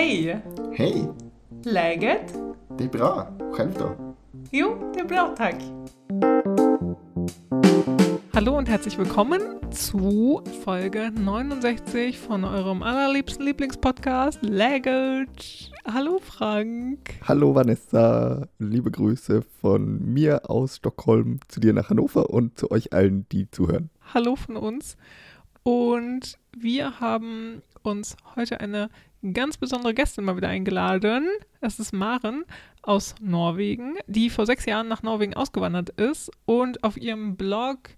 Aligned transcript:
Hej! 0.00 0.42
Hej! 0.72 1.08
Läget? 1.64 2.34
Det 2.78 2.84
är 2.84 2.88
bra. 2.88 3.28
Själv 3.52 3.70
då? 3.78 4.14
Jo, 4.50 4.92
det 4.94 5.00
är 5.00 5.04
bra 5.04 5.34
tack. 5.36 5.56
Hallo 8.32 8.56
und 8.56 8.68
herzlich 8.68 8.98
willkommen 8.98 9.40
zu 9.70 10.42
Folge 10.64 11.10
69 11.10 12.18
von 12.28 12.44
eurem 12.44 12.82
allerliebsten 12.82 13.44
Lieblingspodcast 13.44 14.42
Läget. 14.42 15.70
Hallo 15.84 16.18
Frank. 16.18 17.20
Hallo 17.28 17.54
Vanessa. 17.54 18.48
Liebe 18.58 18.90
Grüße 18.90 19.42
von 19.60 20.12
mir 20.14 20.48
aus 20.48 20.76
Stockholm 20.76 21.40
zu 21.48 21.60
dir 21.60 21.74
nach 21.74 21.90
Hannover 21.90 22.30
und 22.30 22.58
zu 22.58 22.70
euch 22.70 22.94
allen, 22.94 23.26
die 23.32 23.50
zuhören. 23.50 23.90
Hallo 24.14 24.36
von 24.36 24.56
uns. 24.56 24.96
Und 25.62 26.38
wir 26.56 27.00
haben 27.00 27.62
uns 27.82 28.16
heute 28.36 28.60
eine 28.60 28.90
ganz 29.32 29.58
besondere 29.58 29.94
Gästin 29.94 30.24
mal 30.24 30.36
wieder 30.36 30.48
eingeladen. 30.48 31.28
Es 31.60 31.78
ist 31.78 31.92
Maren 31.92 32.44
aus 32.82 33.14
Norwegen, 33.20 33.96
die 34.06 34.30
vor 34.30 34.46
sechs 34.46 34.64
Jahren 34.64 34.88
nach 34.88 35.02
Norwegen 35.02 35.34
ausgewandert 35.34 35.90
ist 35.90 36.30
und 36.46 36.82
auf 36.82 36.96
ihrem 36.96 37.36
Blog 37.36 37.90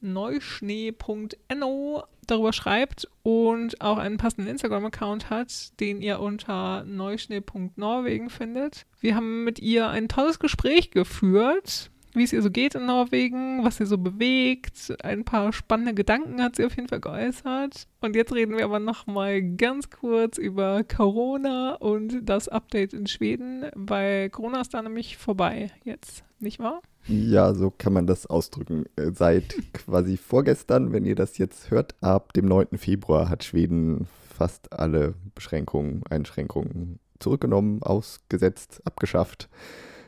neuschnee.no 0.00 2.02
darüber 2.26 2.52
schreibt 2.52 3.08
und 3.22 3.80
auch 3.80 3.98
einen 3.98 4.18
passenden 4.18 4.50
Instagram-Account 4.50 5.30
hat, 5.30 5.80
den 5.80 6.02
ihr 6.02 6.20
unter 6.20 6.84
neuschnee.norwegen 6.84 8.30
findet. 8.30 8.86
Wir 9.00 9.14
haben 9.14 9.44
mit 9.44 9.60
ihr 9.60 9.88
ein 9.88 10.08
tolles 10.08 10.38
Gespräch 10.38 10.90
geführt 10.90 11.90
wie 12.16 12.24
es 12.24 12.32
ihr 12.32 12.42
so 12.42 12.50
geht 12.50 12.74
in 12.74 12.86
Norwegen, 12.86 13.62
was 13.64 13.76
sie 13.76 13.86
so 13.86 13.98
bewegt. 13.98 14.94
Ein 15.02 15.24
paar 15.24 15.52
spannende 15.52 15.94
Gedanken 15.94 16.42
hat 16.42 16.56
sie 16.56 16.64
auf 16.64 16.74
jeden 16.76 16.88
Fall 16.88 17.00
geäußert. 17.00 17.86
Und 18.00 18.16
jetzt 18.16 18.32
reden 18.32 18.56
wir 18.56 18.64
aber 18.64 18.78
nochmal 18.78 19.42
ganz 19.42 19.90
kurz 19.90 20.38
über 20.38 20.82
Corona 20.84 21.74
und 21.74 22.20
das 22.22 22.48
Update 22.48 22.94
in 22.94 23.06
Schweden, 23.06 23.66
weil 23.74 24.30
Corona 24.30 24.62
ist 24.62 24.74
da 24.74 24.82
nämlich 24.82 25.16
vorbei 25.16 25.70
jetzt, 25.84 26.24
nicht 26.38 26.58
wahr? 26.58 26.80
Ja, 27.06 27.54
so 27.54 27.70
kann 27.70 27.92
man 27.92 28.06
das 28.06 28.26
ausdrücken. 28.26 28.84
Seit 28.96 29.54
quasi 29.72 30.16
vorgestern, 30.16 30.92
wenn 30.92 31.04
ihr 31.04 31.14
das 31.14 31.38
jetzt 31.38 31.70
hört, 31.70 31.94
ab 32.00 32.32
dem 32.32 32.46
9. 32.46 32.78
Februar 32.78 33.28
hat 33.28 33.44
Schweden 33.44 34.08
fast 34.28 34.72
alle 34.72 35.14
Beschränkungen, 35.34 36.02
Einschränkungen 36.10 36.98
zurückgenommen, 37.18 37.82
ausgesetzt, 37.82 38.80
abgeschafft. 38.84 39.48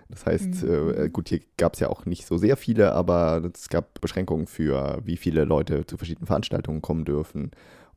Das 0.09 0.25
heißt, 0.25 0.63
mhm. 0.63 0.95
äh, 0.97 1.09
gut, 1.11 1.29
hier 1.29 1.41
gab 1.57 1.75
es 1.75 1.81
ja 1.81 1.89
auch 1.89 2.07
nicht 2.07 2.27
so 2.27 2.39
sehr 2.39 2.57
viele, 2.57 2.93
aber 2.93 3.43
es 3.55 3.69
gab 3.69 4.01
Beschränkungen 4.01 4.47
für, 4.47 5.01
wie 5.05 5.17
viele 5.17 5.45
Leute 5.45 5.87
zu 5.87 5.97
verschiedenen 5.97 6.27
Veranstaltungen 6.27 6.81
kommen 6.81 7.05
dürfen 7.05 7.51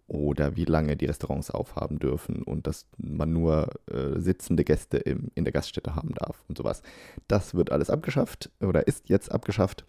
oder 0.07 0.57
wie 0.57 0.65
lange 0.65 0.97
die 0.97 1.05
Restaurants 1.05 1.51
aufhaben 1.51 1.97
dürfen 1.99 2.43
und 2.43 2.67
dass 2.67 2.85
man 2.97 3.31
nur 3.31 3.69
äh, 3.89 4.19
sitzende 4.19 4.65
Gäste 4.65 4.97
im, 4.97 5.29
in 5.35 5.45
der 5.45 5.53
Gaststätte 5.53 5.95
haben 5.95 6.13
darf 6.13 6.43
und 6.49 6.57
sowas. 6.57 6.81
Das 7.29 7.55
wird 7.55 7.71
alles 7.71 7.89
abgeschafft 7.89 8.51
oder 8.59 8.87
ist 8.87 9.07
jetzt 9.07 9.31
abgeschafft. 9.31 9.85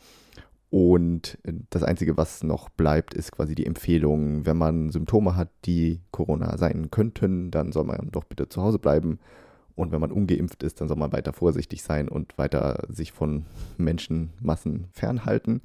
Und 0.70 1.36
das 1.68 1.82
Einzige, 1.82 2.16
was 2.16 2.42
noch 2.44 2.70
bleibt, 2.70 3.12
ist 3.12 3.32
quasi 3.32 3.54
die 3.54 3.66
Empfehlung, 3.66 4.46
wenn 4.46 4.56
man 4.56 4.90
Symptome 4.90 5.36
hat, 5.36 5.50
die 5.66 6.00
Corona 6.12 6.56
sein 6.56 6.90
könnten, 6.90 7.50
dann 7.50 7.72
soll 7.72 7.84
man 7.84 8.10
doch 8.10 8.24
bitte 8.24 8.48
zu 8.48 8.62
Hause 8.62 8.78
bleiben 8.78 9.18
und 9.74 9.92
wenn 9.92 10.00
man 10.00 10.12
ungeimpft 10.12 10.62
ist, 10.62 10.80
dann 10.80 10.88
soll 10.88 10.96
man 10.96 11.12
weiter 11.12 11.32
vorsichtig 11.32 11.82
sein 11.82 12.08
und 12.08 12.36
weiter 12.38 12.84
sich 12.88 13.12
von 13.12 13.46
Menschenmassen 13.78 14.88
fernhalten. 14.92 15.62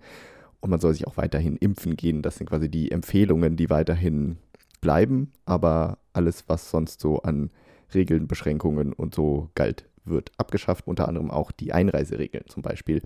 Und 0.59 0.69
man 0.69 0.79
soll 0.79 0.93
sich 0.93 1.07
auch 1.07 1.17
weiterhin 1.17 1.57
impfen 1.57 1.95
gehen. 1.95 2.21
Das 2.21 2.37
sind 2.37 2.49
quasi 2.49 2.69
die 2.69 2.91
Empfehlungen, 2.91 3.57
die 3.57 3.69
weiterhin 3.69 4.37
bleiben. 4.81 5.31
Aber 5.45 5.99
alles, 6.13 6.45
was 6.47 6.71
sonst 6.71 6.99
so 6.99 7.21
an 7.21 7.51
Regeln, 7.93 8.27
Beschränkungen 8.27 8.93
und 8.93 9.13
so 9.13 9.49
galt, 9.55 9.85
wird 10.03 10.31
abgeschafft. 10.37 10.87
Unter 10.87 11.07
anderem 11.07 11.29
auch 11.29 11.51
die 11.51 11.73
Einreiseregeln 11.73 12.45
zum 12.47 12.63
Beispiel. 12.63 13.01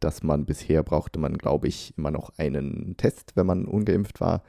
Dass 0.00 0.22
man 0.22 0.44
bisher 0.44 0.82
brauchte 0.82 1.18
man, 1.18 1.38
glaube 1.38 1.68
ich, 1.68 1.94
immer 1.96 2.10
noch 2.10 2.32
einen 2.36 2.96
Test, 2.96 3.32
wenn 3.34 3.46
man 3.46 3.64
ungeimpft 3.64 4.20
war. 4.20 4.42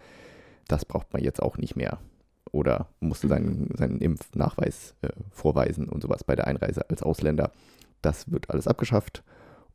Das 0.67 0.85
braucht 0.85 1.13
man 1.13 1.23
jetzt 1.23 1.41
auch 1.41 1.57
nicht 1.57 1.75
mehr 1.75 1.99
oder 2.53 2.87
musste 3.01 3.27
seinen, 3.27 3.75
seinen 3.75 3.99
Impfnachweis 3.99 4.95
äh, 5.01 5.09
vorweisen 5.31 5.89
und 5.89 6.01
sowas 6.01 6.23
bei 6.23 6.35
der 6.35 6.47
Einreise 6.47 6.89
als 6.89 7.03
Ausländer. 7.03 7.51
Das 8.01 8.31
wird 8.31 8.49
alles 8.49 8.67
abgeschafft 8.67 9.23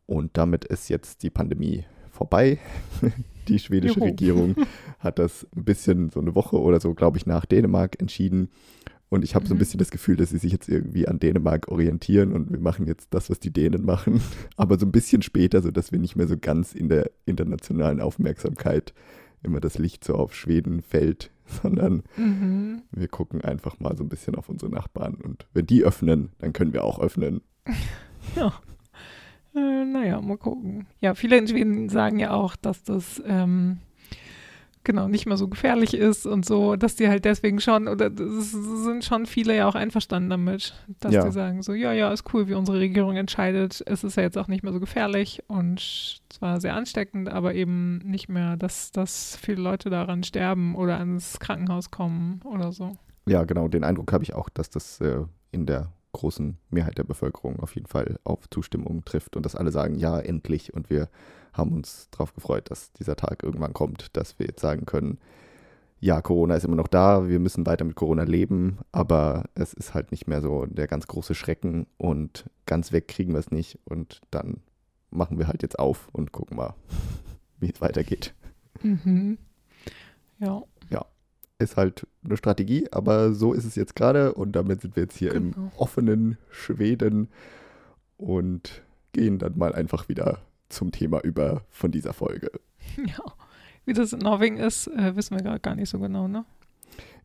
und 0.06 0.36
damit 0.38 0.64
ist 0.64 0.88
jetzt 0.88 1.22
die 1.22 1.30
Pandemie 1.30 1.84
vorbei. 2.10 2.58
die 3.48 3.58
schwedische 3.58 3.96
Juhu. 3.96 4.06
Regierung 4.06 4.56
hat 4.98 5.18
das 5.18 5.46
ein 5.56 5.64
bisschen 5.64 6.10
so 6.10 6.20
eine 6.20 6.34
Woche 6.34 6.60
oder 6.60 6.80
so, 6.80 6.94
glaube 6.94 7.18
ich, 7.18 7.26
nach 7.26 7.44
Dänemark 7.44 8.00
entschieden. 8.00 8.50
Und 9.08 9.24
ich 9.24 9.34
habe 9.34 9.44
mhm. 9.44 9.48
so 9.48 9.54
ein 9.54 9.56
mhm. 9.56 9.60
bisschen 9.60 9.78
das 9.78 9.90
Gefühl, 9.90 10.16
dass 10.16 10.30
sie 10.30 10.38
sich 10.38 10.52
jetzt 10.52 10.68
irgendwie 10.68 11.08
an 11.08 11.18
Dänemark 11.18 11.68
orientieren 11.68 12.32
und 12.32 12.52
wir 12.52 12.60
machen 12.60 12.86
jetzt 12.86 13.08
das, 13.10 13.28
was 13.28 13.40
die 13.40 13.52
Dänen 13.52 13.84
machen. 13.84 14.20
Aber 14.56 14.78
so 14.78 14.86
ein 14.86 14.92
bisschen 14.92 15.22
später, 15.22 15.62
sodass 15.62 15.92
wir 15.92 15.98
nicht 15.98 16.16
mehr 16.16 16.28
so 16.28 16.36
ganz 16.38 16.74
in 16.74 16.88
der 16.88 17.10
internationalen 17.26 18.00
Aufmerksamkeit 18.00 18.92
immer 19.42 19.60
das 19.60 19.78
Licht 19.78 20.04
so 20.04 20.14
auf 20.14 20.34
Schweden 20.34 20.82
fällt, 20.82 21.30
sondern 21.48 22.02
mhm. 22.16 22.82
wir 22.90 23.08
gucken 23.08 23.42
einfach 23.42 23.80
mal 23.80 23.96
so 23.96 24.04
ein 24.04 24.08
bisschen 24.08 24.34
auf 24.34 24.48
unsere 24.48 24.70
Nachbarn. 24.70 25.14
Und 25.14 25.46
wenn 25.52 25.66
die 25.66 25.84
öffnen, 25.84 26.30
dann 26.38 26.52
können 26.52 26.72
wir 26.72 26.84
auch 26.84 27.00
öffnen. 27.00 27.42
Ja. 28.36 28.52
Äh, 29.54 29.86
naja, 29.86 30.20
mal 30.20 30.36
gucken. 30.36 30.86
Ja, 31.00 31.14
viele 31.14 31.38
in 31.38 31.48
Schweden 31.48 31.88
sagen 31.88 32.18
ja 32.18 32.32
auch, 32.32 32.56
dass 32.56 32.84
das 32.84 33.22
ähm, 33.24 33.78
genau 34.88 35.06
nicht 35.06 35.26
mehr 35.26 35.36
so 35.36 35.48
gefährlich 35.48 35.92
ist 35.92 36.26
und 36.26 36.46
so, 36.46 36.74
dass 36.74 36.96
die 36.96 37.08
halt 37.08 37.26
deswegen 37.26 37.60
schon, 37.60 37.88
oder 37.88 38.06
es 38.06 38.52
sind 38.52 39.04
schon 39.04 39.26
viele 39.26 39.54
ja 39.54 39.68
auch 39.68 39.74
einverstanden 39.74 40.30
damit, 40.30 40.74
dass 40.98 41.12
ja. 41.12 41.26
die 41.26 41.30
sagen 41.30 41.62
so, 41.62 41.74
ja, 41.74 41.92
ja, 41.92 42.10
ist 42.10 42.24
cool, 42.32 42.48
wie 42.48 42.54
unsere 42.54 42.80
Regierung 42.80 43.14
entscheidet. 43.14 43.82
Es 43.84 44.02
ist 44.02 44.16
ja 44.16 44.22
jetzt 44.22 44.38
auch 44.38 44.48
nicht 44.48 44.64
mehr 44.64 44.72
so 44.72 44.80
gefährlich 44.80 45.42
und 45.46 46.22
zwar 46.30 46.58
sehr 46.60 46.74
ansteckend, 46.74 47.28
aber 47.28 47.54
eben 47.54 47.98
nicht 47.98 48.30
mehr, 48.30 48.56
dass, 48.56 48.90
dass 48.90 49.36
viele 49.36 49.60
Leute 49.60 49.90
daran 49.90 50.22
sterben 50.22 50.74
oder 50.74 50.98
ans 50.98 51.38
Krankenhaus 51.38 51.90
kommen 51.90 52.40
oder 52.44 52.72
so. 52.72 52.96
Ja, 53.26 53.44
genau, 53.44 53.68
den 53.68 53.84
Eindruck 53.84 54.10
habe 54.10 54.24
ich 54.24 54.32
auch, 54.32 54.48
dass 54.48 54.70
das 54.70 55.02
äh, 55.02 55.18
in 55.52 55.66
der 55.66 55.92
großen 56.12 56.56
Mehrheit 56.70 56.96
der 56.96 57.04
Bevölkerung 57.04 57.60
auf 57.60 57.74
jeden 57.74 57.88
Fall 57.88 58.18
auf 58.24 58.48
Zustimmung 58.48 59.04
trifft 59.04 59.36
und 59.36 59.44
dass 59.44 59.54
alle 59.54 59.70
sagen, 59.70 59.96
ja, 59.96 60.18
endlich 60.18 60.72
und 60.72 60.88
wir 60.88 61.10
haben 61.52 61.72
uns 61.72 62.08
darauf 62.10 62.34
gefreut, 62.34 62.70
dass 62.70 62.92
dieser 62.92 63.16
Tag 63.16 63.42
irgendwann 63.42 63.72
kommt, 63.72 64.16
dass 64.16 64.38
wir 64.38 64.46
jetzt 64.46 64.60
sagen 64.60 64.86
können, 64.86 65.18
ja, 66.00 66.22
Corona 66.22 66.54
ist 66.54 66.64
immer 66.64 66.76
noch 66.76 66.88
da, 66.88 67.28
wir 67.28 67.40
müssen 67.40 67.66
weiter 67.66 67.84
mit 67.84 67.96
Corona 67.96 68.22
leben, 68.22 68.78
aber 68.92 69.44
es 69.54 69.74
ist 69.74 69.94
halt 69.94 70.12
nicht 70.12 70.28
mehr 70.28 70.40
so 70.40 70.64
der 70.66 70.86
ganz 70.86 71.08
große 71.08 71.34
Schrecken 71.34 71.86
und 71.96 72.48
ganz 72.66 72.92
weg 72.92 73.08
kriegen 73.08 73.32
wir 73.32 73.40
es 73.40 73.50
nicht 73.50 73.80
und 73.84 74.20
dann 74.30 74.60
machen 75.10 75.38
wir 75.38 75.48
halt 75.48 75.62
jetzt 75.62 75.78
auf 75.78 76.08
und 76.12 76.30
gucken 76.32 76.56
mal, 76.56 76.74
wie 77.58 77.70
es 77.70 77.80
weitergeht. 77.80 78.34
Mhm. 78.82 79.38
Ja. 80.38 80.62
Ja, 80.90 81.04
ist 81.58 81.76
halt 81.76 82.06
eine 82.24 82.36
Strategie, 82.36 82.86
aber 82.92 83.32
so 83.32 83.52
ist 83.52 83.64
es 83.64 83.74
jetzt 83.74 83.96
gerade 83.96 84.34
und 84.34 84.52
damit 84.52 84.82
sind 84.82 84.94
wir 84.94 85.02
jetzt 85.02 85.16
hier 85.16 85.32
genau. 85.32 85.56
im 85.56 85.70
offenen 85.76 86.38
Schweden 86.50 87.28
und 88.16 88.82
gehen 89.12 89.38
dann 89.38 89.58
mal 89.58 89.74
einfach 89.74 90.08
wieder 90.08 90.38
zum 90.68 90.92
Thema 90.92 91.20
über 91.20 91.64
von 91.70 91.90
dieser 91.90 92.12
Folge. 92.12 92.50
Ja, 92.96 93.22
wie 93.84 93.92
das 93.92 94.12
in 94.12 94.20
Norwegen 94.20 94.56
ist, 94.56 94.88
äh, 94.88 95.14
wissen 95.14 95.36
wir 95.36 95.42
gerade 95.42 95.60
gar 95.60 95.74
nicht 95.74 95.90
so 95.90 95.98
genau, 95.98 96.26
ne? 96.26 96.44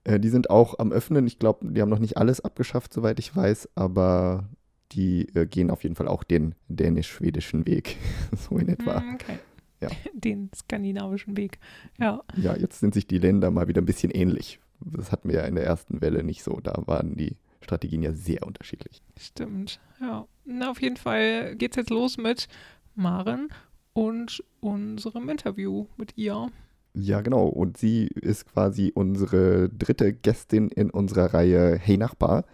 Äh, 0.03 0.19
die 0.19 0.29
sind 0.29 0.49
auch 0.49 0.77
am 0.79 0.91
Öffnen. 0.91 1.25
Ich 1.25 1.39
glaube, 1.39 1.71
die 1.71 1.81
haben 1.81 1.89
noch 1.89 1.99
nicht 1.99 2.17
alles 2.17 2.41
abgeschafft, 2.41 2.93
soweit 2.93 3.19
ich 3.19 3.35
weiß, 3.35 3.69
aber 3.75 4.49
die 4.91 5.27
äh, 5.35 5.45
gehen 5.45 5.71
auf 5.71 5.83
jeden 5.83 5.95
Fall 5.95 6.07
auch 6.07 6.23
den 6.23 6.55
dänisch-schwedischen 6.67 7.65
Weg, 7.65 7.97
so 8.37 8.57
in 8.57 8.69
etwa. 8.69 8.99
Mm, 8.99 9.13
okay. 9.15 9.39
Ja. 9.81 9.89
Den 10.13 10.49
skandinavischen 10.55 11.35
Weg, 11.35 11.59
ja. 11.99 12.21
Ja, 12.37 12.55
jetzt 12.55 12.79
sind 12.79 12.93
sich 12.93 13.07
die 13.07 13.17
Länder 13.17 13.51
mal 13.51 13.67
wieder 13.67 13.81
ein 13.81 13.85
bisschen 13.85 14.11
ähnlich. 14.11 14.59
Das 14.79 15.11
hatten 15.11 15.29
wir 15.29 15.35
ja 15.35 15.45
in 15.45 15.55
der 15.55 15.65
ersten 15.65 16.01
Welle 16.01 16.23
nicht 16.23 16.43
so. 16.43 16.59
Da 16.61 16.73
waren 16.85 17.15
die 17.15 17.37
Strategien 17.61 18.03
ja 18.03 18.13
sehr 18.13 18.43
unterschiedlich. 18.43 19.01
Stimmt, 19.19 19.79
ja. 19.99 20.25
Na, 20.45 20.71
auf 20.71 20.81
jeden 20.81 20.97
Fall 20.97 21.55
geht 21.55 21.71
es 21.71 21.77
jetzt 21.77 21.89
los 21.89 22.17
mit 22.17 22.47
Maren 22.95 23.49
und 23.93 24.43
unserem 24.59 25.29
Interview 25.29 25.87
mit 25.97 26.17
ihr. 26.17 26.49
Ja, 26.93 27.21
genau. 27.21 27.47
Und 27.47 27.77
sie 27.77 28.07
ist 28.07 28.45
quasi 28.45 28.91
unsere 28.93 29.69
dritte 29.69 30.13
Gästin 30.13 30.69
in 30.69 30.89
unserer 30.89 31.33
Reihe 31.33 31.75
Hey 31.77 31.97
Nachbar. 31.97 32.45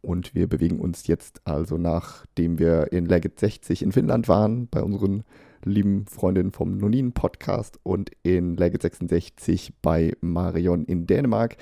Und 0.00 0.34
wir 0.34 0.48
bewegen 0.48 0.80
uns 0.80 1.06
jetzt 1.06 1.40
also, 1.44 1.78
nachdem 1.78 2.58
wir 2.58 2.92
in 2.92 3.06
Legit 3.06 3.38
60 3.38 3.82
in 3.82 3.92
Finnland 3.92 4.28
waren, 4.28 4.68
bei 4.68 4.82
unseren 4.82 5.24
lieben 5.64 6.06
Freundinnen 6.06 6.50
vom 6.50 6.76
Nonin-Podcast 6.76 7.78
und 7.84 8.10
in 8.22 8.56
Legit 8.56 8.82
66 8.82 9.74
bei 9.80 10.12
Marion 10.20 10.84
in 10.84 11.06
Dänemark, 11.06 11.56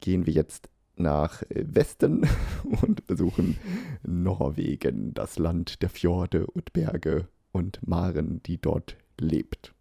gehen 0.00 0.26
wir 0.26 0.32
jetzt 0.32 0.68
nach 0.96 1.42
Westen 1.50 2.26
und 2.82 3.06
besuchen 3.06 3.58
Norwegen, 4.02 5.12
das 5.12 5.38
Land 5.38 5.82
der 5.82 5.90
Fjorde 5.90 6.46
und 6.46 6.72
Berge 6.72 7.28
und 7.54 7.86
Maren, 7.86 8.42
die 8.42 8.60
dort 8.60 8.96
lebt. 9.18 9.72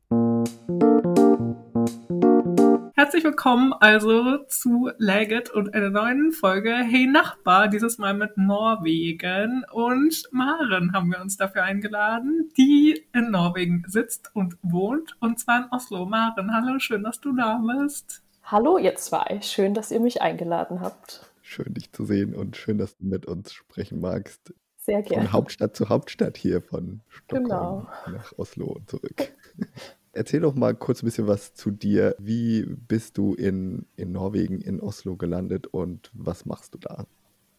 Herzlich 2.95 3.23
willkommen 3.23 3.73
also 3.73 4.37
zu 4.47 4.91
Legit 4.97 5.49
und 5.49 5.73
einer 5.73 5.89
neuen 5.89 6.31
Folge 6.31 6.71
Hey 6.71 7.07
Nachbar, 7.07 7.67
dieses 7.67 7.97
Mal 7.97 8.13
mit 8.13 8.37
Norwegen. 8.37 9.65
Und 9.71 10.29
Maren 10.31 10.93
haben 10.93 11.11
wir 11.11 11.19
uns 11.19 11.35
dafür 11.35 11.63
eingeladen, 11.63 12.51
die 12.57 13.05
in 13.11 13.31
Norwegen 13.31 13.83
sitzt 13.87 14.29
und 14.35 14.57
wohnt, 14.61 15.17
und 15.19 15.39
zwar 15.39 15.63
in 15.63 15.71
Oslo. 15.71 16.05
Maren, 16.05 16.53
hallo, 16.53 16.79
schön, 16.79 17.03
dass 17.03 17.19
du 17.19 17.35
da 17.35 17.59
bist. 17.59 18.21
Hallo 18.43 18.77
ihr 18.77 18.95
zwei, 18.95 19.39
schön, 19.41 19.73
dass 19.73 19.89
ihr 19.89 19.99
mich 19.99 20.21
eingeladen 20.21 20.81
habt. 20.81 21.31
Schön, 21.41 21.73
dich 21.73 21.91
zu 21.91 22.05
sehen 22.05 22.35
und 22.35 22.55
schön, 22.55 22.77
dass 22.77 22.95
du 22.97 23.05
mit 23.05 23.25
uns 23.25 23.51
sprechen 23.51 23.99
magst. 23.99 24.53
Sehr 24.85 25.01
gerne. 25.01 25.23
Von 25.23 25.33
Hauptstadt 25.33 25.75
zu 25.77 25.87
Hauptstadt 25.87 26.37
hier, 26.37 26.61
von 26.61 26.99
Stockholm 27.07 27.43
genau. 27.45 27.87
nach 28.11 28.33
Oslo 28.37 28.65
und 28.65 28.89
zurück. 28.89 29.33
Erzähl 30.11 30.41
doch 30.41 30.55
mal 30.55 30.75
kurz 30.75 31.01
ein 31.01 31.05
bisschen 31.05 31.25
was 31.25 31.53
zu 31.53 31.71
dir. 31.71 32.15
Wie 32.19 32.65
bist 32.65 33.17
du 33.17 33.33
in, 33.33 33.85
in 33.95 34.11
Norwegen, 34.11 34.59
in 34.59 34.81
Oslo 34.81 35.15
gelandet 35.15 35.67
und 35.67 36.11
was 36.13 36.45
machst 36.45 36.73
du 36.73 36.79
da? 36.79 37.05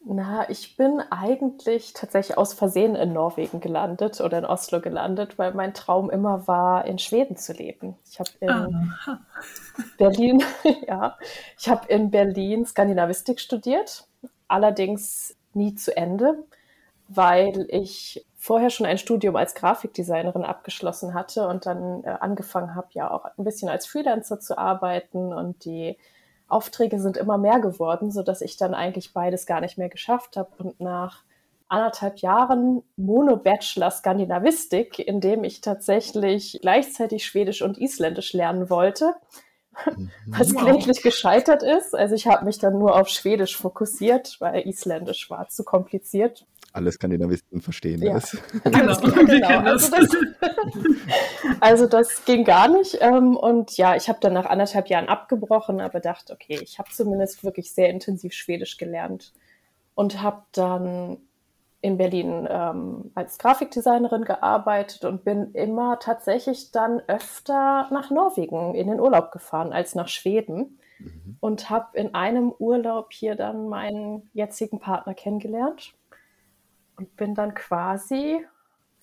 Na, 0.06 0.48
ich 0.50 0.76
bin 0.76 1.00
eigentlich 1.08 1.94
tatsächlich 1.94 2.36
aus 2.36 2.52
Versehen 2.52 2.94
in 2.94 3.14
Norwegen 3.14 3.60
gelandet 3.60 4.20
oder 4.20 4.36
in 4.36 4.44
Oslo 4.44 4.82
gelandet, 4.82 5.38
weil 5.38 5.54
mein 5.54 5.72
Traum 5.72 6.10
immer 6.10 6.46
war, 6.46 6.84
in 6.84 6.98
Schweden 6.98 7.38
zu 7.38 7.54
leben. 7.54 7.96
Ich 8.04 8.20
habe 8.20 8.30
in 8.40 8.50
Aha. 8.50 9.20
Berlin, 9.98 10.42
ja, 10.86 11.16
ich 11.58 11.70
habe 11.70 11.88
in 11.88 12.10
Berlin 12.10 12.66
Skandinavistik 12.66 13.40
studiert, 13.40 14.06
allerdings 14.46 15.38
nie 15.54 15.74
zu 15.74 15.96
Ende, 15.96 16.44
weil 17.14 17.66
ich 17.68 18.24
vorher 18.36 18.70
schon 18.70 18.86
ein 18.86 18.98
Studium 18.98 19.36
als 19.36 19.54
Grafikdesignerin 19.54 20.44
abgeschlossen 20.44 21.14
hatte 21.14 21.48
und 21.48 21.64
dann 21.64 22.04
äh, 22.04 22.08
angefangen 22.20 22.74
habe, 22.74 22.88
ja 22.90 23.10
auch 23.10 23.24
ein 23.24 23.44
bisschen 23.44 23.70
als 23.70 23.86
Freelancer 23.86 24.38
zu 24.38 24.58
arbeiten 24.58 25.32
und 25.32 25.64
die 25.64 25.96
Aufträge 26.46 27.00
sind 27.00 27.16
immer 27.16 27.38
mehr 27.38 27.58
geworden, 27.60 28.10
so 28.10 28.22
dass 28.22 28.42
ich 28.42 28.58
dann 28.58 28.74
eigentlich 28.74 29.14
beides 29.14 29.46
gar 29.46 29.60
nicht 29.60 29.78
mehr 29.78 29.88
geschafft 29.88 30.36
habe 30.36 30.50
und 30.58 30.78
nach 30.78 31.24
anderthalb 31.68 32.18
Jahren 32.18 32.82
Mono-Bachelor 32.96 33.90
Skandinavistik, 33.90 34.98
in 34.98 35.20
dem 35.20 35.42
ich 35.44 35.62
tatsächlich 35.62 36.58
gleichzeitig 36.60 37.24
Schwedisch 37.24 37.62
und 37.62 37.78
Isländisch 37.78 38.34
lernen 38.34 38.68
wollte, 38.68 39.14
mhm. 39.86 40.10
was 40.26 40.54
wow. 40.54 40.62
kläglich 40.62 41.02
gescheitert 41.02 41.62
ist. 41.62 41.94
Also 41.94 42.14
ich 42.14 42.26
habe 42.26 42.44
mich 42.44 42.58
dann 42.58 42.78
nur 42.78 43.00
auf 43.00 43.08
Schwedisch 43.08 43.56
fokussiert, 43.56 44.36
weil 44.40 44.68
Isländisch 44.68 45.30
war 45.30 45.48
zu 45.48 45.64
kompliziert 45.64 46.46
alle 46.74 46.90
Skandinavisten 46.90 47.60
verstehen 47.60 48.02
ja. 48.02 48.14
das. 48.14 48.36
Genau, 48.64 48.96
genau. 49.24 49.60
Also, 49.60 49.90
das, 49.90 50.10
also 51.60 51.86
das 51.86 52.24
ging 52.24 52.44
gar 52.44 52.68
nicht. 52.68 52.98
Ähm, 53.00 53.36
und 53.36 53.76
ja, 53.76 53.96
ich 53.96 54.08
habe 54.08 54.18
dann 54.20 54.32
nach 54.32 54.46
anderthalb 54.46 54.88
Jahren 54.88 55.08
abgebrochen, 55.08 55.80
aber 55.80 56.00
dachte, 56.00 56.32
okay, 56.32 56.58
ich 56.60 56.78
habe 56.78 56.90
zumindest 56.90 57.44
wirklich 57.44 57.72
sehr 57.72 57.90
intensiv 57.90 58.32
Schwedisch 58.32 58.76
gelernt 58.76 59.32
und 59.94 60.20
habe 60.20 60.42
dann 60.52 61.18
in 61.80 61.96
Berlin 61.98 62.48
ähm, 62.50 63.12
als 63.14 63.38
Grafikdesignerin 63.38 64.24
gearbeitet 64.24 65.04
und 65.04 65.22
bin 65.22 65.52
immer 65.52 65.98
tatsächlich 65.98 66.72
dann 66.72 67.02
öfter 67.06 67.88
nach 67.92 68.10
Norwegen 68.10 68.74
in 68.74 68.88
den 68.88 68.98
Urlaub 68.98 69.30
gefahren 69.30 69.72
als 69.72 69.94
nach 69.94 70.08
Schweden 70.08 70.80
mhm. 70.98 71.36
und 71.40 71.68
habe 71.68 71.96
in 71.96 72.14
einem 72.14 72.52
Urlaub 72.58 73.12
hier 73.12 73.36
dann 73.36 73.68
meinen 73.68 74.30
jetzigen 74.32 74.80
Partner 74.80 75.12
kennengelernt 75.12 75.94
und 76.96 77.16
bin 77.16 77.34
dann 77.34 77.54
quasi 77.54 78.44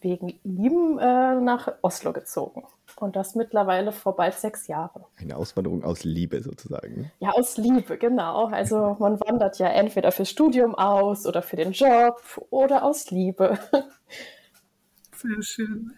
wegen 0.01 0.39
ihm 0.43 0.97
äh, 0.99 1.39
nach 1.39 1.71
Oslo 1.81 2.11
gezogen. 2.11 2.63
Und 2.97 3.15
das 3.15 3.35
mittlerweile 3.35 3.91
vor 3.91 4.15
bald 4.15 4.33
sechs 4.33 4.67
Jahren. 4.67 5.03
Eine 5.17 5.35
Auswanderung 5.37 5.83
aus 5.83 6.03
Liebe 6.03 6.41
sozusagen. 6.41 7.11
Ja, 7.19 7.31
aus 7.31 7.57
Liebe, 7.57 7.97
genau. 7.97 8.47
Also 8.47 8.97
man 8.99 9.19
wandert 9.19 9.59
ja 9.59 9.67
entweder 9.67 10.11
fürs 10.11 10.29
Studium 10.29 10.75
aus 10.75 11.25
oder 11.25 11.41
für 11.41 11.55
den 11.55 11.71
Job 11.71 12.21
oder 12.49 12.83
aus 12.83 13.11
Liebe. 13.11 13.57
Sehr 15.15 15.41
schön. 15.41 15.93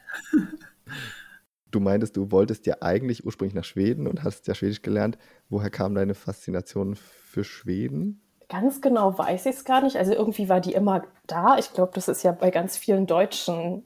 Du 1.72 1.80
meintest, 1.80 2.18
du 2.18 2.30
wolltest 2.30 2.66
ja 2.68 2.78
eigentlich 2.82 3.26
ursprünglich 3.26 3.56
nach 3.56 3.64
Schweden 3.64 4.06
und 4.08 4.24
hast 4.24 4.48
ja 4.48 4.54
Schwedisch 4.54 4.82
gelernt. 4.82 5.18
Woher 5.50 5.70
kam 5.70 5.96
deine 5.96 6.14
Faszination 6.14 6.96
für 6.96 7.44
Schweden? 7.44 8.22
Ganz 8.54 8.82
genau 8.82 9.18
weiß 9.18 9.48
ich 9.48 9.56
es 9.56 9.66
gar 9.66 9.82
nicht. 9.82 9.96
Also 9.96 10.14
irgendwie 10.14 10.48
war 10.48 10.62
die 10.62 10.74
immer 10.74 11.06
da. 11.26 11.58
Ich 11.58 11.74
glaube, 11.74 11.94
das 11.96 12.08
ist 12.08 12.22
ja 12.22 12.32
bei 12.32 12.52
ganz 12.52 12.78
vielen 12.78 13.08
Deutschen, 13.08 13.84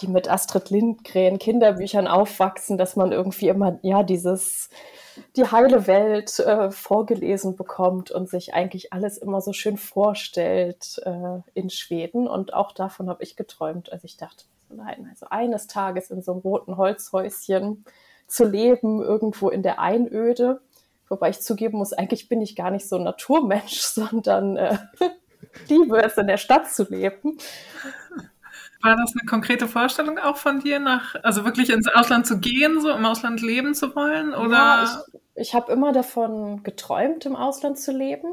die 0.00 0.08
mit 0.08 0.28
Astrid 0.28 0.70
Lindgren 0.70 1.38
Kinderbüchern 1.38 2.08
aufwachsen, 2.08 2.78
dass 2.78 2.96
man 2.96 3.12
irgendwie 3.12 3.46
immer 3.46 3.78
ja 3.82 4.02
dieses 4.02 4.70
die 5.36 5.44
heile 5.44 5.86
Welt 5.86 6.36
äh, 6.40 6.72
vorgelesen 6.72 7.54
bekommt 7.54 8.10
und 8.10 8.28
sich 8.28 8.54
eigentlich 8.54 8.92
alles 8.92 9.18
immer 9.18 9.40
so 9.40 9.52
schön 9.52 9.76
vorstellt 9.76 11.00
äh, 11.04 11.38
in 11.54 11.70
Schweden. 11.70 12.26
Und 12.26 12.54
auch 12.54 12.72
davon 12.72 13.08
habe 13.08 13.22
ich 13.22 13.36
geträumt. 13.36 13.92
Also 13.92 14.06
ich 14.06 14.16
dachte, 14.16 14.46
nein, 14.68 15.06
also 15.10 15.26
eines 15.30 15.68
Tages 15.68 16.10
in 16.10 16.22
so 16.22 16.32
einem 16.32 16.40
roten 16.40 16.76
Holzhäuschen 16.76 17.84
zu 18.26 18.44
leben, 18.44 19.00
irgendwo 19.00 19.48
in 19.48 19.62
der 19.62 19.78
Einöde 19.78 20.60
Wobei 21.08 21.30
ich 21.30 21.40
zugeben 21.40 21.78
muss, 21.78 21.92
eigentlich 21.92 22.28
bin 22.28 22.40
ich 22.40 22.56
gar 22.56 22.70
nicht 22.70 22.88
so 22.88 22.96
ein 22.96 23.04
Naturmensch, 23.04 23.80
sondern 23.80 24.56
äh, 24.56 24.78
liebe 25.68 26.02
es, 26.02 26.16
in 26.16 26.26
der 26.26 26.36
Stadt 26.36 26.70
zu 26.70 26.84
leben. 26.88 27.38
War 28.80 28.96
das 28.96 29.12
eine 29.18 29.26
konkrete 29.28 29.66
Vorstellung 29.66 30.18
auch 30.18 30.36
von 30.36 30.60
dir, 30.60 30.78
nach, 30.78 31.16
also 31.24 31.44
wirklich 31.44 31.70
ins 31.70 31.88
Ausland 31.88 32.26
zu 32.26 32.38
gehen, 32.38 32.80
so 32.80 32.90
im 32.90 33.04
Ausland 33.04 33.42
leben 33.42 33.74
zu 33.74 33.94
wollen? 33.96 34.34
Oder? 34.34 34.50
Ja, 34.52 35.04
ich, 35.34 35.48
ich 35.48 35.54
habe 35.54 35.72
immer 35.72 35.92
davon 35.92 36.62
geträumt, 36.62 37.26
im 37.26 37.34
Ausland 37.34 37.78
zu 37.78 37.90
leben, 37.90 38.28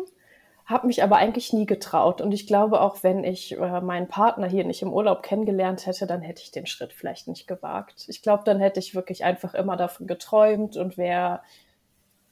habe 0.66 0.86
mich 0.86 1.01
aber 1.01 1.18
eigentlich 1.18 1.51
nie 1.51 1.66
getraut. 1.66 2.21
Und 2.21 2.31
ich 2.31 2.45
glaube, 2.45 2.81
auch 2.81 3.01
wenn 3.01 3.24
ich 3.24 3.57
äh, 3.57 3.81
meinen 3.81 4.07
Partner 4.07 4.48
hier 4.48 4.66
nicht 4.66 4.83
im 4.83 4.94
Urlaub 4.94 5.24
kennengelernt 5.24 5.88
hätte, 5.88 6.06
dann 6.06 6.21
hätte 6.21 6.44
ich 6.44 6.51
den 6.51 6.68
Schritt 6.68 6.94
vielleicht 6.94 7.28
nicht 7.28 7.48
gewagt. 7.48 8.06
Ich 8.07 8.21
glaube, 8.21 8.44
dann 8.45 8.60
hätte 8.60 8.80
ich 8.80 8.94
wirklich 8.94 9.24
einfach 9.24 9.56
immer 9.56 9.78
davon 9.78 10.06
geträumt 10.06 10.78
und 10.78 10.95
wäre 10.95 11.42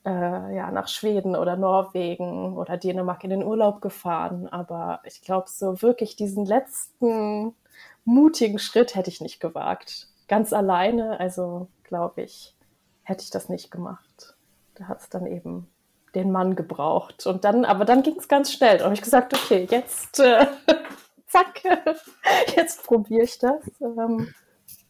äh, 0.05 0.55
ja, 0.55 0.71
nach 0.71 0.87
Schweden 0.87 1.35
oder 1.35 1.55
Norwegen 1.55 2.57
oder 2.57 2.77
Dänemark 2.77 3.23
in 3.23 3.29
den 3.29 3.43
Urlaub 3.43 3.81
gefahren. 3.81 4.47
Aber 4.47 5.01
ich 5.05 5.21
glaube, 5.21 5.49
so 5.49 5.81
wirklich 5.81 6.15
diesen 6.15 6.45
letzten 6.45 7.55
mutigen 8.05 8.59
Schritt 8.59 8.95
hätte 8.95 9.09
ich 9.09 9.21
nicht 9.21 9.39
gewagt. 9.39 10.07
Ganz 10.27 10.53
alleine, 10.53 11.19
also 11.19 11.67
glaube 11.83 12.23
ich, 12.23 12.55
hätte 13.03 13.23
ich 13.23 13.29
das 13.29 13.49
nicht 13.49 13.71
gemacht. 13.71 14.35
Da 14.75 14.87
hat 14.87 15.01
es 15.01 15.09
dann 15.09 15.27
eben 15.27 15.67
den 16.15 16.31
Mann 16.31 16.55
gebraucht. 16.55 17.25
Und 17.25 17.43
dann, 17.43 17.65
aber 17.65 17.85
dann 17.85 18.03
ging 18.03 18.17
es 18.17 18.27
ganz 18.27 18.51
schnell. 18.51 18.77
Da 18.77 18.85
habe 18.85 18.93
ich 18.93 19.01
gesagt, 19.01 19.33
okay, 19.33 19.67
jetzt, 19.69 20.19
äh, 20.19 20.45
zack, 21.27 21.63
jetzt 22.55 22.83
probiere 22.83 23.23
ich 23.23 23.39
das. 23.39 23.63
Ähm, 23.81 24.33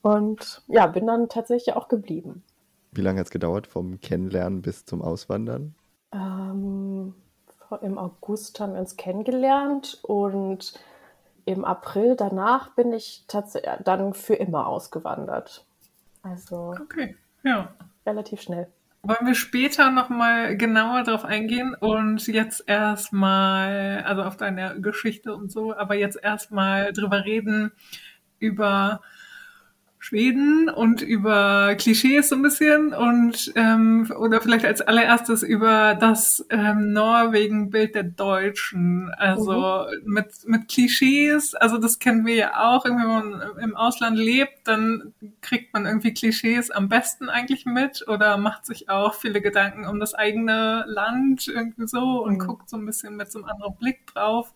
und 0.01 0.62
ja, 0.67 0.88
bin 0.88 1.08
dann 1.08 1.29
tatsächlich 1.29 1.75
auch 1.75 1.88
geblieben. 1.88 2.43
Wie 2.96 3.02
lange 3.02 3.20
hat 3.20 3.28
es 3.28 3.32
gedauert 3.32 3.68
vom 3.68 4.00
Kennenlernen 4.00 4.62
bis 4.62 4.86
zum 4.86 5.02
Auswandern? 5.02 5.76
Ähm, 6.12 7.14
Im 7.82 7.98
August 7.98 8.60
haben 8.60 8.74
wir 8.74 8.80
uns 8.80 8.98
kennengelernt 8.98 10.00
und 10.04 10.74
im 11.46 11.66
April 11.66 12.16
danach 12.16 12.70
bin 12.76 12.94
ich 12.94 13.26
tatsächlich 13.28 13.72
dann 13.84 14.14
für 14.14 14.36
immer 14.36 14.68
ausgewandert. 14.68 15.66
Also 16.22 16.76
okay, 16.82 17.16
ja. 17.44 17.74
relativ 18.06 18.42
schnell. 18.42 18.68
Wollen 19.02 19.26
wir 19.28 19.36
später 19.36 19.92
nochmal 19.92 20.56
genauer 20.56 21.04
darauf 21.04 21.26
eingehen 21.26 21.76
und 21.78 22.26
jetzt 22.28 22.64
erstmal, 22.68 24.02
also 24.06 24.24
auf 24.24 24.38
deine 24.38 24.80
Geschichte 24.80 25.36
und 25.36 25.52
so, 25.52 25.76
aber 25.76 25.96
jetzt 25.96 26.18
erstmal 26.24 26.94
drüber 26.94 27.26
reden, 27.26 27.74
über 28.40 29.02
Schweden 30.03 30.67
und 30.67 31.01
über 31.01 31.75
Klischees 31.75 32.27
so 32.27 32.36
ein 32.36 32.41
bisschen 32.41 32.93
und 32.93 33.53
ähm, 33.55 34.12
oder 34.19 34.41
vielleicht 34.41 34.65
als 34.65 34.81
allererstes 34.81 35.43
über 35.43 35.95
das 35.95 36.45
ähm, 36.50 36.91
Norwegen-Bild 36.91 37.95
der 37.95 38.03
Deutschen. 38.03 39.13
Also 39.17 39.86
mhm. 40.03 40.13
mit, 40.13 40.27
mit 40.45 40.67
Klischees, 40.67 41.55
also 41.55 41.77
das 41.77 42.00
kennen 42.00 42.25
wir 42.25 42.36
ja 42.36 42.65
auch, 42.65 42.83
irgendwie, 42.83 43.05
wenn 43.05 43.29
man 43.29 43.57
im 43.60 43.77
Ausland 43.77 44.17
lebt, 44.17 44.67
dann 44.67 45.13
kriegt 45.39 45.74
man 45.74 45.86
irgendwie 45.86 46.13
Klischees 46.13 46.69
am 46.69 46.89
besten 46.89 47.29
eigentlich 47.29 47.65
mit 47.65 48.05
oder 48.05 48.36
macht 48.36 48.65
sich 48.65 48.89
auch 48.89 49.13
viele 49.13 49.39
Gedanken 49.39 49.88
um 49.88 50.01
das 50.01 50.15
eigene 50.15 50.83
Land 50.86 51.48
irgendwie 51.48 51.88
so 51.88 52.22
und 52.25 52.33
mhm. 52.33 52.39
guckt 52.39 52.69
so 52.69 52.75
ein 52.75 52.86
bisschen 52.86 53.15
mit 53.15 53.31
so 53.31 53.39
einem 53.39 53.48
anderen 53.48 53.77
Blick 53.77 54.05
drauf. 54.07 54.51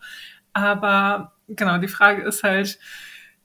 Aber 0.52 1.32
genau, 1.48 1.78
die 1.78 1.88
Frage 1.88 2.24
ist 2.24 2.44
halt, 2.44 2.80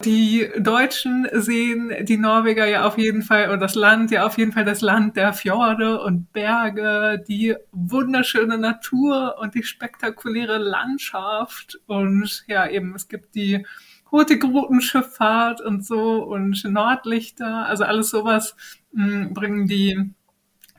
die 0.04 0.50
Deutschen 0.59 1.28
sehen 1.32 1.92
die 2.02 2.16
Norweger 2.16 2.66
ja 2.66 2.87
auf 2.87 2.99
jeden 2.99 3.23
Fall 3.23 3.50
und 3.50 3.61
das 3.61 3.75
Land 3.75 4.11
ja 4.11 4.26
auf 4.26 4.38
jeden 4.38 4.52
Fall 4.52 4.64
das 4.64 4.80
Land 4.80 5.16
der 5.16 5.32
Fjorde 5.32 6.00
und 6.00 6.32
Berge, 6.32 7.23
die 7.26 7.56
wunderschöne 7.73 8.59
Natur 8.59 9.37
und 9.40 9.54
die 9.54 9.62
spektakuläre 9.62 10.59
Landschaft 10.59 11.80
und 11.87 12.44
ja 12.47 12.68
eben 12.68 12.94
es 12.94 13.09
gibt 13.09 13.35
die 13.35 13.66
Hurtigruten-Schifffahrt 14.11 15.61
und 15.61 15.85
so 15.85 16.23
und 16.23 16.62
Nordlichter, 16.64 17.66
also 17.66 17.85
alles 17.85 18.11
sowas 18.11 18.54
mh, 18.92 19.06
hm, 19.06 19.35
bringen 19.35 19.66
die 19.66 20.12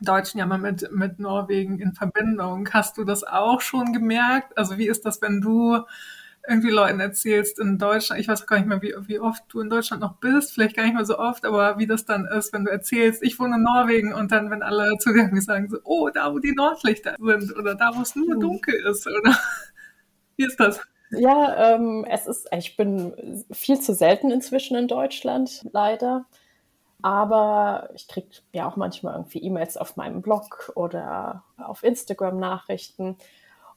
Deutschen 0.01 0.39
ja 0.39 0.45
mal 0.45 0.59
mit, 0.59 0.89
mit 0.91 1.19
Norwegen 1.19 1.79
in 1.79 1.93
Verbindung. 1.93 2.69
Hast 2.71 2.97
du 2.97 3.03
das 3.03 3.23
auch 3.23 3.61
schon 3.61 3.93
gemerkt? 3.93 4.57
Also 4.57 4.77
wie 4.77 4.87
ist 4.87 5.05
das, 5.05 5.21
wenn 5.21 5.41
du 5.41 5.79
irgendwie 6.47 6.71
Leuten 6.71 7.00
erzählst 7.00 7.57
in 7.59 7.77
Deutschland, 7.77 8.19
ich 8.19 8.27
weiß 8.27 8.45
gar 8.47 8.57
nicht 8.57 8.67
mehr, 8.67 8.81
wie, 8.81 8.93
wie 9.07 9.19
oft 9.19 9.43
du 9.47 9.62
in 9.62 9.69
Deutschland 9.69 10.01
noch 10.01 10.15
bist, 10.17 10.53
vielleicht 10.53 10.75
gar 10.75 10.83
nicht 10.83 10.95
mehr 10.95 11.05
so 11.05 11.17
oft, 11.17 11.45
aber 11.45 11.79
wie 11.79 11.88
das 11.88 12.05
dann 12.05 12.25
ist, 12.25 12.51
wenn 12.51 12.65
du 12.65 12.71
erzählst, 12.71 13.23
ich 13.23 13.39
wohne 13.39 13.55
in 13.55 13.63
Norwegen 13.63 14.13
und 14.13 14.31
dann, 14.31 14.51
wenn 14.51 14.62
alle 14.62 14.97
zu 15.00 15.13
dir 15.13 15.29
sagen 15.41 15.69
so, 15.69 15.77
oh, 15.83 16.09
da 16.09 16.33
wo 16.33 16.39
die 16.39 16.53
Nordlichter 16.53 17.15
sind 17.17 17.55
oder 17.55 17.75
da 17.75 17.91
wo 17.95 18.01
es 18.01 18.15
nur 18.15 18.33
hm. 18.33 18.39
dunkel 18.41 18.75
ist 18.75 19.07
oder 19.07 19.38
wie 20.35 20.45
ist 20.45 20.59
das? 20.59 20.81
Ja, 21.12 21.75
ähm, 21.75 22.05
es 22.09 22.27
ist, 22.27 22.47
ich 22.51 22.75
bin 22.75 23.45
viel 23.51 23.79
zu 23.79 23.93
selten 23.93 24.31
inzwischen 24.31 24.75
in 24.75 24.88
Deutschland, 24.88 25.62
leider. 25.71 26.25
Aber 27.01 27.89
ich 27.93 28.07
kriege 28.07 28.29
ja 28.53 28.67
auch 28.67 28.77
manchmal 28.77 29.15
irgendwie 29.15 29.43
E-Mails 29.43 29.77
auf 29.77 29.97
meinem 29.97 30.21
Blog 30.21 30.71
oder 30.75 31.43
auf 31.57 31.83
Instagram 31.83 32.39
Nachrichten. 32.39 33.17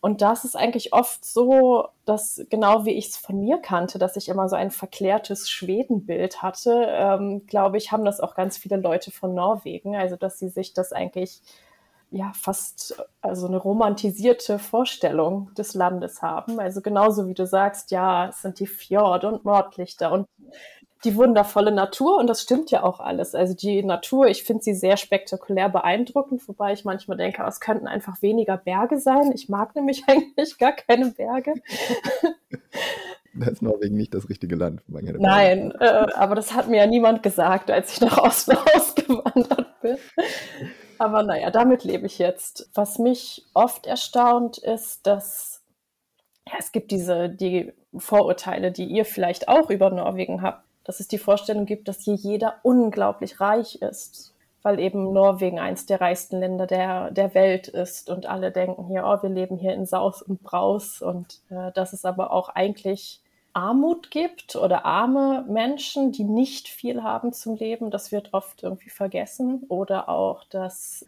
Und 0.01 0.23
das 0.23 0.45
ist 0.45 0.57
eigentlich 0.57 0.93
oft 0.93 1.25
so, 1.25 1.89
dass 2.05 2.45
genau 2.51 2.85
wie 2.85 2.93
ich 2.93 3.09
es 3.09 3.17
von 3.17 3.41
mir 3.41 3.59
kannte, 3.59 3.99
dass 3.99 4.17
ich 4.17 4.29
immer 4.29 4.49
so 4.49 4.57
ein 4.57 4.71
verklärtes 4.71 5.51
Schwedenbild 5.51 6.43
hatte, 6.43 6.87
ähm, 6.89 7.47
glaube 7.47 7.77
ich, 7.79 7.93
haben 7.93 8.05
das 8.05 8.21
auch 8.21 8.35
ganz 8.35 8.57
viele 8.57 8.77
Leute 8.77 9.11
von 9.11 9.35
Norwegen. 9.35 9.97
Also, 9.97 10.17
dass 10.17 10.39
sie 10.39 10.49
sich 10.49 10.73
das 10.73 10.93
eigentlich 10.93 11.43
ja 12.11 12.33
fast 12.35 13.03
also 13.21 13.47
eine 13.47 13.57
romantisierte 13.57 14.59
Vorstellung 14.59 15.53
des 15.55 15.75
Landes 15.75 16.23
haben. 16.23 16.61
Also 16.61 16.81
genauso 16.81 17.27
wie 17.27 17.35
du 17.35 17.47
sagst, 17.47 17.91
ja, 17.91 18.29
es 18.29 18.43
sind 18.43 18.61
die 18.61 18.67
Fjorde 18.67 19.29
und 19.29 19.45
Nordlichter 19.45 20.13
und 20.13 20.29
die 21.07 21.15
wundervolle 21.15 21.71
Natur 21.71 22.19
und 22.19 22.27
das 22.27 22.43
stimmt 22.43 22.71
ja 22.71 22.83
auch 22.83 23.01
alles. 23.01 23.35
Also 23.35 23.55
die 23.55 23.83
Natur, 23.83 24.27
ich 24.27 24.43
finde 24.43 24.65
sie 24.65 24.75
sehr 24.75 24.97
spektakulär 24.97 25.69
beeindruckend, 25.69 26.47
wobei 26.49 26.73
ich 26.73 26.85
manchmal 26.85 27.17
denke, 27.17 27.45
es 27.45 27.61
könnten 27.61 27.87
einfach 27.87 28.21
weniger 28.23 28.57
Berge 28.57 28.99
sein. 28.99 29.31
Ich 29.33 29.49
mag 29.49 29.75
nämlich 29.77 30.05
eigentlich 30.09 30.59
gar 30.59 30.73
keine 30.73 31.07
Berge. 31.07 31.55
Da 33.39 33.49
ist 33.51 33.61
Norwegen 33.61 33.99
nicht 33.99 34.15
das 34.15 34.31
richtige 34.31 34.57
Land. 34.57 34.81
Nein, 34.89 35.71
äh, 35.79 36.07
aber 36.15 36.35
das 36.35 36.55
hat 36.55 36.69
mir 36.69 36.79
ja 36.79 36.87
niemand 36.87 37.23
gesagt, 37.23 37.71
als 37.71 37.93
ich 37.93 38.01
nach 38.01 38.17
Osten 38.17 38.57
ausgewandert 38.75 39.79
bin. 39.83 39.99
Aber 40.97 41.23
naja, 41.23 41.51
damit 41.51 41.85
lebe 41.85 42.07
ich 42.07 42.19
jetzt. 42.19 42.71
Was 42.73 42.99
mich 42.99 43.45
oft 43.53 43.87
erstaunt, 43.87 44.57
ist, 44.57 45.07
dass 45.07 45.63
ja, 46.49 46.55
es 46.59 46.73
gibt 46.73 46.91
diese 46.91 47.29
die 47.29 47.75
Vorurteile, 47.95 48.73
die 48.73 48.87
ihr 48.87 49.05
vielleicht 49.05 49.49
auch 49.49 49.69
über 49.69 49.91
Norwegen 49.91 50.41
habt 50.41 50.66
dass 50.87 51.01
es 51.01 51.09
die 51.09 51.19
Vorstellung 51.19 51.67
gibt, 51.67 51.89
dass 51.89 52.03
hier 52.03 52.15
jeder 52.15 52.61
unglaublich 52.63 53.41
reich 53.41 53.83
ist, 53.83 54.33
weil 54.63 54.79
eben 54.79 55.13
Norwegen 55.13 55.59
eins 55.59 55.85
der 55.87 56.01
reichsten 56.01 56.39
Länder 56.39 56.69
der, 56.69 57.11
der 57.11 57.35
Welt 57.35 57.67
ist 57.67 58.09
und 58.09 58.27
alle 58.27 58.53
denken 58.53 58.87
hier, 58.87 59.05
oh, 59.05 59.21
wir 59.21 59.31
leben 59.31 59.59
hier 59.59 59.75
in 59.75 59.85
Saus 59.85 60.23
und 60.23 60.45
Braus 60.45 61.03
und 61.03 61.41
äh, 61.51 61.73
dass 61.73 61.93
es 61.93 62.05
aber 62.05 62.31
auch 62.31 62.51
eigentlich 62.51 63.21
Armut 63.53 64.13
gibt 64.13 64.55
oder 64.55 64.85
arme 64.85 65.45
Menschen, 65.49 66.13
die 66.13 66.25
nicht 66.25 66.69
viel 66.69 67.03
haben 67.03 67.33
zum 67.33 67.57
Leben, 67.57 67.91
das 67.91 68.13
wird 68.13 68.33
oft 68.33 68.63
irgendwie 68.63 68.91
vergessen 68.91 69.65
oder 69.69 70.09
auch, 70.09 70.45
dass 70.45 71.05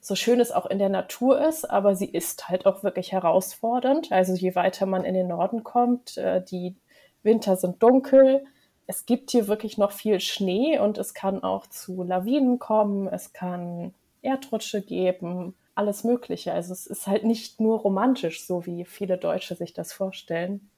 so 0.00 0.16
schön 0.16 0.38
es 0.38 0.52
auch 0.52 0.66
in 0.66 0.78
der 0.78 0.90
Natur 0.90 1.40
ist, 1.46 1.70
aber 1.70 1.96
sie 1.96 2.10
ist 2.10 2.50
halt 2.50 2.66
auch 2.66 2.82
wirklich 2.82 3.12
herausfordernd. 3.12 4.12
Also 4.12 4.34
je 4.34 4.54
weiter 4.54 4.84
man 4.84 5.04
in 5.04 5.14
den 5.14 5.28
Norden 5.28 5.64
kommt, 5.64 6.18
äh, 6.18 6.44
die 6.44 6.76
Winter 7.22 7.56
sind 7.56 7.82
dunkel, 7.82 8.44
es 8.86 9.06
gibt 9.06 9.30
hier 9.30 9.48
wirklich 9.48 9.78
noch 9.78 9.92
viel 9.92 10.20
Schnee 10.20 10.78
und 10.78 10.98
es 10.98 11.14
kann 11.14 11.42
auch 11.42 11.66
zu 11.66 12.02
Lawinen 12.02 12.58
kommen, 12.58 13.08
es 13.08 13.32
kann 13.32 13.94
Erdrutsche 14.22 14.82
geben, 14.82 15.54
alles 15.74 16.04
Mögliche. 16.04 16.52
Also 16.52 16.72
es 16.72 16.86
ist 16.86 17.06
halt 17.06 17.24
nicht 17.24 17.60
nur 17.60 17.78
romantisch, 17.78 18.46
so 18.46 18.66
wie 18.66 18.84
viele 18.84 19.18
Deutsche 19.18 19.54
sich 19.54 19.72
das 19.72 19.92
vorstellen. 19.92 20.68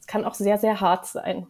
Es 0.00 0.06
kann 0.06 0.24
auch 0.24 0.34
sehr, 0.34 0.58
sehr 0.58 0.80
hart 0.80 1.06
sein. 1.06 1.46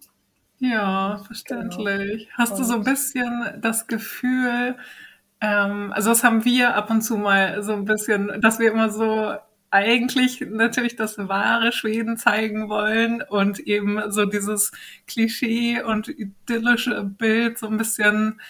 Ja, 0.58 1.20
verständlich. 1.26 2.26
Genau. 2.26 2.38
Hast 2.38 2.58
du 2.58 2.64
so 2.64 2.74
ein 2.74 2.84
bisschen 2.84 3.58
das 3.60 3.88
Gefühl, 3.88 4.76
ähm, 5.40 5.92
also 5.92 6.10
das 6.10 6.22
haben 6.22 6.44
wir 6.44 6.76
ab 6.76 6.88
und 6.90 7.02
zu 7.02 7.16
mal 7.16 7.62
so 7.62 7.72
ein 7.72 7.84
bisschen, 7.84 8.40
dass 8.40 8.60
wir 8.60 8.70
immer 8.70 8.90
so 8.90 9.34
eigentlich 9.72 10.40
natürlich 10.42 10.96
das 10.96 11.16
wahre 11.16 11.72
Schweden 11.72 12.18
zeigen 12.18 12.68
wollen 12.68 13.22
und 13.22 13.58
eben 13.58 14.10
so 14.12 14.26
dieses 14.26 14.70
Klischee 15.06 15.82
und 15.82 16.08
idyllische 16.08 17.02
Bild 17.04 17.58
so 17.58 17.68
ein 17.68 17.78
bisschen 17.78 18.40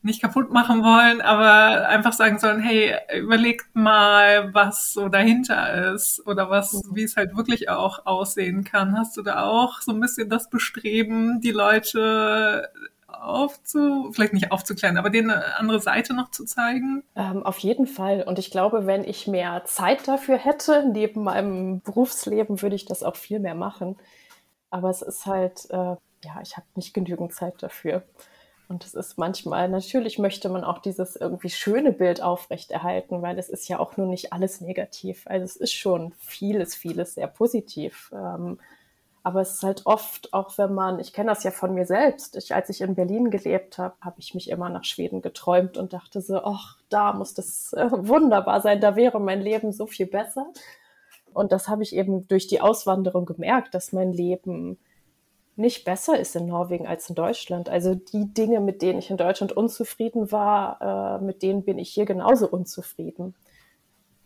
nicht 0.00 0.20
kaputt 0.20 0.50
machen 0.50 0.82
wollen, 0.82 1.20
aber 1.20 1.88
einfach 1.88 2.12
sagen 2.12 2.38
sollen, 2.38 2.60
hey, 2.60 2.96
überlegt 3.20 3.66
mal, 3.74 4.52
was 4.52 4.92
so 4.92 5.08
dahinter 5.08 5.92
ist 5.92 6.26
oder 6.26 6.50
was, 6.50 6.72
mhm. 6.72 6.96
wie 6.96 7.04
es 7.04 7.16
halt 7.16 7.36
wirklich 7.36 7.68
auch 7.68 8.06
aussehen 8.06 8.64
kann. 8.64 8.98
Hast 8.98 9.16
du 9.16 9.22
da 9.22 9.44
auch 9.44 9.80
so 9.80 9.92
ein 9.92 10.00
bisschen 10.00 10.28
das 10.28 10.50
Bestreben, 10.50 11.40
die 11.40 11.52
Leute 11.52 12.68
aufzu, 13.22 14.10
vielleicht 14.12 14.32
nicht 14.32 14.52
aufzuklären, 14.52 14.96
aber 14.96 15.10
denen 15.10 15.30
eine 15.30 15.58
andere 15.58 15.80
Seite 15.80 16.14
noch 16.14 16.30
zu 16.30 16.44
zeigen? 16.44 17.04
Ähm, 17.14 17.44
auf 17.44 17.58
jeden 17.58 17.86
Fall. 17.86 18.22
Und 18.22 18.38
ich 18.38 18.50
glaube, 18.50 18.86
wenn 18.86 19.04
ich 19.04 19.26
mehr 19.26 19.62
Zeit 19.64 20.08
dafür 20.08 20.36
hätte, 20.36 20.88
neben 20.92 21.24
meinem 21.24 21.80
Berufsleben, 21.80 22.62
würde 22.62 22.76
ich 22.76 22.84
das 22.84 23.02
auch 23.02 23.16
viel 23.16 23.38
mehr 23.38 23.54
machen. 23.54 23.96
Aber 24.70 24.90
es 24.90 25.02
ist 25.02 25.26
halt, 25.26 25.70
äh, 25.70 25.76
ja, 26.24 26.40
ich 26.42 26.56
habe 26.56 26.66
nicht 26.74 26.94
genügend 26.94 27.32
Zeit 27.32 27.62
dafür. 27.62 28.02
Und 28.68 28.86
es 28.86 28.94
ist 28.94 29.18
manchmal, 29.18 29.68
natürlich 29.68 30.18
möchte 30.18 30.48
man 30.48 30.64
auch 30.64 30.78
dieses 30.78 31.14
irgendwie 31.14 31.50
schöne 31.50 31.92
Bild 31.92 32.22
aufrechterhalten, 32.22 33.20
weil 33.20 33.38
es 33.38 33.50
ist 33.50 33.68
ja 33.68 33.78
auch 33.78 33.98
nur 33.98 34.06
nicht 34.06 34.32
alles 34.32 34.62
negativ. 34.62 35.26
Also 35.26 35.44
es 35.44 35.56
ist 35.56 35.74
schon 35.74 36.14
vieles, 36.18 36.74
vieles 36.74 37.14
sehr 37.14 37.26
positiv. 37.26 38.10
Ähm, 38.14 38.58
aber 39.22 39.40
es 39.40 39.54
ist 39.54 39.62
halt 39.62 39.86
oft, 39.86 40.32
auch 40.32 40.58
wenn 40.58 40.74
man, 40.74 40.98
ich 40.98 41.12
kenne 41.12 41.30
das 41.30 41.44
ja 41.44 41.52
von 41.52 41.74
mir 41.74 41.86
selbst, 41.86 42.36
ich, 42.36 42.54
als 42.54 42.68
ich 42.70 42.80
in 42.80 42.94
Berlin 42.94 43.30
gelebt 43.30 43.78
habe, 43.78 43.94
habe 44.00 44.16
ich 44.18 44.34
mich 44.34 44.50
immer 44.50 44.68
nach 44.68 44.84
Schweden 44.84 45.22
geträumt 45.22 45.76
und 45.78 45.92
dachte 45.92 46.20
so, 46.20 46.42
ach, 46.42 46.78
da 46.88 47.12
muss 47.12 47.32
das 47.34 47.72
äh, 47.74 47.88
wunderbar 47.90 48.60
sein, 48.60 48.80
da 48.80 48.96
wäre 48.96 49.20
mein 49.20 49.40
Leben 49.40 49.72
so 49.72 49.86
viel 49.86 50.06
besser. 50.06 50.46
Und 51.32 51.52
das 51.52 51.68
habe 51.68 51.82
ich 51.82 51.94
eben 51.94 52.26
durch 52.28 52.46
die 52.46 52.60
Auswanderung 52.60 53.24
gemerkt, 53.24 53.74
dass 53.74 53.92
mein 53.92 54.12
Leben 54.12 54.78
nicht 55.54 55.84
besser 55.84 56.18
ist 56.18 56.34
in 56.34 56.46
Norwegen 56.46 56.86
als 56.86 57.08
in 57.08 57.14
Deutschland. 57.14 57.68
Also 57.68 57.94
die 57.94 58.32
Dinge, 58.32 58.60
mit 58.60 58.82
denen 58.82 58.98
ich 58.98 59.10
in 59.10 59.16
Deutschland 59.16 59.52
unzufrieden 59.52 60.32
war, 60.32 61.20
äh, 61.20 61.24
mit 61.24 61.42
denen 61.42 61.62
bin 61.62 61.78
ich 61.78 61.90
hier 61.90 62.06
genauso 62.06 62.48
unzufrieden. 62.48 63.34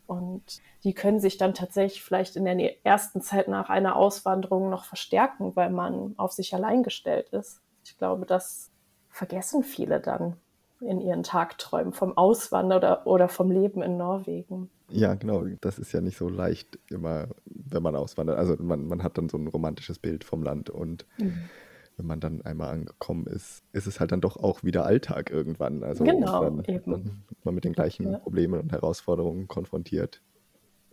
Und 0.07 0.61
die 0.85 0.95
können 0.95 1.21
sich 1.21 1.37
dann 1.37 1.55
tatsächlich 1.55 2.03
vielleicht 2.03 2.37
in 2.37 2.45
der 2.45 2.85
ersten 2.85 3.21
Zeit 3.21 3.49
nach 3.49 3.69
einer 3.69 3.97
Auswanderung 3.97 4.71
noch 4.71 4.85
verstärken, 4.85 5.55
weil 5.55 5.71
man 5.71 6.15
auf 6.17 6.33
sich 6.33 6.55
allein 6.55 6.83
gestellt 6.83 7.29
ist. 7.31 7.61
Ich 7.85 7.99
glaube, 7.99 8.27
das 8.27 8.71
vergessen 9.09 9.63
viele 9.63 10.01
dann 10.01 10.37
in 10.81 11.01
ihren 11.01 11.23
Tagträumen 11.23 11.93
vom 11.93 12.17
Auswandern 12.17 12.79
oder, 12.79 13.07
oder 13.07 13.29
vom 13.29 13.51
Leben 13.51 13.83
in 13.83 13.97
Norwegen. 13.97 14.71
Ja, 14.91 15.15
genau. 15.15 15.45
Das 15.61 15.79
ist 15.79 15.93
ja 15.93 16.01
nicht 16.01 16.19
so 16.19 16.29
leicht 16.29 16.79
immer, 16.91 17.29
wenn 17.47 17.83
man 17.83 17.97
auswandert. 17.97 18.39
Also 18.39 18.57
man, 18.63 18.87
man 18.87 19.03
hat 19.03 19.19
dann 19.19 19.29
so 19.29 19.39
ein 19.39 19.49
romantisches 19.49 19.99
Bild 19.99 20.23
vom 20.23 20.43
Land 20.43 20.71
und 20.71 21.07
mhm 21.19 21.49
wenn 21.97 22.07
man 22.07 22.21
dann 22.21 22.43
einmal 22.43 22.69
angekommen 22.71 23.27
ist, 23.27 23.63
ist 23.73 23.87
es 23.87 24.01
halt 24.01 24.13
dann 24.13 24.21
doch 24.21 24.37
auch 24.37 24.63
wieder 24.63 24.85
Alltag 24.85 25.31
irgendwann. 25.31 25.83
Also 25.83 26.05
genau, 26.05 26.45
dann, 26.45 26.65
eben. 26.65 26.93
dann 26.93 27.25
man 27.43 27.55
mit 27.55 27.65
den 27.65 27.73
gleichen 27.73 28.13
ja. 28.13 28.19
Problemen 28.19 28.61
und 28.61 28.73
Herausforderungen 28.73 29.49
konfrontiert, 29.49 30.21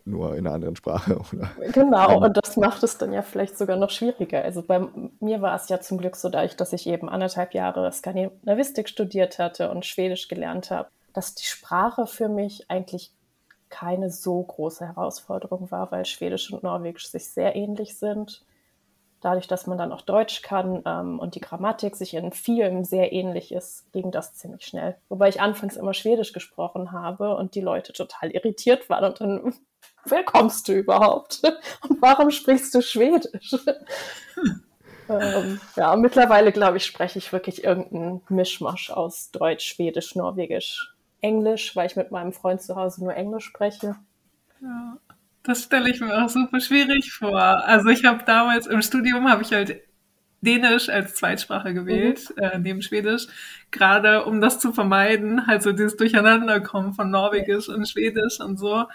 nur 0.06 0.36
in 0.36 0.48
einer 0.48 0.56
anderen 0.56 0.76
Sprache. 0.78 1.20
Oder 1.34 1.52
genau, 1.74 2.24
und 2.24 2.38
das 2.38 2.56
macht 2.56 2.84
es 2.84 2.98
dann 2.98 3.12
ja 3.12 3.22
vielleicht 3.22 3.58
sogar 3.58 3.76
noch 3.76 3.90
schwieriger. 3.90 4.44
Also 4.44 4.62
bei 4.62 4.88
mir 5.20 5.42
war 5.42 5.56
es 5.56 5.68
ja 5.68 5.82
zum 5.82 5.98
Glück 5.98 6.16
so, 6.16 6.30
dadurch, 6.30 6.56
dass 6.56 6.72
ich 6.72 6.88
eben 6.88 7.10
anderthalb 7.10 7.54
Jahre 7.54 7.92
Skandinavistik 7.92 8.88
studiert 8.88 9.40
hatte 9.40 9.70
und 9.72 9.86
Schwedisch 9.86 10.30
gelernt 10.30 10.72
habe, 10.72 10.90
dass 11.12 11.36
die 11.36 11.46
Sprache 11.46 12.08
für 12.08 12.30
mich 12.30 12.72
eigentlich 12.72 13.12
keine 13.70 14.10
so 14.10 14.42
große 14.42 14.86
Herausforderung 14.88 15.70
war, 15.70 15.92
weil 15.92 16.06
Schwedisch 16.06 16.54
und 16.54 16.64
Norwegisch 16.64 17.10
sich 17.10 17.30
sehr 17.30 17.56
ähnlich 17.56 17.98
sind 17.98 18.46
dadurch, 19.24 19.48
dass 19.48 19.68
man 19.68 19.77
dann 19.77 19.92
auch 19.92 20.01
Deutsch 20.01 20.42
kann 20.42 20.84
ähm, 20.86 21.20
und 21.20 21.36
die 21.36 21.39
Grammatik 21.39 21.96
sich 21.96 22.13
in 22.13 22.32
vielen 22.32 22.84
sehr 22.84 23.13
ähnlich 23.13 23.51
ist, 23.51 23.92
ging 23.94 24.12
das 24.12 24.34
ziemlich 24.34 24.65
schnell. 24.65 24.98
Wobei 25.10 25.30
ich 25.30 25.42
anfangs 25.42 25.77
immer 25.77 25.94
Schwedisch 25.94 26.34
gesprochen 26.34 26.92
habe 26.92 27.36
und 27.36 27.56
die 27.56 27.62
Leute 27.62 27.94
total 27.94 28.32
irritiert 28.32 28.89
waren 28.89 29.06
und 29.06 29.22
dann, 29.22 29.53
wer 30.06 30.24
kommst 30.24 30.68
du 30.68 30.74
überhaupt? 30.74 31.42
Und 31.89 32.01
warum 32.01 32.30
sprichst 32.30 32.74
du 32.75 32.82
Schwedisch? 32.82 33.56
ähm, 35.10 35.62
ja, 35.75 35.96
mittlerweile 35.96 36.51
glaube 36.51 36.77
ich, 36.77 36.86
spreche 36.86 37.20
ich 37.20 37.32
wirklich 37.32 37.63
irgendeinen 37.63 38.22
Mischmasch 38.30 38.89
aus 38.92 39.32
Deutsch, 39.32 39.65
Schwedisch, 39.65 40.15
Norwegisch, 40.15 40.94
Englisch, 41.22 41.75
weil 41.75 41.88
ich 41.88 41.96
mit 41.96 42.12
meinem 42.12 42.34
Freund 42.34 42.62
zu 42.62 42.75
Hause 42.75 43.03
nur 43.03 43.15
Englisch 43.15 43.46
spreche. 43.46 43.96
Ja. 44.62 44.98
Das 45.44 45.64
stelle 45.64 45.90
ich 45.90 46.00
mir 46.00 46.24
auch 46.24 46.30
super 46.30 46.60
schwierig 46.62 47.12
vor. 47.12 47.40
Also 47.40 47.90
ich 47.90 48.06
habe 48.06 48.24
damals 48.26 48.66
im 48.66 48.82
Studium 48.82 49.30
habe 49.30 49.44
ich 49.44 49.52
halt 49.52 49.82
Dänisch 50.42 50.90
als 50.90 51.16
Zweitsprache 51.16 51.74
gewählt, 51.74 52.34
mhm. 52.36 52.44
äh, 52.44 52.60
neben 52.60 52.82
Schwedisch, 52.82 53.28
gerade 53.72 54.26
um 54.26 54.42
das 54.42 54.60
zu 54.60 54.74
vermeiden, 54.74 55.48
halt 55.48 55.64
so 55.64 55.72
dieses 55.72 55.96
Durcheinanderkommen 55.96 56.94
von 56.94 57.10
Norwegisch 57.10 57.70
und 57.70 57.88
Schwedisch 57.88 58.42
und 58.42 58.58
so, 58.58 58.86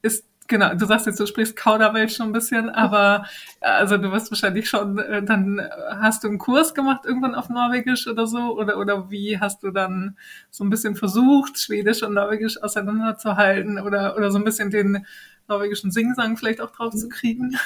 ist 0.00 0.24
Genau, 0.48 0.74
du 0.74 0.86
sagst 0.86 1.06
jetzt, 1.06 1.18
du 1.18 1.26
sprichst 1.26 1.56
Kauderwelsch 1.56 2.16
schon 2.16 2.26
ein 2.26 2.32
bisschen, 2.32 2.68
aber 2.68 3.26
also 3.60 3.96
du 3.96 4.12
wirst 4.12 4.30
wahrscheinlich 4.30 4.68
schon, 4.68 4.98
äh, 4.98 5.22
dann 5.22 5.60
hast 6.00 6.24
du 6.24 6.28
einen 6.28 6.38
Kurs 6.38 6.74
gemacht 6.74 7.04
irgendwann 7.04 7.34
auf 7.34 7.48
Norwegisch 7.48 8.06
oder 8.06 8.26
so, 8.26 8.56
oder, 8.58 8.78
oder 8.78 9.10
wie 9.10 9.40
hast 9.40 9.62
du 9.62 9.70
dann 9.70 10.16
so 10.50 10.64
ein 10.64 10.70
bisschen 10.70 10.96
versucht, 10.96 11.58
Schwedisch 11.58 12.02
und 12.02 12.14
Norwegisch 12.14 12.62
auseinanderzuhalten 12.62 13.80
oder, 13.80 14.16
oder 14.16 14.30
so 14.30 14.38
ein 14.38 14.44
bisschen 14.44 14.70
den 14.70 15.06
norwegischen 15.48 15.90
Singsang 15.90 16.36
vielleicht 16.36 16.60
auch 16.60 16.70
drauf 16.70 16.94
zu 16.94 17.08
kriegen? 17.08 17.56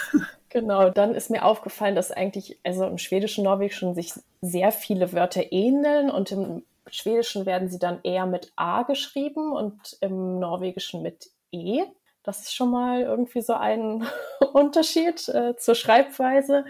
Genau, 0.53 0.91
dann 0.91 1.15
ist 1.15 1.31
mir 1.31 1.45
aufgefallen, 1.45 1.95
dass 1.95 2.11
eigentlich, 2.11 2.59
also 2.65 2.85
im 2.85 2.99
Schwedischen, 2.99 3.45
Norwegischen 3.45 3.95
sich 3.95 4.15
sehr 4.41 4.73
viele 4.73 5.13
Wörter 5.13 5.53
ähneln 5.53 6.11
und 6.11 6.33
im 6.33 6.65
Schwedischen 6.91 7.47
werden 7.47 7.69
sie 7.69 7.79
dann 7.79 8.01
eher 8.03 8.27
mit 8.27 8.53
A 8.57 8.83
geschrieben 8.83 9.53
und 9.53 9.97
im 10.01 10.41
Norwegischen 10.41 11.03
mit 11.03 11.31
E. 11.53 11.85
Das 12.23 12.41
ist 12.41 12.55
schon 12.55 12.71
mal 12.71 13.03
irgendwie 13.03 13.41
so 13.41 13.55
ein 13.55 14.07
Unterschied 14.53 15.29
äh, 15.29 15.57
zur 15.57 15.75
Schreibweise. 15.75 16.65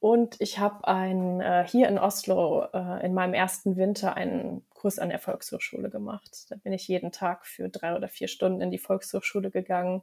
Und 0.00 0.40
ich 0.40 0.58
habe 0.58 0.88
ein, 0.88 1.42
äh, 1.42 1.66
hier 1.68 1.88
in 1.88 1.98
Oslo 1.98 2.64
äh, 2.72 3.04
in 3.04 3.12
meinem 3.12 3.34
ersten 3.34 3.76
Winter 3.76 4.14
einen 4.14 4.66
Kurs 4.70 4.98
an 4.98 5.10
der 5.10 5.18
Volkshochschule 5.18 5.90
gemacht. 5.90 6.46
Da 6.48 6.56
bin 6.56 6.72
ich 6.72 6.88
jeden 6.88 7.12
Tag 7.12 7.46
für 7.46 7.68
drei 7.68 7.94
oder 7.94 8.08
vier 8.08 8.28
Stunden 8.28 8.62
in 8.62 8.70
die 8.70 8.78
Volkshochschule 8.78 9.50
gegangen 9.50 10.02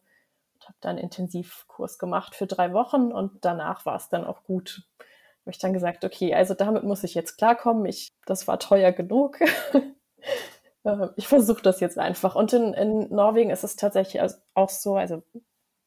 und 0.53 0.63
habe 0.65 0.77
dann 0.81 0.91
einen 0.91 1.05
Intensivkurs 1.05 1.97
gemacht 1.97 2.35
für 2.35 2.45
drei 2.45 2.73
Wochen 2.73 3.11
und 3.11 3.43
danach 3.43 3.87
war 3.87 3.95
es 3.95 4.07
dann 4.09 4.23
auch 4.23 4.43
gut. 4.43 4.83
Habe 4.99 5.51
ich 5.51 5.57
dann 5.57 5.73
gesagt, 5.73 6.05
okay, 6.05 6.35
also 6.35 6.53
damit 6.53 6.83
muss 6.83 7.03
ich 7.03 7.15
jetzt 7.15 7.37
klarkommen. 7.37 7.85
Ich, 7.87 8.13
das 8.27 8.47
war 8.47 8.59
teuer 8.59 8.91
genug. 8.91 9.39
Äh, 10.87 11.09
ich 11.17 11.27
versuche 11.27 11.61
das 11.61 11.79
jetzt 11.79 11.99
einfach. 11.99 12.35
Und 12.35 12.53
in, 12.53 12.73
in 12.73 13.09
Norwegen 13.13 13.49
ist 13.51 13.63
es 13.63 13.75
tatsächlich 13.75 14.21
auch 14.53 14.69
so, 14.69 14.95
also 14.95 15.21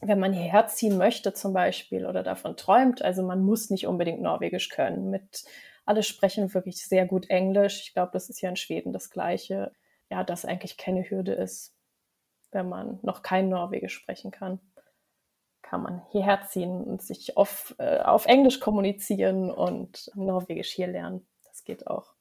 wenn 0.01 0.21
man 0.21 0.33
hierher 0.33 0.67
ziehen 0.67 0.97
möchte 0.99 1.33
zum 1.35 1.53
Beispiel 1.53 2.07
oder 2.07 2.23
davon 2.23 2.57
träumt, 2.57 3.03
also 3.03 3.23
man 3.23 3.43
muss 3.43 3.71
nicht 3.71 3.87
unbedingt 3.87 4.23
Norwegisch 4.23 4.69
können. 4.69 5.11
Mit 5.11 5.45
alle 5.85 6.03
sprechen 6.03 6.53
wirklich 6.55 6.87
sehr 6.87 7.07
gut 7.07 7.29
Englisch. 7.31 7.83
Ich 7.83 7.95
glaube, 7.95 8.11
das 8.13 8.31
ist 8.31 8.41
ja 8.41 8.49
in 8.51 8.57
Schweden 8.57 8.93
das 8.93 9.11
Gleiche. 9.11 9.73
Ja, 10.11 10.25
dass 10.25 10.45
eigentlich 10.45 10.77
keine 10.77 11.09
Hürde 11.09 11.33
ist, 11.33 11.75
wenn 12.51 12.69
man 12.69 12.99
noch 13.03 13.23
kein 13.23 13.49
Norwegisch 13.49 13.95
sprechen 13.95 14.31
kann. 14.31 14.61
Kann 15.63 15.83
man 15.83 16.03
hierher 16.11 16.43
ziehen 16.49 16.83
und 16.83 17.03
sich 17.03 17.37
auf, 17.37 17.75
äh, 17.79 18.01
auf 18.01 18.27
Englisch 18.27 18.61
kommunizieren 18.61 19.51
und 19.51 20.11
Norwegisch 20.15 20.71
hier 20.71 20.89
lernen. 20.89 21.27
Das 21.45 21.65
geht 21.65 21.87
auch. 21.87 22.15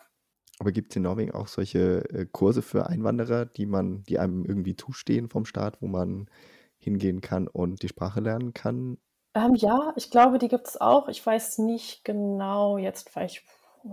Aber 0.60 0.74
gibt 0.74 0.92
es 0.92 0.98
in 0.98 1.04
Norwegen 1.04 1.32
auch 1.32 1.48
solche 1.48 2.04
äh, 2.10 2.26
Kurse 2.26 2.62
für 2.62 2.88
Einwanderer, 2.88 3.46
die 3.46 3.66
man, 3.66 4.04
die 4.04 4.20
einem 4.20 4.46
irgendwie 4.46 4.76
zustehen 4.76 5.30
vom 5.30 5.46
Staat, 5.46 5.82
wo 5.82 5.88
man 5.88 6.30
hingehen 6.78 7.22
kann 7.22 7.48
und 7.48 7.82
die 7.82 7.88
Sprache 7.88 8.20
lernen 8.20 8.54
kann? 8.54 8.98
Ähm, 9.34 9.56
ja, 9.56 9.94
ich 9.96 10.12
glaube, 10.12 10.38
die 10.38 10.50
gibt 10.50 10.68
es 10.68 10.80
auch. 10.80 11.08
Ich 11.08 11.26
weiß 11.26 11.60
nicht 11.60 12.04
genau 12.04 12.78
jetzt, 12.78 13.16
weil 13.16 13.28
ich, 13.28 13.46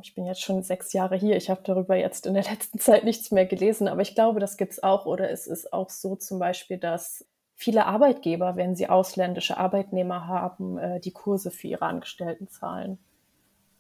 ich 0.02 0.14
bin 0.16 0.26
jetzt 0.26 0.42
schon 0.42 0.64
sechs 0.64 0.92
Jahre 0.92 1.14
hier. 1.14 1.36
Ich 1.36 1.50
habe 1.50 1.60
darüber 1.62 1.94
jetzt 1.94 2.26
in 2.26 2.34
der 2.34 2.42
letzten 2.42 2.80
Zeit 2.80 3.04
nichts 3.04 3.30
mehr 3.30 3.46
gelesen, 3.46 3.86
aber 3.86 4.02
ich 4.02 4.16
glaube, 4.16 4.40
das 4.40 4.56
gibt 4.56 4.72
es 4.72 4.82
auch. 4.82 5.06
Oder 5.06 5.30
es 5.30 5.46
ist 5.46 5.72
auch 5.72 5.88
so 5.88 6.16
zum 6.16 6.40
Beispiel, 6.40 6.78
dass 6.78 7.24
viele 7.54 7.86
Arbeitgeber, 7.86 8.56
wenn 8.56 8.74
sie 8.74 8.88
ausländische 8.88 9.56
Arbeitnehmer 9.56 10.26
haben, 10.26 10.78
äh, 10.78 10.98
die 10.98 11.12
Kurse 11.12 11.52
für 11.52 11.68
ihre 11.68 11.86
Angestellten 11.86 12.48
zahlen 12.48 12.98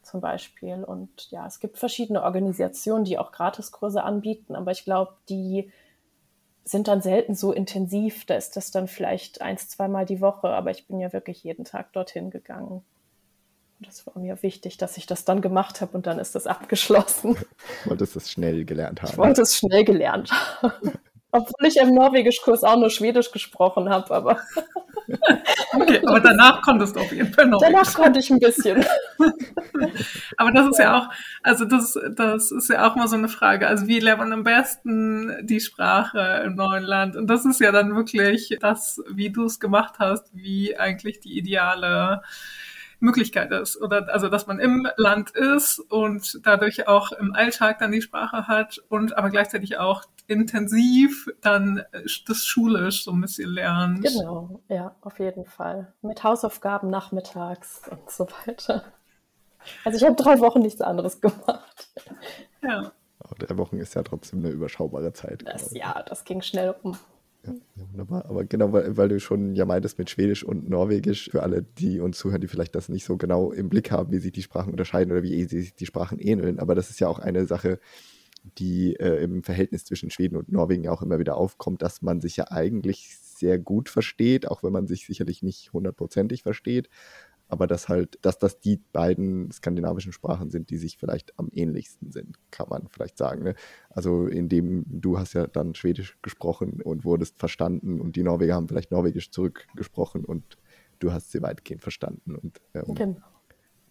zum 0.06 0.20
Beispiel. 0.20 0.84
Und 0.84 1.30
ja, 1.30 1.46
es 1.46 1.60
gibt 1.60 1.78
verschiedene 1.78 2.22
Organisationen, 2.22 3.04
die 3.04 3.18
auch 3.18 3.32
Gratiskurse 3.32 4.02
anbieten, 4.02 4.54
aber 4.54 4.70
ich 4.70 4.84
glaube, 4.84 5.12
die 5.28 5.70
sind 6.64 6.88
dann 6.88 7.00
selten 7.00 7.34
so 7.34 7.52
intensiv. 7.52 8.24
Da 8.26 8.34
ist 8.34 8.56
das 8.56 8.70
dann 8.70 8.88
vielleicht 8.88 9.40
eins, 9.40 9.68
zweimal 9.68 10.04
die 10.04 10.20
Woche, 10.20 10.48
aber 10.48 10.70
ich 10.70 10.86
bin 10.86 10.98
ja 10.98 11.12
wirklich 11.12 11.44
jeden 11.44 11.64
Tag 11.64 11.92
dorthin 11.92 12.30
gegangen. 12.30 12.82
Und 13.78 13.86
das 13.88 14.06
war 14.06 14.18
mir 14.18 14.42
wichtig, 14.42 14.78
dass 14.78 14.96
ich 14.96 15.06
das 15.06 15.24
dann 15.24 15.42
gemacht 15.42 15.80
habe 15.80 15.96
und 15.96 16.06
dann 16.06 16.18
ist 16.18 16.34
das 16.34 16.46
abgeschlossen. 16.46 17.36
Du 17.84 17.90
wolltest 17.90 18.16
es 18.16 18.30
schnell 18.30 18.64
gelernt 18.64 19.02
haben. 19.02 19.10
Ich 19.10 19.18
wollte 19.18 19.42
es 19.42 19.56
schnell 19.56 19.84
gelernt 19.84 20.30
haben. 20.32 20.98
Obwohl 21.30 21.66
ich 21.68 21.76
im 21.76 21.94
Norwegischkurs 21.94 22.64
auch 22.64 22.76
nur 22.76 22.90
Schwedisch 22.90 23.30
gesprochen 23.30 23.90
habe, 23.90 24.14
aber. 24.14 24.40
okay, 25.72 26.00
aber 26.06 26.20
danach 26.20 26.62
konntest 26.62 26.96
du 26.96 27.00
auf 27.00 27.12
jeden 27.12 27.32
Fall 27.32 27.46
Norwegisch. 27.46 27.72
Danach 27.72 27.94
konnte 27.94 28.20
ich 28.20 28.30
ein 28.30 28.38
bisschen. 28.38 28.84
aber 30.36 30.52
das 30.52 30.68
ist 30.68 30.78
ja 30.78 30.98
auch, 30.98 31.08
also 31.42 31.64
das, 31.64 31.98
das 32.14 32.50
ist 32.50 32.70
ja 32.70 32.88
auch 32.88 32.96
mal 32.96 33.08
so 33.08 33.16
eine 33.16 33.28
Frage. 33.28 33.68
Also 33.68 33.86
wie 33.86 34.00
lernt 34.00 34.20
man 34.20 34.32
am 34.32 34.44
besten 34.44 35.36
die 35.42 35.60
Sprache 35.60 36.42
im 36.44 36.54
neuen 36.54 36.84
Land? 36.84 37.16
Und 37.16 37.28
das 37.28 37.44
ist 37.44 37.60
ja 37.60 37.72
dann 37.72 37.94
wirklich 37.94 38.56
das, 38.60 39.02
wie 39.10 39.30
du 39.30 39.44
es 39.44 39.60
gemacht 39.60 39.94
hast, 39.98 40.30
wie 40.34 40.76
eigentlich 40.76 41.20
die 41.20 41.36
ideale 41.38 42.22
Möglichkeit 42.98 43.52
ist. 43.52 43.80
Oder 43.80 44.12
also 44.12 44.28
dass 44.28 44.46
man 44.46 44.58
im 44.58 44.88
Land 44.96 45.30
ist 45.30 45.78
und 45.78 46.40
dadurch 46.44 46.88
auch 46.88 47.12
im 47.12 47.34
Alltag 47.34 47.78
dann 47.78 47.92
die 47.92 48.02
Sprache 48.02 48.46
hat 48.46 48.78
und 48.88 49.16
aber 49.16 49.30
gleichzeitig 49.30 49.78
auch 49.78 50.04
intensiv 50.26 51.28
dann 51.40 51.82
das 52.26 52.44
schulisch 52.44 53.04
so 53.04 53.12
ein 53.12 53.20
bisschen 53.20 53.50
lernt. 53.50 54.02
Genau, 54.02 54.60
ja, 54.68 54.94
auf 55.02 55.18
jeden 55.18 55.44
Fall. 55.44 55.92
Mit 56.02 56.24
Hausaufgaben 56.24 56.90
nachmittags 56.90 57.82
und 57.90 58.10
so 58.10 58.26
weiter. 58.46 58.84
Also 59.84 59.98
ich 59.98 60.04
habe 60.04 60.16
drei 60.16 60.40
Wochen 60.40 60.60
nichts 60.60 60.80
anderes 60.80 61.20
gemacht. 61.20 61.88
Ja. 62.62 62.92
drei 63.38 63.56
Wochen 63.58 63.78
ist 63.78 63.94
ja 63.94 64.02
trotzdem 64.02 64.40
eine 64.40 64.50
überschaubare 64.50 65.12
Zeit. 65.12 65.42
Das, 65.46 65.72
ja, 65.72 66.02
das 66.02 66.24
ging 66.24 66.42
schnell 66.42 66.74
um. 66.82 66.96
Ja, 67.46 67.54
wunderbar. 67.90 68.26
Aber 68.26 68.44
genau, 68.44 68.72
weil, 68.72 68.96
weil, 68.96 69.08
du 69.08 69.20
schon 69.20 69.54
ja 69.54 69.64
meintest 69.64 69.98
mit 69.98 70.10
Schwedisch 70.10 70.44
und 70.44 70.68
Norwegisch, 70.68 71.30
für 71.30 71.42
alle, 71.42 71.62
die 71.62 72.00
uns 72.00 72.18
zuhören, 72.18 72.40
die 72.40 72.48
vielleicht 72.48 72.74
das 72.74 72.88
nicht 72.88 73.04
so 73.04 73.16
genau 73.16 73.52
im 73.52 73.68
Blick 73.68 73.90
haben, 73.90 74.12
wie 74.12 74.18
sich 74.18 74.32
die 74.32 74.42
Sprachen 74.42 74.70
unterscheiden 74.70 75.12
oder 75.12 75.22
wie 75.22 75.44
sich 75.44 75.74
die 75.74 75.86
Sprachen 75.86 76.18
ähneln. 76.18 76.58
Aber 76.58 76.74
das 76.74 76.90
ist 76.90 77.00
ja 77.00 77.08
auch 77.08 77.18
eine 77.18 77.46
Sache, 77.46 77.78
die 78.58 78.94
äh, 78.96 79.22
im 79.22 79.42
Verhältnis 79.42 79.84
zwischen 79.84 80.10
Schweden 80.10 80.36
und 80.36 80.50
Norwegen 80.50 80.84
ja 80.84 80.92
auch 80.92 81.02
immer 81.02 81.18
wieder 81.18 81.36
aufkommt, 81.36 81.82
dass 81.82 82.02
man 82.02 82.20
sich 82.20 82.36
ja 82.36 82.50
eigentlich 82.50 83.16
sehr 83.18 83.58
gut 83.58 83.88
versteht, 83.88 84.48
auch 84.48 84.62
wenn 84.62 84.72
man 84.72 84.86
sich 84.86 85.06
sicherlich 85.06 85.42
nicht 85.42 85.72
hundertprozentig 85.72 86.42
versteht 86.42 86.88
aber 87.48 87.66
dass 87.66 87.88
halt, 87.88 88.18
dass 88.22 88.38
das 88.38 88.60
die 88.60 88.80
beiden 88.92 89.50
skandinavischen 89.52 90.12
Sprachen 90.12 90.50
sind, 90.50 90.70
die 90.70 90.78
sich 90.78 90.98
vielleicht 90.98 91.38
am 91.38 91.48
ähnlichsten 91.52 92.10
sind, 92.10 92.36
kann 92.50 92.68
man 92.68 92.88
vielleicht 92.88 93.16
sagen. 93.18 93.44
Ne? 93.44 93.54
Also 93.90 94.26
indem 94.26 94.84
du 94.88 95.18
hast 95.18 95.34
ja 95.34 95.46
dann 95.46 95.74
Schwedisch 95.74 96.18
gesprochen 96.22 96.80
und 96.82 97.04
wurdest 97.04 97.38
verstanden 97.38 98.00
und 98.00 98.16
die 98.16 98.22
Norweger 98.22 98.54
haben 98.54 98.68
vielleicht 98.68 98.90
Norwegisch 98.90 99.30
zurückgesprochen 99.30 100.24
und 100.24 100.56
du 100.98 101.12
hast 101.12 101.30
sie 101.30 101.42
weitgehend 101.42 101.82
verstanden 101.82 102.34
und 102.34 102.60
ähm, 102.74 102.94
genau. 102.94 103.20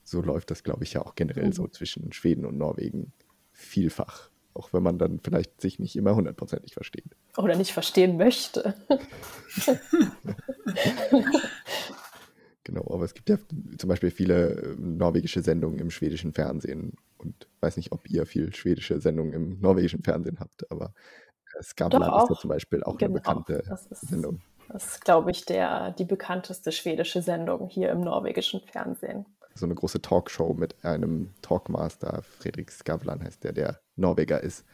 so 0.04 0.22
läuft 0.22 0.52
das, 0.52 0.64
glaube 0.64 0.84
ich, 0.84 0.94
ja 0.94 1.06
auch 1.06 1.16
generell 1.16 1.48
mhm. 1.48 1.54
so 1.54 1.68
zwischen 1.68 2.12
Schweden 2.12 2.46
und 2.46 2.58
Norwegen 2.58 3.14
vielfach. 3.52 4.30
Auch 4.54 4.72
wenn 4.72 4.84
man 4.84 4.98
dann 4.98 5.20
vielleicht 5.20 5.60
sich 5.60 5.80
nicht 5.80 5.98
immer 5.98 6.16
hundertprozentig 6.16 6.74
versteht. 6.74 7.18
Oder 7.36 7.58
nicht 7.58 7.74
verstehen 7.74 8.16
möchte. 8.16 8.74
Genau, 12.66 12.84
aber 12.92 13.06
es 13.06 13.14
gibt 13.14 13.30
ja 13.30 13.38
zum 13.78 13.88
Beispiel 13.88 14.10
viele 14.10 14.56
äh, 14.56 14.76
norwegische 14.78 15.42
Sendungen 15.42 15.80
im 15.80 15.92
schwedischen 15.92 16.34
Fernsehen 16.34 16.94
und 17.20 17.48
weiß 17.62 17.78
nicht, 17.78 17.92
ob 17.92 18.10
ihr 18.10 18.26
viel 18.26 18.54
schwedische 18.54 19.00
Sendungen 19.00 19.34
im 19.34 19.60
norwegischen 19.62 20.04
Fernsehen 20.04 20.40
habt, 20.40 20.70
aber 20.72 20.92
Skavlan 21.62 22.02
ist 22.02 22.30
ja 22.30 22.36
zum 22.36 22.50
Beispiel 22.50 22.84
auch 22.84 22.98
genau, 22.98 23.12
eine 23.12 23.20
bekannte 23.20 23.64
das 23.70 23.86
ist, 23.86 24.10
Sendung. 24.10 24.42
Das 24.68 24.86
ist, 24.88 25.06
glaube 25.06 25.30
ich, 25.30 25.46
der, 25.46 25.92
die 25.92 26.06
bekannteste 26.06 26.72
schwedische 26.72 27.22
Sendung 27.22 27.70
hier 27.70 27.92
im 27.92 28.02
norwegischen 28.02 28.62
Fernsehen. 28.62 29.26
So 29.54 29.66
eine 29.66 29.76
große 29.76 30.02
Talkshow 30.02 30.54
mit 30.56 30.84
einem 30.84 31.34
Talkmaster, 31.44 32.24
Fredrik 32.24 32.72
Skavlan 32.72 33.24
heißt 33.24 33.44
der, 33.44 33.54
der 33.54 33.80
Norweger 33.96 34.42
ist, 34.42 34.66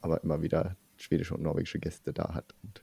aber 0.00 0.24
immer 0.24 0.40
wieder 0.42 0.76
schwedische 0.96 1.34
und 1.34 1.42
norwegische 1.42 1.78
Gäste 1.78 2.14
da 2.14 2.34
hat 2.34 2.54
und 2.62 2.82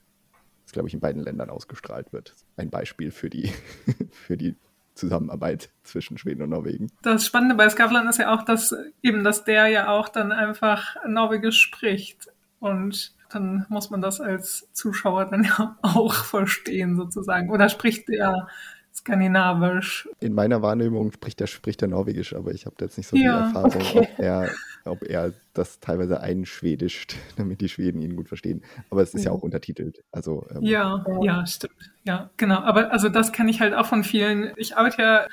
glaube 0.72 0.88
ich, 0.88 0.94
in 0.94 1.00
beiden 1.00 1.22
Ländern 1.22 1.50
ausgestrahlt 1.50 2.12
wird. 2.12 2.34
Ein 2.56 2.70
Beispiel 2.70 3.10
für 3.10 3.30
die, 3.30 3.52
für 4.10 4.36
die 4.36 4.56
Zusammenarbeit 4.94 5.70
zwischen 5.84 6.18
Schweden 6.18 6.42
und 6.42 6.50
Norwegen. 6.50 6.90
Das 7.02 7.26
Spannende 7.26 7.54
bei 7.54 7.68
Skavlan 7.68 8.08
ist 8.08 8.18
ja 8.18 8.34
auch, 8.34 8.42
dass 8.44 8.74
eben, 9.02 9.24
dass 9.24 9.44
der 9.44 9.68
ja 9.68 9.88
auch 9.88 10.08
dann 10.08 10.32
einfach 10.32 10.96
Norwegisch 11.06 11.60
spricht. 11.60 12.28
Und 12.58 13.14
dann 13.30 13.66
muss 13.68 13.90
man 13.90 14.02
das 14.02 14.20
als 14.20 14.68
Zuschauer 14.72 15.26
dann 15.26 15.44
ja 15.58 15.76
auch 15.82 16.14
verstehen, 16.14 16.96
sozusagen. 16.96 17.50
Oder 17.50 17.68
spricht 17.68 18.08
der 18.08 18.48
skandinavisch. 18.94 20.08
In 20.20 20.34
meiner 20.34 20.60
Wahrnehmung 20.60 21.12
spricht 21.12 21.40
er, 21.40 21.46
spricht 21.46 21.82
Norwegisch, 21.82 22.34
aber 22.34 22.52
ich 22.52 22.66
habe 22.66 22.76
jetzt 22.80 22.98
nicht 22.98 23.06
so 23.06 23.16
ja, 23.16 23.22
die 23.22 23.56
Erfahrung, 23.56 23.74
okay. 23.74 23.98
ob, 24.00 24.18
er, 24.18 24.50
ob 24.84 25.02
er 25.02 25.32
das 25.54 25.80
teilweise 25.80 26.20
einschwedischt, 26.20 27.16
damit 27.36 27.60
die 27.60 27.68
Schweden 27.68 28.00
ihn 28.00 28.16
gut 28.16 28.28
verstehen. 28.28 28.62
Aber 28.90 29.02
es 29.02 29.14
ist 29.14 29.24
ja, 29.24 29.30
ja 29.30 29.36
auch 29.36 29.42
untertitelt. 29.42 30.02
Also, 30.12 30.46
ähm, 30.50 30.62
ja, 30.62 31.04
ja, 31.22 31.46
stimmt. 31.46 31.92
Ja, 32.04 32.30
genau. 32.36 32.60
Aber 32.60 32.92
also 32.92 33.08
das 33.08 33.32
kenne 33.32 33.50
ich 33.50 33.60
halt 33.60 33.74
auch 33.74 33.86
von 33.86 34.04
vielen. 34.04 34.52
Ich 34.56 34.76
arbeite 34.76 35.02
ja 35.02 35.26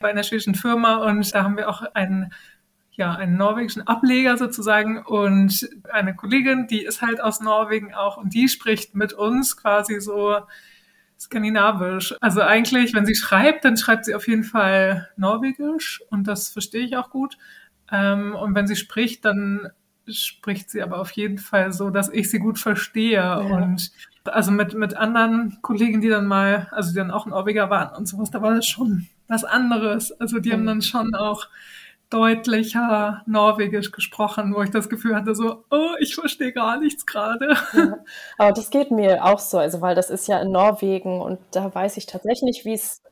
bei 0.00 0.10
einer 0.10 0.22
schwedischen 0.22 0.54
Firma 0.54 0.96
und 1.08 1.34
da 1.34 1.44
haben 1.44 1.56
wir 1.56 1.68
auch 1.68 1.82
einen 1.94 2.32
ja, 2.94 3.14
einen 3.14 3.38
norwegischen 3.38 3.86
Ableger 3.86 4.36
sozusagen 4.36 5.02
und 5.02 5.66
eine 5.90 6.14
Kollegin, 6.14 6.66
die 6.66 6.84
ist 6.84 7.00
halt 7.00 7.22
aus 7.22 7.40
Norwegen 7.40 7.94
auch 7.94 8.18
und 8.18 8.34
die 8.34 8.48
spricht 8.48 8.94
mit 8.94 9.14
uns 9.14 9.56
quasi 9.56 9.98
so 9.98 10.36
skandinavisch. 11.18 12.14
Also 12.20 12.42
eigentlich, 12.42 12.92
wenn 12.94 13.06
sie 13.06 13.14
schreibt, 13.14 13.64
dann 13.64 13.76
schreibt 13.76 14.04
sie 14.04 14.14
auf 14.14 14.28
jeden 14.28 14.44
Fall 14.44 15.08
norwegisch 15.16 16.02
und 16.10 16.28
das 16.28 16.50
verstehe 16.50 16.84
ich 16.84 16.96
auch 16.96 17.10
gut. 17.10 17.38
Ähm, 17.92 18.34
und 18.34 18.54
wenn 18.54 18.66
sie 18.66 18.76
spricht, 18.76 19.24
dann 19.24 19.70
spricht 20.08 20.70
sie 20.70 20.82
aber 20.82 21.00
auf 21.00 21.12
jeden 21.12 21.38
Fall 21.38 21.72
so, 21.72 21.90
dass 21.90 22.08
ich 22.08 22.30
sie 22.30 22.38
gut 22.38 22.58
verstehe. 22.58 23.12
Ja. 23.12 23.36
Und 23.36 23.92
also 24.24 24.50
mit, 24.50 24.74
mit 24.74 24.96
anderen 24.96 25.58
Kollegen, 25.62 26.00
die 26.00 26.08
dann 26.08 26.26
mal, 26.26 26.68
also 26.70 26.90
die 26.90 26.96
dann 26.96 27.10
auch 27.10 27.26
Norweger 27.26 27.70
waren 27.70 27.94
und 27.96 28.06
sowas, 28.06 28.30
da 28.30 28.42
war 28.42 28.54
das 28.54 28.66
schon 28.66 29.08
was 29.28 29.44
anderes. 29.44 30.12
Also 30.20 30.38
die 30.38 30.52
haben 30.52 30.66
dann 30.66 30.82
schon 30.82 31.14
auch 31.14 31.46
deutlicher 32.10 33.22
Norwegisch 33.26 33.90
gesprochen, 33.90 34.54
wo 34.54 34.62
ich 34.62 34.70
das 34.70 34.90
Gefühl 34.90 35.14
hatte, 35.14 35.34
so, 35.34 35.64
oh, 35.70 35.94
ich 35.98 36.14
verstehe 36.14 36.52
gar 36.52 36.78
nichts 36.78 37.06
gerade. 37.06 37.56
Ja, 37.72 37.96
aber 38.38 38.52
das 38.52 38.70
geht 38.70 38.90
mir 38.90 39.24
auch 39.24 39.38
so, 39.38 39.58
also 39.58 39.80
weil 39.80 39.94
das 39.94 40.10
ist 40.10 40.28
ja 40.28 40.40
in 40.40 40.52
Norwegen 40.52 41.20
und 41.20 41.38
da 41.52 41.74
weiß 41.74 41.96
ich 41.96 42.06
tatsächlich 42.06 42.42
nicht, 42.42 42.64
wie 42.66 42.74
es 42.74 43.02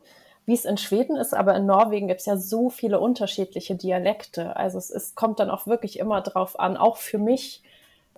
wie 0.46 0.54
es 0.54 0.64
in 0.64 0.78
Schweden 0.78 1.16
ist, 1.16 1.34
aber 1.34 1.54
in 1.54 1.66
Norwegen 1.66 2.08
gibt 2.08 2.20
es 2.20 2.26
ja 2.26 2.36
so 2.36 2.70
viele 2.70 2.98
unterschiedliche 2.98 3.76
Dialekte. 3.76 4.56
Also 4.56 4.78
es 4.78 4.90
ist, 4.90 5.14
kommt 5.14 5.38
dann 5.38 5.50
auch 5.50 5.66
wirklich 5.66 5.98
immer 5.98 6.20
drauf 6.22 6.58
an, 6.58 6.76
auch 6.76 6.96
für 6.96 7.18
mich. 7.18 7.62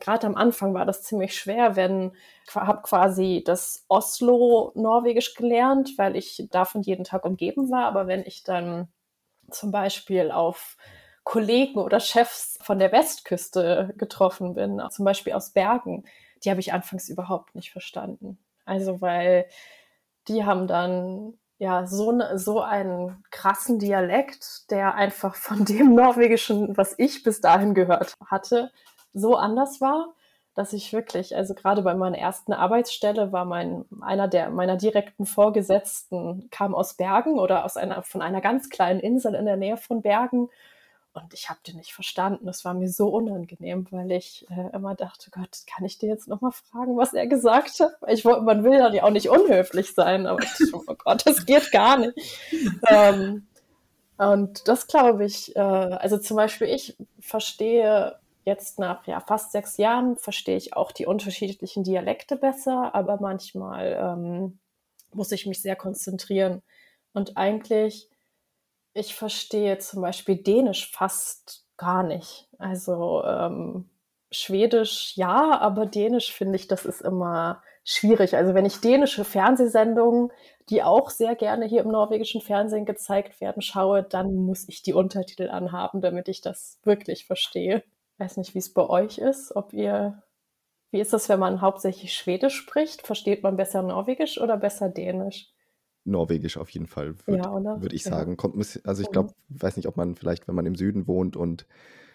Gerade 0.00 0.26
am 0.26 0.36
Anfang 0.36 0.74
war 0.74 0.86
das 0.86 1.02
ziemlich 1.02 1.36
schwer, 1.36 1.76
wenn 1.76 2.12
ich 2.48 2.54
habe 2.54 2.82
quasi 2.82 3.42
das 3.44 3.84
Oslo-Norwegisch 3.88 5.34
gelernt, 5.34 5.92
weil 5.96 6.16
ich 6.16 6.48
davon 6.50 6.82
jeden 6.82 7.04
Tag 7.04 7.24
umgeben 7.24 7.70
war. 7.70 7.84
Aber 7.86 8.06
wenn 8.06 8.22
ich 8.24 8.42
dann 8.42 8.88
zum 9.50 9.70
Beispiel 9.70 10.30
auf 10.30 10.76
Kollegen 11.24 11.78
oder 11.78 12.00
Chefs 12.00 12.58
von 12.62 12.78
der 12.78 12.90
Westküste 12.90 13.94
getroffen 13.96 14.54
bin, 14.54 14.82
zum 14.90 15.04
Beispiel 15.04 15.34
aus 15.34 15.50
Bergen, 15.50 16.04
die 16.44 16.50
habe 16.50 16.60
ich 16.60 16.72
anfangs 16.72 17.08
überhaupt 17.08 17.54
nicht 17.54 17.70
verstanden. 17.70 18.38
Also 18.64 19.00
weil 19.00 19.46
die 20.28 20.44
haben 20.44 20.66
dann 20.66 21.34
ja 21.62 21.86
so, 21.86 22.20
so 22.34 22.60
einen 22.60 23.24
krassen 23.30 23.78
Dialekt, 23.78 24.70
der 24.70 24.94
einfach 24.94 25.36
von 25.36 25.64
dem 25.64 25.94
Norwegischen, 25.94 26.76
was 26.76 26.94
ich 26.98 27.22
bis 27.22 27.40
dahin 27.40 27.74
gehört 27.74 28.14
hatte, 28.26 28.70
so 29.12 29.36
anders 29.36 29.80
war 29.80 30.12
dass 30.54 30.72
ich 30.74 30.92
wirklich, 30.92 31.34
also 31.34 31.54
gerade 31.54 31.82
bei 31.82 31.94
meiner 31.94 32.18
ersten 32.18 32.52
Arbeitsstelle 32.52 33.32
war 33.32 33.44
mein, 33.44 33.84
einer 34.02 34.28
der 34.28 34.50
meiner 34.50 34.76
direkten 34.76 35.24
Vorgesetzten 35.24 36.48
kam 36.50 36.74
aus 36.74 36.94
Bergen 36.94 37.38
oder 37.38 37.64
aus 37.64 37.76
einer, 37.76 38.02
von 38.02 38.20
einer 38.20 38.40
ganz 38.40 38.68
kleinen 38.68 39.00
Insel 39.00 39.34
in 39.34 39.46
der 39.46 39.56
Nähe 39.56 39.78
von 39.78 40.02
Bergen. 40.02 40.50
Und 41.14 41.34
ich 41.34 41.50
habe 41.50 41.60
den 41.66 41.76
nicht 41.76 41.92
verstanden. 41.92 42.46
Das 42.46 42.64
war 42.64 42.72
mir 42.72 42.88
so 42.88 43.08
unangenehm, 43.08 43.86
weil 43.90 44.10
ich 44.12 44.46
äh, 44.50 44.74
immer 44.74 44.94
dachte, 44.94 45.30
Gott, 45.30 45.58
kann 45.66 45.84
ich 45.84 45.98
dir 45.98 46.08
jetzt 46.08 46.26
nochmal 46.26 46.52
fragen, 46.52 46.96
was 46.96 47.12
er 47.12 47.26
gesagt 47.26 47.80
hat? 47.80 47.92
Ich, 48.08 48.24
man 48.24 48.64
will 48.64 48.72
ja 48.72 49.04
auch 49.04 49.10
nicht 49.10 49.28
unhöflich 49.28 49.94
sein, 49.94 50.26
aber 50.26 50.42
ich 50.42 50.72
oh 50.72 50.82
Gott, 51.04 51.26
das 51.26 51.44
geht 51.44 51.70
gar 51.70 51.98
nicht. 51.98 52.18
ähm, 52.88 53.46
und 54.16 54.68
das 54.68 54.86
glaube 54.86 55.26
ich, 55.26 55.54
äh, 55.54 55.60
also 55.60 56.16
zum 56.16 56.36
Beispiel 56.36 56.68
ich 56.68 56.96
verstehe 57.20 58.18
jetzt 58.44 58.78
nach 58.78 59.06
ja, 59.06 59.20
fast 59.20 59.52
sechs 59.52 59.76
Jahren 59.76 60.16
verstehe 60.16 60.56
ich 60.56 60.74
auch 60.74 60.92
die 60.92 61.06
unterschiedlichen 61.06 61.84
Dialekte 61.84 62.36
besser, 62.36 62.94
aber 62.94 63.18
manchmal 63.20 63.96
ähm, 64.00 64.58
muss 65.12 65.32
ich 65.32 65.46
mich 65.46 65.60
sehr 65.60 65.76
konzentrieren. 65.76 66.62
Und 67.12 67.36
eigentlich, 67.36 68.08
ich 68.94 69.14
verstehe 69.14 69.78
zum 69.78 70.02
Beispiel 70.02 70.36
Dänisch 70.36 70.90
fast 70.92 71.64
gar 71.76 72.02
nicht. 72.02 72.48
Also 72.58 73.24
ähm, 73.24 73.88
Schwedisch 74.30 75.16
ja, 75.16 75.58
aber 75.60 75.86
Dänisch 75.86 76.32
finde 76.32 76.56
ich, 76.56 76.68
das 76.68 76.84
ist 76.84 77.02
immer 77.02 77.62
schwierig. 77.84 78.36
Also 78.36 78.54
wenn 78.54 78.64
ich 78.64 78.80
dänische 78.80 79.24
Fernsehsendungen, 79.24 80.32
die 80.70 80.82
auch 80.82 81.10
sehr 81.10 81.34
gerne 81.34 81.66
hier 81.66 81.82
im 81.82 81.90
norwegischen 81.90 82.40
Fernsehen 82.40 82.86
gezeigt 82.86 83.40
werden, 83.40 83.60
schaue, 83.60 84.02
dann 84.04 84.34
muss 84.34 84.68
ich 84.68 84.82
die 84.82 84.94
Untertitel 84.94 85.50
anhaben, 85.50 86.00
damit 86.00 86.28
ich 86.28 86.40
das 86.40 86.78
wirklich 86.84 87.26
verstehe 87.26 87.82
weiß 88.22 88.36
nicht, 88.36 88.54
wie 88.54 88.58
es 88.58 88.72
bei 88.72 88.88
euch 88.88 89.18
ist, 89.18 89.54
ob 89.56 89.72
ihr, 89.72 90.22
wie 90.90 91.00
ist 91.00 91.12
das, 91.12 91.28
wenn 91.28 91.40
man 91.40 91.60
hauptsächlich 91.60 92.14
Schwedisch 92.14 92.56
spricht? 92.56 93.06
Versteht 93.06 93.42
man 93.42 93.56
besser 93.56 93.82
Norwegisch 93.82 94.40
oder 94.40 94.56
besser 94.56 94.88
Dänisch? 94.88 95.48
Norwegisch 96.04 96.56
auf 96.56 96.68
jeden 96.70 96.86
Fall, 96.86 97.14
würde 97.26 97.42
ja, 97.42 97.80
würd 97.80 97.92
ich 97.92 98.02
sagen. 98.02 98.36
Kommt, 98.36 98.56
also 98.84 99.02
ich 99.02 99.10
glaube, 99.10 99.34
weiß 99.50 99.76
nicht, 99.76 99.86
ob 99.86 99.96
man 99.96 100.16
vielleicht, 100.16 100.48
wenn 100.48 100.54
man 100.54 100.66
im 100.66 100.74
Süden 100.74 101.06
wohnt 101.06 101.36
und 101.36 101.66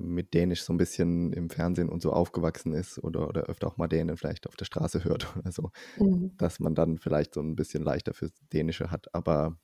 mit 0.02 0.34
Dänisch 0.34 0.64
so 0.64 0.74
ein 0.74 0.78
bisschen 0.78 1.32
im 1.34 1.50
Fernsehen 1.50 1.90
und 1.90 2.02
so 2.02 2.12
aufgewachsen 2.12 2.74
ist 2.74 3.02
oder, 3.04 3.28
oder 3.28 3.44
öfter 3.44 3.68
auch 3.68 3.78
mal 3.78 3.88
Dänen 3.88 4.18
vielleicht 4.18 4.48
auf 4.48 4.56
der 4.56 4.66
Straße 4.66 5.04
hört 5.04 5.28
oder 5.38 5.52
so, 5.52 5.72
mhm. 5.98 6.36
dass 6.38 6.60
man 6.60 6.76
dann 6.76 6.98
vielleicht 6.98 7.34
so 7.34 7.42
ein 7.42 7.56
bisschen 7.56 7.84
leichter 7.84 8.14
fürs 8.14 8.34
Dänische 8.52 8.92
hat. 8.92 9.14
Aber 9.14 9.58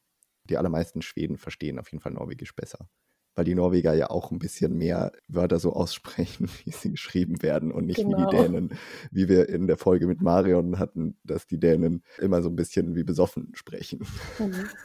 die 0.45 0.57
allermeisten 0.57 1.01
Schweden 1.01 1.38
verstehen 1.38 1.79
auf 1.79 1.91
jeden 1.91 2.01
Fall 2.01 2.13
Norwegisch 2.13 2.55
besser 2.55 2.88
weil 3.36 3.46
die 3.46 3.56
Norweger 3.56 3.93
ja 3.93 4.10
auch 4.10 4.32
ein 4.32 4.39
bisschen 4.39 4.78
mehr 4.78 5.12
Wörter 5.28 5.60
so 5.60 5.74
aussprechen, 5.74 6.50
wie 6.65 6.72
sie 6.72 6.91
geschrieben 6.91 7.41
werden 7.41 7.72
und 7.72 7.86
nicht 7.86 7.98
genau. 7.98 8.17
wie 8.17 8.22
die 8.22 8.30
genau. 8.30 8.43
Dänen, 8.43 8.78
wie 9.12 9.30
wir 9.30 9.50
in 9.50 9.67
der 9.67 9.78
Folge 9.78 10.08
mit 10.08 10.22
Marion 10.22 10.80
hatten, 10.80 11.17
dass 11.24 11.48
die 11.48 11.60
Dänen 11.60 12.04
immer 12.19 12.41
so 12.41 12.50
ein 12.50 12.56
bisschen 12.56 12.96
wie 12.96 13.04
besoffen 13.04 13.52
sprechen. 13.54 14.06
Mhm. 14.39 14.67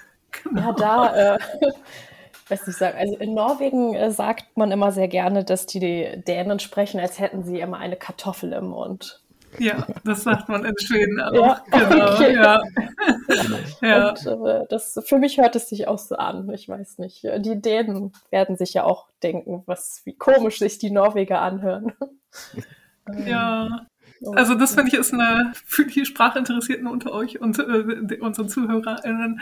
Genau. 0.45 0.61
Ja, 0.61 0.73
da, 0.75 1.37
äh, 1.37 1.39
weiß 2.49 2.67
nicht 2.67 2.79
sagen, 2.79 2.99
also 2.99 3.17
in 3.17 3.33
Norwegen 3.33 3.95
äh, 3.95 4.11
sagt 4.11 4.59
man 4.59 4.71
immer 4.71 4.93
sehr 4.93 5.09
gerne, 5.09 5.43
dass 5.43 5.65
die 5.65 5.81
Dänen 5.81 6.59
sprechen, 6.59 7.01
als 7.01 7.19
hätten 7.19 7.45
sie 7.45 7.61
immer 7.61 7.79
eine 7.79 7.97
Kartoffel 7.97 8.53
im 8.53 8.67
Mund. 8.67 9.23
Ja, 9.59 9.87
das 10.05 10.23
sagt 10.23 10.49
man 10.49 10.65
in 10.65 10.75
Schweden 10.79 11.21
auch. 11.21 11.33
Ja. 11.33 11.63
Genau, 11.71 12.15
okay. 12.15 12.35
ja. 12.35 12.63
ja. 13.83 14.11
Und, 14.11 14.47
äh, 14.47 14.65
das, 14.69 15.01
für 15.05 15.19
mich 15.19 15.39
hört 15.39 15.57
es 15.57 15.69
sich 15.69 15.89
auch 15.89 15.99
so 15.99 16.17
an. 16.17 16.51
Ich 16.51 16.69
weiß 16.69 16.99
nicht. 16.99 17.23
Die 17.25 17.61
Dänen 17.61 18.13
werden 18.31 18.57
sich 18.57 18.75
ja 18.75 18.85
auch 18.85 19.09
denken, 19.23 19.63
was, 19.67 20.03
wie 20.05 20.15
komisch 20.15 20.59
sich 20.59 20.79
die 20.79 20.91
Norweger 20.91 21.41
anhören. 21.41 21.93
Ja. 23.27 23.87
Also 24.35 24.55
das 24.55 24.75
finde 24.75 24.89
ich 24.89 24.99
ist 24.99 25.13
eine 25.13 25.53
für 25.65 25.87
die 25.87 26.05
Sprachinteressierten 26.05 26.87
unter 26.87 27.13
euch 27.13 27.41
und 27.41 27.59
äh, 27.59 28.19
unseren 28.21 28.49
ZuhörerInnen. 28.49 29.41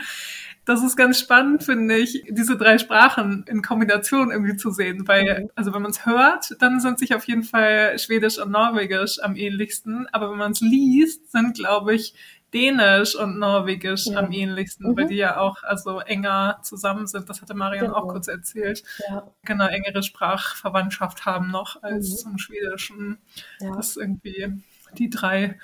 Das 0.65 0.83
ist 0.83 0.97
ganz 0.97 1.17
spannend, 1.17 1.63
finde 1.63 1.95
ich, 1.95 2.25
diese 2.29 2.57
drei 2.57 2.77
Sprachen 2.77 3.45
in 3.47 3.61
Kombination 3.61 4.31
irgendwie 4.31 4.57
zu 4.57 4.69
sehen. 4.69 5.07
Weil, 5.07 5.43
mhm. 5.43 5.49
also 5.55 5.73
wenn 5.73 5.81
man 5.81 5.91
es 5.91 6.05
hört, 6.05 6.55
dann 6.59 6.81
sind 6.81 6.99
sich 6.99 7.15
auf 7.15 7.23
jeden 7.25 7.43
Fall 7.43 7.97
Schwedisch 7.97 8.37
und 8.37 8.51
Norwegisch 8.51 9.19
am 9.23 9.35
ähnlichsten. 9.35 10.07
Aber 10.11 10.29
wenn 10.29 10.37
man 10.37 10.51
es 10.51 10.61
liest, 10.61 11.31
sind, 11.31 11.55
glaube 11.55 11.95
ich, 11.95 12.13
Dänisch 12.53 13.15
und 13.15 13.39
Norwegisch 13.39 14.07
ja. 14.07 14.19
am 14.19 14.31
ähnlichsten, 14.31 14.91
mhm. 14.91 14.97
weil 14.97 15.07
die 15.07 15.15
ja 15.15 15.37
auch 15.37 15.63
also 15.63 15.99
enger 15.99 16.59
zusammen 16.63 17.05
sind. 17.05 17.29
Das 17.29 17.41
hatte 17.41 17.53
Marion 17.53 17.87
genau. 17.87 17.97
auch 17.97 18.07
kurz 18.07 18.29
erzählt. 18.29 18.83
Ja. 19.09 19.29
Genau, 19.43 19.67
engere 19.67 20.01
Sprachverwandtschaft 20.01 21.25
haben 21.25 21.51
noch 21.51 21.83
als 21.83 22.09
mhm. 22.09 22.15
zum 22.15 22.37
Schwedischen. 22.37 23.17
Ja. 23.59 23.75
Das 23.75 23.89
ist 23.89 23.97
irgendwie 23.97 24.63
die 24.97 25.09
drei 25.09 25.57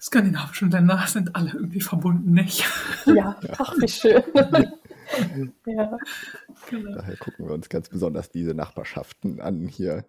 skandinavischen 0.00 0.70
Länder 0.70 1.04
sind 1.06 1.34
alle 1.34 1.52
irgendwie 1.52 1.80
verbunden, 1.80 2.32
nicht? 2.32 2.64
Ja, 3.06 3.38
ach, 3.58 3.74
wie 3.78 3.88
schön. 3.88 4.22
ja. 5.66 5.98
Genau. 6.70 6.94
Daher 6.94 7.16
gucken 7.16 7.46
wir 7.46 7.54
uns 7.54 7.68
ganz 7.68 7.88
besonders 7.88 8.30
diese 8.30 8.54
Nachbarschaften 8.54 9.40
an 9.40 9.68
hier. 9.68 10.04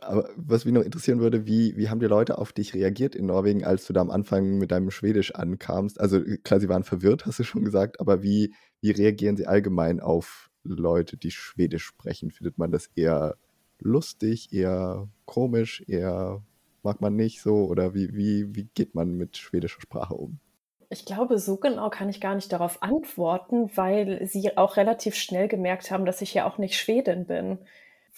Aber 0.00 0.28
was 0.36 0.64
mich 0.64 0.74
noch 0.74 0.82
interessieren 0.82 1.20
würde, 1.20 1.46
wie, 1.46 1.76
wie 1.76 1.88
haben 1.88 2.00
die 2.00 2.06
Leute 2.06 2.38
auf 2.38 2.52
dich 2.52 2.74
reagiert 2.74 3.14
in 3.14 3.26
Norwegen, 3.26 3.64
als 3.64 3.86
du 3.86 3.92
da 3.92 4.00
am 4.00 4.10
Anfang 4.10 4.58
mit 4.58 4.70
deinem 4.70 4.90
Schwedisch 4.90 5.34
ankamst? 5.34 6.00
Also 6.00 6.20
klar, 6.44 6.60
sie 6.60 6.68
waren 6.68 6.84
verwirrt, 6.84 7.26
hast 7.26 7.38
du 7.38 7.44
schon 7.44 7.64
gesagt, 7.64 8.00
aber 8.00 8.22
wie, 8.22 8.54
wie 8.80 8.90
reagieren 8.90 9.36
sie 9.36 9.46
allgemein 9.46 10.00
auf 10.00 10.50
Leute, 10.64 11.16
die 11.16 11.30
Schwedisch 11.30 11.84
sprechen? 11.84 12.30
Findet 12.30 12.58
man 12.58 12.70
das 12.70 12.86
eher 12.94 13.36
lustig, 13.78 14.52
eher 14.52 15.08
komisch, 15.24 15.82
eher 15.86 16.42
mag 16.82 17.00
man 17.00 17.16
nicht 17.16 17.42
so? 17.42 17.64
Oder 17.64 17.94
wie, 17.94 18.14
wie, 18.14 18.54
wie 18.54 18.64
geht 18.74 18.94
man 18.94 19.12
mit 19.12 19.36
schwedischer 19.36 19.80
Sprache 19.80 20.14
um? 20.14 20.38
Ich 20.90 21.06
glaube, 21.06 21.38
so 21.38 21.56
genau 21.56 21.88
kann 21.88 22.10
ich 22.10 22.20
gar 22.20 22.34
nicht 22.34 22.52
darauf 22.52 22.82
antworten, 22.82 23.70
weil 23.76 24.26
sie 24.26 24.56
auch 24.58 24.76
relativ 24.76 25.14
schnell 25.14 25.48
gemerkt 25.48 25.90
haben, 25.90 26.04
dass 26.04 26.20
ich 26.20 26.34
ja 26.34 26.46
auch 26.46 26.58
nicht 26.58 26.78
Schwedin 26.78 27.26
bin. 27.26 27.58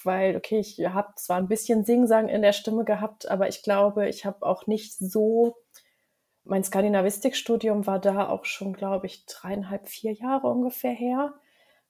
Weil, 0.03 0.35
okay, 0.37 0.59
ich 0.59 0.81
habe 0.85 1.15
zwar 1.15 1.37
ein 1.37 1.47
bisschen 1.47 1.85
Singsang 1.85 2.29
in 2.29 2.43
der 2.43 2.53
Stimme 2.53 2.85
gehabt, 2.85 3.31
aber 3.31 3.49
ich 3.49 3.63
glaube, 3.63 4.09
ich 4.09 4.27
habe 4.27 4.45
auch 4.45 4.67
nicht 4.67 4.99
so. 4.99 5.57
Mein 6.43 6.65
Skandinavistikstudium 6.65 7.87
war 7.87 8.01
da 8.01 8.29
auch 8.29 8.45
schon, 8.45 8.73
glaube 8.73 9.07
ich, 9.07 9.25
dreieinhalb, 9.27 9.89
vier 9.89 10.13
Jahre 10.13 10.49
ungefähr 10.49 10.91
her. 10.93 11.35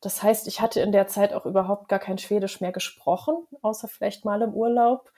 Das 0.03 0.23
heißt, 0.23 0.47
ich 0.49 0.61
hatte 0.61 0.81
in 0.81 0.93
der 0.93 1.07
Zeit 1.07 1.33
auch 1.33 1.47
überhaupt 1.47 1.89
gar 1.89 1.99
kein 1.99 2.19
Schwedisch 2.19 2.61
mehr 2.61 2.73
gesprochen, 2.73 3.47
außer 3.63 3.89
vielleicht 3.89 4.27
mal 4.27 4.43
im 4.43 4.53
Urlaub 4.53 5.11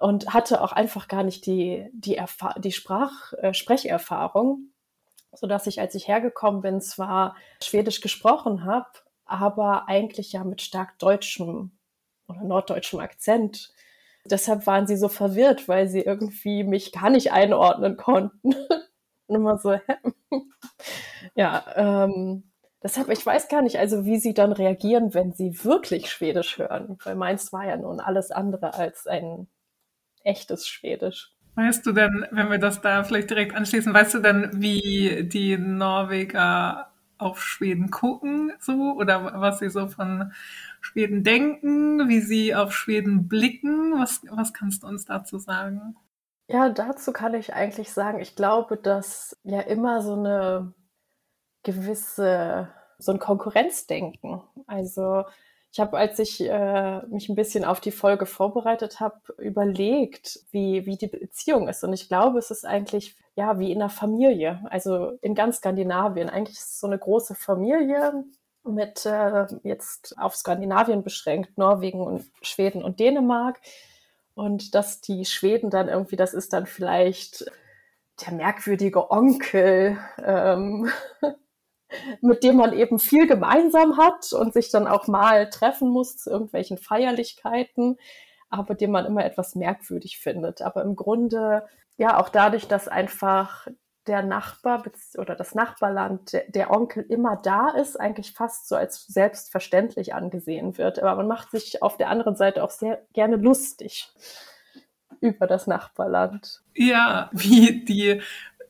und 0.00 0.32
hatte 0.32 0.62
auch 0.62 0.72
einfach 0.72 1.08
gar 1.08 1.22
nicht 1.22 1.44
die, 1.44 1.88
die, 1.92 2.16
Erfa 2.16 2.54
die 2.58 2.72
Sprach, 2.72 3.34
äh, 3.34 3.52
Sprecherfahrung, 3.52 4.70
sodass 5.32 5.66
ich, 5.66 5.78
als 5.78 5.94
ich 5.94 6.08
hergekommen 6.08 6.62
bin, 6.62 6.80
zwar 6.80 7.36
Schwedisch 7.62 8.00
gesprochen 8.00 8.64
habe, 8.64 8.88
aber 9.26 9.88
eigentlich 9.88 10.32
ja 10.32 10.42
mit 10.42 10.62
stark 10.62 10.98
deutschem 10.98 11.72
oder 12.28 12.42
norddeutschem 12.42 12.98
Akzent. 12.98 13.74
Deshalb 14.24 14.66
waren 14.66 14.86
sie 14.86 14.96
so 14.96 15.08
verwirrt, 15.08 15.68
weil 15.68 15.86
sie 15.86 16.00
irgendwie 16.00 16.64
mich 16.64 16.92
gar 16.92 17.10
nicht 17.10 17.32
einordnen 17.32 17.98
konnten. 17.98 18.54
Und 19.26 19.36
immer 19.36 19.58
so, 19.58 19.74
hä? 19.74 19.96
ja, 21.34 21.62
ähm, 21.76 22.50
deshalb, 22.82 23.10
ich 23.10 23.24
weiß 23.24 23.48
gar 23.48 23.60
nicht, 23.60 23.78
also 23.78 24.06
wie 24.06 24.18
sie 24.18 24.32
dann 24.32 24.52
reagieren, 24.52 25.12
wenn 25.12 25.32
sie 25.32 25.62
wirklich 25.62 26.10
Schwedisch 26.10 26.56
hören, 26.56 26.98
weil 27.04 27.16
meins 27.16 27.52
war 27.52 27.66
ja 27.66 27.76
nun 27.76 28.00
alles 28.00 28.30
andere 28.30 28.72
als 28.72 29.06
ein 29.06 29.46
echtes 30.24 30.66
Schwedisch. 30.66 31.32
Weißt 31.54 31.84
du 31.84 31.92
denn, 31.92 32.26
wenn 32.30 32.50
wir 32.50 32.58
das 32.58 32.80
da 32.80 33.02
vielleicht 33.04 33.30
direkt 33.30 33.54
anschließen, 33.54 33.92
weißt 33.92 34.14
du 34.14 34.18
denn, 34.20 34.50
wie 34.54 35.24
die 35.24 35.58
Norweger 35.58 36.90
auf 37.18 37.42
Schweden 37.42 37.90
gucken, 37.90 38.52
so, 38.60 38.94
oder 38.96 39.40
was 39.40 39.58
sie 39.58 39.68
so 39.68 39.88
von 39.88 40.32
Schweden 40.80 41.22
denken, 41.22 42.08
wie 42.08 42.20
sie 42.20 42.54
auf 42.54 42.72
Schweden 42.72 43.28
blicken? 43.28 43.92
Was, 43.98 44.22
was 44.30 44.54
kannst 44.54 44.82
du 44.82 44.86
uns 44.86 45.04
dazu 45.04 45.38
sagen? 45.38 45.96
Ja, 46.48 46.70
dazu 46.70 47.12
kann 47.12 47.34
ich 47.34 47.52
eigentlich 47.52 47.92
sagen, 47.92 48.20
ich 48.20 48.34
glaube, 48.36 48.76
dass 48.76 49.36
ja 49.44 49.60
immer 49.60 50.02
so 50.02 50.14
eine 50.14 50.72
gewisse, 51.62 52.68
so 52.98 53.12
ein 53.12 53.18
Konkurrenzdenken. 53.18 54.42
Also 54.66 55.24
ich 55.72 55.78
habe, 55.78 55.96
als 55.96 56.18
ich 56.18 56.40
äh, 56.40 57.06
mich 57.06 57.28
ein 57.28 57.36
bisschen 57.36 57.64
auf 57.64 57.80
die 57.80 57.92
Folge 57.92 58.26
vorbereitet 58.26 58.98
habe, 58.98 59.20
überlegt, 59.38 60.40
wie, 60.50 60.84
wie 60.84 60.96
die 60.96 61.06
Beziehung 61.06 61.68
ist. 61.68 61.84
Und 61.84 61.92
ich 61.92 62.08
glaube, 62.08 62.38
es 62.38 62.50
ist 62.50 62.66
eigentlich 62.66 63.16
ja 63.36 63.58
wie 63.60 63.70
in 63.70 63.80
einer 63.80 63.90
Familie. 63.90 64.64
Also 64.68 65.18
in 65.22 65.36
ganz 65.36 65.58
Skandinavien. 65.58 66.28
Eigentlich 66.28 66.58
ist 66.58 66.72
es 66.72 66.80
so 66.80 66.88
eine 66.88 66.98
große 66.98 67.36
Familie 67.36 68.24
mit 68.64 69.06
äh, 69.06 69.46
jetzt 69.62 70.18
auf 70.18 70.34
Skandinavien 70.34 71.04
beschränkt, 71.04 71.56
Norwegen 71.56 72.00
und 72.00 72.26
Schweden 72.42 72.82
und 72.82 72.98
Dänemark. 72.98 73.60
Und 74.34 74.74
dass 74.74 75.00
die 75.00 75.24
Schweden 75.24 75.70
dann 75.70 75.88
irgendwie, 75.88 76.16
das 76.16 76.34
ist 76.34 76.52
dann 76.52 76.66
vielleicht 76.66 77.50
der 78.26 78.32
merkwürdige 78.32 79.10
Onkel, 79.10 79.98
ähm, 80.24 80.90
mit 82.20 82.42
dem 82.44 82.56
man 82.56 82.72
eben 82.72 82.98
viel 82.98 83.26
gemeinsam 83.26 83.96
hat 83.96 84.32
und 84.32 84.52
sich 84.52 84.70
dann 84.70 84.86
auch 84.86 85.06
mal 85.06 85.48
treffen 85.50 85.88
muss 85.88 86.16
zu 86.16 86.30
irgendwelchen 86.30 86.78
Feierlichkeiten, 86.78 87.98
aber 88.48 88.74
den 88.74 88.90
man 88.90 89.06
immer 89.06 89.24
etwas 89.24 89.54
merkwürdig 89.54 90.18
findet. 90.18 90.62
Aber 90.62 90.82
im 90.82 90.96
Grunde, 90.96 91.66
ja, 91.96 92.18
auch 92.18 92.28
dadurch, 92.28 92.68
dass 92.68 92.88
einfach 92.88 93.66
der 94.06 94.22
Nachbar 94.22 94.82
oder 95.18 95.36
das 95.36 95.54
Nachbarland, 95.54 96.32
der, 96.32 96.44
der, 96.48 96.70
Onkel 96.70 97.04
immer 97.08 97.36
da 97.36 97.70
ist, 97.70 97.98
eigentlich 98.00 98.32
fast 98.32 98.68
so 98.68 98.74
als 98.74 99.06
selbstverständlich 99.06 100.14
angesehen 100.14 100.78
wird. 100.78 100.98
Aber 100.98 101.14
man 101.16 101.28
macht 101.28 101.50
sich 101.50 101.82
auf 101.82 101.96
der 101.96 102.08
anderen 102.08 102.34
Seite 102.34 102.64
auch 102.64 102.70
sehr 102.70 103.02
gerne 103.12 103.36
lustig 103.36 104.12
über 105.20 105.46
das 105.46 105.66
Nachbarland. 105.66 106.62
Ja, 106.74 107.30
wie 107.32 107.84
die 107.84 108.22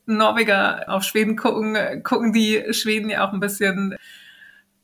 Norweger 0.05 0.85
auf 0.87 1.03
Schweden 1.03 1.35
gucken, 1.35 2.03
gucken 2.03 2.33
die 2.33 2.73
Schweden 2.73 3.09
ja 3.09 3.27
auch 3.27 3.33
ein 3.33 3.39
bisschen 3.39 3.95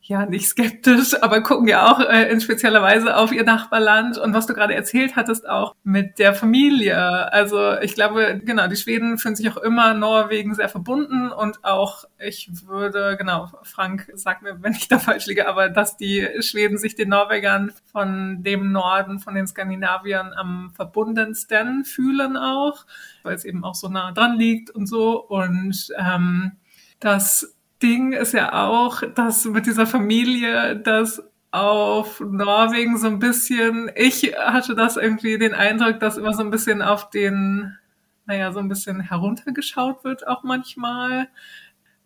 ja, 0.08 0.26
nicht 0.26 0.48
skeptisch, 0.48 1.22
aber 1.22 1.42
gucken 1.42 1.68
ja 1.68 1.92
auch 1.92 2.00
äh, 2.00 2.32
in 2.32 2.40
spezieller 2.40 2.82
Weise 2.82 3.18
auf 3.18 3.34
ihr 3.34 3.44
Nachbarland 3.44 4.18
und 4.18 4.34
was 4.34 4.48
du 4.48 4.54
gerade 4.54 4.74
erzählt 4.74 5.18
hattest 5.18 5.50
auch 5.50 5.76
mit 5.84 6.18
der 6.18 6.34
Familie. 6.34 6.98
Also 7.34 7.78
ich 7.82 7.94
glaube, 7.94 8.40
genau, 8.42 8.68
die 8.68 8.78
Schweden 8.78 9.18
fühlen 9.18 9.36
sich 9.36 9.50
auch 9.50 9.58
immer 9.58 9.94
Norwegen 9.94 10.56
sehr 10.56 10.70
verbunden 10.70 11.30
und 11.30 11.66
auch, 11.66 12.06
ich 12.20 12.50
würde, 12.68 13.18
genau, 13.18 13.52
Frank, 13.64 14.10
sag 14.14 14.42
mir, 14.44 14.64
wenn 14.64 14.72
ich 14.72 14.88
da 14.88 14.98
falsch 14.98 15.26
liege, 15.26 15.46
aber 15.46 15.68
dass 15.68 15.98
die 15.98 16.26
Schweden 16.40 16.78
sich 16.78 16.96
den 16.96 17.10
Norwegern 17.10 17.74
von 17.92 18.44
dem 18.44 18.72
Norden, 18.72 19.20
von 19.20 19.36
den 19.36 19.46
Skandinaviern 19.46 20.32
am 20.34 20.72
verbundensten 20.74 21.84
fühlen 21.84 22.38
auch, 22.38 22.86
weil 23.24 23.36
es 23.36 23.44
eben 23.44 23.66
auch 23.66 23.76
so 23.76 23.90
nah 23.90 24.14
dran 24.14 24.38
liegt 24.38 24.70
und 24.70 24.88
so 24.88 25.22
und 25.22 25.90
ähm, 25.98 26.54
dass 27.02 27.57
Ding 27.82 28.14
ist 28.14 28.34
ja 28.34 28.54
auch, 28.68 29.04
dass 29.16 29.46
mit 29.46 29.66
dieser 29.66 29.86
Familie, 29.86 30.76
dass 30.78 31.22
auf 31.52 32.20
Norwegen 32.20 32.98
so 32.98 33.08
ein 33.08 33.20
bisschen, 33.20 33.90
ich 33.96 34.34
hatte 34.38 34.76
das 34.76 34.98
irgendwie 34.98 35.38
den 35.38 35.54
Eindruck, 35.54 36.00
dass 36.00 36.18
immer 36.18 36.34
so 36.34 36.44
ein 36.44 36.52
bisschen 36.52 36.82
auf 36.82 37.10
den, 37.10 37.78
naja, 38.26 38.52
so 38.52 38.60
ein 38.60 38.68
bisschen 38.68 39.00
heruntergeschaut 39.00 40.04
wird 40.04 40.28
auch 40.28 40.44
manchmal. 40.44 41.30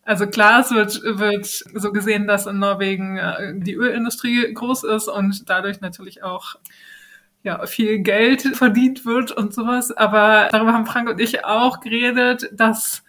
Also 0.04 0.28
klar, 0.28 0.62
es 0.62 0.72
wird, 0.72 1.02
wird 1.04 1.46
so 1.46 1.92
gesehen, 1.92 2.28
dass 2.28 2.48
in 2.48 2.60
Norwegen 2.60 3.18
äh, 3.18 3.54
die 3.56 3.76
Ölindustrie 3.76 4.54
groß 4.54 4.84
ist 4.86 5.08
und 5.08 5.50
dadurch 5.50 5.82
natürlich 5.82 6.24
auch 6.24 6.56
ja, 7.44 7.66
viel 7.66 8.00
Geld 8.00 8.42
verdient 8.56 9.06
wird 9.06 9.32
und 9.32 9.54
sowas. 9.54 9.92
Aber 9.92 10.50
darüber 10.52 10.74
haben 10.74 10.86
Frank 10.86 11.10
und 11.10 11.20
ich 11.20 11.46
auch 11.46 11.80
geredet, 11.80 12.50
dass 12.54 13.04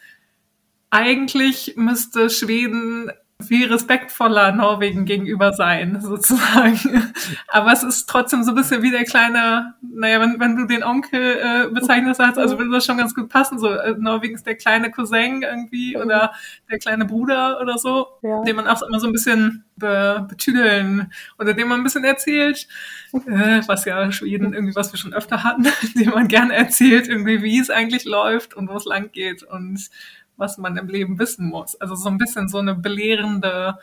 eigentlich 0.93 1.73
müsste 1.77 2.29
Schweden 2.29 3.11
viel 3.43 3.73
respektvoller 3.73 4.53
Norwegen 4.53 5.05
gegenüber 5.05 5.53
sein, 5.53 5.99
sozusagen. 6.03 7.13
Aber 7.49 7.73
es 7.73 7.83
ist 7.83 8.09
trotzdem 8.09 8.45
so 8.45 8.53
ein 8.53 8.55
bisschen 8.55 8.83
wie 8.83 8.91
der 8.91 9.05
kleine, 9.05 9.75
naja, 9.83 10.21
wenn, 10.21 10.39
wenn 10.39 10.57
du 10.57 10.67
den 10.67 10.85
Onkel 10.85 11.39
äh, 11.39 11.69
bezeichnest, 11.73 12.21
also 12.21 12.59
würde 12.59 12.71
das 12.71 12.85
schon 12.85 12.99
ganz 12.99 13.15
gut 13.15 13.29
passen. 13.29 13.59
So, 13.59 13.71
äh, 13.71 13.95
Norwegen 13.99 14.35
ist 14.35 14.47
der 14.47 14.55
kleine 14.55 14.91
Cousin 14.91 15.43
irgendwie 15.43 15.97
oder 15.97 16.33
der 16.71 16.79
kleine 16.79 17.05
Bruder 17.05 17.61
oder 17.61 17.79
so, 17.79 18.07
ja. 18.23 18.43
den 18.43 18.57
man 18.57 18.67
auch 18.67 18.83
immer 18.83 19.01
so 19.01 19.07
ein 19.07 19.13
bisschen 19.13 19.65
be 19.77 20.27
betüdeln 20.29 21.11
oder 21.39 21.55
dem 21.55 21.69
man 21.69 21.81
ein 21.81 21.85
bisschen 21.85 22.05
erzählt, 22.05 22.69
äh, 23.13 23.63
was 23.67 23.85
ja 23.85 24.13
Schweden 24.13 24.53
irgendwie, 24.53 24.77
was 24.77 24.93
wir 24.93 24.99
schon 24.99 25.15
öfter 25.15 25.43
hatten, 25.43 25.67
dem 25.97 26.11
man 26.11 26.29
gerne 26.29 26.55
erzählt, 26.55 27.09
irgendwie, 27.09 27.43
wie 27.43 27.59
es 27.59 27.71
eigentlich 27.71 28.05
läuft 28.05 28.55
und 28.55 28.69
wo 28.69 28.77
es 28.77 28.85
lang 28.85 29.11
geht 29.11 29.43
und 29.43 29.91
was 30.37 30.59
man 30.59 30.77
im 30.77 30.89
Leben 30.89 31.19
wissen 31.19 31.49
muss. 31.49 31.75
Also 31.81 31.95
so 31.95 32.09
ein 32.09 32.19
bisschen 32.19 32.49
so 32.49 32.59
eine 32.59 32.75
belehrende 32.75 33.79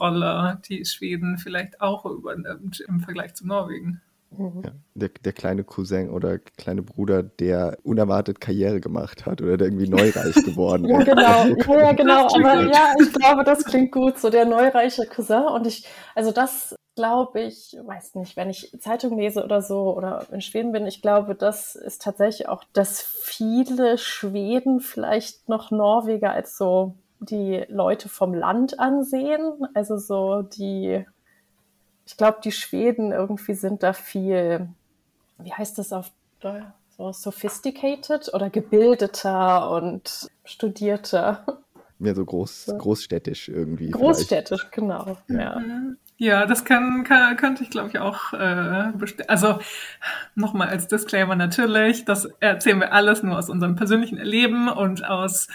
Rolle, 0.00 0.60
die 0.68 0.84
Schweden 0.84 1.38
vielleicht 1.38 1.80
auch 1.80 2.04
übernimmt 2.04 2.80
im 2.80 3.00
Vergleich 3.00 3.34
zu 3.34 3.46
Norwegen. 3.46 4.00
Mhm. 4.36 4.62
Ja, 4.64 4.72
der, 4.94 5.10
der, 5.24 5.32
kleine 5.32 5.64
Cousin 5.64 6.10
oder 6.10 6.38
kleine 6.38 6.82
Bruder, 6.82 7.22
der 7.22 7.78
unerwartet 7.84 8.40
Karriere 8.40 8.80
gemacht 8.80 9.26
hat 9.26 9.40
oder 9.40 9.56
der 9.56 9.68
irgendwie 9.68 9.88
neureich 9.88 10.34
geworden 10.44 10.86
ist. 10.86 11.06
ja, 11.06 11.14
genau. 11.14 11.78
Ja, 11.78 11.92
genau. 11.92 12.26
Aber 12.26 12.62
ja, 12.62 12.94
ich 13.00 13.12
glaube, 13.12 13.44
das 13.44 13.64
klingt 13.64 13.92
gut, 13.92 14.18
so 14.18 14.30
der 14.30 14.44
neureiche 14.44 15.06
Cousin. 15.06 15.44
Und 15.44 15.66
ich, 15.66 15.86
also 16.14 16.32
das 16.32 16.74
glaube 16.96 17.40
ich, 17.40 17.76
weiß 17.82 18.14
nicht, 18.16 18.36
wenn 18.36 18.50
ich 18.50 18.76
Zeitung 18.80 19.18
lese 19.18 19.44
oder 19.44 19.62
so 19.62 19.94
oder 19.96 20.26
in 20.30 20.40
Schweden 20.40 20.72
bin, 20.72 20.86
ich 20.86 21.02
glaube, 21.02 21.34
das 21.34 21.74
ist 21.74 22.02
tatsächlich 22.02 22.48
auch, 22.48 22.64
dass 22.72 23.02
viele 23.02 23.98
Schweden 23.98 24.80
vielleicht 24.80 25.48
noch 25.48 25.70
Norweger 25.70 26.32
als 26.32 26.56
so 26.56 26.94
die 27.20 27.64
Leute 27.68 28.08
vom 28.08 28.34
Land 28.34 28.78
ansehen. 28.78 29.66
Also 29.74 29.96
so 29.96 30.42
die, 30.42 31.04
ich 32.06 32.16
glaube, 32.16 32.38
die 32.44 32.52
Schweden 32.52 33.12
irgendwie 33.12 33.54
sind 33.54 33.82
da 33.82 33.92
viel, 33.92 34.68
wie 35.38 35.52
heißt 35.52 35.78
das 35.78 35.92
auf 35.92 36.12
so 36.96 37.10
sophisticated 37.10 38.32
oder 38.34 38.50
gebildeter 38.50 39.70
und 39.70 40.28
studierter. 40.44 41.44
Mehr 41.98 42.14
so 42.14 42.24
groß, 42.24 42.74
großstädtisch 42.78 43.48
irgendwie. 43.48 43.90
Großstädtisch, 43.90 44.68
vielleicht. 44.70 44.74
genau. 44.74 45.16
Ja. 45.28 45.58
Mhm. 45.58 45.96
Ja, 46.16 46.46
das 46.46 46.64
kann, 46.64 47.02
kann, 47.04 47.36
könnte 47.36 47.64
ich, 47.64 47.70
glaube 47.70 47.88
ich, 47.88 47.98
auch 47.98 48.32
äh, 48.32 48.92
Also 49.26 49.58
nochmal 50.36 50.68
als 50.68 50.86
Disclaimer 50.86 51.34
natürlich, 51.34 52.04
das 52.04 52.26
erzählen 52.38 52.78
wir 52.78 52.92
alles 52.92 53.22
nur 53.24 53.36
aus 53.36 53.50
unserem 53.50 53.74
persönlichen 53.74 54.18
Erleben 54.18 54.68
und 54.68 55.04
aus, 55.04 55.48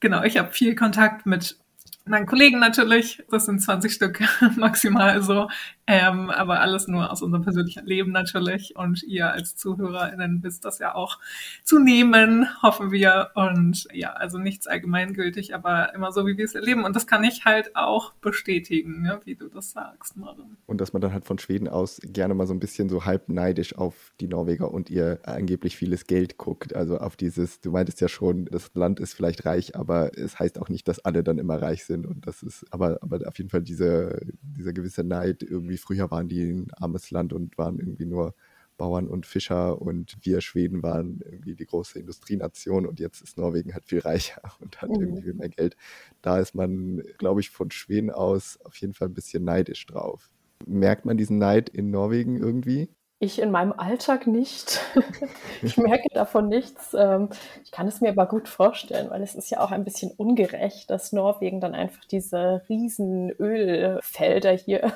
genau, 0.00 0.22
ich 0.22 0.38
habe 0.38 0.52
viel 0.52 0.74
Kontakt 0.74 1.26
mit 1.26 1.58
meinen 2.06 2.26
Kollegen 2.26 2.58
natürlich, 2.58 3.22
das 3.30 3.44
sind 3.44 3.60
20 3.60 3.92
Stück 3.92 4.20
maximal 4.56 5.22
so, 5.22 5.48
ähm, 5.90 6.30
aber 6.30 6.60
alles 6.60 6.86
nur 6.86 7.10
aus 7.10 7.20
unserem 7.20 7.42
persönlichen 7.42 7.84
Leben 7.84 8.12
natürlich. 8.12 8.76
Und 8.76 9.02
ihr 9.02 9.32
als 9.32 9.56
ZuhörerInnen 9.56 10.40
wisst 10.44 10.64
das 10.64 10.78
ja 10.78 10.94
auch 10.94 11.18
zu 11.64 11.80
nehmen, 11.80 12.46
hoffen 12.62 12.92
wir. 12.92 13.30
Und 13.34 13.88
ja, 13.92 14.12
also 14.12 14.38
nichts 14.38 14.68
allgemeingültig, 14.68 15.52
aber 15.52 15.92
immer 15.92 16.12
so, 16.12 16.28
wie 16.28 16.36
wir 16.36 16.44
es 16.44 16.54
erleben. 16.54 16.84
Und 16.84 16.94
das 16.94 17.08
kann 17.08 17.24
ich 17.24 17.44
halt 17.44 17.74
auch 17.74 18.12
bestätigen, 18.20 19.04
ja, 19.04 19.18
wie 19.24 19.34
du 19.34 19.48
das 19.48 19.72
sagst, 19.72 20.16
Maren. 20.16 20.58
Und 20.66 20.80
dass 20.80 20.92
man 20.92 21.02
dann 21.02 21.12
halt 21.12 21.24
von 21.24 21.40
Schweden 21.40 21.66
aus 21.66 22.00
gerne 22.04 22.34
mal 22.34 22.46
so 22.46 22.54
ein 22.54 22.60
bisschen 22.60 22.88
so 22.88 23.04
halb 23.04 23.28
neidisch 23.28 23.76
auf 23.76 24.12
die 24.20 24.28
Norweger 24.28 24.70
und 24.70 24.90
ihr 24.90 25.18
angeblich 25.24 25.76
vieles 25.76 26.06
Geld 26.06 26.38
guckt. 26.38 26.72
Also 26.72 26.98
auf 26.98 27.16
dieses, 27.16 27.60
du 27.60 27.72
meintest 27.72 28.00
ja 28.00 28.06
schon, 28.06 28.44
das 28.44 28.70
Land 28.74 29.00
ist 29.00 29.14
vielleicht 29.14 29.44
reich, 29.44 29.74
aber 29.74 30.16
es 30.16 30.38
heißt 30.38 30.60
auch 30.60 30.68
nicht, 30.68 30.86
dass 30.86 31.00
alle 31.00 31.24
dann 31.24 31.38
immer 31.38 31.60
reich 31.60 31.84
sind. 31.84 32.06
Und 32.06 32.28
das 32.28 32.44
ist, 32.44 32.64
aber, 32.70 32.98
aber 33.02 33.26
auf 33.26 33.36
jeden 33.38 33.50
Fall 33.50 33.62
diese, 33.62 34.20
dieser 34.40 34.72
gewisse 34.72 35.02
Neid 35.02 35.42
irgendwie 35.42 35.79
früher 35.80 36.10
waren 36.10 36.28
die 36.28 36.42
ein 36.42 36.68
armes 36.72 37.10
Land 37.10 37.32
und 37.32 37.58
waren 37.58 37.78
irgendwie 37.78 38.06
nur 38.06 38.34
Bauern 38.80 39.08
und 39.08 39.26
Fischer 39.26 39.82
und 39.82 40.16
wir 40.22 40.40
Schweden 40.40 40.82
waren 40.82 41.20
irgendwie 41.22 41.54
die 41.54 41.66
große 41.66 41.98
Industrienation 41.98 42.86
und 42.86 42.98
jetzt 42.98 43.20
ist 43.20 43.36
Norwegen 43.36 43.74
halt 43.74 43.84
viel 43.84 43.98
reicher 43.98 44.40
und 44.60 44.80
hat 44.80 44.88
mhm. 44.88 45.02
irgendwie 45.02 45.22
viel 45.22 45.34
mehr 45.34 45.50
Geld. 45.50 45.76
Da 46.22 46.38
ist 46.38 46.54
man, 46.54 47.02
glaube 47.18 47.42
ich, 47.42 47.50
von 47.50 47.70
Schweden 47.70 48.10
aus 48.10 48.58
auf 48.64 48.74
jeden 48.76 48.94
Fall 48.94 49.08
ein 49.08 49.14
bisschen 49.14 49.44
neidisch 49.44 49.84
drauf. 49.84 50.30
Merkt 50.66 51.04
man 51.04 51.18
diesen 51.18 51.36
Neid 51.36 51.68
in 51.68 51.90
Norwegen 51.90 52.38
irgendwie? 52.38 52.88
Ich 53.22 53.38
in 53.38 53.50
meinem 53.50 53.74
Alltag 53.74 54.26
nicht. 54.26 54.80
ich 55.62 55.76
merke 55.76 56.08
davon 56.14 56.48
nichts. 56.48 56.94
Ähm, 56.98 57.28
ich 57.62 57.70
kann 57.70 57.86
es 57.86 58.00
mir 58.00 58.08
aber 58.08 58.26
gut 58.26 58.48
vorstellen, 58.48 59.10
weil 59.10 59.22
es 59.22 59.34
ist 59.34 59.50
ja 59.50 59.60
auch 59.60 59.72
ein 59.72 59.84
bisschen 59.84 60.10
ungerecht, 60.10 60.88
dass 60.88 61.12
Norwegen 61.12 61.60
dann 61.60 61.74
einfach 61.74 62.06
diese 62.06 62.62
riesen 62.70 63.30
Ölfelder 63.38 64.52
hier 64.52 64.94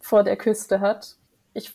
vor 0.00 0.24
der 0.24 0.36
Küste 0.36 0.80
hat. 0.80 1.16
Ich 1.54 1.74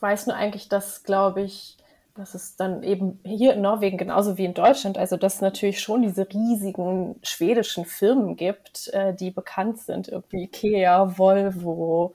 weiß 0.00 0.26
nur 0.26 0.36
eigentlich, 0.36 0.68
dass, 0.68 1.04
glaube 1.04 1.42
ich, 1.42 1.76
dass 2.14 2.34
es 2.34 2.56
dann 2.56 2.82
eben 2.82 3.20
hier 3.24 3.54
in 3.54 3.62
Norwegen 3.62 3.96
genauso 3.96 4.36
wie 4.36 4.44
in 4.44 4.54
Deutschland, 4.54 4.98
also 4.98 5.16
dass 5.16 5.36
es 5.36 5.40
natürlich 5.40 5.80
schon 5.80 6.02
diese 6.02 6.28
riesigen 6.28 7.16
schwedischen 7.22 7.84
Firmen 7.84 8.36
gibt, 8.36 8.88
äh, 8.92 9.14
die 9.14 9.30
bekannt 9.30 9.78
sind, 9.78 10.08
irgendwie 10.08 10.44
Ikea, 10.44 11.18
Volvo, 11.18 12.14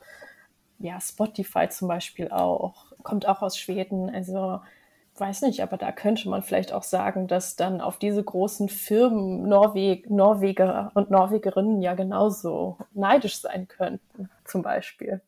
ja, 0.79 0.99
Spotify 0.99 1.69
zum 1.69 1.87
Beispiel 1.87 2.29
auch, 2.29 2.85
kommt 3.03 3.27
auch 3.27 3.41
aus 3.41 3.57
Schweden. 3.57 4.13
Also 4.13 4.59
weiß 5.17 5.43
nicht, 5.43 5.61
aber 5.61 5.77
da 5.77 5.91
könnte 5.91 6.29
man 6.29 6.43
vielleicht 6.43 6.73
auch 6.73 6.83
sagen, 6.83 7.27
dass 7.27 7.55
dann 7.55 7.79
auf 7.79 7.97
diese 7.97 8.23
großen 8.23 8.67
Firmen 8.69 9.47
Norweg, 9.47 10.09
Norweger 10.09 10.91
und 10.93 11.09
Norwegerinnen 11.09 11.81
ja 11.81 11.93
genauso 11.95 12.77
neidisch 12.93 13.39
sein 13.39 13.67
könnten, 13.67 14.29
zum 14.45 14.61
Beispiel. 14.61 15.21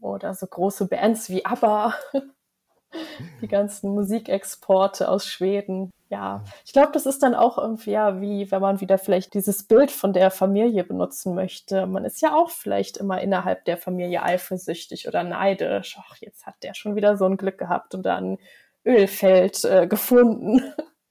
Oder 0.00 0.34
so 0.34 0.46
große 0.46 0.86
Bands 0.86 1.30
wie 1.30 1.44
ABBA, 1.44 1.94
die 3.40 3.48
ganzen 3.48 3.90
Musikexporte 3.94 5.08
aus 5.08 5.26
Schweden. 5.26 5.90
Ja, 6.10 6.42
ich 6.64 6.72
glaube, 6.72 6.92
das 6.92 7.04
ist 7.04 7.22
dann 7.22 7.34
auch 7.34 7.58
irgendwie, 7.58 7.90
ja, 7.90 8.20
wie 8.20 8.50
wenn 8.50 8.62
man 8.62 8.80
wieder 8.80 8.96
vielleicht 8.96 9.34
dieses 9.34 9.64
Bild 9.64 9.90
von 9.90 10.14
der 10.14 10.30
Familie 10.30 10.84
benutzen 10.84 11.34
möchte. 11.34 11.86
Man 11.86 12.04
ist 12.06 12.22
ja 12.22 12.34
auch 12.34 12.50
vielleicht 12.50 12.96
immer 12.96 13.20
innerhalb 13.20 13.66
der 13.66 13.76
Familie 13.76 14.22
eifersüchtig 14.22 15.06
oder 15.06 15.22
neidisch. 15.22 15.98
Ach, 16.00 16.16
jetzt 16.20 16.46
hat 16.46 16.54
der 16.62 16.72
schon 16.74 16.96
wieder 16.96 17.18
so 17.18 17.26
ein 17.26 17.36
Glück 17.36 17.58
gehabt 17.58 17.94
und 17.94 18.04
dann 18.04 18.38
Ölfeld 18.86 19.64
äh, 19.64 19.86
gefunden 19.86 20.62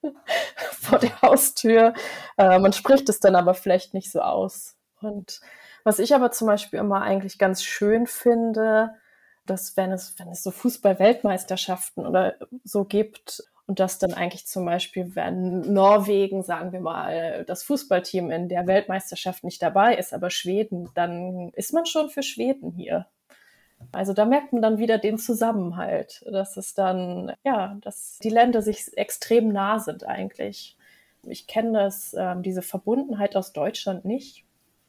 vor 0.72 0.98
der 0.98 1.22
Haustür. 1.22 1.94
Äh, 2.38 2.58
man 2.58 2.74
spricht 2.74 3.08
es 3.10 3.20
dann 3.20 3.36
aber 3.36 3.54
vielleicht 3.54 3.94
nicht 3.94 4.12
so 4.12 4.22
aus. 4.22 4.76
Und 5.02 5.42
was 5.88 6.00
ich 6.00 6.14
aber 6.14 6.32
zum 6.32 6.48
Beispiel 6.48 6.80
immer 6.80 7.02
eigentlich 7.02 7.38
ganz 7.38 7.64
schön 7.64 8.08
finde, 8.08 8.96
dass 9.46 9.78
wenn 9.78 9.94
es, 9.94 10.20
wenn 10.20 10.28
es 10.28 10.44
so 10.44 10.52
Fußball-Weltmeisterschaften 10.52 12.06
oder 12.06 12.36
so 12.66 12.84
gibt 12.84 13.42
und 13.68 13.80
dass 13.80 13.98
dann 13.98 14.14
eigentlich 14.14 14.46
zum 14.48 14.66
Beispiel, 14.66 15.16
wenn 15.16 15.62
Norwegen, 15.62 16.44
sagen 16.44 16.74
wir 16.74 16.82
mal, 16.82 17.46
das 17.48 17.64
Fußballteam 17.64 18.32
in 18.32 18.50
der 18.50 18.68
Weltmeisterschaft 18.68 19.46
nicht 19.46 19.62
dabei 19.62 19.96
ist, 19.96 20.14
aber 20.14 20.30
Schweden, 20.30 20.90
dann 20.94 21.52
ist 21.54 21.72
man 21.72 21.86
schon 21.86 22.10
für 22.10 22.22
Schweden 22.22 22.74
hier. 22.74 23.06
Also 23.94 24.12
da 24.12 24.26
merkt 24.26 24.52
man 24.52 24.62
dann 24.62 24.80
wieder 24.80 24.98
den 24.98 25.18
Zusammenhalt, 25.18 26.22
dass 26.30 26.58
es 26.58 26.74
dann, 26.74 27.32
ja, 27.46 27.78
dass 27.80 28.20
die 28.22 28.30
Länder 28.30 28.62
sich 28.62 28.98
extrem 28.98 29.54
nah 29.54 29.80
sind 29.80 30.06
eigentlich. 30.06 30.76
Ich 31.24 31.48
kenne 31.48 31.80
das, 31.80 32.14
ähm, 32.14 32.44
diese 32.44 32.62
Verbundenheit 32.62 33.38
aus 33.38 33.54
Deutschland 33.54 34.04
nicht 34.04 34.47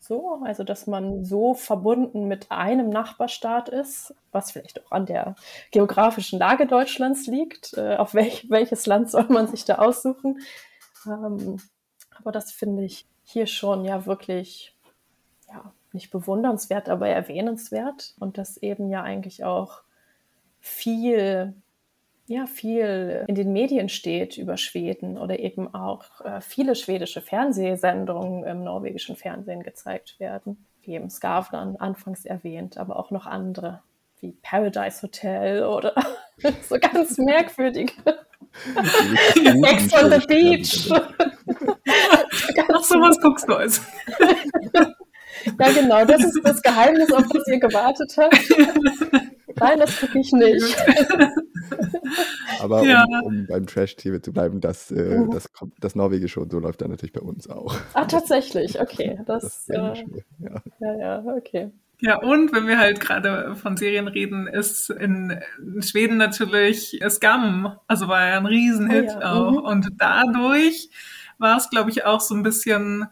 so, 0.09 0.41
also 0.43 0.65
dass 0.65 0.87
man 0.87 1.25
so 1.25 1.53
verbunden 1.53 2.27
mit 2.27 2.51
einem 2.51 2.89
Nachbarstaat 2.89 3.69
ist, 3.69 4.15
was 4.33 4.51
vielleicht 4.51 4.85
auch 4.85 4.91
an 4.91 5.05
der 5.05 5.37
geografischen 5.71 6.39
Lage 6.39 6.67
Deutschlands 6.67 7.27
liegt. 7.27 7.75
Äh, 7.77 7.97
auf 7.97 8.15
welch, 8.15 8.49
welches 8.49 8.87
Land 8.87 9.11
soll 9.11 9.27
man 9.29 9.47
sich 9.49 9.67
da 9.67 9.77
aussuchen? 9.77 10.41
Ähm, 11.07 11.61
aber 12.17 12.33
das 12.33 12.51
finde 12.51 12.85
ich 12.85 13.07
hier 13.23 13.47
schon 13.47 13.85
ja 13.85 14.07
wirklich 14.07 14.75
ja, 15.49 15.73
nicht 15.93 16.11
bewundernswert, 16.11 16.89
aber 16.89 17.09
erwähnenswert 17.09 18.15
und 18.19 18.39
dass 18.39 18.57
eben 18.57 18.89
ja 18.91 19.03
eigentlich 19.03 19.45
auch 19.45 19.83
viel 20.59 21.55
ja, 22.29 22.45
viel 22.47 23.25
in 23.27 23.35
den 23.35 23.53
Medien 23.53 23.89
steht 23.89 24.37
über 24.37 24.59
Schweden 24.59 25.17
oder 25.17 25.39
eben 25.39 25.75
auch 25.75 26.21
äh, 26.21 26.43
viele 26.43 26.75
schwedische 26.75 27.23
Fernsehsendungen 27.23 28.45
im 28.45 28.63
norwegischen 28.63 29.17
Fernsehen 29.17 29.63
gezeigt 29.63 30.21
werden, 30.21 30.67
wie 30.83 30.93
eben 30.93 31.09
Skavlan 31.09 31.77
anfangs 31.77 32.27
erwähnt, 32.27 32.77
aber 32.77 32.99
auch 32.99 33.11
noch 33.11 33.27
andere, 33.27 33.83
wie 34.21 34.33
Paradise 34.43 35.03
Hotel 35.03 35.65
oder 35.65 35.95
so 36.69 36.77
ganz 36.79 37.17
merkwürdige. 37.19 37.95
Ex 39.65 39.95
on 39.95 40.11
the 40.11 40.27
Beach. 40.27 40.91
Ach, 42.75 42.85
sowas 42.85 43.19
guckst 43.23 43.49
du 43.49 43.55
also. 43.55 43.81
Ja, 45.59 45.73
genau, 45.73 46.05
das 46.05 46.25
ist 46.25 46.41
das 46.43 46.61
Geheimnis, 46.63 47.11
auf 47.13 47.25
das 47.33 47.47
ihr 47.47 47.61
gewartet 47.61 48.15
habt. 48.19 48.39
Nein, 49.57 49.79
das 49.79 50.01
gucke 50.01 50.19
ich 50.19 50.33
nicht. 50.33 50.77
Aber 52.61 52.83
ja. 52.85 53.05
um, 53.05 53.23
um, 53.25 53.47
beim 53.47 53.67
Trash-TV 53.67 54.19
zu 54.21 54.33
bleiben, 54.33 54.61
das, 54.61 54.91
äh, 54.91 55.19
mhm. 55.19 55.31
das, 55.31 55.53
kommt, 55.53 55.75
das 55.81 55.95
Norwegische 55.95 56.41
und 56.41 56.51
so 56.51 56.59
läuft 56.59 56.81
dann 56.81 56.91
natürlich 56.91 57.13
bei 57.13 57.21
uns 57.21 57.49
auch. 57.49 57.77
Ah, 57.95 58.05
tatsächlich, 58.05 58.81
okay. 58.81 59.21
Das, 59.27 59.67
das 59.67 59.69
äh, 59.69 60.05
ja. 60.41 60.63
ja, 60.81 60.99
ja, 60.99 61.25
okay. 61.37 61.71
Ja, 62.01 62.19
und 62.19 62.53
wenn 62.53 62.69
wir 62.69 62.79
halt 62.79 63.01
gerade 63.01 63.57
von 63.57 63.77
Serien 63.77 64.07
reden, 64.07 64.47
ist 64.47 64.89
in, 64.91 65.37
in 65.59 65.83
Schweden 65.83 66.17
natürlich 66.17 67.01
Scam, 67.09 67.77
also 67.89 68.07
war 68.07 68.29
ja 68.29 68.37
ein 68.37 68.47
Riesenhit 68.47 69.11
oh, 69.17 69.21
ja. 69.21 69.33
auch. 69.33 69.51
Mhm. 69.51 69.59
Und 69.59 69.89
dadurch 69.99 70.91
war 71.39 71.57
es, 71.57 71.71
glaube 71.71 71.91
ich, 71.91 72.05
auch 72.05 72.21
so 72.21 72.35
ein 72.35 72.45
bisschen 72.45 73.07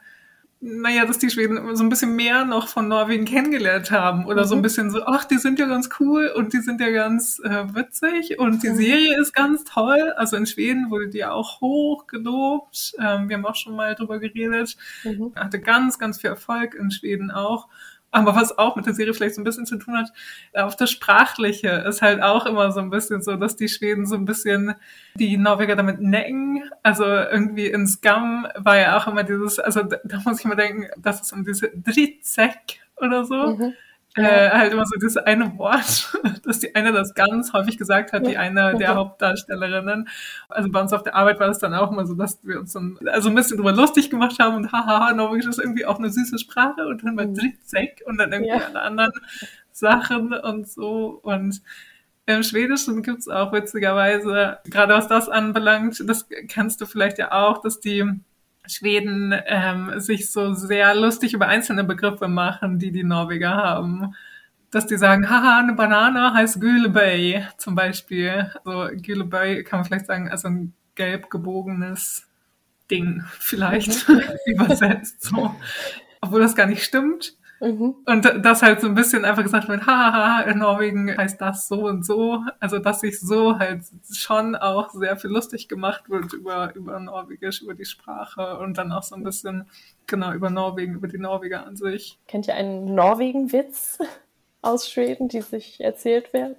naja, 0.61 1.05
dass 1.05 1.19
die 1.19 1.29
Schweden 1.29 1.77
so 1.77 1.85
ein 1.85 1.91
bisschen 1.91 2.17
mehr 2.17 2.47
noch 2.47 2.69
von 2.69 2.89
Norwegen 2.89 3.27
kennengelernt 3.27 3.91
haben 3.91 4.25
oder 4.25 4.43
mhm. 4.43 4.47
so 4.49 4.55
ein 4.55 4.59
mhm. 4.59 4.63
bisschen 4.63 4.91
so, 4.91 5.03
ach, 5.05 5.25
die 5.25 5.37
sind 5.37 5.59
ja 5.59 5.67
ganz 5.67 5.91
cool 6.01 6.33
und 6.35 6.55
die 6.55 6.61
sind 6.61 6.81
ja 6.81 6.91
ganz 6.91 7.41
äh, 7.45 7.75
witzig 7.75 8.39
und 8.39 8.63
die 8.63 8.71
mhm. 8.71 8.77
Serie 8.77 9.21
ist 9.21 9.35
ganz 9.35 9.65
toll. 9.65 10.13
Also 10.17 10.37
in 10.37 10.47
Schweden 10.47 10.91
wurde 10.91 11.09
die 11.09 11.25
auch 11.27 11.61
hoch 11.61 12.07
gelobt. 12.07 12.95
Ähm, 12.99 13.29
wir 13.29 13.37
haben 13.37 13.45
auch 13.45 13.55
schon 13.55 13.77
mal 13.77 13.95
drüber 13.95 14.19
geredet. 14.19 14.77
Mhm. 15.05 15.33
Hatte 15.37 15.61
ganz, 15.61 15.99
ganz 15.99 16.21
viel 16.21 16.31
Erfolg 16.31 16.75
in 16.75 16.91
Schweden 16.91 17.31
auch. 17.31 17.69
Aber 18.17 18.35
was 18.35 18.57
auch 18.57 18.77
mit 18.77 18.87
der 18.87 18.95
Serie 18.95 19.13
vielleicht 19.13 19.35
so 19.35 19.43
ein 19.43 19.45
bisschen 19.45 19.67
zu 19.67 19.77
tun 19.77 19.95
hat, 19.95 20.11
auf 20.55 20.75
das 20.75 20.91
Sprachliche 20.91 21.69
ist 21.87 22.01
halt 22.01 22.23
auch 22.23 22.47
immer 22.47 22.73
so 22.73 22.81
ein 22.81 22.89
bisschen 22.89 23.21
so, 23.21 23.37
dass 23.37 23.57
die 23.57 23.69
Schweden 23.69 24.07
so 24.07 24.15
ein 24.15 24.25
bisschen 24.25 24.75
die 25.17 25.37
Norweger 25.37 25.77
damit 25.77 26.01
necken. 26.01 26.63
Also 26.83 27.05
irgendwie 27.05 27.67
in 27.67 27.87
Scum 27.87 28.47
war 28.57 28.79
ja 28.79 28.97
auch 28.97 29.07
immer 29.07 29.23
dieses, 29.23 29.59
also 29.59 29.83
da, 29.83 29.99
da 30.03 30.23
muss 30.25 30.41
ich 30.41 30.47
mal 30.47 30.55
denken, 30.55 30.87
dass 30.97 31.21
es 31.21 31.31
um 31.31 31.45
diese 31.45 31.69
Dritzek 31.77 32.81
oder 32.97 33.27
so. 33.27 33.55
Mhm 33.55 33.75
äh, 34.17 34.51
halt 34.51 34.73
immer 34.73 34.85
so 34.87 34.99
dieses 34.99 35.19
eine 35.19 35.57
Wort, 35.59 36.19
dass 36.45 36.59
die 36.61 36.75
eine 36.75 36.93
das 36.93 37.15
ganz 37.15 37.53
häufig 37.53 37.79
gesagt 37.79 38.13
hat, 38.13 38.27
die 38.27 38.39
eine 38.39 38.77
der 38.77 38.95
Hauptdarstellerinnen. 38.95 40.09
Also 40.49 40.71
bei 40.71 40.81
uns 40.81 40.93
auf 40.93 41.03
der 41.03 41.15
Arbeit 41.15 41.39
war 41.39 41.49
es 41.49 41.59
dann 41.59 41.75
auch 41.75 41.93
immer 41.93 42.07
so, 42.07 42.15
dass 42.15 42.39
wir 42.43 42.59
uns 42.59 42.73
dann 42.73 42.99
also 43.07 43.29
ein 43.29 43.35
bisschen 43.35 43.59
drüber 43.59 43.73
lustig 43.73 44.11
gemacht 44.11 44.39
haben 44.39 44.57
und 44.57 44.73
haha, 44.73 45.13
Norwegisch 45.13 45.47
ist 45.47 45.59
irgendwie 45.59 45.87
auch 45.87 45.99
eine 45.99 46.11
süße 46.11 46.39
Sprache 46.39 46.87
und 46.87 47.05
dann 47.05 47.15
mal 47.15 47.33
Dritzek 47.33 48.03
und 48.07 48.19
dann 48.19 48.33
irgendwie 48.33 48.53
alle 48.53 48.81
anderen 48.81 49.13
Sachen 49.71 50.33
und 50.33 50.69
so. 50.69 51.21
Und 51.23 51.61
im 52.25 52.43
Schwedischen 52.43 53.03
gibt's 53.03 53.29
auch 53.29 53.53
witzigerweise, 53.53 54.59
gerade 54.65 54.95
was 54.95 55.09
das 55.09 55.29
anbelangt, 55.29 56.03
das 56.09 56.27
kennst 56.49 56.81
du 56.81 56.87
vielleicht 56.87 57.19
ja 57.19 57.33
auch, 57.33 57.61
dass 57.61 57.81
die 57.81 58.05
Schweden 58.69 59.35
ähm, 59.47 60.01
sich 60.01 60.31
so 60.31 60.53
sehr 60.55 60.95
lustig 60.95 61.35
über 61.35 61.49
einzelne 61.49 61.85
Begriffe 61.85 62.29
machen, 62.29 62.79
die 62.79 62.93
die 62.93 63.05
Norweger 63.05 63.55
haben. 63.55 64.15
Dass 64.71 64.87
die 64.87 64.97
sagen, 64.97 65.31
haha, 65.31 65.61
eine 65.61 65.75
Banane 65.75 66.35
heißt 66.35 66.61
Gülebey 66.61 67.45
zum 67.57 67.75
Beispiel. 67.75 68.53
Also 68.65 68.95
Gülebey 68.97 69.65
kann 69.65 69.81
man 69.81 69.85
vielleicht 69.87 70.07
sagen, 70.07 70.29
also 70.29 70.49
ein 70.49 70.75
gelb 70.95 71.31
gebogenes 71.31 72.27
Ding 72.91 73.23
vielleicht 73.39 74.09
mhm. 74.09 74.23
übersetzt. 74.47 75.23
So. 75.23 75.55
Obwohl 76.21 76.41
das 76.41 76.55
gar 76.55 76.67
nicht 76.67 76.83
stimmt. 76.83 77.37
Mhm. 77.61 77.95
Und 78.05 78.25
das 78.45 78.63
halt 78.63 78.81
so 78.81 78.87
ein 78.87 78.95
bisschen 78.95 79.25
einfach 79.25 79.43
gesagt 79.43 79.69
wird, 79.69 79.87
haha, 79.87 80.43
in 80.43 80.59
Norwegen 80.59 81.17
heißt 81.17 81.41
das 81.41 81.69
so 81.69 81.87
und 81.87 82.05
so. 82.05 82.43
Also, 82.61 82.79
dass 82.79 83.01
sich 83.01 83.19
so 83.21 83.59
halt 83.59 83.83
schon 84.13 84.55
auch 84.55 84.91
sehr 84.91 85.17
viel 85.17 85.31
lustig 85.31 85.69
gemacht 85.69 86.11
wird 86.11 86.33
über, 86.33 86.75
über 86.75 87.01
Norwegisch, 87.01 87.63
über 87.63 87.75
die 87.75 87.85
Sprache 87.85 88.59
und 88.59 88.77
dann 88.79 88.93
auch 88.93 89.03
so 89.03 89.15
ein 89.15 89.25
bisschen, 89.25 89.67
genau, 90.07 90.33
über 90.33 90.51
Norwegen, 90.51 90.95
über 90.95 91.09
die 91.09 91.19
Norweger 91.19 91.67
an 91.67 91.77
sich. 91.77 92.19
Kennt 92.29 92.47
ihr 92.49 92.55
einen 92.55 92.95
Norwegen-Witz 92.95 93.99
aus 94.63 94.91
Schweden, 94.91 95.29
die 95.29 95.41
sich 95.41 95.81
erzählt 95.81 96.33
werden? 96.33 96.57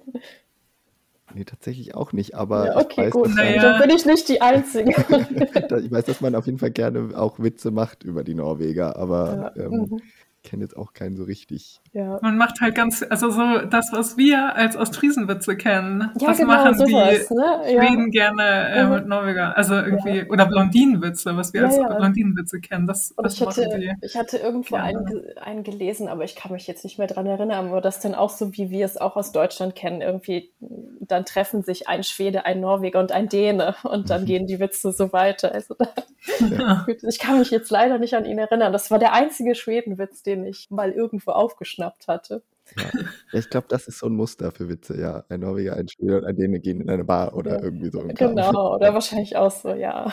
Nee, 1.34 1.44
tatsächlich 1.44 1.94
auch 1.94 2.12
nicht, 2.12 2.34
aber 2.34 2.66
ja, 2.66 2.76
okay, 2.78 2.86
ich 2.88 2.98
weiß, 2.98 3.10
gut. 3.10 3.34
Naja. 3.34 3.60
Dann 3.60 3.82
bin 3.82 3.90
ich 3.90 4.06
nicht 4.06 4.28
die 4.28 4.40
Einzige. 4.40 4.90
ich 5.84 5.90
weiß, 5.90 6.04
dass 6.06 6.20
man 6.20 6.34
auf 6.34 6.46
jeden 6.46 6.58
Fall 6.58 6.70
gerne 6.70 7.10
auch 7.18 7.38
Witze 7.38 7.70
macht 7.70 8.02
über 8.02 8.24
die 8.24 8.34
Norweger, 8.34 8.96
aber 8.96 9.52
ja. 9.54 9.64
ähm, 9.64 10.00
kenne 10.48 10.62
jetzt 10.62 10.76
auch 10.78 10.94
keinen 10.94 11.16
so 11.16 11.24
richtig. 11.24 11.80
Ja. 11.92 12.18
Man 12.22 12.38
macht 12.38 12.62
halt 12.62 12.74
ganz, 12.74 13.04
also 13.08 13.30
so 13.30 13.58
das, 13.66 13.92
was 13.92 14.16
wir 14.16 14.56
als 14.56 14.76
Ostfriesenwitze 14.76 15.56
kennen, 15.56 16.10
ja, 16.18 16.28
das 16.28 16.38
genau, 16.38 16.52
machen 16.54 16.74
sowas, 16.74 17.28
die 17.28 17.34
ne? 17.34 17.60
Schweden 17.66 18.10
gerne 18.10 18.68
äh, 18.70 18.84
mhm. 18.84 18.90
mit 18.94 19.06
Norweger. 19.06 19.56
Also 19.58 19.74
irgendwie, 19.74 20.24
oder 20.24 20.46
Blondinenwitze, 20.46 21.36
was 21.36 21.52
wir 21.52 21.66
als 21.66 21.76
Blondinenwitze 21.76 22.60
kennen. 22.60 22.86
Das, 22.86 23.14
das 23.18 23.34
ich, 23.34 23.46
hatte, 23.46 23.96
ich 24.00 24.16
hatte 24.16 24.38
irgendwo 24.38 24.76
einen, 24.76 25.22
einen, 25.36 25.64
gelesen, 25.64 26.08
aber 26.08 26.24
ich 26.24 26.34
kann 26.34 26.52
mich 26.52 26.66
jetzt 26.66 26.82
nicht 26.82 26.98
mehr 26.98 27.08
dran 27.08 27.26
erinnern, 27.26 27.66
aber 27.66 27.82
das 27.82 28.00
dann 28.00 28.14
auch 28.14 28.30
so, 28.30 28.56
wie 28.56 28.70
wir 28.70 28.86
es 28.86 28.96
auch 28.96 29.16
aus 29.16 29.32
Deutschland 29.32 29.74
kennen, 29.74 30.00
irgendwie, 30.00 30.50
dann 30.60 31.26
treffen 31.26 31.62
sich 31.62 31.88
ein 31.88 32.04
Schwede, 32.04 32.46
ein 32.46 32.60
Norweger 32.60 33.00
und 33.00 33.12
ein 33.12 33.28
Däne 33.28 33.74
und 33.82 34.08
dann 34.08 34.22
mhm. 34.22 34.26
gehen 34.26 34.46
die 34.46 34.60
Witze 34.60 34.92
so 34.92 35.12
weiter. 35.12 35.52
Also 35.52 35.74
da, 35.74 35.88
ich 37.08 37.18
kann 37.18 37.38
mich 37.38 37.50
jetzt 37.50 37.70
leider 37.70 37.98
nicht 37.98 38.14
an 38.14 38.24
ihn 38.24 38.38
erinnern. 38.38 38.72
Das 38.72 38.90
war 38.90 38.98
der 38.98 39.12
einzige 39.12 39.54
Schwedenwitz, 39.54 40.22
den 40.22 40.44
ich 40.44 40.70
mal 40.70 40.92
irgendwo 40.92 41.32
aufgeschnappt 41.32 42.08
hatte. 42.08 42.42
Ja. 42.76 42.90
ich 43.32 43.48
glaube, 43.48 43.66
das 43.68 43.88
ist 43.88 43.98
so 43.98 44.06
ein 44.06 44.14
Muster 44.14 44.52
für 44.52 44.68
Witze, 44.68 45.00
ja. 45.00 45.24
Ein 45.28 45.40
Norweger, 45.40 45.76
ein 45.76 45.88
Schwede 45.88 46.18
und 46.18 46.24
ein 46.24 46.36
Däne 46.36 46.60
gehen 46.60 46.80
in 46.80 46.90
eine 46.90 47.04
Bar 47.04 47.34
oder 47.34 47.58
ja. 47.58 47.62
irgendwie 47.62 47.90
so. 47.90 48.00
Genau, 48.00 48.74
oder 48.74 48.92
wahrscheinlich 48.92 49.36
auch 49.36 49.50
so, 49.50 49.74
ja. 49.74 50.12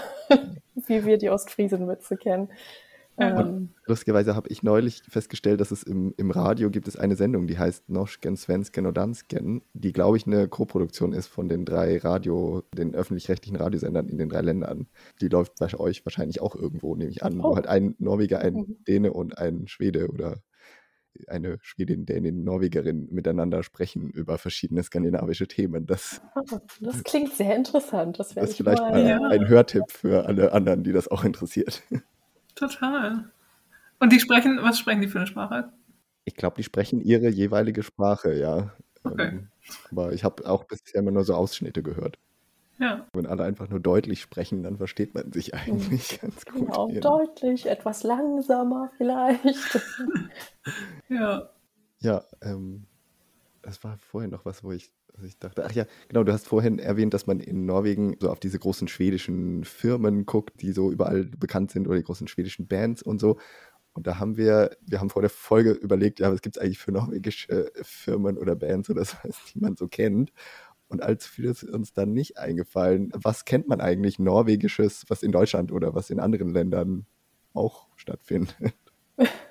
Wie 0.87 1.05
wir 1.05 1.17
die 1.17 1.29
Ostfriesen-Witze 1.29 2.17
kennen. 2.17 2.49
Ähm, 3.17 3.69
lustigerweise 3.85 4.35
habe 4.35 4.49
ich 4.49 4.61
neulich 4.61 5.01
festgestellt, 5.07 5.61
dass 5.61 5.71
es 5.71 5.83
im, 5.83 6.13
im 6.17 6.31
Radio 6.31 6.69
gibt 6.69 6.87
es 6.87 6.97
eine 6.97 7.15
Sendung, 7.15 7.47
die 7.47 7.57
heißt 7.57 7.89
Noschken, 7.89 8.35
Svensken 8.35 8.85
und 8.85 8.97
Dansken, 8.97 9.61
die, 9.73 9.93
glaube 9.93 10.17
ich, 10.17 10.27
eine 10.27 10.47
Co-Produktion 10.47 11.13
ist 11.13 11.27
von 11.27 11.47
den 11.47 11.65
drei 11.65 11.97
Radio, 11.97 12.63
den 12.75 12.93
öffentlich-rechtlichen 12.93 13.55
Radiosendern 13.55 14.09
in 14.09 14.17
den 14.17 14.29
drei 14.29 14.41
Ländern. 14.41 14.87
Die 15.21 15.29
läuft 15.29 15.55
bei 15.59 15.73
euch 15.79 16.05
wahrscheinlich 16.05 16.41
auch 16.41 16.55
irgendwo, 16.55 16.95
nehme 16.95 17.11
ich 17.11 17.23
an, 17.23 17.39
oh. 17.39 17.51
wo 17.51 17.55
halt 17.55 17.67
ein 17.67 17.95
Norweger, 17.99 18.39
ein 18.39 18.53
mhm. 18.53 18.83
Däne 18.87 19.13
und 19.13 19.37
ein 19.37 19.67
Schwede 19.67 20.09
oder 20.09 20.37
eine 21.27 21.57
Schwedin, 21.61 22.05
Dänin, 22.05 22.43
Norwegerin 22.43 23.07
miteinander 23.11 23.63
sprechen 23.63 24.09
über 24.09 24.37
verschiedene 24.37 24.83
skandinavische 24.83 25.47
Themen. 25.47 25.85
Das, 25.85 26.21
oh, 26.35 26.59
das 26.81 27.03
klingt 27.03 27.33
sehr 27.33 27.55
interessant. 27.55 28.19
Das, 28.19 28.33
das 28.33 28.49
ist 28.49 28.57
vielleicht 28.57 28.81
mal, 28.81 28.91
mal 28.91 29.07
ja. 29.07 29.21
ein 29.29 29.47
Hörtipp 29.47 29.85
für 29.89 30.25
alle 30.25 30.51
anderen, 30.51 30.83
die 30.83 30.91
das 30.91 31.07
auch 31.07 31.23
interessiert. 31.23 31.83
Total. 32.55 33.29
Und 33.99 34.11
die 34.11 34.19
sprechen, 34.19 34.59
was 34.61 34.79
sprechen 34.79 35.01
die 35.01 35.07
für 35.07 35.19
eine 35.19 35.27
Sprache? 35.27 35.71
Ich 36.25 36.35
glaube, 36.35 36.55
die 36.57 36.63
sprechen 36.63 37.01
ihre 37.01 37.29
jeweilige 37.29 37.83
Sprache, 37.83 38.33
ja. 38.33 38.73
Okay. 39.03 39.27
Ähm, 39.27 39.47
aber 39.91 40.13
ich 40.13 40.23
habe 40.23 40.49
auch 40.49 40.63
bisher 40.63 41.01
immer 41.01 41.11
nur 41.11 41.23
so 41.23 41.35
Ausschnitte 41.35 41.83
gehört. 41.83 42.17
Ja. 42.77 43.07
Wenn 43.13 43.25
alle 43.25 43.43
einfach 43.43 43.69
nur 43.69 43.79
deutlich 43.79 44.21
sprechen, 44.21 44.63
dann 44.63 44.77
versteht 44.77 45.13
man 45.13 45.31
sich 45.31 45.53
eigentlich 45.53 46.13
mhm. 46.13 46.17
ganz 46.21 46.45
gut. 46.45 46.67
Genau, 46.67 46.91
deutlich, 46.91 47.67
etwas 47.67 48.03
langsamer 48.03 48.91
vielleicht. 48.97 49.79
ja. 51.09 51.49
Ja, 51.99 52.23
ähm, 52.41 52.85
das 53.61 53.83
war 53.83 53.97
vorhin 53.99 54.31
noch 54.31 54.45
was, 54.45 54.63
wo 54.63 54.71
ich, 54.71 54.91
also 55.15 55.27
ich 55.27 55.39
dachte, 55.39 55.65
ach 55.65 55.71
ja, 55.71 55.85
genau, 56.09 56.23
du 56.23 56.33
hast 56.33 56.45
vorhin 56.45 56.77
erwähnt, 56.77 57.13
dass 57.13 57.25
man 57.25 57.39
in 57.39 57.65
Norwegen 57.65 58.17
so 58.19 58.29
auf 58.29 58.39
diese 58.39 58.59
großen 58.59 58.87
schwedischen 58.87 59.63
Firmen 59.63 60.25
guckt, 60.25 60.61
die 60.61 60.73
so 60.73 60.91
überall 60.91 61.25
bekannt 61.25 61.71
sind 61.71 61.87
oder 61.87 61.97
die 61.97 62.03
großen 62.03 62.27
schwedischen 62.27 62.67
Bands 62.67 63.01
und 63.01 63.19
so. 63.19 63.37
Und 63.93 64.07
da 64.07 64.19
haben 64.19 64.35
wir, 64.35 64.75
wir 64.81 64.99
haben 64.99 65.09
vor 65.09 65.21
der 65.21 65.29
Folge 65.29 65.71
überlegt, 65.71 66.19
ja, 66.19 66.31
was 66.31 66.41
gibt 66.41 66.57
es 66.57 66.61
eigentlich 66.61 66.79
für 66.79 66.91
norwegische 66.91 67.71
Firmen 67.81 68.37
oder 68.37 68.55
Bands 68.55 68.89
oder 68.89 69.05
so, 69.05 69.15
die 69.53 69.59
man 69.59 69.77
so 69.77 69.87
kennt. 69.87 70.33
Und 70.89 71.01
allzu 71.01 71.29
viel 71.29 71.45
ist 71.45 71.63
uns 71.63 71.93
dann 71.93 72.11
nicht 72.11 72.37
eingefallen. 72.37 73.11
Was 73.13 73.45
kennt 73.45 73.67
man 73.69 73.79
eigentlich 73.81 74.19
Norwegisches, 74.19 75.05
was 75.07 75.23
in 75.23 75.31
Deutschland 75.31 75.71
oder 75.71 75.95
was 75.95 76.09
in 76.09 76.19
anderen 76.19 76.49
Ländern 76.49 77.05
auch 77.53 77.87
stattfindet? 77.95 78.55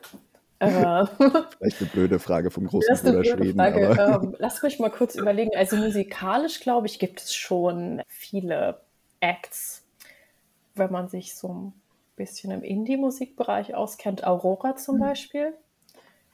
Äh, 0.59 1.07
Vielleicht 1.59 1.81
eine 1.81 1.91
blöde 1.93 2.19
Frage 2.19 2.51
vom 2.51 2.67
großen 2.67 2.97
Bruder 2.97 3.25
Schweden. 3.25 3.61
Ähm, 3.61 4.37
lass 4.39 4.63
mich 4.63 4.79
mal 4.79 4.91
kurz 4.91 5.15
überlegen. 5.15 5.51
Also 5.57 5.77
musikalisch, 5.77 6.61
glaube 6.61 6.87
ich, 6.87 6.99
gibt 6.99 7.21
es 7.21 7.35
schon 7.35 8.03
viele 8.07 8.81
Acts, 9.21 9.85
wenn 10.75 10.93
man 10.93 11.09
sich 11.09 11.35
so 11.35 11.49
ein 11.49 11.73
bisschen 12.17 12.51
im 12.51 12.63
Indie-Musikbereich 12.63 13.75
auskennt. 13.75 14.25
Aurora 14.25 14.77
zum 14.77 14.97
mhm. 14.97 15.01
Beispiel 15.01 15.55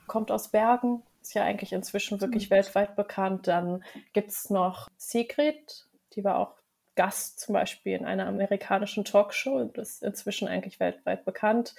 kommt 0.06 0.30
aus 0.30 0.48
Bergen, 0.48 1.02
ist 1.22 1.34
ja 1.34 1.44
eigentlich 1.44 1.72
inzwischen 1.72 2.20
wirklich 2.20 2.50
mhm. 2.50 2.54
weltweit 2.54 2.96
bekannt. 2.96 3.46
Dann 3.46 3.84
gibt 4.12 4.30
es 4.30 4.50
noch 4.50 4.88
Secret, 4.96 5.86
die 6.14 6.24
war 6.24 6.38
auch 6.38 6.54
Gast 6.96 7.40
zum 7.40 7.54
Beispiel 7.54 7.96
in 7.96 8.04
einer 8.04 8.26
amerikanischen 8.26 9.04
Talkshow 9.04 9.56
und 9.56 9.78
ist 9.78 10.02
inzwischen 10.02 10.48
eigentlich 10.48 10.80
weltweit 10.80 11.24
bekannt. 11.24 11.74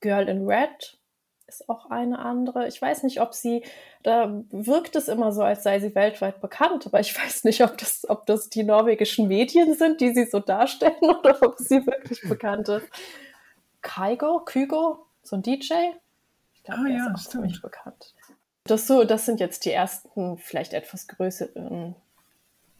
Girl 0.00 0.28
in 0.28 0.46
Red 0.46 0.96
ist 1.46 1.68
auch 1.68 1.90
eine 1.90 2.18
andere. 2.18 2.66
Ich 2.68 2.80
weiß 2.80 3.02
nicht, 3.02 3.20
ob 3.20 3.34
sie, 3.34 3.62
da 4.02 4.42
wirkt 4.50 4.96
es 4.96 5.08
immer 5.08 5.32
so, 5.32 5.42
als 5.42 5.62
sei 5.62 5.78
sie 5.80 5.94
weltweit 5.94 6.40
bekannt, 6.40 6.86
aber 6.86 7.00
ich 7.00 7.16
weiß 7.16 7.44
nicht, 7.44 7.62
ob 7.62 7.76
das, 7.78 8.08
ob 8.08 8.26
das 8.26 8.48
die 8.48 8.64
norwegischen 8.64 9.28
Medien 9.28 9.74
sind, 9.74 10.00
die 10.00 10.14
sie 10.14 10.24
so 10.24 10.40
darstellen 10.40 10.94
oder 11.02 11.42
ob 11.42 11.58
sie 11.58 11.86
wirklich 11.86 12.20
bekannt 12.22 12.68
ist. 12.68 12.86
Kaigo, 13.82 14.40
Kygo, 14.40 15.06
so 15.22 15.36
ein 15.36 15.42
DJ. 15.42 15.72
Ich 16.54 16.64
glaube, 16.64 16.80
ah, 16.80 16.88
der 16.88 16.96
ja, 16.96 17.06
ist 17.06 17.26
auch 17.26 17.30
ziemlich 17.30 17.60
bekannt. 17.60 18.14
Das, 18.64 18.86
so, 18.86 19.04
das 19.04 19.26
sind 19.26 19.40
jetzt 19.40 19.66
die 19.66 19.72
ersten, 19.72 20.38
vielleicht 20.38 20.72
etwas 20.72 21.06
größeren 21.06 21.94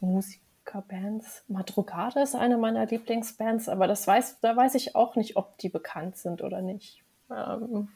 Musikerbands. 0.01 1.45
Madrugada 1.47 2.23
ist 2.23 2.35
eine 2.35 2.57
meiner 2.57 2.87
Lieblingsbands, 2.87 3.69
aber 3.69 3.87
das 3.87 4.07
weiß, 4.07 4.41
da 4.41 4.57
weiß 4.57 4.77
ich 4.77 4.97
auch 4.97 5.15
nicht, 5.17 5.37
ob 5.37 5.59
die 5.59 5.69
bekannt 5.69 6.17
sind 6.17 6.41
oder 6.43 6.63
nicht. 6.63 7.05
Ähm, 7.31 7.89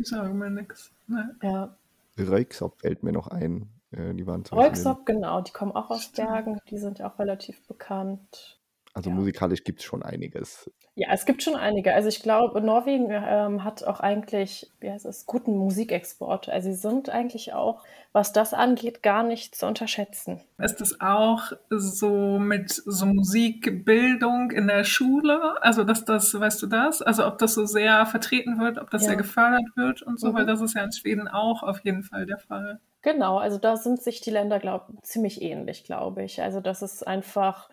die 0.00 0.04
sagen 0.04 0.38
mir 0.38 0.50
nichts. 0.50 0.92
Nee. 1.06 1.22
Ja. 1.42 1.76
Röyksopp 2.18 2.80
fällt 2.80 3.02
mir 3.02 3.12
noch 3.12 3.28
ein. 3.28 3.68
Äh, 3.92 4.14
die 4.14 4.26
waren 4.26 4.44
Röyksopp, 4.44 5.06
genau, 5.06 5.40
die 5.40 5.52
kommen 5.52 5.72
auch 5.72 5.90
aus 5.90 6.08
Bergen, 6.08 6.58
die 6.68 6.78
sind 6.78 6.98
ja 6.98 7.10
auch 7.10 7.18
relativ 7.18 7.66
bekannt. 7.66 8.58
Also 8.92 9.10
ja. 9.10 9.16
musikalisch 9.16 9.64
gibt 9.64 9.80
es 9.80 9.84
schon 9.84 10.02
einiges. 10.02 10.70
Ja, 10.96 11.08
es 11.12 11.24
gibt 11.24 11.42
schon 11.42 11.54
einige. 11.54 11.94
Also 11.94 12.08
ich 12.08 12.20
glaube, 12.20 12.60
Norwegen 12.60 13.08
ähm, 13.10 13.64
hat 13.64 13.84
auch 13.84 14.00
eigentlich, 14.00 14.70
wie 14.80 14.90
heißt 14.90 15.06
es, 15.06 15.24
guten 15.24 15.56
Musikexport. 15.56 16.48
Also 16.48 16.70
sie 16.70 16.76
sind 16.76 17.08
eigentlich 17.08 17.54
auch, 17.54 17.82
was 18.12 18.32
das 18.32 18.52
angeht, 18.52 19.02
gar 19.02 19.22
nicht 19.22 19.54
zu 19.54 19.66
unterschätzen. 19.66 20.40
Ist 20.58 20.80
es 20.80 21.00
auch 21.00 21.52
so 21.70 22.38
mit 22.38 22.70
so 22.70 23.06
Musikbildung 23.06 24.50
in 24.50 24.66
der 24.66 24.84
Schule? 24.84 25.62
Also 25.62 25.84
dass 25.84 26.04
das, 26.04 26.38
weißt 26.38 26.60
du 26.62 26.66
das? 26.66 27.02
Also 27.02 27.24
ob 27.24 27.38
das 27.38 27.54
so 27.54 27.66
sehr 27.66 28.04
vertreten 28.06 28.58
wird, 28.58 28.78
ob 28.78 28.90
das 28.90 29.02
ja. 29.02 29.08
sehr 29.08 29.16
gefördert 29.16 29.76
wird 29.76 30.02
und 30.02 30.18
so, 30.18 30.28
mhm. 30.28 30.34
weil 30.34 30.46
das 30.46 30.60
ist 30.60 30.74
ja 30.74 30.82
in 30.82 30.92
Schweden 30.92 31.28
auch 31.28 31.62
auf 31.62 31.84
jeden 31.84 32.02
Fall 32.02 32.26
der 32.26 32.38
Fall. 32.38 32.80
Genau, 33.02 33.38
also 33.38 33.56
da 33.56 33.76
sind 33.76 34.02
sich 34.02 34.20
die 34.20 34.30
Länder 34.30 34.58
glaub, 34.58 34.88
ziemlich 35.02 35.40
ähnlich, 35.40 35.84
glaube 35.84 36.24
ich. 36.24 36.42
Also 36.42 36.60
das 36.60 36.82
ist 36.82 37.06
einfach 37.06 37.70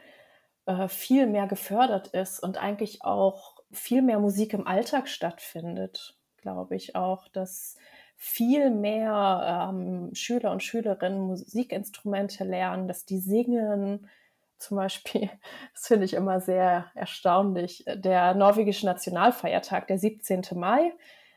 äh, 0.67 0.87
viel 0.87 1.27
mehr 1.27 1.47
gefördert 1.47 2.09
ist 2.09 2.41
und 2.41 2.57
eigentlich 2.61 3.03
auch 3.03 3.57
viel 3.71 4.01
mehr 4.01 4.19
Musik 4.19 4.53
im 4.53 4.67
Alltag 4.67 5.07
stattfindet, 5.09 6.17
glaube 6.37 6.75
ich 6.75 6.95
auch, 6.95 7.27
dass 7.29 7.75
viel 8.15 8.71
mehr 8.71 9.69
ähm, 9.69 10.13
Schüler 10.13 10.51
und 10.51 10.63
Schülerinnen 10.63 11.21
Musikinstrumente 11.21 12.43
lernen, 12.43 12.87
dass 12.87 13.05
die 13.05 13.19
singen. 13.19 14.09
Zum 14.57 14.77
Beispiel, 14.77 15.29
das 15.73 15.87
finde 15.87 16.05
ich 16.05 16.13
immer 16.13 16.41
sehr 16.41 16.91
erstaunlich, 16.95 17.85
der 17.87 18.33
norwegische 18.33 18.85
Nationalfeiertag, 18.85 19.87
der 19.87 19.99
17. 19.99 20.41
Mai. 20.55 20.93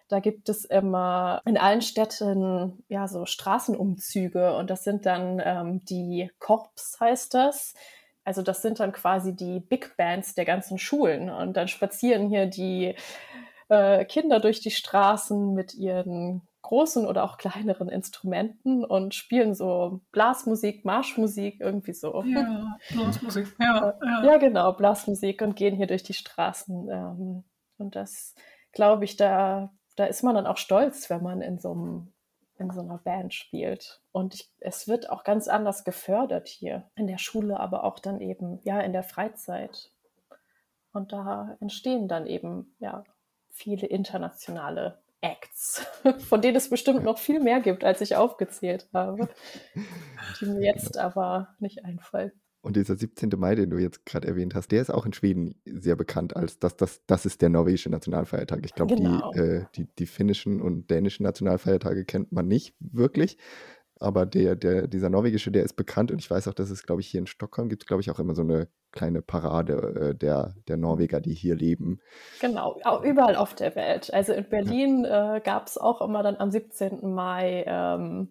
Da 0.09 0.19
gibt 0.19 0.49
es 0.49 0.65
immer 0.65 1.41
in 1.45 1.57
allen 1.57 1.83
Städten 1.83 2.83
ja 2.89 3.07
so 3.07 3.27
Straßenumzüge 3.27 4.57
und 4.57 4.69
das 4.69 4.83
sind 4.83 5.07
dann 5.07 5.41
ähm, 5.45 5.85
die 5.85 6.33
Korps, 6.41 6.99
heißt 6.99 7.35
das. 7.35 7.75
Also 8.31 8.43
das 8.43 8.63
sind 8.63 8.79
dann 8.79 8.93
quasi 8.93 9.35
die 9.35 9.59
Big 9.59 9.97
Bands 9.97 10.37
der 10.37 10.45
ganzen 10.45 10.79
Schulen. 10.79 11.31
Und 11.31 11.57
dann 11.57 11.67
spazieren 11.67 12.29
hier 12.29 12.47
die 12.47 12.95
äh, 13.69 14.05
Kinder 14.05 14.39
durch 14.39 14.61
die 14.61 14.71
Straßen 14.71 15.53
mit 15.53 15.75
ihren 15.75 16.43
großen 16.63 17.09
oder 17.09 17.25
auch 17.25 17.39
kleineren 17.39 17.89
Instrumenten 17.89 18.85
und 18.85 19.17
spielen 19.17 19.53
so 19.53 20.01
Blasmusik, 20.13 20.85
Marschmusik, 20.85 21.61
irgendwie 21.61 21.93
so. 21.93 22.23
Ja, 22.23 22.79
Blasmusik, 22.91 23.49
ja, 23.59 23.99
ja. 24.01 24.25
Ja, 24.25 24.37
genau, 24.37 24.75
Blasmusik 24.75 25.43
und 25.43 25.57
gehen 25.57 25.75
hier 25.75 25.89
durch 25.89 26.05
die 26.05 26.15
Straßen. 26.15 26.89
Ähm, 26.89 27.43
und 27.79 27.97
das, 27.97 28.37
glaube 28.71 29.07
ich, 29.07 29.17
da, 29.17 29.73
da 29.97 30.05
ist 30.05 30.23
man 30.23 30.37
dann 30.37 30.47
auch 30.47 30.57
stolz, 30.57 31.11
wenn 31.11 31.25
man 31.25 31.43
in 31.43 31.59
so 31.59 31.73
einem 31.73 32.13
in 32.61 32.71
so 32.71 32.81
einer 32.81 32.99
Band 32.99 33.35
spielt. 33.35 34.01
Und 34.13 34.35
ich, 34.35 34.51
es 34.61 34.87
wird 34.87 35.11
auch 35.11 35.25
ganz 35.25 35.49
anders 35.49 35.85
gefördert 35.85 36.49
hier 36.49 36.91
in 36.95 37.07
der 37.07 37.19
Schule, 37.19 37.59
aber 37.59 37.85
auch 37.85 37.99
dann 37.99 38.21
eben, 38.21 38.61
ja, 38.63 38.81
in 38.81 38.93
der 38.93 39.03
Freizeit. 39.03 39.91
Und 40.93 41.13
da 41.13 41.57
entstehen 41.61 42.09
dann 42.09 42.27
eben, 42.27 42.75
ja, 42.79 43.05
viele 43.51 43.87
internationale 43.87 45.03
Acts, 45.21 45.87
von 46.29 46.41
denen 46.41 46.57
es 46.57 46.71
bestimmt 46.71 47.05
noch 47.05 47.19
viel 47.19 47.41
mehr 47.41 47.61
gibt, 47.61 47.85
als 47.85 48.01
ich 48.01 48.17
aufgezählt 48.17 48.89
habe, 48.93 49.29
die 50.41 50.47
mir 50.47 50.61
jetzt 50.75 50.97
aber 50.97 51.55
nicht 51.59 51.85
einfallen. 51.85 52.33
Und 52.63 52.77
dieser 52.77 52.95
17. 52.97 53.31
Mai, 53.39 53.55
den 53.55 53.71
du 53.71 53.79
jetzt 53.79 54.05
gerade 54.05 54.29
erwähnt 54.29 54.55
hast, 54.55 54.71
der 54.71 54.83
ist 54.83 54.91
auch 54.91 55.07
in 55.07 55.13
Schweden 55.15 55.55
sehr 55.65 55.97
bekannt 55.97 56.37
als 56.37 56.59
das, 56.59 56.77
das, 56.77 57.01
das 57.07 57.25
ist 57.25 57.41
der 57.41 57.49
norwegische 57.49 57.89
Nationalfeiertag. 57.91 58.61
Ich 58.65 58.75
glaube, 58.75 58.95
Genau. 58.97 59.31
die, 59.33 59.39
äh, 59.39 59.65
die, 59.77 59.87
die 59.99 60.07
finnischen 60.07 60.61
und 60.61 60.91
dänischen 60.91 61.23
Nationalfeiertage 61.25 62.05
kennt 62.05 62.33
man 62.33 62.47
nicht 62.49 62.75
wirklich. 62.81 63.39
Aber 64.03 64.25
der, 64.25 64.57
der, 64.57 64.87
dieser 64.89 65.11
norwegische, 65.11 65.51
der 65.51 65.63
ist 65.63 65.75
bekannt 65.75 66.11
und 66.11 66.19
ich 66.21 66.31
weiß 66.31 66.49
auch, 66.49 66.55
dass 66.55 66.71
es, 66.71 66.85
glaube 66.85 67.03
ich, 67.03 67.09
hier 67.09 67.21
in 67.21 67.27
Stockholm 67.27 67.69
gibt, 67.69 67.87
glaube 67.87 68.01
ich, 68.01 68.11
auch 68.11 68.19
immer 68.19 68.35
so 68.35 68.41
eine 68.43 68.69
kleine 68.93 69.21
Parade 69.23 69.75
äh, 70.11 70.15
der, 70.15 70.55
der 70.69 70.77
Norweger, 70.79 71.21
die 71.21 71.35
hier 71.35 71.55
leben. 71.55 72.01
Genau, 72.41 72.79
au- 72.85 73.03
überall 73.05 73.37
auf 73.37 73.55
der 73.55 73.75
Welt. 73.77 74.13
Also 74.13 74.33
in 74.33 74.49
Berlin 74.49 75.05
äh, 75.05 75.41
gab 75.45 75.67
es 75.67 75.77
auch 75.77 76.01
immer 76.01 76.23
dann 76.23 76.37
am 76.37 76.51
17. 76.51 77.13
Mai 77.13 77.65
ähm, 77.67 78.29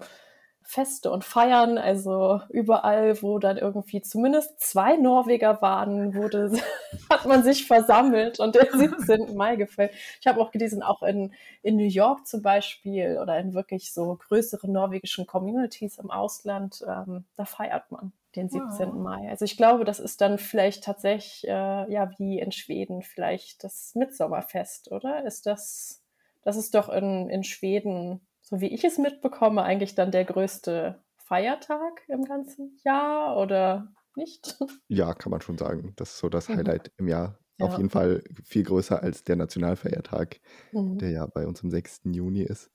Feste 0.70 1.10
und 1.10 1.24
Feiern. 1.24 1.80
Also 1.80 2.42
überall, 2.50 3.20
wo 3.24 3.40
dann 3.40 3.58
irgendwie 3.58 4.04
zumindest 4.04 4.60
zwei 4.60 4.98
Norweger 4.98 5.64
waren, 5.64 6.14
wurde, 6.14 6.52
hat 7.10 7.26
man 7.26 7.42
sich 7.44 7.66
versammelt 7.66 8.40
und 8.40 8.54
den 8.54 8.68
17. 8.72 9.34
Mai 9.36 9.56
gefeiert. 9.56 9.94
Ich 10.22 10.28
habe 10.28 10.40
auch 10.40 10.52
gelesen, 10.52 10.84
auch 10.84 11.02
in, 11.02 11.34
in 11.64 11.76
New 11.76 11.88
York 11.88 12.28
zum 12.28 12.44
Beispiel 12.44 13.18
oder 13.20 13.40
in 13.40 13.56
wirklich 13.56 13.92
so 13.92 14.20
größeren 14.28 14.72
norwegischen 14.72 15.26
Communities 15.26 15.98
im 15.98 16.12
Ausland, 16.12 16.86
ähm, 16.88 17.26
da 17.36 17.46
feiert 17.46 17.90
man 17.90 18.12
den 18.36 18.48
17. 18.48 18.90
Wow. 18.90 18.94
Mai. 18.94 19.28
Also 19.28 19.46
ich 19.46 19.58
glaube, 19.58 19.86
das 19.86 20.00
ist 20.00 20.22
dann 20.22 20.38
vielleicht 20.38 20.84
tatsächlich, 20.84 21.48
äh, 21.48 21.92
ja, 21.92 22.12
wie 22.20 22.38
in 22.38 22.52
Schweden, 22.52 23.02
vielleicht 23.02 23.64
das 23.64 23.96
Mitsommerfest, 23.96 24.92
oder? 24.92 25.26
Ist 25.26 25.48
das, 25.48 26.04
das 26.44 26.58
ist 26.58 26.76
doch 26.76 26.90
in, 26.90 27.28
in 27.28 27.44
Schweden, 27.44 28.22
so 28.50 28.62
wie 28.62 28.68
ich 28.74 28.84
es 28.84 28.98
mitbekomme, 28.98 29.64
eigentlich 29.64 29.96
dann 29.96 30.12
der 30.12 30.26
größte 30.26 31.04
Feiertag 31.18 32.04
im 32.08 32.26
ganzen 32.26 32.80
Jahr 32.84 33.38
oder 33.38 33.94
nicht? 34.16 34.58
Ja, 34.92 35.14
kann 35.14 35.30
man 35.30 35.40
schon 35.42 35.58
sagen. 35.60 35.94
Das 35.98 36.14
ist 36.14 36.18
so 36.18 36.30
das 36.30 36.50
Mhm. 36.50 36.56
Highlight 36.56 36.92
im 36.98 37.08
Jahr. 37.08 37.38
Auf 37.60 37.74
Ja. 37.74 37.78
jeden 37.78 37.92
Fall 37.92 38.24
viel 38.44 38.64
größer 38.64 39.04
als 39.04 39.24
der 39.24 39.36
Nationalfeiertag, 39.36 40.40
Mhm. 40.74 41.00
der 41.00 41.12
ja 41.12 41.28
bei 41.28 41.46
uns 41.48 41.64
am 41.64 41.70
6. 41.72 42.14
Juni 42.14 42.42
ist. 42.42 42.72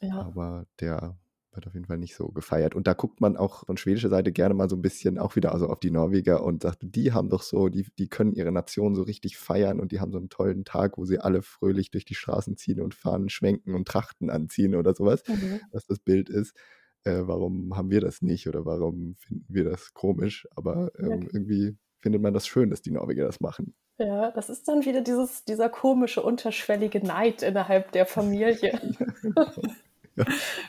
Ja. 0.00 0.32
Aber 0.32 0.66
der 0.80 1.18
wird 1.54 1.66
auf 1.66 1.74
jeden 1.74 1.86
Fall 1.86 1.98
nicht 1.98 2.14
so 2.14 2.28
gefeiert. 2.28 2.74
Und 2.74 2.86
da 2.86 2.94
guckt 2.94 3.20
man 3.20 3.36
auch 3.36 3.66
von 3.66 3.76
schwedischer 3.76 4.08
Seite 4.08 4.32
gerne 4.32 4.54
mal 4.54 4.68
so 4.68 4.76
ein 4.76 4.82
bisschen 4.82 5.18
auch 5.18 5.36
wieder 5.36 5.52
also 5.52 5.68
auf 5.68 5.80
die 5.80 5.90
Norweger 5.90 6.42
und 6.42 6.62
sagt, 6.62 6.78
die 6.82 7.12
haben 7.12 7.28
doch 7.28 7.42
so, 7.42 7.68
die, 7.68 7.86
die 7.98 8.08
können 8.08 8.32
ihre 8.32 8.52
Nation 8.52 8.94
so 8.94 9.02
richtig 9.02 9.36
feiern 9.36 9.80
und 9.80 9.92
die 9.92 10.00
haben 10.00 10.12
so 10.12 10.18
einen 10.18 10.28
tollen 10.30 10.64
Tag, 10.64 10.98
wo 10.98 11.04
sie 11.04 11.18
alle 11.18 11.42
fröhlich 11.42 11.90
durch 11.90 12.04
die 12.04 12.14
Straßen 12.14 12.56
ziehen 12.56 12.80
und 12.80 12.94
fahren, 12.94 13.28
schwenken 13.28 13.74
und 13.74 13.86
Trachten 13.86 14.30
anziehen 14.30 14.74
oder 14.74 14.94
sowas, 14.94 15.22
Mhm. 15.28 15.60
was 15.70 15.86
das 15.86 15.98
Bild 15.98 16.28
ist. 16.28 16.56
Äh, 17.04 17.22
warum 17.24 17.76
haben 17.76 17.90
wir 17.90 18.00
das 18.00 18.22
nicht 18.22 18.46
oder 18.48 18.64
warum 18.64 19.16
finden 19.18 19.46
wir 19.48 19.64
das 19.64 19.92
komisch? 19.92 20.46
Aber 20.54 20.92
ähm, 20.98 21.28
irgendwie 21.32 21.76
findet 22.00 22.22
man 22.22 22.32
das 22.32 22.46
schön, 22.46 22.70
dass 22.70 22.80
die 22.82 22.90
Norweger 22.92 23.24
das 23.26 23.40
machen. 23.40 23.74
Ja, 23.98 24.30
das 24.30 24.48
ist 24.48 24.66
dann 24.68 24.84
wieder 24.84 25.02
dieses, 25.02 25.44
dieser 25.44 25.68
komische, 25.68 26.22
unterschwellige 26.22 27.04
Neid 27.04 27.42
innerhalb 27.42 27.92
der 27.92 28.06
Familie. 28.06 28.72
Ja. 29.36 29.52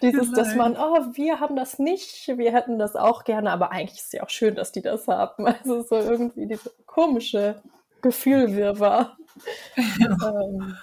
Dieses, 0.02 0.32
dass 0.32 0.56
man, 0.56 0.76
oh, 0.78 1.06
wir 1.14 1.40
haben 1.40 1.56
das 1.56 1.80
nicht, 1.80 2.28
wir 2.38 2.54
hätten 2.54 2.80
das 2.80 2.96
auch 2.96 3.24
gerne, 3.26 3.52
aber 3.52 3.72
eigentlich 3.72 4.00
ist 4.00 4.06
es 4.08 4.12
ja 4.14 4.24
auch 4.24 4.30
schön, 4.30 4.56
dass 4.56 4.72
die 4.72 4.82
das 4.82 5.08
haben. 5.08 5.46
Also 5.64 5.82
so 5.84 5.96
irgendwie 5.96 6.48
diese 6.48 6.72
komische 6.86 7.62
Gefühlwirrwarr. 8.02 9.18
ähm, 9.78 10.76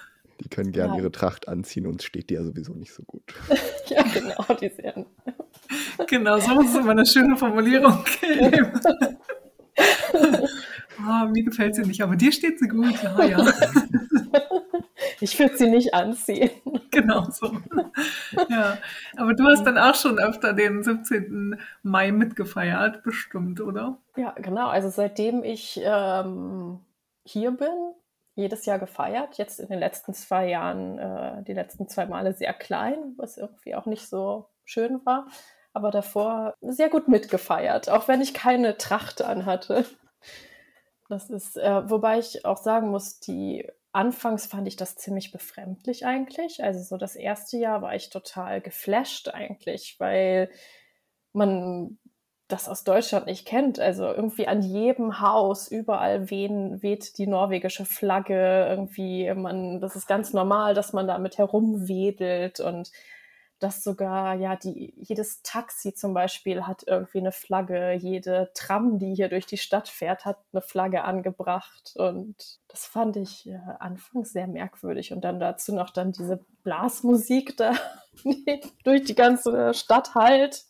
Die 0.43 0.49
können 0.49 0.71
gerne 0.71 0.93
Ja. 0.93 0.99
ihre 0.99 1.11
Tracht 1.11 1.47
anziehen, 1.47 1.87
uns 1.87 2.03
steht 2.03 2.29
die 2.29 2.35
ja 2.35 2.43
sowieso 2.43 2.73
nicht 2.73 2.93
so 2.93 3.03
gut. 3.03 3.33
ja, 3.87 4.03
genau, 4.13 4.43
die 4.59 4.69
sehen. 4.69 5.05
Genau, 6.07 6.39
so 6.39 6.59
ist 6.61 6.75
immer 6.75 6.91
eine 6.91 7.05
schöne 7.05 7.37
Formulierung. 7.37 8.03
Ah, 11.03 11.25
mir 11.25 11.43
gefällt 11.43 11.75
sie 11.75 11.83
nicht, 11.83 12.01
aber 12.01 12.15
dir 12.15 12.31
steht 12.31 12.59
sie 12.59 12.67
gut. 12.67 12.93
Ja, 13.03 13.23
ja, 13.23 13.53
Ich 15.21 15.37
würde 15.39 15.55
sie 15.55 15.69
nicht 15.69 15.93
anziehen. 15.93 16.49
genau 16.91 17.29
so. 17.29 17.51
Ja, 18.49 18.77
aber 19.17 19.33
du 19.33 19.45
hast 19.45 19.63
dann 19.63 19.77
auch 19.77 19.95
schon 19.95 20.19
öfter 20.19 20.53
den 20.53 20.83
17. 20.83 21.59
Mai 21.83 22.11
mitgefeiert, 22.11 23.03
bestimmt, 23.03 23.61
oder? 23.61 23.99
Ja, 24.15 24.31
genau. 24.31 24.67
Also 24.67 24.89
seitdem 24.89 25.43
ich 25.43 25.79
ähm, 25.83 26.79
hier 27.23 27.51
bin, 27.51 27.93
jedes 28.35 28.65
Jahr 28.65 28.79
gefeiert. 28.79 29.37
Jetzt 29.37 29.59
in 29.59 29.67
den 29.67 29.79
letzten 29.79 30.13
zwei 30.13 30.49
Jahren, 30.49 30.97
äh, 30.97 31.43
die 31.43 31.53
letzten 31.53 31.87
zwei 31.87 32.05
Male 32.05 32.33
sehr 32.33 32.53
klein, 32.53 33.13
was 33.17 33.37
irgendwie 33.37 33.75
auch 33.75 33.85
nicht 33.85 34.07
so 34.07 34.47
schön 34.65 35.05
war. 35.05 35.27
Aber 35.73 35.91
davor 35.91 36.55
sehr 36.61 36.89
gut 36.89 37.07
mitgefeiert, 37.07 37.89
auch 37.89 38.07
wenn 38.07 38.21
ich 38.21 38.33
keine 38.33 38.77
Tracht 38.77 39.21
anhatte. 39.21 39.85
Das 41.07 41.29
ist, 41.29 41.57
äh, 41.57 41.89
wobei 41.89 42.19
ich 42.19 42.45
auch 42.45 42.57
sagen 42.57 42.89
muss, 42.89 43.19
die 43.19 43.67
anfangs 43.93 44.45
fand 44.45 44.67
ich 44.67 44.75
das 44.75 44.95
ziemlich 44.95 45.31
befremdlich 45.31 46.05
eigentlich. 46.05 46.63
Also 46.63 46.81
so 46.81 46.97
das 46.97 47.15
erste 47.15 47.57
Jahr 47.57 47.81
war 47.81 47.95
ich 47.95 48.09
total 48.09 48.61
geflasht 48.61 49.29
eigentlich, 49.29 49.95
weil 49.99 50.49
man 51.33 51.97
das 52.47 52.67
aus 52.67 52.83
Deutschland 52.83 53.25
nicht 53.27 53.45
kennt. 53.45 53.79
Also 53.79 54.05
irgendwie 54.05 54.47
an 54.47 54.61
jedem 54.61 55.21
Haus, 55.21 55.69
überall 55.69 56.29
wehen, 56.29 56.81
weht 56.81 57.17
die 57.17 57.27
norwegische 57.27 57.85
Flagge. 57.85 58.67
Irgendwie, 58.69 59.33
man, 59.33 59.79
das 59.79 59.95
ist 59.95 60.07
ganz 60.07 60.33
normal, 60.33 60.73
dass 60.73 60.93
man 60.93 61.07
damit 61.07 61.37
herumwedelt 61.37 62.59
und 62.59 62.91
dass 63.61 63.83
sogar, 63.83 64.33
ja, 64.35 64.55
die, 64.55 64.91
jedes 64.97 65.43
Taxi 65.43 65.93
zum 65.93 66.15
Beispiel 66.15 66.65
hat 66.65 66.83
irgendwie 66.87 67.19
eine 67.19 67.31
Flagge, 67.31 67.93
jede 67.93 68.49
Tram, 68.55 68.97
die 68.97 69.13
hier 69.13 69.29
durch 69.29 69.45
die 69.45 69.57
Stadt 69.57 69.87
fährt, 69.87 70.25
hat 70.25 70.39
eine 70.51 70.63
Flagge 70.63 71.03
angebracht. 71.03 71.93
Und 71.95 72.59
das 72.67 72.87
fand 72.87 73.17
ich 73.17 73.47
äh, 73.47 73.59
anfangs 73.77 74.33
sehr 74.33 74.47
merkwürdig. 74.47 75.13
Und 75.13 75.21
dann 75.21 75.39
dazu 75.39 75.75
noch 75.75 75.91
dann 75.91 76.11
diese 76.11 76.43
Blasmusik 76.63 77.55
da 77.55 77.73
durch 78.83 79.03
die 79.03 79.15
ganze 79.15 79.75
Stadt 79.75 80.15
halt. 80.15 80.65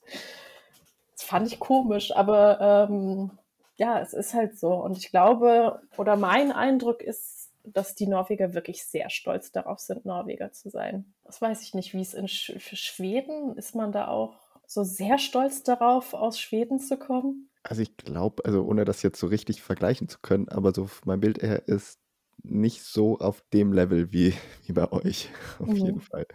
Das 1.14 1.24
fand 1.24 1.48
ich 1.48 1.62
komisch, 1.62 2.14
aber 2.14 2.90
ähm, 2.90 3.32
ja, 3.78 4.02
es 4.02 4.12
ist 4.12 4.34
halt 4.34 4.60
so. 4.60 4.74
Und 4.74 4.98
ich 4.98 5.12
glaube, 5.12 5.82
oder 5.96 6.18
mein 6.18 6.52
Eindruck 6.52 7.02
ist, 7.02 7.52
dass 7.64 7.96
die 7.96 8.08
Norweger 8.08 8.54
wirklich 8.54 8.86
sehr 8.86 9.10
stolz 9.10 9.52
darauf 9.52 9.80
sind, 9.80 10.06
Norweger 10.06 10.52
zu 10.52 10.70
sein. 10.70 11.14
Das 11.32 11.42
weiß 11.42 11.62
ich 11.64 11.74
nicht, 11.74 11.94
wie 11.94 12.02
es 12.02 12.14
in 12.14 12.28
Sch 12.28 12.52
Schweden 12.74 13.56
ist 13.56 13.74
man 13.74 13.94
da 13.94 14.10
auch 14.10 14.60
so 14.68 14.84
sehr 14.84 15.18
stolz 15.18 15.64
darauf, 15.64 16.14
aus 16.14 16.38
Schweden 16.38 16.78
zu 16.78 16.98
kommen. 16.98 17.50
Also 17.64 17.82
ich 17.84 17.96
glaube, 17.98 18.44
also 18.46 18.64
ohne 18.66 18.86
das 18.86 19.04
jetzt 19.04 19.20
so 19.20 19.28
richtig 19.28 19.62
vergleichen 19.62 20.08
zu 20.10 20.20
können, 20.22 20.50
aber 20.50 20.74
so 20.74 20.90
mein 21.06 21.20
Bild 21.20 21.42
her 21.44 21.68
ist 21.68 22.00
nicht 22.44 22.82
so 22.84 23.20
auf 23.20 23.44
dem 23.54 23.72
Level 23.74 24.12
wie, 24.12 24.34
wie 24.66 24.74
bei 24.74 24.92
euch, 24.92 25.30
auf 25.60 25.76
Mhm. 25.76 25.84
jeden 25.84 26.02
Fall. 26.02 26.26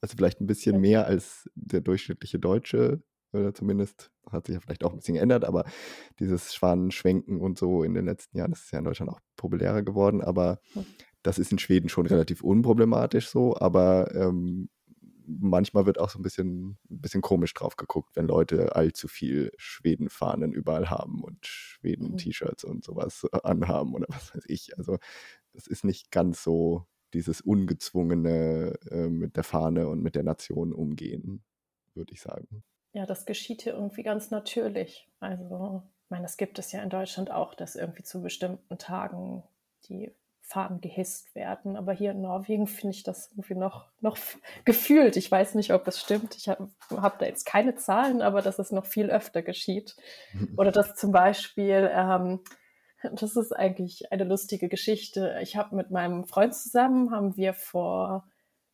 Also 0.00 0.16
vielleicht 0.16 0.40
ein 0.40 0.46
bisschen 0.46 0.76
Ja. 0.76 0.80
mehr 0.80 1.06
als 1.06 1.50
der 1.54 1.82
durchschnittliche 1.82 2.38
Deutsche, 2.38 3.02
oder 3.32 3.54
zumindest 3.54 4.10
hat 4.30 4.46
sich 4.46 4.54
ja 4.54 4.60
vielleicht 4.60 4.82
auch 4.82 4.90
ein 4.92 4.96
bisschen 4.96 5.14
geändert, 5.14 5.44
aber 5.44 5.64
dieses 6.18 6.54
Schwanenschwenken 6.54 7.40
und 7.40 7.58
so 7.58 7.84
in 7.84 7.94
den 7.94 8.06
letzten 8.06 8.36
Jahren, 8.38 8.50
das 8.52 8.62
ist 8.62 8.72
ja 8.72 8.78
in 8.80 8.84
Deutschland 8.86 9.12
auch 9.12 9.20
populärer 9.36 9.82
geworden, 9.82 10.20
aber 10.22 10.60
Mhm. 10.74 11.09
Das 11.22 11.38
ist 11.38 11.52
in 11.52 11.58
Schweden 11.58 11.88
schon 11.88 12.06
relativ 12.06 12.42
unproblematisch 12.42 13.28
so, 13.28 13.56
aber 13.56 14.14
ähm, 14.14 14.68
manchmal 15.38 15.86
wird 15.86 15.98
auch 15.98 16.10
so 16.10 16.18
ein 16.18 16.22
bisschen, 16.22 16.78
ein 16.90 17.00
bisschen 17.00 17.20
komisch 17.20 17.54
drauf 17.54 17.76
geguckt, 17.76 18.16
wenn 18.16 18.26
Leute 18.26 18.74
allzu 18.74 19.08
viel 19.08 19.52
Schwedenfahnen 19.56 20.52
überall 20.52 20.90
haben 20.90 21.22
und 21.22 21.46
Schweden-T-Shirts 21.46 22.64
und 22.64 22.84
sowas 22.84 23.24
anhaben 23.44 23.94
oder 23.94 24.06
was 24.08 24.34
weiß 24.34 24.44
ich. 24.48 24.76
Also 24.78 24.98
das 25.52 25.66
ist 25.66 25.84
nicht 25.84 26.10
ganz 26.10 26.42
so 26.42 26.86
dieses 27.12 27.40
ungezwungene 27.40 28.78
äh, 28.90 29.08
mit 29.08 29.36
der 29.36 29.44
Fahne 29.44 29.88
und 29.88 30.02
mit 30.02 30.14
der 30.14 30.22
Nation 30.22 30.72
umgehen, 30.72 31.42
würde 31.94 32.12
ich 32.12 32.20
sagen. 32.20 32.62
Ja, 32.92 33.06
das 33.06 33.26
geschieht 33.26 33.62
hier 33.62 33.74
irgendwie 33.74 34.02
ganz 34.02 34.30
natürlich. 34.30 35.08
Also, 35.20 35.82
ich 36.04 36.10
meine, 36.10 36.22
das 36.22 36.36
gibt 36.36 36.58
es 36.58 36.72
ja 36.72 36.82
in 36.82 36.90
Deutschland 36.90 37.30
auch, 37.30 37.54
dass 37.54 37.76
irgendwie 37.76 38.02
zu 38.02 38.20
bestimmten 38.20 38.78
Tagen 38.78 39.42
die 39.88 40.12
Fahnen 40.50 40.80
gehisst 40.80 41.32
werden. 41.36 41.76
Aber 41.76 41.92
hier 41.92 42.10
in 42.10 42.22
Norwegen 42.22 42.66
finde 42.66 42.96
ich 42.96 43.04
das 43.04 43.30
irgendwie 43.30 43.54
noch, 43.54 43.86
noch 44.00 44.18
gefühlt. 44.64 45.16
Ich 45.16 45.30
weiß 45.30 45.54
nicht, 45.54 45.72
ob 45.72 45.86
es 45.86 46.00
stimmt. 46.00 46.36
Ich 46.36 46.48
habe 46.48 46.68
hab 46.90 47.20
da 47.20 47.26
jetzt 47.26 47.46
keine 47.46 47.76
Zahlen, 47.76 48.20
aber 48.20 48.42
dass 48.42 48.58
es 48.58 48.72
noch 48.72 48.84
viel 48.84 49.10
öfter 49.10 49.42
geschieht. 49.42 49.94
Oder 50.56 50.72
dass 50.72 50.96
zum 50.96 51.12
Beispiel, 51.12 51.88
ähm, 51.94 52.40
das 53.12 53.36
ist 53.36 53.52
eigentlich 53.52 54.10
eine 54.10 54.24
lustige 54.24 54.68
Geschichte. 54.68 55.38
Ich 55.40 55.56
habe 55.56 55.76
mit 55.76 55.92
meinem 55.92 56.24
Freund 56.24 56.52
zusammen, 56.52 57.12
haben 57.12 57.36
wir 57.36 57.54
vor 57.54 58.26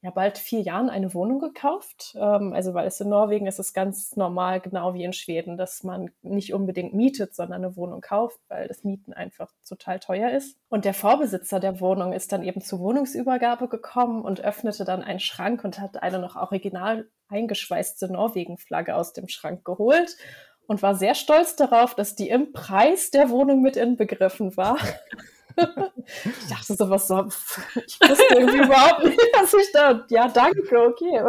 ja, 0.03 0.11
bald 0.11 0.39
vier 0.39 0.61
Jahren 0.61 0.91
eine 0.91 1.15
Wohnung 1.15 1.41
gekauft. 1.41 2.15
Ähm, 2.19 2.53
also 2.53 2.75
weil 2.75 2.87
es 2.87 3.01
in 3.01 3.09
Norwegen 3.09 3.47
ist 3.47 3.59
es 3.59 3.73
ganz 3.73 4.17
normal, 4.17 4.61
genau 4.61 4.95
wie 4.95 5.05
in 5.05 5.13
Schweden, 5.13 5.57
dass 5.57 5.83
man 5.83 6.11
nicht 6.23 6.55
unbedingt 6.55 6.95
mietet, 6.95 7.35
sondern 7.35 7.65
eine 7.65 7.77
Wohnung 7.77 8.01
kauft, 8.01 8.39
weil 8.49 8.69
das 8.69 8.85
Mieten 8.85 9.13
einfach 9.13 9.51
total 9.67 9.99
teuer 9.99 10.31
ist. 10.31 10.59
Und 10.69 10.85
der 10.85 10.95
Vorbesitzer 10.95 11.61
der 11.61 11.81
Wohnung 11.81 12.13
ist 12.13 12.33
dann 12.33 12.43
eben 12.43 12.61
zur 12.61 12.81
Wohnungsübergabe 12.81 13.69
gekommen 13.69 14.23
und 14.23 14.41
öffnete 14.41 14.85
dann 14.85 15.03
einen 15.03 15.21
Schrank 15.21 15.65
und 15.65 15.81
hat 15.81 16.03
eine 16.03 16.19
noch 16.19 16.37
original 16.37 17.09
eingeschweißte 17.29 18.13
Norwegen-Flagge 18.13 18.95
aus 18.95 19.13
dem 19.13 19.29
Schrank 19.29 19.65
geholt 19.65 20.17
und 20.67 20.83
war 20.83 20.95
sehr 20.95 21.15
stolz 21.15 21.57
darauf, 21.57 21.95
dass 21.95 22.15
die 22.15 22.29
im 22.29 22.53
Preis 22.53 23.11
der 23.11 23.31
Wohnung 23.31 23.63
mit 23.63 23.77
inbegriffen 23.77 24.57
war. 24.57 24.79
ich 25.57 26.49
dachte 26.49 26.75
so, 26.75 26.91
was 26.91 27.09
so, 27.09 27.25
ich 27.87 27.99
wusste 28.01 28.35
irgendwie 28.35 28.59
überhaupt 28.59 29.05
nicht, 29.05 29.19
was 29.35 29.55
ich 29.55 29.73
da, 29.73 30.05
ja, 30.11 30.29
danke, 30.29 30.87
okay, 30.87 31.21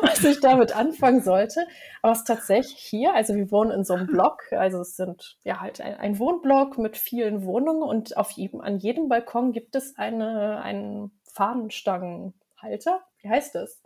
was 0.00 0.24
ich 0.24 0.40
damit 0.40 0.76
anfangen 0.76 1.22
sollte. 1.22 1.66
Aber 2.02 2.12
es 2.12 2.20
ist 2.20 2.26
tatsächlich 2.26 2.78
hier, 2.78 3.14
also 3.14 3.34
wir 3.34 3.50
wohnen 3.50 3.70
in 3.72 3.84
so 3.84 3.94
einem 3.94 4.06
Block, 4.06 4.42
also 4.52 4.80
es 4.80 4.96
sind 4.96 5.38
ja 5.44 5.60
halt 5.60 5.80
ein, 5.80 5.96
ein 5.96 6.18
Wohnblock 6.18 6.78
mit 6.78 6.96
vielen 6.96 7.44
Wohnungen 7.44 7.82
und 7.82 8.16
auf 8.16 8.30
jedem, 8.32 8.60
an 8.60 8.78
jedem 8.78 9.08
Balkon 9.08 9.52
gibt 9.52 9.74
es 9.74 9.96
eine, 9.96 10.60
einen 10.60 11.10
Fahnenstangenhalter. 11.32 13.00
Wie 13.20 13.28
heißt 13.28 13.54
das? 13.54 13.80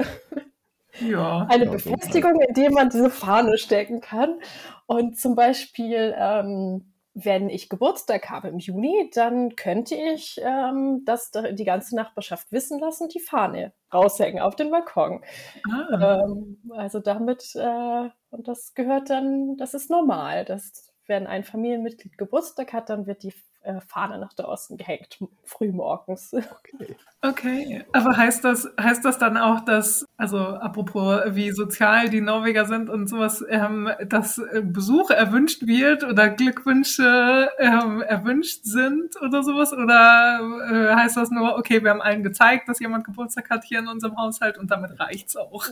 Ja. 0.98 1.46
Eine 1.48 1.66
Befestigung, 1.66 2.40
in 2.40 2.54
der 2.54 2.70
man 2.72 2.90
diese 2.90 3.10
Fahne 3.10 3.58
stecken 3.58 4.00
kann. 4.00 4.40
Und 4.86 5.18
zum 5.18 5.34
Beispiel, 5.36 6.14
ähm, 6.18 6.92
wenn 7.24 7.48
ich 7.48 7.68
Geburtstag 7.68 8.30
habe 8.30 8.48
im 8.48 8.58
Juni, 8.58 9.10
dann 9.14 9.56
könnte 9.56 9.94
ich 9.94 10.40
ähm, 10.42 11.02
das 11.04 11.30
die 11.30 11.64
ganze 11.64 11.96
Nachbarschaft 11.96 12.52
wissen 12.52 12.78
lassen, 12.78 13.08
die 13.08 13.20
Fahne 13.20 13.72
raushängen 13.92 14.40
auf 14.40 14.56
den 14.56 14.70
Balkon. 14.70 15.22
Ah. 15.70 16.22
Ähm, 16.24 16.58
also 16.70 17.00
damit, 17.00 17.54
äh, 17.54 18.08
und 18.30 18.48
das 18.48 18.74
gehört 18.74 19.10
dann, 19.10 19.56
das 19.56 19.74
ist 19.74 19.90
normal. 19.90 20.44
Das, 20.44 20.92
wenn 21.06 21.26
ein 21.26 21.44
Familienmitglied 21.44 22.16
Geburtstag 22.18 22.72
hat, 22.72 22.90
dann 22.90 23.06
wird 23.06 23.22
die 23.22 23.34
äh, 23.62 23.80
Fahne 23.86 24.18
nach 24.18 24.32
draußen 24.32 24.76
gehängt, 24.76 25.18
frühmorgens. 25.44 26.32
Okay. 26.32 26.96
okay, 27.22 27.84
aber 27.92 28.16
heißt 28.16 28.44
das, 28.44 28.68
heißt 28.80 29.04
das 29.04 29.18
dann 29.18 29.36
auch, 29.36 29.60
dass, 29.64 30.06
also 30.16 30.38
apropos 30.38 31.20
wie 31.28 31.50
sozial 31.50 32.08
die 32.08 32.20
Norweger 32.20 32.64
sind 32.66 32.88
und 32.88 33.08
sowas, 33.08 33.44
ähm, 33.48 33.90
dass 34.06 34.38
äh, 34.38 34.62
Besuch 34.62 35.10
erwünscht 35.10 35.66
wird 35.66 36.04
oder 36.04 36.30
Glückwünsche 36.30 37.50
ähm, 37.58 38.02
erwünscht 38.02 38.60
sind 38.64 39.20
oder 39.20 39.42
sowas? 39.42 39.72
Oder 39.72 40.40
äh, 40.70 40.94
heißt 40.94 41.16
das 41.16 41.30
nur, 41.30 41.56
okay, 41.58 41.82
wir 41.82 41.90
haben 41.90 42.02
allen 42.02 42.22
gezeigt, 42.22 42.68
dass 42.68 42.80
jemand 42.80 43.04
Geburtstag 43.04 43.50
hat 43.50 43.64
hier 43.64 43.80
in 43.80 43.88
unserem 43.88 44.16
Haushalt 44.16 44.58
und 44.58 44.70
damit 44.70 44.98
reicht's 44.98 45.36
auch? 45.36 45.66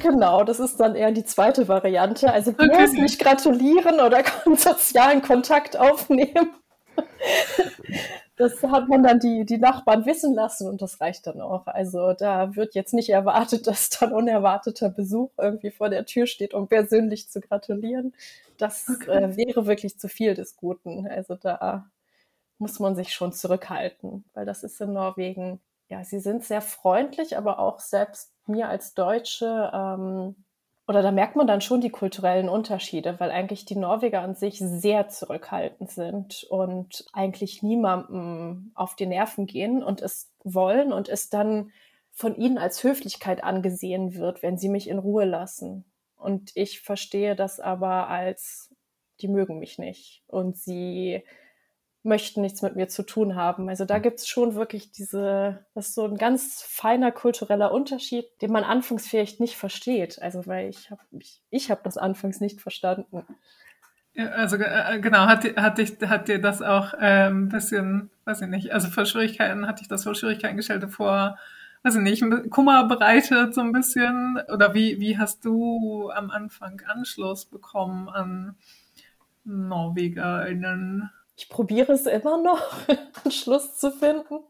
Genau, 0.00 0.44
das 0.44 0.60
ist 0.60 0.78
dann 0.78 0.94
eher 0.94 1.12
die 1.12 1.24
zweite 1.24 1.68
Variante. 1.68 2.32
Also 2.32 2.52
bloß 2.52 2.68
okay. 2.68 3.00
nicht 3.00 3.20
gratulieren 3.20 4.00
oder 4.00 4.22
sozialen 4.56 5.22
Kontakt 5.22 5.78
aufnehmen. 5.78 6.50
Das 8.36 8.62
hat 8.62 8.88
man 8.88 9.02
dann 9.02 9.18
die, 9.18 9.46
die 9.46 9.56
Nachbarn 9.56 10.04
wissen 10.04 10.34
lassen 10.34 10.68
und 10.68 10.82
das 10.82 11.00
reicht 11.00 11.26
dann 11.26 11.40
auch. 11.40 11.66
Also 11.66 12.12
da 12.12 12.54
wird 12.54 12.74
jetzt 12.74 12.92
nicht 12.92 13.08
erwartet, 13.08 13.66
dass 13.66 13.88
dann 13.88 14.12
unerwarteter 14.12 14.90
Besuch 14.90 15.30
irgendwie 15.38 15.70
vor 15.70 15.88
der 15.88 16.04
Tür 16.04 16.26
steht, 16.26 16.52
um 16.52 16.68
persönlich 16.68 17.30
zu 17.30 17.40
gratulieren. 17.40 18.14
Das 18.58 18.88
okay. 18.88 19.10
äh, 19.10 19.36
wäre 19.36 19.66
wirklich 19.66 19.98
zu 19.98 20.08
viel 20.08 20.34
des 20.34 20.56
Guten. 20.56 21.06
Also 21.08 21.34
da 21.34 21.90
muss 22.58 22.78
man 22.78 22.94
sich 22.94 23.14
schon 23.14 23.32
zurückhalten, 23.32 24.24
weil 24.34 24.44
das 24.44 24.62
ist 24.62 24.80
in 24.80 24.92
Norwegen, 24.92 25.60
ja, 25.88 26.04
sie 26.04 26.20
sind 26.20 26.44
sehr 26.44 26.62
freundlich, 26.62 27.38
aber 27.38 27.58
auch 27.58 27.80
selbst 27.80 28.32
mir 28.46 28.68
als 28.68 28.94
Deutsche 28.94 29.70
ähm, 29.72 30.36
oder 30.88 31.02
da 31.02 31.10
merkt 31.10 31.34
man 31.34 31.48
dann 31.48 31.60
schon 31.60 31.80
die 31.80 31.90
kulturellen 31.90 32.48
Unterschiede, 32.48 33.18
weil 33.18 33.32
eigentlich 33.32 33.64
die 33.64 33.76
Norweger 33.76 34.20
an 34.20 34.34
sich 34.34 34.58
sehr 34.58 35.08
zurückhaltend 35.08 35.90
sind 35.90 36.44
und 36.48 37.04
eigentlich 37.12 37.62
niemandem 37.62 38.70
auf 38.74 38.94
die 38.94 39.06
Nerven 39.06 39.46
gehen 39.46 39.82
und 39.82 40.00
es 40.00 40.30
wollen 40.44 40.92
und 40.92 41.08
es 41.08 41.28
dann 41.28 41.72
von 42.12 42.36
ihnen 42.36 42.56
als 42.56 42.84
Höflichkeit 42.84 43.42
angesehen 43.42 44.14
wird, 44.14 44.42
wenn 44.42 44.58
sie 44.58 44.68
mich 44.68 44.88
in 44.88 44.98
Ruhe 44.98 45.24
lassen. 45.24 45.84
Und 46.16 46.52
ich 46.54 46.80
verstehe 46.80 47.34
das 47.34 47.58
aber 47.58 48.08
als, 48.08 48.72
die 49.20 49.28
mögen 49.28 49.58
mich 49.58 49.78
nicht 49.78 50.22
und 50.28 50.56
sie 50.56 51.24
möchten 52.06 52.40
nichts 52.40 52.62
mit 52.62 52.76
mir 52.76 52.88
zu 52.88 53.02
tun 53.02 53.34
haben. 53.34 53.68
Also 53.68 53.84
da 53.84 53.98
gibt 53.98 54.20
es 54.20 54.28
schon 54.28 54.54
wirklich 54.54 54.92
diese, 54.92 55.64
das 55.74 55.88
ist 55.88 55.94
so 55.94 56.04
ein 56.04 56.16
ganz 56.16 56.62
feiner 56.62 57.12
kultureller 57.12 57.72
Unterschied, 57.72 58.26
den 58.40 58.52
man 58.52 58.64
anfangs 58.64 59.06
vielleicht 59.06 59.40
nicht 59.40 59.56
versteht. 59.56 60.22
Also 60.22 60.46
weil 60.46 60.70
ich 60.70 60.90
habe 60.90 61.02
ich, 61.18 61.42
ich 61.50 61.70
hab 61.70 61.82
das 61.84 61.98
anfangs 61.98 62.40
nicht 62.40 62.60
verstanden. 62.60 63.26
Ja, 64.14 64.28
also 64.30 64.56
äh, 64.56 64.98
genau, 65.00 65.26
hat, 65.26 65.44
hat, 65.56 65.78
dich, 65.78 65.98
hat 66.06 66.28
dir 66.28 66.40
das 66.40 66.62
auch 66.62 66.94
äh, 66.94 67.28
ein 67.28 67.50
bisschen, 67.50 68.10
weiß 68.24 68.40
ich 68.42 68.48
nicht, 68.48 68.72
also 68.72 68.88
vor 68.88 69.04
Schwierigkeiten, 69.04 69.66
hat 69.66 69.80
dich 69.80 69.88
das 69.88 70.04
vor 70.04 70.14
Schwierigkeiten 70.14 70.56
gestellt 70.56 70.88
vor, 70.90 71.36
weiß 71.82 71.96
ich 71.96 72.02
nicht, 72.02 72.24
Kummer 72.50 72.88
bereitet 72.88 73.54
so 73.54 73.60
ein 73.60 73.72
bisschen? 73.72 74.40
Oder 74.52 74.72
wie, 74.72 75.00
wie 75.00 75.18
hast 75.18 75.44
du 75.44 76.10
am 76.10 76.30
Anfang 76.30 76.80
Anschluss 76.86 77.44
bekommen 77.44 78.08
an 78.08 78.56
NorwegerInnen? 79.44 81.10
Ich 81.36 81.48
probiere 81.48 81.92
es 81.92 82.06
immer 82.06 82.40
noch, 82.42 82.62
einen 82.88 83.32
Schluss 83.32 83.78
zu 83.78 83.90
finden. 83.90 84.40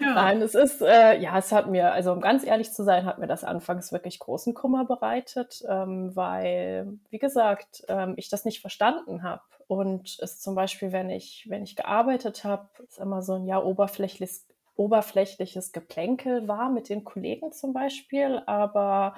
Ja. 0.00 0.14
Nein, 0.14 0.42
es 0.42 0.54
ist, 0.54 0.82
äh, 0.82 1.18
ja, 1.20 1.38
es 1.38 1.52
hat 1.52 1.68
mir, 1.68 1.92
also 1.92 2.12
um 2.12 2.20
ganz 2.20 2.44
ehrlich 2.44 2.72
zu 2.72 2.82
sein, 2.82 3.06
hat 3.06 3.18
mir 3.18 3.28
das 3.28 3.44
anfangs 3.44 3.92
wirklich 3.92 4.18
großen 4.18 4.52
Kummer 4.52 4.84
bereitet, 4.84 5.64
ähm, 5.68 6.14
weil, 6.16 6.98
wie 7.10 7.20
gesagt, 7.20 7.84
ähm, 7.88 8.14
ich 8.16 8.28
das 8.28 8.44
nicht 8.44 8.60
verstanden 8.60 9.22
habe. 9.22 9.42
Und 9.68 10.18
es 10.20 10.40
zum 10.40 10.54
Beispiel, 10.54 10.92
wenn 10.92 11.08
ich, 11.08 11.46
wenn 11.48 11.62
ich 11.62 11.76
gearbeitet 11.76 12.42
habe, 12.44 12.68
ist 12.88 12.98
immer 12.98 13.22
so 13.22 13.34
ein 13.34 13.46
ja 13.46 13.62
oberflächliches, 13.62 14.46
oberflächliches 14.76 15.72
Geplänkel 15.72 16.48
war 16.48 16.68
mit 16.68 16.88
den 16.88 17.04
Kollegen 17.04 17.52
zum 17.52 17.72
Beispiel, 17.72 18.42
aber 18.46 19.14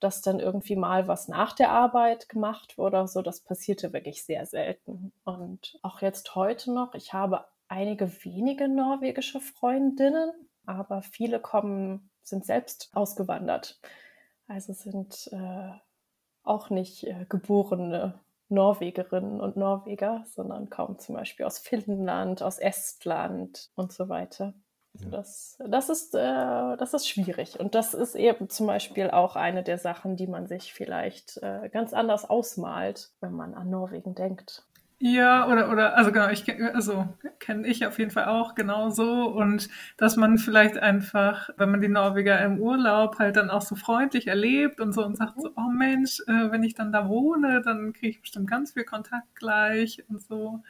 dass 0.00 0.22
dann 0.22 0.40
irgendwie 0.40 0.76
mal 0.76 1.08
was 1.08 1.28
nach 1.28 1.52
der 1.52 1.70
Arbeit 1.70 2.28
gemacht 2.28 2.78
wurde 2.78 3.06
so, 3.08 3.22
das 3.22 3.40
passierte 3.40 3.92
wirklich 3.92 4.24
sehr 4.24 4.46
selten. 4.46 5.12
Und 5.24 5.78
auch 5.82 6.00
jetzt 6.00 6.34
heute 6.34 6.72
noch, 6.72 6.94
ich 6.94 7.12
habe 7.12 7.44
einige 7.68 8.24
wenige 8.24 8.68
norwegische 8.68 9.40
Freundinnen, 9.40 10.32
aber 10.66 11.02
viele 11.02 11.40
kommen, 11.40 12.10
sind 12.22 12.44
selbst 12.44 12.90
ausgewandert. 12.92 13.80
Also 14.46 14.72
sind 14.72 15.28
äh, 15.32 15.72
auch 16.42 16.70
nicht 16.70 17.04
äh, 17.04 17.26
geborene 17.28 18.20
Norwegerinnen 18.48 19.40
und 19.40 19.56
Norweger, 19.56 20.24
sondern 20.26 20.70
kommen 20.70 20.98
zum 20.98 21.16
Beispiel 21.16 21.44
aus 21.44 21.58
Finnland, 21.58 22.42
aus 22.42 22.58
Estland 22.58 23.70
und 23.74 23.92
so 23.92 24.08
weiter. 24.08 24.54
Ja. 24.94 25.10
Das, 25.10 25.58
das, 25.64 25.88
ist, 25.88 26.14
äh, 26.14 26.76
das 26.76 26.94
ist 26.94 27.08
schwierig. 27.08 27.60
Und 27.60 27.74
das 27.74 27.94
ist 27.94 28.14
eben 28.14 28.48
zum 28.48 28.66
Beispiel 28.66 29.10
auch 29.10 29.36
eine 29.36 29.62
der 29.62 29.78
Sachen, 29.78 30.16
die 30.16 30.26
man 30.26 30.46
sich 30.46 30.74
vielleicht 30.74 31.38
äh, 31.42 31.68
ganz 31.68 31.92
anders 31.92 32.28
ausmalt, 32.28 33.10
wenn 33.20 33.32
man 33.32 33.54
an 33.54 33.70
Norwegen 33.70 34.14
denkt. 34.14 34.64
Ja, 35.00 35.46
oder, 35.46 35.70
oder, 35.70 35.96
also 35.96 36.10
genau, 36.10 36.28
ich 36.28 36.44
also 36.74 37.06
kenne 37.38 37.68
ich 37.68 37.86
auf 37.86 38.00
jeden 38.00 38.10
Fall 38.10 38.24
auch 38.24 38.56
genauso. 38.56 39.28
Und 39.28 39.68
dass 39.96 40.16
man 40.16 40.38
vielleicht 40.38 40.76
einfach, 40.76 41.50
wenn 41.56 41.70
man 41.70 41.80
die 41.80 41.88
Norweger 41.88 42.40
im 42.40 42.60
Urlaub 42.60 43.20
halt 43.20 43.36
dann 43.36 43.48
auch 43.48 43.62
so 43.62 43.76
freundlich 43.76 44.26
erlebt 44.26 44.80
und 44.80 44.92
so 44.92 45.04
und 45.04 45.16
sagt 45.16 45.40
so, 45.40 45.50
oh 45.56 45.70
Mensch, 45.70 46.20
äh, 46.26 46.50
wenn 46.50 46.64
ich 46.64 46.74
dann 46.74 46.90
da 46.90 47.08
wohne, 47.08 47.62
dann 47.62 47.92
kriege 47.92 48.08
ich 48.08 48.20
bestimmt 48.20 48.50
ganz 48.50 48.72
viel 48.72 48.84
Kontakt 48.84 49.36
gleich 49.36 50.02
und 50.08 50.20
so. 50.20 50.64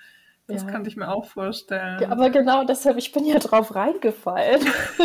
Das 0.49 0.62
ja. 0.62 0.70
kann 0.70 0.86
ich 0.86 0.96
mir 0.96 1.09
auch 1.11 1.26
vorstellen. 1.26 2.01
Ja, 2.01 2.09
aber 2.09 2.30
genau 2.30 2.64
deshalb, 2.64 2.96
ich 2.96 3.12
bin 3.12 3.26
ja 3.26 3.38
drauf 3.38 3.74
reingefallen. 3.74 4.62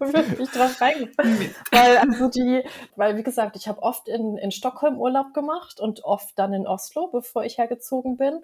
Wirklich 0.00 0.50
drauf 0.50 0.80
reingefallen. 0.80 1.54
weil, 1.70 1.98
also 1.98 2.28
die, 2.28 2.64
weil, 2.96 3.16
wie 3.16 3.22
gesagt, 3.22 3.54
ich 3.54 3.68
habe 3.68 3.80
oft 3.80 4.08
in, 4.08 4.36
in 4.36 4.50
Stockholm 4.50 4.98
Urlaub 4.98 5.34
gemacht 5.34 5.78
und 5.78 6.02
oft 6.02 6.36
dann 6.36 6.52
in 6.52 6.66
Oslo, 6.66 7.06
bevor 7.12 7.44
ich 7.44 7.58
hergezogen 7.58 8.16
bin. 8.16 8.40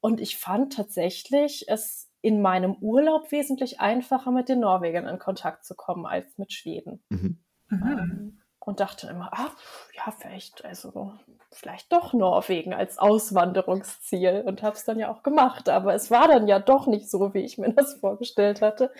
Und 0.00 0.20
ich 0.20 0.36
fand 0.36 0.74
tatsächlich 0.74 1.64
es 1.68 2.10
in 2.20 2.42
meinem 2.42 2.74
Urlaub 2.74 3.32
wesentlich 3.32 3.80
einfacher, 3.80 4.30
mit 4.30 4.50
den 4.50 4.60
Norwegern 4.60 5.08
in 5.08 5.18
Kontakt 5.18 5.64
zu 5.64 5.74
kommen, 5.74 6.04
als 6.04 6.36
mit 6.36 6.52
Schweden. 6.52 7.02
Mhm. 7.08 7.38
Ähm, 7.70 8.38
und 8.64 8.80
dachte 8.80 9.08
immer, 9.08 9.30
ach, 9.32 9.54
ja, 9.94 10.10
vielleicht, 10.10 10.64
also 10.64 11.12
vielleicht 11.50 11.92
doch 11.92 12.12
Norwegen 12.12 12.72
als 12.72 12.98
Auswanderungsziel 12.98 14.42
und 14.46 14.62
habe 14.62 14.76
es 14.76 14.84
dann 14.84 14.98
ja 14.98 15.10
auch 15.12 15.22
gemacht. 15.22 15.68
Aber 15.68 15.94
es 15.94 16.10
war 16.10 16.28
dann 16.28 16.48
ja 16.48 16.58
doch 16.58 16.86
nicht 16.86 17.10
so, 17.10 17.34
wie 17.34 17.40
ich 17.40 17.58
mir 17.58 17.72
das 17.72 17.94
vorgestellt 17.94 18.62
hatte. 18.62 18.90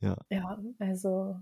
Ja. 0.00 0.16
Ja, 0.30 0.58
also 0.78 1.36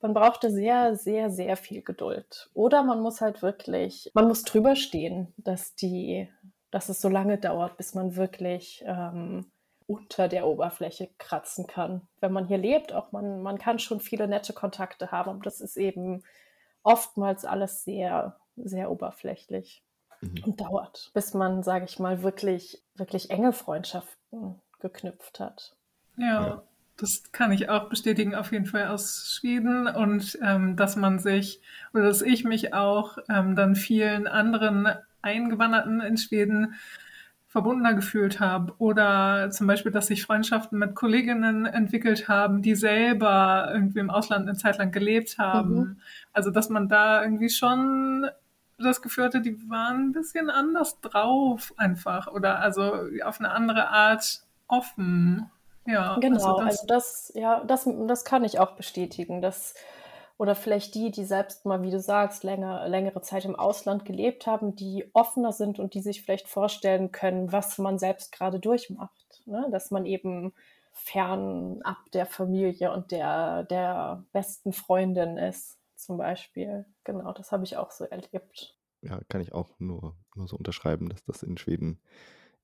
man 0.00 0.14
brauchte 0.14 0.50
sehr, 0.50 0.96
sehr, 0.96 1.30
sehr 1.30 1.56
viel 1.56 1.82
Geduld. 1.82 2.50
Oder 2.54 2.82
man 2.82 3.00
muss 3.00 3.20
halt 3.20 3.42
wirklich, 3.42 4.10
man 4.14 4.28
muss 4.28 4.42
drüber 4.42 4.76
stehen, 4.76 5.32
dass 5.38 5.74
die, 5.74 6.28
dass 6.70 6.88
es 6.88 7.00
so 7.00 7.08
lange 7.08 7.38
dauert, 7.38 7.76
bis 7.76 7.94
man 7.94 8.16
wirklich 8.16 8.84
ähm, 8.86 9.50
unter 9.86 10.28
der 10.28 10.46
Oberfläche 10.46 11.08
kratzen 11.18 11.66
kann. 11.66 12.02
Wenn 12.20 12.32
man 12.32 12.46
hier 12.46 12.58
lebt, 12.58 12.92
auch 12.92 13.12
man, 13.12 13.42
man 13.42 13.58
kann 13.58 13.78
schon 13.78 14.00
viele 14.00 14.28
nette 14.28 14.52
Kontakte 14.52 15.10
haben, 15.10 15.30
aber 15.30 15.40
das 15.42 15.60
ist 15.60 15.76
eben 15.76 16.22
oftmals 16.84 17.44
alles 17.44 17.82
sehr, 17.82 18.36
sehr 18.56 18.90
oberflächlich 18.90 19.82
mhm. 20.20 20.44
und 20.44 20.60
dauert, 20.60 21.10
bis 21.14 21.34
man, 21.34 21.64
sage 21.64 21.86
ich 21.86 21.98
mal, 21.98 22.22
wirklich, 22.22 22.82
wirklich 22.94 23.30
enge 23.30 23.52
Freundschaften 23.52 24.60
geknüpft 24.78 25.40
hat. 25.40 25.74
Ja. 26.16 26.26
ja. 26.46 26.62
Das 26.96 27.32
kann 27.32 27.50
ich 27.50 27.68
auch 27.70 27.88
bestätigen, 27.88 28.36
auf 28.36 28.52
jeden 28.52 28.66
Fall 28.66 28.86
aus 28.86 29.28
Schweden 29.28 29.88
und 29.88 30.38
ähm, 30.42 30.76
dass 30.76 30.94
man 30.94 31.18
sich 31.18 31.60
oder 31.92 32.04
dass 32.04 32.22
ich 32.22 32.44
mich 32.44 32.72
auch 32.72 33.18
ähm, 33.28 33.56
dann 33.56 33.74
vielen 33.74 34.28
anderen 34.28 34.86
Eingewanderten 35.20 36.00
in 36.00 36.16
Schweden 36.16 36.74
verbundener 37.54 37.94
gefühlt 37.94 38.40
habe 38.40 38.74
oder 38.78 39.48
zum 39.52 39.68
Beispiel, 39.68 39.92
dass 39.92 40.08
sich 40.08 40.24
Freundschaften 40.24 40.76
mit 40.76 40.96
Kolleginnen 40.96 41.66
entwickelt 41.66 42.26
haben, 42.26 42.62
die 42.62 42.74
selber 42.74 43.70
irgendwie 43.72 44.00
im 44.00 44.10
Ausland 44.10 44.48
eine 44.48 44.58
Zeit 44.58 44.78
lang 44.78 44.90
gelebt 44.90 45.38
haben. 45.38 45.74
Mhm. 45.76 46.00
Also 46.32 46.50
dass 46.50 46.68
man 46.68 46.88
da 46.88 47.22
irgendwie 47.22 47.50
schon 47.50 48.26
das 48.76 49.02
Gefühl 49.02 49.26
hatte, 49.26 49.40
die 49.40 49.70
waren 49.70 50.08
ein 50.08 50.12
bisschen 50.12 50.50
anders 50.50 51.00
drauf 51.00 51.72
einfach 51.76 52.26
oder 52.26 52.58
also 52.58 53.04
auf 53.24 53.38
eine 53.38 53.52
andere 53.52 53.86
Art 53.88 54.42
offen. 54.66 55.48
Ja, 55.86 56.18
genau. 56.18 56.56
Also 56.56 56.58
das, 56.58 56.66
also 56.66 56.86
das 56.88 57.32
ja, 57.36 57.62
das, 57.64 57.88
das 58.08 58.24
kann 58.24 58.42
ich 58.42 58.58
auch 58.58 58.72
bestätigen, 58.72 59.40
dass 59.40 59.76
oder 60.36 60.54
vielleicht 60.54 60.94
die, 60.94 61.10
die 61.10 61.24
selbst 61.24 61.64
mal, 61.64 61.82
wie 61.82 61.90
du 61.90 62.00
sagst, 62.00 62.42
länger, 62.42 62.88
längere 62.88 63.22
Zeit 63.22 63.44
im 63.44 63.54
Ausland 63.54 64.04
gelebt 64.04 64.46
haben, 64.46 64.74
die 64.74 65.08
offener 65.12 65.52
sind 65.52 65.78
und 65.78 65.94
die 65.94 66.00
sich 66.00 66.22
vielleicht 66.22 66.48
vorstellen 66.48 67.12
können, 67.12 67.52
was 67.52 67.78
man 67.78 67.98
selbst 67.98 68.32
gerade 68.32 68.58
durchmacht. 68.58 69.42
Ne? 69.46 69.68
Dass 69.70 69.90
man 69.90 70.06
eben 70.06 70.52
fernab 70.92 71.98
der 72.12 72.26
Familie 72.26 72.92
und 72.92 73.10
der, 73.10 73.64
der 73.64 74.24
besten 74.32 74.72
Freundin 74.72 75.38
ist, 75.38 75.78
zum 75.96 76.18
Beispiel. 76.18 76.84
Genau, 77.04 77.32
das 77.32 77.52
habe 77.52 77.64
ich 77.64 77.76
auch 77.76 77.90
so 77.90 78.04
erlebt. 78.04 78.76
Ja, 79.02 79.20
kann 79.28 79.40
ich 79.40 79.52
auch 79.52 79.78
nur, 79.78 80.16
nur 80.34 80.48
so 80.48 80.56
unterschreiben, 80.56 81.08
dass 81.08 81.24
das 81.24 81.42
in 81.42 81.58
Schweden 81.58 82.00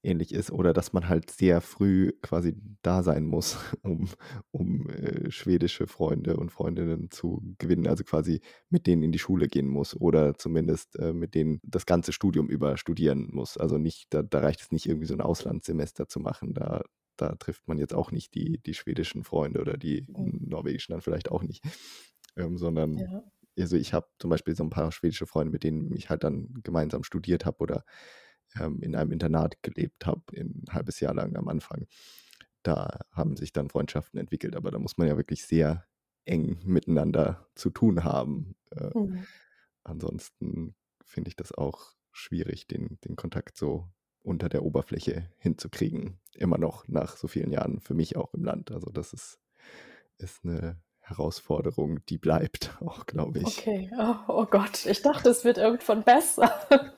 ähnlich 0.02 0.32
ist 0.32 0.50
oder 0.50 0.72
dass 0.72 0.92
man 0.92 1.08
halt 1.08 1.30
sehr 1.30 1.60
früh 1.60 2.12
quasi 2.22 2.56
da 2.82 3.02
sein 3.02 3.24
muss, 3.26 3.58
um, 3.82 4.08
um 4.50 4.88
äh, 4.88 5.30
schwedische 5.30 5.86
Freunde 5.86 6.36
und 6.36 6.50
Freundinnen 6.50 7.10
zu 7.10 7.42
gewinnen, 7.58 7.86
also 7.86 8.04
quasi 8.04 8.40
mit 8.68 8.86
denen 8.86 9.02
in 9.02 9.12
die 9.12 9.18
Schule 9.18 9.48
gehen 9.48 9.68
muss 9.68 9.94
oder 9.98 10.34
zumindest 10.36 10.98
äh, 10.98 11.12
mit 11.12 11.34
denen 11.34 11.60
das 11.62 11.86
ganze 11.86 12.12
Studium 12.12 12.48
über 12.48 12.76
studieren 12.76 13.28
muss. 13.30 13.56
Also 13.56 13.78
nicht, 13.78 14.06
da, 14.10 14.22
da 14.22 14.40
reicht 14.40 14.62
es 14.62 14.72
nicht 14.72 14.86
irgendwie 14.86 15.06
so 15.06 15.14
ein 15.14 15.20
Auslandssemester 15.20 16.08
zu 16.08 16.20
machen, 16.20 16.54
da, 16.54 16.82
da 17.16 17.34
trifft 17.36 17.68
man 17.68 17.78
jetzt 17.78 17.94
auch 17.94 18.10
nicht 18.12 18.34
die, 18.34 18.58
die 18.58 18.74
schwedischen 18.74 19.24
Freunde 19.24 19.60
oder 19.60 19.76
die 19.76 20.06
mhm. 20.08 20.48
norwegischen 20.48 20.92
dann 20.92 21.02
vielleicht 21.02 21.30
auch 21.30 21.42
nicht, 21.42 21.62
ähm, 22.36 22.56
sondern 22.56 22.96
ja. 22.96 23.22
also 23.58 23.76
ich 23.76 23.92
habe 23.92 24.06
zum 24.18 24.30
Beispiel 24.30 24.56
so 24.56 24.64
ein 24.64 24.70
paar 24.70 24.92
schwedische 24.92 25.26
Freunde, 25.26 25.52
mit 25.52 25.64
denen 25.64 25.94
ich 25.94 26.08
halt 26.08 26.24
dann 26.24 26.54
gemeinsam 26.62 27.04
studiert 27.04 27.44
habe 27.44 27.58
oder 27.58 27.84
ähm, 28.58 28.80
in 28.82 28.94
einem 28.96 29.12
Internat 29.12 29.62
gelebt 29.62 30.06
habe, 30.06 30.22
ein 30.36 30.64
halbes 30.70 31.00
Jahr 31.00 31.14
lang 31.14 31.36
am 31.36 31.48
Anfang. 31.48 31.86
Da 32.62 33.00
haben 33.12 33.36
sich 33.36 33.52
dann 33.52 33.70
Freundschaften 33.70 34.18
entwickelt, 34.18 34.56
aber 34.56 34.70
da 34.70 34.78
muss 34.78 34.98
man 34.98 35.08
ja 35.08 35.16
wirklich 35.16 35.44
sehr 35.44 35.86
eng 36.24 36.58
miteinander 36.64 37.48
zu 37.54 37.70
tun 37.70 38.04
haben. 38.04 38.54
Äh, 38.70 38.98
mhm. 38.98 39.26
Ansonsten 39.82 40.74
finde 41.04 41.28
ich 41.28 41.36
das 41.36 41.52
auch 41.52 41.94
schwierig, 42.12 42.66
den, 42.66 42.98
den 43.04 43.16
Kontakt 43.16 43.56
so 43.56 43.88
unter 44.22 44.48
der 44.48 44.62
Oberfläche 44.62 45.30
hinzukriegen. 45.38 46.20
Immer 46.34 46.58
noch 46.58 46.86
nach 46.88 47.16
so 47.16 47.28
vielen 47.28 47.50
Jahren 47.50 47.80
für 47.80 47.94
mich 47.94 48.16
auch 48.16 48.34
im 48.34 48.44
Land. 48.44 48.70
Also 48.70 48.90
das 48.90 49.12
ist, 49.12 49.38
ist 50.18 50.44
eine 50.44 50.80
Herausforderung, 51.10 52.04
die 52.06 52.18
bleibt 52.18 52.76
auch, 52.84 53.06
glaube 53.06 53.40
ich. 53.40 53.58
Okay, 53.58 53.90
oh, 53.98 54.14
oh, 54.28 54.46
Gott, 54.46 54.86
ich 54.86 55.02
dachte, 55.02 55.28
es 55.28 55.44
wird 55.44 55.58
irgendwann 55.58 56.02
besser. 56.02 56.50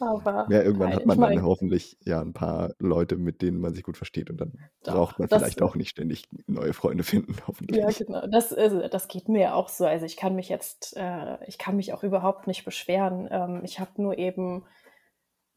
Aber 0.00 0.46
ja, 0.50 0.62
irgendwann 0.62 0.94
hat 0.94 1.06
man 1.06 1.18
dann 1.18 1.30
mein, 1.30 1.42
hoffentlich 1.42 1.96
ja 2.04 2.20
ein 2.20 2.32
paar 2.32 2.74
Leute, 2.78 3.16
mit 3.16 3.42
denen 3.42 3.60
man 3.60 3.74
sich 3.74 3.82
gut 3.82 3.96
versteht 3.96 4.30
und 4.30 4.40
dann 4.40 4.52
doch, 4.82 4.94
braucht 4.94 5.18
man 5.18 5.28
vielleicht 5.28 5.62
auch 5.62 5.74
nicht 5.74 5.90
ständig 5.90 6.28
neue 6.46 6.72
Freunde 6.72 7.02
finden, 7.02 7.34
hoffentlich. 7.46 7.80
Ja, 7.80 7.90
genau. 7.90 8.26
Das, 8.26 8.54
das 8.90 9.08
geht 9.08 9.28
mir 9.28 9.54
auch 9.54 9.68
so. 9.68 9.86
Also 9.86 10.06
ich 10.06 10.16
kann 10.16 10.34
mich 10.34 10.48
jetzt, 10.48 10.96
äh, 10.96 11.38
ich 11.46 11.58
kann 11.58 11.76
mich 11.76 11.92
auch 11.92 12.02
überhaupt 12.02 12.46
nicht 12.46 12.64
beschweren. 12.64 13.28
Ähm, 13.30 13.62
ich 13.64 13.80
habe 13.80 13.90
nur 13.96 14.18
eben 14.18 14.64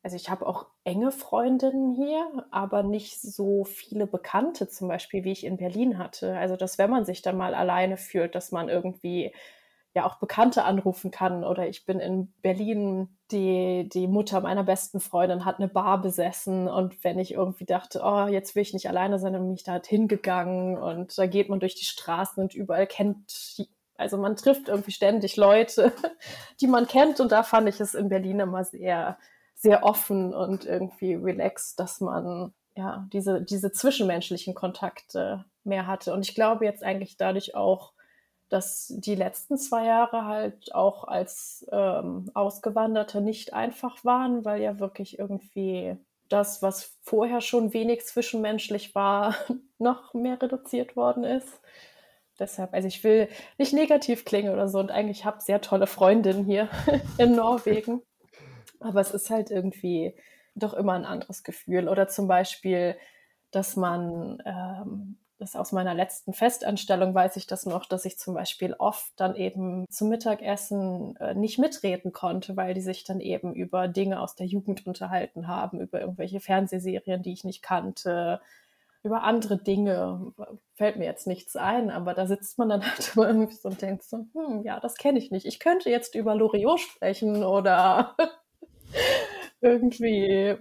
also 0.04 0.16
ich 0.18 0.30
habe 0.30 0.45
auch 0.45 0.68
enge 0.84 1.12
Freundinnen 1.12 1.95
hier, 1.95 2.45
aber 2.51 2.84
nicht 2.84 3.22
so 3.22 3.64
viele 3.64 4.06
Bekannte 4.06 4.68
zum 4.68 4.89
Beispiel, 4.89 5.24
wie 5.24 5.32
ich 5.32 5.45
in 5.45 5.58
Berlin 5.58 5.97
hatte. 5.97 6.38
Also 6.38 6.58
dass 6.58 6.78
wenn 6.78 6.89
man 6.89 7.06
sich 7.06 7.22
dann 7.22 7.38
mal 7.38 7.56
alleine 7.56 7.97
fühlt, 7.97 8.36
dass 8.36 8.51
man 8.51 8.70
irgendwie 8.70 9.34
ja 9.95 10.06
auch 10.06 10.16
Bekannte 10.16 10.64
anrufen 10.64 11.12
kann. 11.12 11.43
Oder 11.43 11.68
ich 11.68 11.86
bin 11.86 11.99
in 11.99 12.34
Berlin, 12.41 13.10
die, 13.32 13.88
die 13.91 14.08
Mutter 14.08 14.41
meiner 14.41 14.64
besten 14.64 14.99
Freundin 14.99 15.45
hat 15.45 15.60
eine 15.60 15.68
Bar 15.68 16.01
besessen 16.01 16.68
und 16.68 17.04
wenn 17.04 17.20
ich 17.20 17.34
irgendwie 17.34 17.66
dachte, 17.66 18.01
oh, 18.04 18.28
jetzt 18.28 18.56
will 18.56 18.64
ich 18.64 18.74
nicht 18.74 18.89
alleine 18.89 19.20
sein, 19.20 19.34
dann 19.34 19.43
bin 19.43 19.54
ich 19.54 19.64
da 19.64 19.74
halt 19.74 19.88
hingegangen 19.88 20.78
und 20.78 21.18
da 21.18 21.28
geht 21.28 21.49
man 21.49 21.60
durch 21.60 21.76
die 21.76 21.86
Straßen 21.86 22.41
und 22.41 22.56
überall 22.56 22.88
kennt, 22.88 23.68
also 23.97 24.18
man 24.18 24.36
trifft 24.36 24.68
irgendwie 24.68 24.91
ständig 24.91 25.36
Leute, 25.38 25.93
die 26.62 26.68
man 26.68 26.88
kennt 26.88 27.20
und 27.20 27.32
da 27.32 27.43
fand 27.43 27.70
ich 27.70 27.80
es 27.80 27.93
in 27.93 28.10
Berlin 28.10 28.39
immer 28.39 28.64
sehr 28.64 29.18
sehr 29.64 29.84
offen 29.84 30.34
und 30.34 30.66
irgendwie 30.66 31.16
relaxed, 31.16 31.80
dass 31.80 32.01
man 32.01 32.53
ja 32.76 33.07
diese, 33.14 33.41
diese 33.41 33.72
zwischenmenschlichen 33.72 34.53
Kontakte 34.53 35.45
mehr 35.64 35.88
hatte. 35.88 36.14
Und 36.14 36.28
ich 36.28 36.36
glaube 36.36 36.66
jetzt 36.66 36.84
eigentlich 36.84 37.16
dadurch 37.16 37.55
auch, 37.55 37.93
dass 38.49 38.93
die 38.97 39.16
letzten 39.16 39.57
zwei 39.57 39.86
Jahre 39.86 40.26
halt 40.26 40.76
auch 40.76 41.05
als 41.05 41.66
ähm, 41.72 42.30
Ausgewanderte 42.34 43.22
nicht 43.22 43.53
einfach 43.53 44.03
waren, 44.03 44.43
weil 44.43 44.61
ja 44.61 44.80
wirklich 44.80 45.18
irgendwie 45.18 45.95
das, 46.28 46.61
was 46.61 46.97
vorher 47.01 47.39
schon 47.39 47.74
wenig 47.74 48.05
zwischenmenschlich 48.05 48.93
war, 48.95 49.34
noch 49.78 50.14
mehr 50.14 50.41
reduziert 50.41 50.97
worden 50.97 51.24
ist. 51.24 51.61
Deshalb, 52.38 52.74
also 52.74 52.89
ich 52.89 53.01
will 53.05 53.30
nicht 53.57 53.72
negativ 53.72 54.26
klingen 54.26 54.51
oder 54.51 54.68
so 54.68 54.80
und 54.80 54.91
eigentlich 54.91 55.24
habe 55.24 55.39
sehr 55.39 55.61
tolle 55.61 55.88
Freundinnen 55.88 56.43
hier 56.43 56.68
in 57.18 57.36
Norwegen. 57.36 58.01
Aber 58.84 59.01
es 59.01 59.11
ist 59.11 59.29
halt 59.29 59.51
irgendwie 59.51 60.15
doch 60.55 60.73
immer 60.73 60.93
ein 60.93 61.05
anderes 61.05 61.43
Gefühl. 61.43 61.88
Oder 61.89 62.07
zum 62.07 62.27
Beispiel, 62.27 62.95
dass 63.51 63.75
man, 63.75 64.41
ähm, 64.45 65.17
das 65.39 65.55
aus 65.55 65.71
meiner 65.71 65.93
letzten 65.93 66.34
Festanstellung 66.34 67.13
weiß 67.13 67.36
ich 67.38 67.47
das 67.47 67.65
noch, 67.65 67.86
dass 67.86 68.05
ich 68.05 68.17
zum 68.17 68.34
Beispiel 68.34 68.73
oft 68.77 69.11
dann 69.17 69.36
eben 69.36 69.86
zum 69.89 70.09
Mittagessen 70.09 71.15
äh, 71.17 71.34
nicht 71.34 71.59
mitreden 71.59 72.13
konnte, 72.13 72.55
weil 72.55 72.73
die 72.73 72.81
sich 72.81 73.03
dann 73.03 73.19
eben 73.19 73.53
über 73.53 73.88
Dinge 73.88 74.21
aus 74.21 74.36
der 74.36 74.45
Jugend 74.45 74.86
unterhalten 74.88 75.47
haben, 75.47 75.81
über 75.81 75.99
irgendwelche 75.99 76.39
Fernsehserien, 76.39 77.23
die 77.23 77.34
ich 77.34 77.43
nicht 77.43 77.61
kannte, 77.61 78.41
über 79.03 79.23
andere 79.23 79.57
Dinge. 79.57 80.34
Fällt 80.75 80.97
mir 80.97 81.05
jetzt 81.05 81.27
nichts 81.27 81.55
ein, 81.55 81.89
aber 81.89 82.13
da 82.13 82.25
sitzt 82.25 82.57
man 82.57 82.69
dann 82.69 82.81
halt 82.89 83.11
immer 83.15 83.27
irgendwie 83.27 83.55
so 83.55 83.69
und 83.69 83.81
denkt 83.81 84.03
so, 84.03 84.25
hm, 84.34 84.63
ja, 84.63 84.79
das 84.79 84.95
kenne 84.95 85.19
ich 85.19 85.29
nicht. 85.31 85.45
Ich 85.45 85.59
könnte 85.59 85.89
jetzt 85.89 86.15
über 86.15 86.36
Loriot 86.36 86.79
sprechen 86.79 87.43
oder 87.43 88.15
irgendwie 89.62 90.58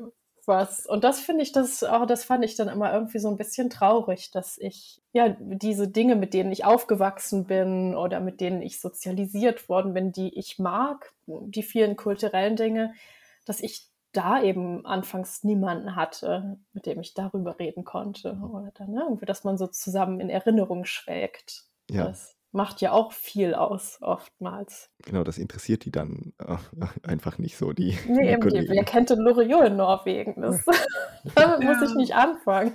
was. 0.46 0.86
Und 0.86 1.04
das 1.04 1.20
finde 1.20 1.42
ich, 1.42 1.52
das, 1.52 1.84
auch 1.84 2.06
das 2.06 2.24
fand 2.24 2.44
ich 2.44 2.56
dann 2.56 2.68
immer 2.68 2.92
irgendwie 2.92 3.18
so 3.18 3.28
ein 3.28 3.36
bisschen 3.36 3.70
traurig, 3.70 4.30
dass 4.30 4.58
ich 4.58 5.00
ja 5.12 5.36
diese 5.38 5.88
Dinge, 5.88 6.16
mit 6.16 6.34
denen 6.34 6.52
ich 6.52 6.64
aufgewachsen 6.64 7.44
bin 7.44 7.94
oder 7.94 8.20
mit 8.20 8.40
denen 8.40 8.62
ich 8.62 8.80
sozialisiert 8.80 9.68
worden 9.68 9.94
bin, 9.94 10.12
die 10.12 10.36
ich 10.38 10.58
mag, 10.58 11.12
die 11.26 11.62
vielen 11.62 11.96
kulturellen 11.96 12.56
Dinge, 12.56 12.94
dass 13.44 13.60
ich 13.60 13.86
da 14.12 14.42
eben 14.42 14.84
anfangs 14.84 15.42
niemanden 15.42 15.96
hatte, 15.96 16.58
mit 16.74 16.86
dem 16.86 17.00
ich 17.00 17.14
darüber 17.14 17.58
reden 17.58 17.84
konnte. 17.84 18.38
Oder 18.52 18.70
dann 18.74 18.90
ne, 18.90 19.02
irgendwie, 19.04 19.26
dass 19.26 19.44
man 19.44 19.56
so 19.56 19.66
zusammen 19.66 20.20
in 20.20 20.28
Erinnerung 20.28 20.84
schwelgt. 20.84 21.64
Ja. 21.90 22.04
Das 22.04 22.36
macht 22.52 22.80
ja 22.82 22.92
auch 22.92 23.12
viel 23.12 23.54
aus, 23.54 23.98
oftmals. 24.00 24.90
Genau, 25.04 25.24
das 25.24 25.38
interessiert 25.38 25.84
die 25.84 25.90
dann 25.90 26.32
äh, 26.38 26.56
einfach 27.02 27.38
nicht 27.38 27.56
so, 27.56 27.72
die. 27.72 27.98
Nee, 28.06 28.32
eben, 28.32 28.48
die, 28.48 28.68
wer 28.68 28.84
kennt 28.84 29.10
denn 29.10 29.20
Loriot 29.20 29.66
in 29.66 29.76
Norwegen? 29.76 30.40
Das, 30.40 30.64
damit 31.34 31.62
ja. 31.62 31.72
muss 31.72 31.90
ich 31.90 31.94
nicht 31.96 32.14
anfangen. 32.14 32.74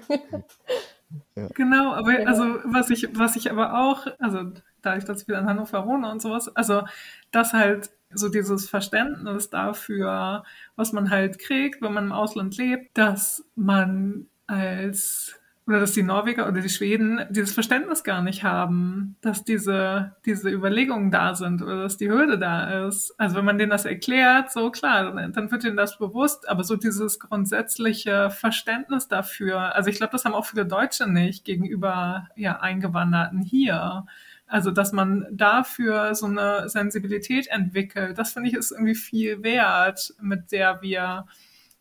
Ja. 1.35 1.47
Genau, 1.53 1.93
aber 1.93 2.19
ja. 2.21 2.27
also 2.27 2.43
was 2.65 2.89
ich, 2.89 3.07
was 3.17 3.35
ich 3.35 3.49
aber 3.49 3.79
auch, 3.79 4.07
also 4.19 4.51
dadurch, 4.81 5.05
dass 5.05 5.21
ich 5.21 5.27
wieder 5.27 5.39
in 5.39 5.47
Hannover 5.47 5.85
wohne 5.85 6.11
und 6.11 6.21
sowas, 6.21 6.53
also 6.55 6.83
dass 7.31 7.53
halt 7.53 7.91
so 8.09 8.29
dieses 8.29 8.69
Verständnis 8.69 9.49
dafür, 9.49 10.43
was 10.75 10.93
man 10.93 11.09
halt 11.09 11.39
kriegt, 11.39 11.81
wenn 11.81 11.93
man 11.93 12.05
im 12.05 12.11
Ausland 12.11 12.57
lebt, 12.57 12.97
dass 12.97 13.45
man 13.55 14.27
als 14.47 15.39
oder 15.67 15.81
dass 15.81 15.91
die 15.91 16.03
Norweger 16.03 16.47
oder 16.47 16.61
die 16.61 16.69
Schweden 16.69 17.25
dieses 17.29 17.53
Verständnis 17.53 18.05
gar 18.05 18.21
nicht 18.21 18.43
haben, 18.43 19.17
dass 19.19 19.43
diese, 19.43 20.15
diese 20.25 20.49
Überlegungen 20.49 21.11
da 21.11 21.35
sind 21.35 21.61
oder 21.61 21.83
dass 21.83 21.97
die 21.97 22.09
Hürde 22.09 22.39
da 22.39 22.87
ist. 22.87 23.13
Also 23.17 23.35
wenn 23.35 23.43
man 23.43 23.57
denen 23.57 23.71
das 23.71 23.83
erklärt, 23.83 24.49
so 24.51 24.71
klar, 24.71 25.11
dann, 25.11 25.33
dann 25.33 25.51
wird 25.51 25.65
ihnen 25.65 25.75
das 25.75 25.97
bewusst, 25.97 26.47
aber 26.47 26.63
so 26.63 26.77
dieses 26.77 27.19
grundsätzliche 27.19 28.29
Verständnis 28.29 29.09
dafür, 29.09 29.75
also 29.75 29.89
ich 29.89 29.97
glaube, 29.97 30.13
das 30.13 30.23
haben 30.23 30.33
auch 30.33 30.45
viele 30.45 30.65
Deutsche 30.65 31.11
nicht 31.11 31.43
gegenüber 31.43 32.29
ja, 32.35 32.61
Eingewanderten 32.61 33.41
hier. 33.41 34.05
Also, 34.49 34.71
dass 34.71 34.93
man 34.93 35.27
dafür 35.29 36.15
so 36.15 36.25
eine 36.25 36.69
Sensibilität 36.69 37.47
entwickelt, 37.47 38.17
das 38.17 38.31
finde 38.31 38.47
ich 38.47 38.55
ist 38.55 38.71
irgendwie 38.71 38.95
viel 38.95 39.43
wert, 39.43 40.13
mit 40.21 40.53
der 40.53 40.81
wir 40.81 41.25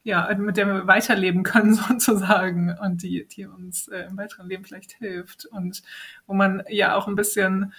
ja, 0.06 0.32
mit 0.38 0.56
der 0.56 0.66
wir 0.68 0.86
weiterleben 0.86 1.42
können 1.42 1.74
sozusagen 1.74 2.76
und 2.80 3.02
die, 3.02 3.26
die 3.26 3.46
uns 3.46 3.88
äh, 3.88 4.06
im 4.08 4.16
weiteren 4.16 4.48
Leben 4.48 4.64
vielleicht 4.64 4.92
hilft 4.92 5.46
und 5.46 5.82
wo 6.26 6.34
man 6.34 6.62
ja 6.68 6.94
auch 6.94 7.08
ein 7.08 7.16
bisschen 7.16 7.74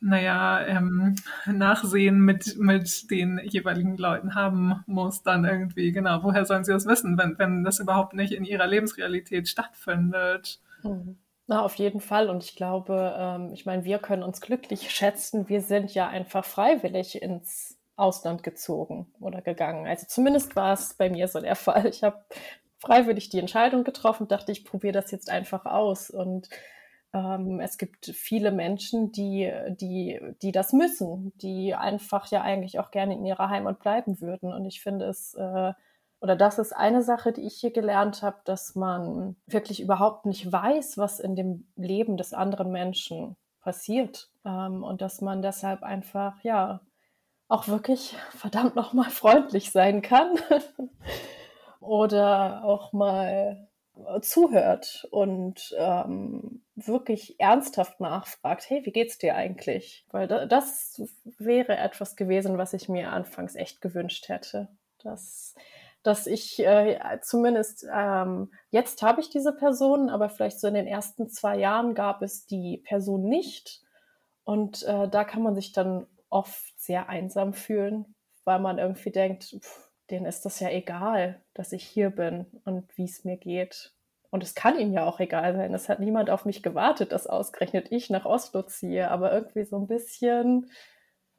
naja, 0.00 0.66
ähm, 0.66 1.14
Nachsehen 1.46 2.18
mit, 2.18 2.58
mit 2.58 3.08
den 3.12 3.40
jeweiligen 3.44 3.96
Leuten 3.96 4.34
haben 4.34 4.82
muss, 4.86 5.22
dann 5.22 5.44
irgendwie, 5.44 5.92
genau, 5.92 6.24
woher 6.24 6.44
sollen 6.44 6.64
sie 6.64 6.72
das 6.72 6.86
wissen, 6.86 7.16
wenn, 7.16 7.38
wenn 7.38 7.62
das 7.62 7.78
überhaupt 7.78 8.14
nicht 8.14 8.32
in 8.32 8.44
ihrer 8.44 8.66
Lebensrealität 8.66 9.48
stattfindet? 9.48 10.58
Mhm. 10.82 11.18
Na, 11.46 11.62
auf 11.62 11.76
jeden 11.76 12.00
Fall. 12.00 12.28
Und 12.28 12.42
ich 12.42 12.56
glaube, 12.56 13.14
ähm, 13.16 13.52
ich 13.52 13.64
meine, 13.64 13.84
wir 13.84 14.00
können 14.00 14.24
uns 14.24 14.40
glücklich 14.40 14.90
schätzen. 14.90 15.48
Wir 15.48 15.60
sind 15.60 15.94
ja 15.94 16.08
einfach 16.08 16.44
freiwillig 16.44 17.22
ins 17.22 17.71
Ausland 17.96 18.42
gezogen 18.42 19.12
oder 19.20 19.42
gegangen. 19.42 19.86
Also 19.86 20.06
zumindest 20.08 20.56
war 20.56 20.72
es 20.72 20.94
bei 20.94 21.10
mir 21.10 21.28
so 21.28 21.40
der 21.40 21.56
Fall. 21.56 21.86
Ich 21.86 22.02
habe 22.02 22.24
freiwillig 22.78 23.28
die 23.28 23.38
Entscheidung 23.38 23.84
getroffen, 23.84 24.28
dachte, 24.28 24.52
ich 24.52 24.64
probiere 24.64 24.92
das 24.92 25.10
jetzt 25.10 25.30
einfach 25.30 25.66
aus. 25.66 26.10
Und 26.10 26.48
ähm, 27.14 27.60
es 27.60 27.78
gibt 27.78 28.06
viele 28.06 28.50
Menschen, 28.50 29.12
die, 29.12 29.52
die, 29.68 30.20
die 30.42 30.52
das 30.52 30.72
müssen, 30.72 31.32
die 31.36 31.74
einfach 31.74 32.26
ja 32.30 32.42
eigentlich 32.42 32.78
auch 32.78 32.90
gerne 32.90 33.14
in 33.14 33.24
ihrer 33.24 33.48
Heimat 33.48 33.80
bleiben 33.80 34.20
würden. 34.20 34.52
Und 34.52 34.64
ich 34.64 34.82
finde 34.82 35.06
es, 35.06 35.34
äh, 35.34 35.72
oder 36.20 36.36
das 36.36 36.58
ist 36.58 36.72
eine 36.72 37.02
Sache, 37.02 37.32
die 37.32 37.46
ich 37.46 37.54
hier 37.54 37.72
gelernt 37.72 38.22
habe, 38.22 38.38
dass 38.44 38.74
man 38.74 39.36
wirklich 39.46 39.80
überhaupt 39.80 40.24
nicht 40.24 40.50
weiß, 40.50 40.96
was 40.96 41.20
in 41.20 41.36
dem 41.36 41.66
Leben 41.76 42.16
des 42.16 42.32
anderen 42.32 42.70
Menschen 42.70 43.36
passiert. 43.60 44.30
Ähm, 44.44 44.82
und 44.82 45.02
dass 45.02 45.20
man 45.20 45.42
deshalb 45.42 45.82
einfach, 45.82 46.42
ja, 46.42 46.80
auch 47.52 47.68
wirklich 47.68 48.16
verdammt 48.30 48.76
nochmal 48.76 49.10
freundlich 49.10 49.70
sein 49.72 50.00
kann. 50.00 50.38
Oder 51.80 52.64
auch 52.64 52.92
mal 52.94 53.68
zuhört 54.22 55.06
und 55.10 55.74
ähm, 55.76 56.62
wirklich 56.76 57.38
ernsthaft 57.38 58.00
nachfragt, 58.00 58.70
hey, 58.70 58.80
wie 58.86 58.92
geht's 58.92 59.18
dir 59.18 59.36
eigentlich? 59.36 60.06
Weil 60.10 60.28
da, 60.28 60.46
das 60.46 61.02
wäre 61.38 61.76
etwas 61.76 62.16
gewesen, 62.16 62.56
was 62.56 62.72
ich 62.72 62.88
mir 62.88 63.10
anfangs 63.10 63.54
echt 63.54 63.82
gewünscht 63.82 64.30
hätte. 64.30 64.68
Dass, 65.02 65.54
dass 66.02 66.26
ich 66.26 66.58
äh, 66.60 66.98
zumindest, 67.20 67.86
ähm, 67.92 68.50
jetzt 68.70 69.02
habe 69.02 69.20
ich 69.20 69.28
diese 69.28 69.52
Person, 69.52 70.08
aber 70.08 70.30
vielleicht 70.30 70.58
so 70.58 70.68
in 70.68 70.74
den 70.74 70.86
ersten 70.86 71.28
zwei 71.28 71.58
Jahren 71.58 71.94
gab 71.94 72.22
es 72.22 72.46
die 72.46 72.78
Person 72.78 73.24
nicht. 73.24 73.82
Und 74.44 74.84
äh, 74.84 75.06
da 75.08 75.24
kann 75.24 75.42
man 75.42 75.54
sich 75.54 75.72
dann 75.72 76.06
oft 76.32 76.80
sehr 76.80 77.08
einsam 77.08 77.52
fühlen, 77.52 78.14
weil 78.44 78.58
man 78.58 78.78
irgendwie 78.78 79.10
denkt, 79.10 79.56
pff, 79.60 79.90
denen 80.10 80.26
ist 80.26 80.44
das 80.44 80.60
ja 80.60 80.68
egal, 80.68 81.42
dass 81.54 81.72
ich 81.72 81.84
hier 81.84 82.10
bin 82.10 82.46
und 82.64 82.96
wie 82.96 83.04
es 83.04 83.24
mir 83.24 83.36
geht. 83.36 83.92
Und 84.30 84.42
es 84.42 84.54
kann 84.54 84.78
ihnen 84.78 84.92
ja 84.92 85.04
auch 85.04 85.20
egal 85.20 85.54
sein. 85.54 85.74
Es 85.74 85.88
hat 85.88 86.00
niemand 86.00 86.30
auf 86.30 86.44
mich 86.44 86.62
gewartet, 86.62 87.12
dass 87.12 87.26
ausgerechnet 87.26 87.92
ich 87.92 88.08
nach 88.08 88.24
Oslo 88.24 88.62
ziehe. 88.62 89.10
Aber 89.10 89.32
irgendwie 89.32 89.64
so 89.64 89.76
ein 89.78 89.86
bisschen 89.86 90.70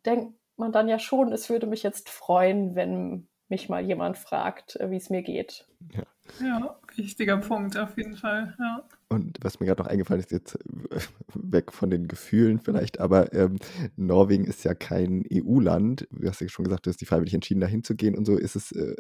denkt 0.06 0.38
man 0.58 0.72
dann 0.72 0.88
ja 0.88 1.00
schon, 1.00 1.34
es 1.34 1.50
würde 1.50 1.66
mich 1.66 1.82
jetzt 1.82 2.10
freuen, 2.10 2.76
wenn 2.76 3.28
mich 3.50 3.70
mal 3.70 3.84
jemand 3.84 4.18
fragt, 4.18 4.76
äh, 4.76 4.92
wie 4.92 4.98
es 4.98 5.10
mir 5.10 5.24
geht. 5.24 5.68
Ja. 5.92 6.04
ja, 6.46 6.80
wichtiger 6.96 7.38
Punkt 7.38 7.78
auf 7.78 7.98
jeden 7.98 8.16
Fall. 8.16 8.56
Ja. 8.60 8.84
Und 9.14 9.38
was 9.42 9.60
mir 9.60 9.66
gerade 9.66 9.82
noch 9.82 9.90
eingefallen 9.90 10.22
ist, 10.22 10.32
jetzt 10.32 10.56
äh, 10.56 11.00
weg 11.36 11.72
von 11.72 11.90
den 11.90 12.08
Gefühlen 12.08 12.60
vielleicht, 12.60 13.00
aber 13.00 13.34
ähm, 13.34 13.58
Norwegen 13.96 14.46
ist 14.46 14.64
ja 14.64 14.74
kein 14.74 15.24
EU-Land. 15.32 16.08
Du 16.12 16.28
hast 16.28 16.42
ja 16.42 16.50
schon 16.50 16.66
gesagt, 16.66 16.86
du 16.86 16.90
hast 16.90 17.02
dich 17.02 17.08
freiwillig 17.08 17.34
entschieden, 17.34 17.62
da 17.62 17.68
hinzugehen 17.68 18.18
und 18.18 18.26
so. 18.26 18.38
Ist 18.38 18.56
es 18.56 18.72
äh, 18.72 18.96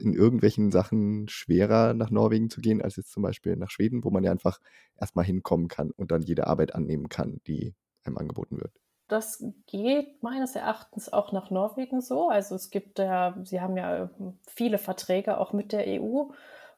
in 0.00 0.14
irgendwelchen 0.14 0.70
Sachen 0.70 1.28
schwerer, 1.28 1.94
nach 1.94 2.10
Norwegen 2.10 2.50
zu 2.50 2.60
gehen, 2.60 2.80
als 2.82 2.96
jetzt 2.96 3.12
zum 3.12 3.22
Beispiel 3.22 3.56
nach 3.56 3.70
Schweden, 3.70 4.04
wo 4.04 4.10
man 4.10 4.24
ja 4.24 4.30
einfach 4.30 4.60
erstmal 4.98 5.24
hinkommen 5.24 5.68
kann 5.68 5.90
und 5.90 6.10
dann 6.10 6.22
jede 6.22 6.46
Arbeit 6.46 6.74
annehmen 6.74 7.08
kann, 7.08 7.40
die 7.46 7.74
einem 8.04 8.18
angeboten 8.18 8.58
wird? 8.58 8.72
Das 9.08 9.42
geht 9.66 10.22
meines 10.22 10.54
Erachtens 10.54 11.10
auch 11.10 11.32
nach 11.32 11.50
Norwegen 11.50 12.02
so. 12.02 12.28
Also 12.28 12.54
es 12.54 12.68
gibt 12.70 12.98
ja, 12.98 13.34
sie 13.42 13.60
haben 13.60 13.76
ja 13.78 14.10
viele 14.46 14.76
Verträge 14.76 15.38
auch 15.38 15.54
mit 15.54 15.72
der 15.72 15.86
EU. 16.00 16.24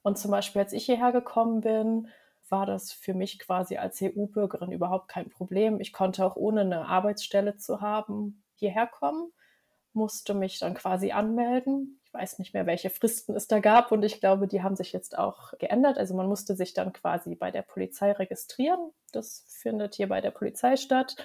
Und 0.03 0.17
zum 0.17 0.31
Beispiel, 0.31 0.63
als 0.63 0.73
ich 0.73 0.85
hierher 0.85 1.13
gekommen 1.13 1.61
bin, 1.61 2.09
war 2.51 2.67
das 2.67 2.93
für 2.93 3.15
mich 3.15 3.39
quasi 3.39 3.77
als 3.77 4.01
EU-Bürgerin 4.03 4.73
überhaupt 4.73 5.09
kein 5.09 5.31
Problem. 5.31 5.81
Ich 5.81 5.93
konnte 5.93 6.25
auch 6.25 6.37
ohne 6.37 6.63
eine 6.63 6.87
Arbeitsstelle 6.87 7.57
zu 7.57 7.81
haben 7.81 8.43
hierher 8.55 8.87
kommen, 8.87 9.33
musste 9.93 10.35
mich 10.35 10.59
dann 10.59 10.75
quasi 10.75 11.13
anmelden. 11.13 12.01
Ich 12.05 12.15
weiß 12.15 12.39
nicht 12.39 12.55
mehr, 12.55 12.67
welche 12.67 12.91
Fristen 12.91 13.35
es 13.35 13.49
da 13.49 13.61
gab 13.61 13.93
und 13.93 14.05
ich 14.05 14.21
glaube, 14.21 14.47
die 14.47 14.63
haben 14.63 14.77
sich 14.77 14.93
jetzt 14.93 15.19
auch 15.19 15.57
geändert. 15.59 15.99
Also 15.99 16.15
man 16.15 16.27
musste 16.27 16.55
sich 16.55 16.75
dann 16.75 16.93
quasi 16.93 17.35
bei 17.35 17.51
der 17.51 17.63
Polizei 17.63 18.13
registrieren. 18.13 18.91
Das 19.13 19.47
findet 19.49 19.95
hier 19.95 20.09
bei 20.09 20.21
der 20.21 20.31
Polizei 20.31 20.77
statt. 20.77 21.17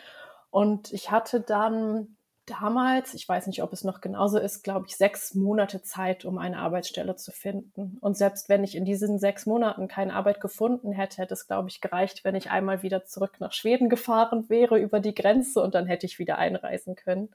Und 0.50 0.94
ich 0.94 1.12
hatte 1.12 1.42
dann 1.42 2.15
damals, 2.46 3.14
ich 3.14 3.28
weiß 3.28 3.48
nicht, 3.48 3.64
ob 3.64 3.74
es 3.74 3.84
noch 3.84 4.02
genauso 4.02 4.38
ist, 4.38 4.64
glaube 4.64 4.86
ich, 4.88 4.96
sechs 4.96 5.34
Monate 5.34 5.82
Zeit, 5.82 6.26
um 6.26 6.38
eine 6.38 6.60
Arbeitsstelle 6.60 7.16
zu 7.16 7.32
finden. 7.32 7.98
Und 8.02 8.18
selbst 8.18 8.50
wenn 8.50 8.64
ich 8.64 8.76
in 8.76 8.86
diesen 8.86 9.20
sechs 9.20 9.46
Monaten 9.46 9.88
keine 9.88 10.14
Arbeit 10.14 10.42
gefunden 10.42 10.92
hätte, 10.92 11.18
hätte 11.18 11.34
es, 11.34 11.48
glaube 11.48 11.70
ich, 11.70 11.82
gereicht, 11.82 12.24
wenn 12.24 12.36
ich 12.36 12.52
einmal 12.52 12.84
wieder 12.84 13.06
zurück 13.06 13.40
nach 13.40 13.52
Schweden 13.52 13.90
gefahren 13.90 14.50
wäre 14.50 14.78
über 14.78 15.00
die 15.00 15.16
Grenze 15.16 15.62
und 15.62 15.76
dann 15.76 15.88
hätte 15.88 16.06
ich 16.06 16.20
wieder 16.20 16.38
einreisen 16.38 16.96
können. 16.96 17.30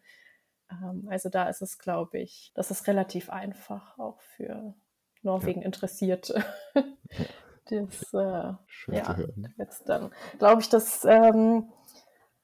Ähm, 0.71 1.09
also 1.11 1.29
da 1.29 1.49
ist 1.49 1.63
es, 1.63 1.79
glaube 1.79 2.19
ich, 2.19 2.53
das 2.55 2.71
ist 2.71 2.87
relativ 2.87 3.31
einfach 3.31 3.99
auch 3.99 4.21
für 4.21 4.75
Norwegen 5.23 5.61
ja. 5.61 5.67
Interessierte. 5.67 6.45
das, 7.67 8.15
äh, 8.15 8.53
Schön 8.67 8.95
ja, 8.95 9.17
jetzt 9.59 9.89
dann 9.89 10.13
glaube 10.39 10.61
ich, 10.61 10.69
dass 10.69 11.05
ähm, 11.05 11.71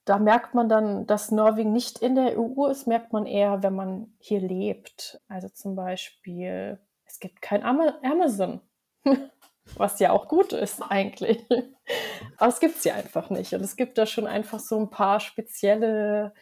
da 0.06 0.18
merkt 0.18 0.54
man 0.54 0.68
dann, 0.68 1.06
dass 1.06 1.32
Norwegen 1.32 1.72
nicht 1.72 1.98
in 1.98 2.14
der 2.14 2.38
EU 2.38 2.66
ist, 2.68 2.86
merkt 2.86 3.12
man 3.12 3.26
eher, 3.26 3.64
wenn 3.64 3.74
man 3.74 4.14
hier 4.18 4.40
lebt. 4.40 5.20
Also 5.26 5.48
zum 5.48 5.74
Beispiel, 5.74 6.78
es 7.04 7.18
gibt 7.18 7.42
kein 7.42 7.64
Amazon, 7.64 8.60
was 9.76 9.98
ja 9.98 10.12
auch 10.12 10.28
gut 10.28 10.52
ist 10.52 10.80
eigentlich. 10.80 11.44
Aber 12.38 12.48
es 12.48 12.60
gibt 12.60 12.84
ja 12.84 12.94
einfach 12.94 13.30
nicht. 13.30 13.52
Und 13.52 13.62
es 13.62 13.74
gibt 13.74 13.98
da 13.98 14.06
schon 14.06 14.28
einfach 14.28 14.60
so 14.60 14.78
ein 14.78 14.90
paar 14.90 15.18
spezielle 15.18 16.32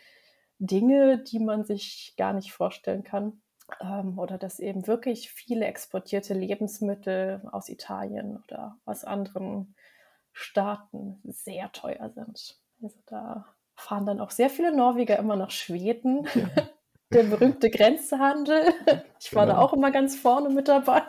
Dinge, 0.59 1.25
die 1.25 1.39
man 1.39 1.65
sich 1.65 2.13
gar 2.19 2.35
nicht 2.35 2.53
vorstellen 2.53 3.03
kann. 3.03 3.41
Ähm, 3.81 4.19
oder 4.19 4.37
dass 4.37 4.61
eben 4.61 4.87
wirklich 4.87 5.31
viele 5.31 5.65
exportierte 5.65 6.35
Lebensmittel 6.35 7.41
aus 7.51 7.71
Italien 7.71 8.43
oder 8.45 8.77
aus 8.85 9.05
anderen 9.05 9.75
Staaten 10.33 11.23
sehr 11.25 11.73
teuer 11.73 12.11
sind. 12.11 12.61
Also 12.83 12.99
da 13.07 13.54
fahren 13.77 14.07
dann 14.07 14.21
auch 14.21 14.31
sehr 14.31 14.51
viele 14.51 14.75
Norweger 14.75 15.19
immer 15.19 15.37
nach 15.37 15.51
Schweden. 15.51 16.27
Ja. 16.35 16.49
Der 17.13 17.25
berühmte 17.25 17.71
Grenzehandel. 17.71 18.63
Ich 19.21 19.35
war 19.35 19.47
genau. 19.47 19.57
da 19.57 19.63
auch 19.63 19.73
immer 19.73 19.91
ganz 19.91 20.17
vorne 20.17 20.51
mit 20.51 20.69
dabei. 20.69 21.01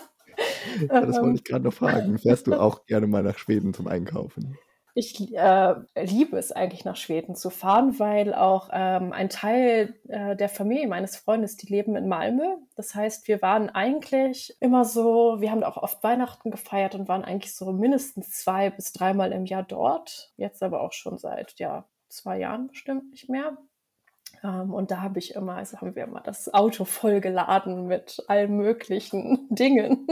Ja, 0.89 1.01
das 1.01 1.17
wollte 1.19 1.35
ich 1.35 1.43
gerade 1.43 1.65
noch 1.65 1.73
fragen. 1.73 2.17
Fährst 2.17 2.47
du 2.47 2.53
auch 2.59 2.85
gerne 2.85 3.07
mal 3.07 3.23
nach 3.23 3.37
Schweden 3.37 3.73
zum 3.73 3.87
Einkaufen? 3.87 4.57
Ich 4.97 5.33
äh, 5.33 5.75
liebe 6.01 6.37
es 6.37 6.53
eigentlich 6.53 6.85
nach 6.85 6.95
Schweden 6.95 7.35
zu 7.35 7.49
fahren, 7.49 7.99
weil 7.99 8.33
auch 8.33 8.69
ähm, 8.71 9.11
ein 9.11 9.27
Teil 9.27 9.93
äh, 10.07 10.37
der 10.37 10.47
Familie 10.47 10.87
meines 10.87 11.17
Freundes, 11.17 11.57
die 11.57 11.67
leben 11.67 11.97
in 11.97 12.07
Malmö. 12.07 12.55
Das 12.77 12.95
heißt, 12.95 13.27
wir 13.27 13.41
waren 13.41 13.69
eigentlich 13.69 14.55
immer 14.61 14.85
so, 14.85 15.41
wir 15.41 15.51
haben 15.51 15.65
auch 15.65 15.75
oft 15.75 16.01
Weihnachten 16.01 16.49
gefeiert 16.49 16.95
und 16.95 17.09
waren 17.09 17.25
eigentlich 17.25 17.53
so 17.53 17.73
mindestens 17.73 18.31
zwei 18.31 18.69
bis 18.69 18.93
dreimal 18.93 19.33
im 19.33 19.43
Jahr 19.43 19.63
dort. 19.63 20.31
Jetzt 20.37 20.63
aber 20.63 20.79
auch 20.79 20.93
schon 20.93 21.17
seit 21.17 21.59
ja, 21.59 21.85
zwei 22.09 22.39
Jahren 22.39 22.67
bestimmt 22.67 23.11
nicht 23.11 23.29
mehr. 23.29 23.57
Ähm, 24.43 24.73
und 24.73 24.91
da 24.91 25.01
habe 25.01 25.19
ich 25.19 25.35
immer, 25.35 25.55
also 25.55 25.77
haben 25.77 25.95
wir 25.95 26.03
immer 26.03 26.21
das 26.21 26.53
Auto 26.53 26.85
vollgeladen 26.85 27.87
mit 27.87 28.23
allen 28.27 28.57
möglichen 28.57 29.47
Dingen. 29.55 30.07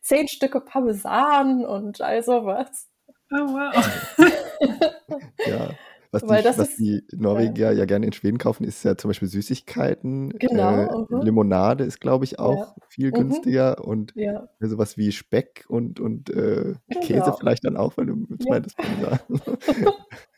Zehn 0.00 0.28
Stücke 0.28 0.60
Parmesan 0.60 1.64
und 1.64 2.00
all 2.00 2.22
sowas. 2.22 2.88
Oh, 3.30 3.36
wow. 3.36 4.18
ja. 5.46 5.70
Was, 6.12 6.22
die, 6.22 6.58
was 6.58 6.76
die, 6.76 7.02
Norweger 7.12 7.72
ja, 7.72 7.78
ja 7.78 7.84
gerne 7.84 8.06
in 8.06 8.12
Schweden 8.12 8.38
kaufen, 8.38 8.64
ist 8.64 8.84
ja 8.84 8.96
zum 8.96 9.10
Beispiel 9.10 9.28
Süßigkeiten. 9.28 10.30
Genau. 10.38 10.72
Äh, 10.72 10.86
uh 10.86 11.06
-huh. 11.08 11.24
Limonade 11.24 11.84
ist, 11.84 12.00
glaube 12.00 12.24
ich, 12.24 12.38
auch 12.38 12.68
ja. 12.68 12.74
viel 12.88 13.08
uh 13.08 13.10
mhm. 13.10 13.14
-huh. 13.14 13.18
günstiger 13.18 13.84
und 13.84 14.12
ja. 14.14 14.48
sowas 14.60 14.96
wie 14.96 15.12
Speck 15.12 15.66
und, 15.68 16.00
und 16.00 16.30
äh, 16.30 16.74
genau. 16.88 17.00
Käse 17.02 17.34
vielleicht 17.38 17.64
dann 17.64 17.76
auch, 17.76 17.96
weil 17.96 18.06
du 18.06 18.26
meintest. 18.48 18.76
Ja. 19.02 19.20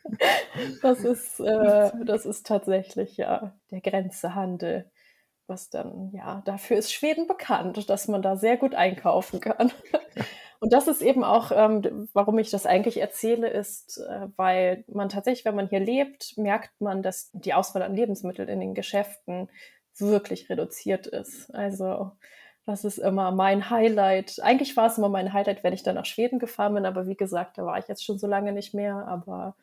das, 0.83 1.01
ist, 1.01 1.41
äh, 1.41 1.91
das 2.05 2.27
ist 2.27 2.47
tatsächlich 2.47 3.17
ja 3.17 3.53
der 3.71 3.81
Grenzehandel. 3.81 4.91
Was 5.47 5.71
dann, 5.71 6.11
ja, 6.13 6.43
dafür 6.45 6.77
ist 6.77 6.93
Schweden 6.93 7.27
bekannt, 7.27 7.89
dass 7.89 8.07
man 8.07 8.21
da 8.21 8.37
sehr 8.37 8.59
gut 8.59 8.75
einkaufen 8.75 9.41
kann. 9.41 9.73
Und 10.61 10.73
das 10.73 10.89
ist 10.89 11.01
eben 11.01 11.25
auch, 11.25 11.53
ähm, 11.55 12.09
warum 12.13 12.39
ich 12.39 12.51
das 12.51 12.67
eigentlich 12.67 12.99
erzähle, 12.99 13.49
ist, 13.49 13.99
äh, 13.99 14.27
weil 14.37 14.85
man 14.89 15.09
tatsächlich, 15.09 15.45
wenn 15.45 15.55
man 15.55 15.69
hier 15.69 15.81
lebt, 15.81 16.37
merkt 16.37 16.81
man, 16.81 17.03
dass 17.03 17.31
die 17.33 17.55
Auswahl 17.55 17.83
an 17.83 17.95
Lebensmitteln 17.95 18.49
in 18.49 18.61
den 18.61 18.75
Geschäften 18.75 19.49
wirklich 19.99 20.51
reduziert 20.51 21.07
ist. 21.07 21.55
Also 21.55 22.13
das 22.67 22.85
ist 22.85 22.99
immer 22.99 23.31
mein 23.31 23.71
Highlight. 23.71 24.41
Eigentlich 24.43 24.77
war 24.77 24.87
es 24.87 24.99
immer 24.99 25.09
mein 25.09 25.33
Highlight, 25.33 25.65
wenn 25.65 25.73
ich 25.73 25.83
dann 25.83 25.95
nach 25.95 26.05
Schweden 26.05 26.39
gefahren 26.39 26.75
bin, 26.75 26.85
aber 26.85 27.07
wie 27.07 27.17
gesagt, 27.17 27.57
da 27.57 27.65
war 27.65 27.79
ich 27.79 27.89
jetzt 27.89 28.05
schon 28.05 28.19
so 28.19 28.27
lange 28.27 28.53
nicht 28.53 28.75
mehr. 28.75 29.07
Aber 29.09 29.57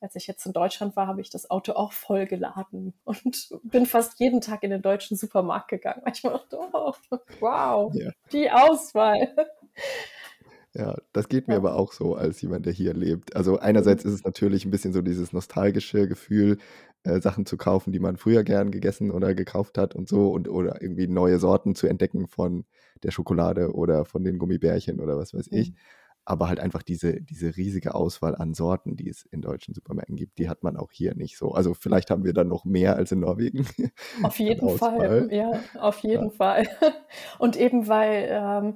als 0.00 0.14
ich 0.16 0.26
jetzt 0.26 0.46
in 0.46 0.52
Deutschland 0.52 0.96
war, 0.96 1.06
habe 1.06 1.20
ich 1.20 1.30
das 1.30 1.50
Auto 1.50 1.72
auch 1.72 1.92
voll 1.92 2.26
geladen 2.26 2.94
und 3.04 3.48
bin 3.64 3.86
fast 3.86 4.18
jeden 4.20 4.40
Tag 4.40 4.62
in 4.62 4.70
den 4.70 4.82
deutschen 4.82 5.16
Supermarkt 5.16 5.68
gegangen. 5.68 6.02
Ich 6.12 6.22
dachte, 6.22 6.58
oh, 6.58 6.94
wow, 7.40 7.92
ja. 7.94 8.10
die 8.32 8.50
Auswahl. 8.50 9.34
Ja, 10.74 10.96
das 11.12 11.28
geht 11.28 11.48
mir 11.48 11.54
ja. 11.54 11.60
aber 11.60 11.76
auch 11.76 11.92
so 11.92 12.14
als 12.14 12.40
jemand, 12.40 12.66
der 12.66 12.72
hier 12.72 12.94
lebt. 12.94 13.34
Also 13.34 13.58
einerseits 13.58 14.04
ist 14.04 14.12
es 14.12 14.24
natürlich 14.24 14.64
ein 14.64 14.70
bisschen 14.70 14.92
so 14.92 15.02
dieses 15.02 15.32
nostalgische 15.32 16.06
Gefühl, 16.06 16.58
äh, 17.04 17.20
Sachen 17.20 17.46
zu 17.46 17.56
kaufen, 17.56 17.92
die 17.92 17.98
man 17.98 18.16
früher 18.16 18.44
gern 18.44 18.70
gegessen 18.70 19.10
oder 19.10 19.34
gekauft 19.34 19.78
hat 19.78 19.94
und 19.94 20.08
so 20.08 20.30
und 20.30 20.48
oder 20.48 20.80
irgendwie 20.82 21.08
neue 21.08 21.38
Sorten 21.38 21.74
zu 21.74 21.86
entdecken 21.86 22.28
von 22.28 22.64
der 23.02 23.10
Schokolade 23.10 23.72
oder 23.72 24.04
von 24.04 24.24
den 24.24 24.38
Gummibärchen 24.38 25.00
oder 25.00 25.16
was 25.16 25.34
weiß 25.34 25.48
ich. 25.50 25.70
Mhm 25.70 25.76
aber 26.28 26.48
halt 26.48 26.60
einfach 26.60 26.82
diese, 26.82 27.22
diese 27.22 27.56
riesige 27.56 27.94
Auswahl 27.94 28.36
an 28.36 28.52
Sorten, 28.52 28.96
die 28.96 29.08
es 29.08 29.24
in 29.24 29.40
deutschen 29.40 29.72
Supermärkten 29.74 30.16
gibt, 30.16 30.38
die 30.38 30.48
hat 30.48 30.62
man 30.62 30.76
auch 30.76 30.92
hier 30.92 31.14
nicht 31.14 31.38
so. 31.38 31.52
Also 31.52 31.72
vielleicht 31.72 32.10
haben 32.10 32.24
wir 32.24 32.34
dann 32.34 32.48
noch 32.48 32.64
mehr 32.64 32.96
als 32.96 33.12
in 33.12 33.20
Norwegen. 33.20 33.66
Auf 34.22 34.38
jeden 34.38 34.68
Fall, 34.76 35.28
ja, 35.32 35.60
auf 35.78 36.00
jeden 36.00 36.26
ja. 36.26 36.30
Fall. 36.30 36.68
Und 37.38 37.56
eben 37.56 37.88
weil 37.88 38.28
ähm, 38.30 38.74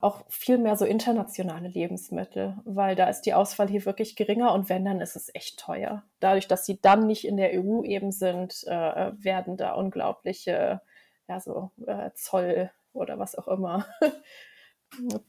auch 0.00 0.24
viel 0.28 0.58
mehr 0.58 0.76
so 0.76 0.84
internationale 0.84 1.68
Lebensmittel, 1.68 2.58
weil 2.64 2.94
da 2.94 3.08
ist 3.08 3.22
die 3.22 3.32
Auswahl 3.32 3.68
hier 3.68 3.86
wirklich 3.86 4.14
geringer 4.14 4.52
und 4.52 4.68
wenn, 4.68 4.84
dann 4.84 5.00
ist 5.00 5.16
es 5.16 5.34
echt 5.34 5.58
teuer. 5.58 6.02
Dadurch, 6.20 6.46
dass 6.46 6.66
sie 6.66 6.78
dann 6.80 7.06
nicht 7.06 7.26
in 7.26 7.38
der 7.38 7.52
EU 7.54 7.82
eben 7.82 8.12
sind, 8.12 8.64
äh, 8.66 9.12
werden 9.16 9.56
da 9.56 9.72
unglaubliche 9.72 10.82
ja, 11.28 11.40
so, 11.40 11.70
äh, 11.86 12.10
Zoll 12.14 12.70
oder 12.92 13.18
was 13.18 13.36
auch 13.36 13.48
immer 13.48 13.86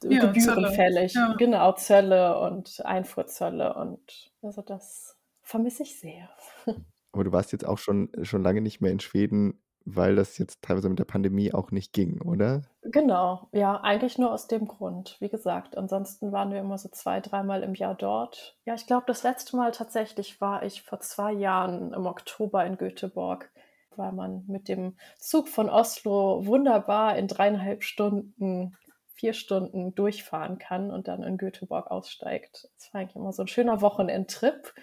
ja, 0.04 0.28
Gebühren 0.28 0.42
Zölle. 0.42 0.72
fällig. 0.72 1.14
Ja. 1.14 1.36
Genau, 1.38 1.72
Zölle 1.74 2.40
und 2.40 2.86
Einfuhrzölle 2.86 3.74
und 3.76 4.32
also 4.42 4.62
das 4.62 5.18
vermisse 5.42 5.84
ich 5.84 6.00
sehr. 6.00 6.30
Aber 7.12 7.24
du 7.24 7.32
warst 7.32 7.52
jetzt 7.52 7.66
auch 7.66 7.78
schon, 7.78 8.12
schon 8.22 8.44
lange 8.44 8.62
nicht 8.62 8.82
mehr 8.82 8.92
in 8.92 9.00
Schweden, 9.00 9.62
weil 9.86 10.16
das 10.18 10.38
jetzt 10.38 10.62
teilweise 10.62 10.90
mit 10.90 11.00
der 11.00 11.06
Pandemie 11.06 11.54
auch 11.54 11.72
nicht 11.72 11.94
ging, 11.94 12.22
oder? 12.22 12.64
Genau, 12.84 13.48
ja, 13.54 13.80
eigentlich 13.82 14.18
nur 14.18 14.34
aus 14.34 14.48
dem 14.48 14.68
Grund. 14.68 15.16
Wie 15.22 15.30
gesagt, 15.30 15.78
ansonsten 15.78 16.34
waren 16.34 16.52
wir 16.52 16.60
immer 16.60 16.78
so 16.78 16.90
zwei, 16.90 17.22
dreimal 17.22 17.64
im 17.64 17.74
Jahr 17.74 17.96
dort. 17.96 18.58
Ja, 18.66 18.76
ich 18.76 18.86
glaube, 18.86 19.06
das 19.08 19.24
letzte 19.24 19.56
Mal 19.56 19.72
tatsächlich 19.72 20.42
war 20.42 20.64
ich 20.64 20.82
vor 20.82 21.00
zwei 21.00 21.32
Jahren 21.32 21.94
im 21.94 22.06
Oktober 22.06 22.66
in 22.66 22.78
Göteborg, 22.78 23.50
weil 23.96 24.12
man 24.12 24.44
mit 24.48 24.68
dem 24.68 24.98
Zug 25.18 25.48
von 25.48 25.70
Oslo 25.70 26.46
wunderbar 26.46 27.18
in 27.18 27.30
dreieinhalb 27.30 27.84
Stunden 27.84 28.76
vier 29.18 29.34
Stunden 29.34 29.96
durchfahren 29.96 30.60
kann 30.60 30.92
und 30.92 31.08
dann 31.08 31.24
in 31.24 31.38
Göteborg 31.38 31.90
aussteigt. 31.90 32.70
Das 32.78 32.94
war 32.94 33.02
eigentlich 33.02 33.16
immer 33.16 33.34
so 33.34 33.44
ein 33.44 33.48
schöner 33.48 33.82
Wochenendtrip. 33.82 34.74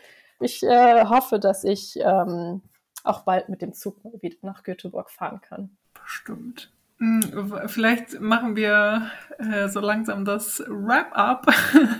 Ich 0.41 0.62
äh, 0.64 1.05
hoffe, 1.05 1.39
dass 1.39 1.62
ich 1.62 1.99
ähm, 2.01 2.62
auch 3.05 3.22
bald 3.22 3.49
mit 3.49 3.62
dem 3.62 3.72
Zug 3.72 3.97
wieder 4.20 4.37
nach 4.43 4.64
Göteborg 4.64 5.11
fahren 5.11 5.41
kann. 5.41 5.76
Bestimmt. 5.95 6.72
Hm, 6.99 7.53
vielleicht 7.67 8.21
machen 8.21 8.55
wir 8.55 9.11
äh, 9.39 9.69
so 9.69 9.81
langsam 9.81 10.25
das 10.25 10.63
Wrap-up 10.69 11.47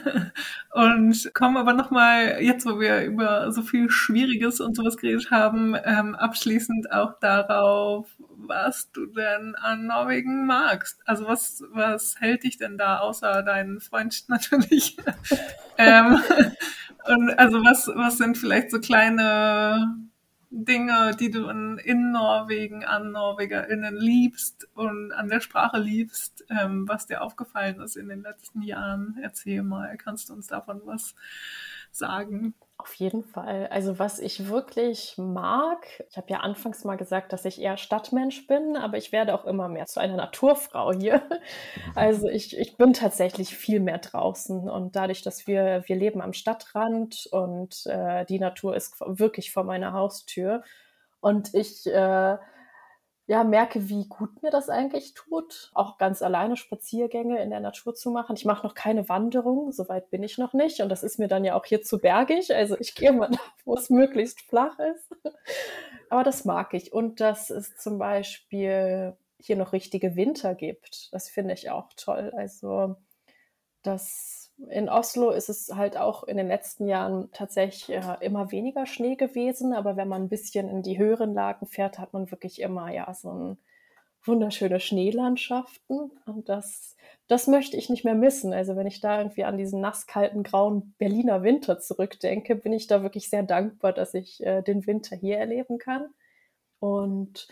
und 0.73 1.31
kommen 1.35 1.57
aber 1.57 1.73
nochmal, 1.73 2.41
jetzt 2.41 2.65
wo 2.65 2.79
wir 2.79 3.03
über 3.03 3.51
so 3.51 3.63
viel 3.63 3.91
Schwieriges 3.91 4.61
und 4.61 4.77
sowas 4.77 4.97
geredet 4.97 5.33
haben, 5.33 5.75
ähm, 5.85 6.15
abschließend 6.15 6.93
auch 6.93 7.19
darauf, 7.19 8.09
was 8.37 8.93
du 8.93 9.07
denn 9.07 9.57
an 9.57 9.87
Norwegen 9.87 10.47
magst. 10.47 11.01
Also 11.07 11.27
was, 11.27 11.65
was 11.73 12.21
hält 12.21 12.45
dich 12.45 12.59
denn 12.59 12.79
da, 12.79 12.99
außer 12.99 13.43
deinen 13.43 13.81
Freund 13.81 14.25
natürlich? 14.29 14.97
ähm, 15.77 16.21
und 17.07 17.31
also 17.37 17.65
was, 17.65 17.89
was 17.93 18.19
sind 18.19 18.39
vielleicht 18.39 18.71
so 18.71 18.79
kleine 18.79 19.97
Dinge, 20.57 21.17
die 21.19 21.33
du 21.33 21.49
in, 21.49 22.13
Norwegen 22.13 22.85
an 22.85 23.11
NorwegerInnen 23.11 23.97
liebst 23.97 24.69
und 24.75 25.11
an 25.11 25.29
der 25.29 25.41
Sprache 25.41 25.79
liebst, 25.79 26.45
ähm, 26.49 26.87
was 26.87 27.07
dir 27.07 27.23
aufgefallen 27.23 27.81
ist 27.81 27.97
in 27.97 28.09
den 28.09 28.23
letzten 28.23 28.63
Jahren? 28.63 29.19
Erzähl 29.21 29.65
mal, 29.65 29.97
kannst 29.97 30.29
du 30.29 30.33
uns 30.33 30.47
davon 30.47 30.81
was 30.85 31.17
sagen? 31.91 32.55
Auf 32.77 32.95
jeden 32.95 33.23
Fall. 33.23 33.69
Also 33.69 34.01
was 34.01 34.19
ich 34.19 34.49
wirklich 34.49 35.15
mag, 35.17 35.87
ich 36.11 36.17
habe 36.17 36.27
ja 36.31 36.41
anfangs 36.41 36.83
mal 36.85 36.97
gesagt, 36.97 37.33
dass 37.33 37.45
ich 37.45 37.61
eher 37.61 37.77
Stadtmensch 37.77 38.49
bin, 38.49 38.77
aber 38.77 38.99
ich 38.99 39.13
werde 39.13 39.33
auch 39.35 39.45
immer 39.45 39.69
mehr 39.69 39.87
zu 39.87 40.01
einer 40.01 40.17
Naturfrau 40.17 40.93
hier. 40.93 41.23
Also 41.95 42.29
ich, 42.29 42.59
ich 42.59 42.77
bin 42.77 42.93
tatsächlich 42.93 43.57
viel 43.57 43.79
mehr 43.79 43.99
draußen 43.99 44.69
und 44.69 44.97
dadurch, 44.97 45.23
dass 45.23 45.47
wir, 45.47 45.85
wir 45.87 45.97
leben 45.97 46.21
am 46.21 46.33
Stadtrand 46.33 47.29
und 47.31 47.87
äh, 47.87 48.25
die 48.27 48.41
Natur 48.41 48.75
ist 48.75 48.97
wirklich 49.07 49.53
vor 49.53 49.63
meiner 49.65 49.93
Haustür 49.93 50.65
und 51.21 51.55
ich 51.55 51.87
äh, 51.87 52.37
ja, 53.27 53.43
merke, 53.43 53.89
wie 53.89 54.07
gut 54.07 54.43
mir 54.43 54.51
das 54.51 54.69
eigentlich 54.69 55.15
tut, 55.15 55.71
auch 55.73 55.97
ganz 55.97 56.21
alleine 56.21 56.57
Spaziergänge 56.57 57.43
in 57.43 57.49
der 57.51 57.61
Natur 57.61 57.95
zu 57.95 58.11
machen. 58.11 58.37
Ich 58.37 58.45
mache 58.45 58.67
noch 58.67 58.75
keine 58.75 59.09
Wanderung, 59.09 59.73
soweit 59.73 60.11
bin 60.11 60.23
ich 60.23 60.37
noch 60.37 60.53
nicht. 60.53 60.81
Und 60.83 60.91
das 60.91 61.03
ist 61.03 61.19
mir 61.19 61.29
dann 61.29 61.45
ja 61.45 61.55
auch 61.55 61.65
hier 61.65 61.81
zu 61.83 61.99
bergig. 61.99 62.55
Also 62.55 62.77
ich 62.79 62.95
gehe 62.95 63.13
mal 63.13 63.29
da, 63.33 63.39
wo 63.65 63.75
es 63.75 63.89
möglichst 63.89 64.43
flach 64.43 64.79
ist. 64.79 65.11
Aber 66.11 66.23
das 66.23 66.45
mag 66.45 66.75
ich. 66.75 66.93
Und 66.93 67.21
dass 67.21 67.49
es 67.49 67.77
zum 67.77 67.99
Beispiel 67.99 69.17
hier 69.39 69.57
noch 69.57 69.73
richtige 69.73 70.17
Winter 70.17 70.55
gibt, 70.55 71.13
das 71.13 71.31
finde 71.31 71.55
ich 71.55 71.71
auch 71.71 71.89
toll. 71.97 72.31
Also 72.37 72.97
das 73.83 74.44
in 74.69 74.89
Oslo 74.89 75.31
ist 75.31 75.49
es 75.49 75.71
halt 75.75 75.97
auch 75.97 76.25
in 76.25 76.37
den 76.37 76.49
letzten 76.49 76.87
Jahren 76.87 77.31
tatsächlich 77.33 77.97
äh, 77.97 78.17
immer 78.21 78.51
weniger 78.53 78.87
Schnee 78.87 79.17
gewesen, 79.17 79.73
aber 79.73 79.97
wenn 79.97 80.09
man 80.09 80.23
ein 80.23 80.29
bisschen 80.29 80.69
in 80.69 80.83
die 80.83 80.99
höheren 80.99 81.35
Lagen 81.35 81.67
fährt, 81.67 81.99
hat 81.99 82.13
man 82.13 82.31
wirklich 82.31 82.61
immer 82.61 82.93
ja 82.93 83.13
so 83.15 83.31
ein 83.31 83.59
wunderschöne 84.27 84.81
Schneelandschaften 84.81 86.11
und 86.27 86.49
das, 86.49 86.97
das 87.29 87.47
möchte 87.47 87.77
ich 87.77 87.91
nicht 87.91 88.05
mehr 88.05 88.15
missen. 88.15 88.55
Also 88.55 88.75
wenn 88.77 88.87
ich 88.87 89.01
da 89.01 89.19
irgendwie 89.19 89.45
an 89.45 89.59
diesen 89.59 89.81
nasskalten, 89.81 90.43
grauen 90.43 90.95
Berliner 90.99 91.43
Winter 91.43 91.79
zurückdenke, 91.79 92.57
bin 92.57 92.73
ich 92.73 92.87
da 92.87 93.03
wirklich 93.03 93.29
sehr 93.29 93.43
dankbar, 93.43 93.93
dass 93.93 94.15
ich 94.15 94.43
äh, 94.45 94.63
den 94.63 94.87
Winter 94.87 95.17
hier 95.17 95.39
erleben 95.39 95.79
kann. 95.79 96.07
Und 96.79 97.49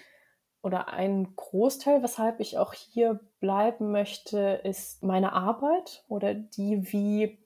oder 0.62 0.88
ein 0.88 1.34
Großteil, 1.34 2.02
weshalb 2.02 2.40
ich 2.40 2.58
auch 2.58 2.72
hier 2.72 3.20
bleiben 3.40 3.90
möchte, 3.90 4.60
ist 4.64 5.02
meine 5.02 5.32
Arbeit 5.32 6.04
oder 6.08 6.34
die, 6.34 6.92
wie 6.92 7.38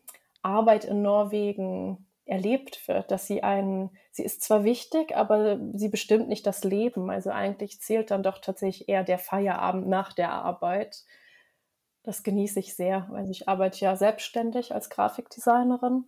Arbeit 0.42 0.84
in 0.84 1.02
Norwegen 1.02 2.06
erlebt 2.26 2.86
wird, 2.88 3.10
dass 3.10 3.26
sie 3.26 3.42
einen, 3.42 3.90
sie 4.10 4.24
ist 4.24 4.42
zwar 4.42 4.64
wichtig, 4.64 5.16
aber 5.16 5.58
sie 5.74 5.88
bestimmt 5.88 6.28
nicht 6.28 6.46
das 6.46 6.64
Leben. 6.64 7.10
Also 7.10 7.30
eigentlich 7.30 7.80
zählt 7.80 8.10
dann 8.10 8.22
doch 8.22 8.38
tatsächlich 8.38 8.88
eher 8.88 9.04
der 9.04 9.18
Feierabend 9.18 9.88
nach 9.88 10.12
der 10.12 10.32
Arbeit. 10.32 11.04
Das 12.02 12.22
genieße 12.22 12.60
ich 12.60 12.74
sehr. 12.74 13.08
Also 13.14 13.30
ich 13.30 13.48
arbeite 13.48 13.84
ja 13.84 13.96
selbstständig 13.96 14.74
als 14.74 14.90
Grafikdesignerin 14.90 16.06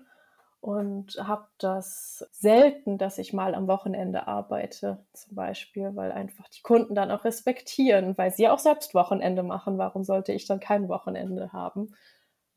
und 0.61 1.16
habe 1.16 1.46
das 1.59 2.26
selten, 2.32 2.98
dass 2.98 3.18
ich 3.18 3.32
mal 3.32 3.54
am 3.54 3.68
Wochenende 3.68 4.26
arbeite, 4.26 5.04
zum 5.12 5.36
Beispiel, 5.36 5.94
weil 5.94 6.11
einfach 6.12 6.48
die 6.48 6.62
Kunden 6.62 6.94
dann 6.94 7.11
auch 7.11 7.24
respektieren, 7.24 8.18
weil 8.18 8.32
sie 8.32 8.48
auch 8.48 8.59
selbst 8.59 8.94
Wochenende 8.94 9.42
machen. 9.42 9.78
Warum 9.78 10.04
sollte 10.04 10.32
ich 10.32 10.46
dann 10.46 10.61
kein 10.61 10.88
Wochenende 10.88 11.52
haben? 11.52 11.94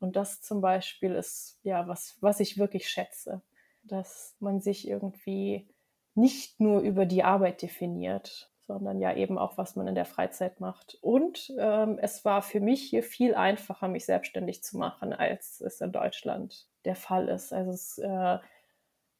Und 0.00 0.16
das 0.16 0.40
zum 0.42 0.60
Beispiel 0.60 1.14
ist 1.14 1.60
ja 1.62 1.86
was, 1.86 2.16
was 2.20 2.40
ich 2.40 2.58
wirklich 2.58 2.88
schätze, 2.88 3.40
dass 3.84 4.34
man 4.40 4.60
sich 4.60 4.88
irgendwie 4.88 5.68
nicht 6.14 6.60
nur 6.60 6.80
über 6.80 7.06
die 7.06 7.22
Arbeit 7.22 7.62
definiert, 7.62 8.51
sondern 8.66 9.00
ja 9.00 9.14
eben 9.14 9.38
auch, 9.38 9.58
was 9.58 9.76
man 9.76 9.88
in 9.88 9.94
der 9.94 10.04
Freizeit 10.04 10.60
macht. 10.60 10.98
Und 11.00 11.52
ähm, 11.58 11.98
es 12.00 12.24
war 12.24 12.42
für 12.42 12.60
mich 12.60 12.82
hier 12.82 13.02
viel 13.02 13.34
einfacher, 13.34 13.88
mich 13.88 14.06
selbstständig 14.06 14.62
zu 14.62 14.78
machen, 14.78 15.12
als 15.12 15.60
es 15.60 15.80
in 15.80 15.92
Deutschland 15.92 16.66
der 16.84 16.96
Fall 16.96 17.28
ist. 17.28 17.52
Also 17.52 17.72
es, 17.72 17.98
äh, 17.98 18.38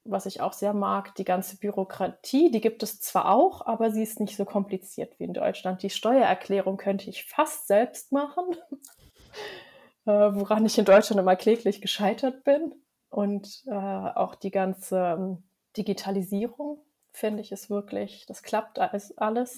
was 0.04 0.26
ich 0.26 0.40
auch 0.40 0.52
sehr 0.52 0.74
mag, 0.74 1.14
die 1.16 1.24
ganze 1.24 1.56
Bürokratie, 1.56 2.50
die 2.50 2.60
gibt 2.60 2.82
es 2.82 3.00
zwar 3.00 3.30
auch, 3.32 3.66
aber 3.66 3.90
sie 3.90 4.02
ist 4.02 4.20
nicht 4.20 4.36
so 4.36 4.44
kompliziert 4.44 5.18
wie 5.18 5.24
in 5.24 5.34
Deutschland. 5.34 5.82
Die 5.82 5.90
Steuererklärung 5.90 6.76
könnte 6.76 7.10
ich 7.10 7.24
fast 7.24 7.66
selbst 7.66 8.12
machen, 8.12 8.44
äh, 10.06 10.10
woran 10.10 10.66
ich 10.66 10.78
in 10.78 10.84
Deutschland 10.84 11.20
immer 11.20 11.36
kläglich 11.36 11.80
gescheitert 11.80 12.44
bin. 12.44 12.74
Und 13.10 13.64
äh, 13.66 13.72
auch 13.74 14.34
die 14.34 14.50
ganze 14.50 15.16
ähm, 15.18 15.42
Digitalisierung 15.76 16.78
finde 17.12 17.42
ich 17.42 17.52
es 17.52 17.70
wirklich, 17.70 18.24
das 18.26 18.42
klappt 18.42 18.78
alles. 18.78 19.14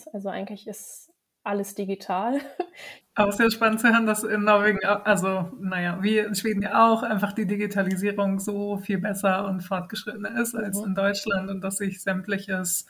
Also 0.09 0.29
eigentlich 0.29 0.67
ist 0.67 1.11
alles 1.45 1.75
digital. 1.75 2.41
Aber 3.15 3.29
es 3.29 3.37
ist 3.37 3.41
ja 3.41 3.51
spannend 3.51 3.81
zu 3.81 3.89
hören, 3.89 4.07
dass 4.07 4.25
in 4.25 4.45
Norwegen, 4.45 4.85
also 4.85 5.53
naja, 5.61 5.99
wie 6.03 6.19
in 6.19 6.35
Schweden 6.35 6.63
ja 6.63 6.91
auch, 6.91 7.03
einfach 7.03 7.33
die 7.33 7.47
Digitalisierung 7.47 8.41
so 8.41 8.79
viel 8.79 8.99
besser 8.99 9.47
und 9.47 9.61
fortgeschrittener 9.61 10.41
ist 10.41 10.55
als 10.57 10.81
mhm. 10.81 10.87
in 10.87 10.95
Deutschland 10.95 11.51
und 11.51 11.61
dass 11.61 11.77
sich 11.77 12.03
sämtliches 12.03 12.87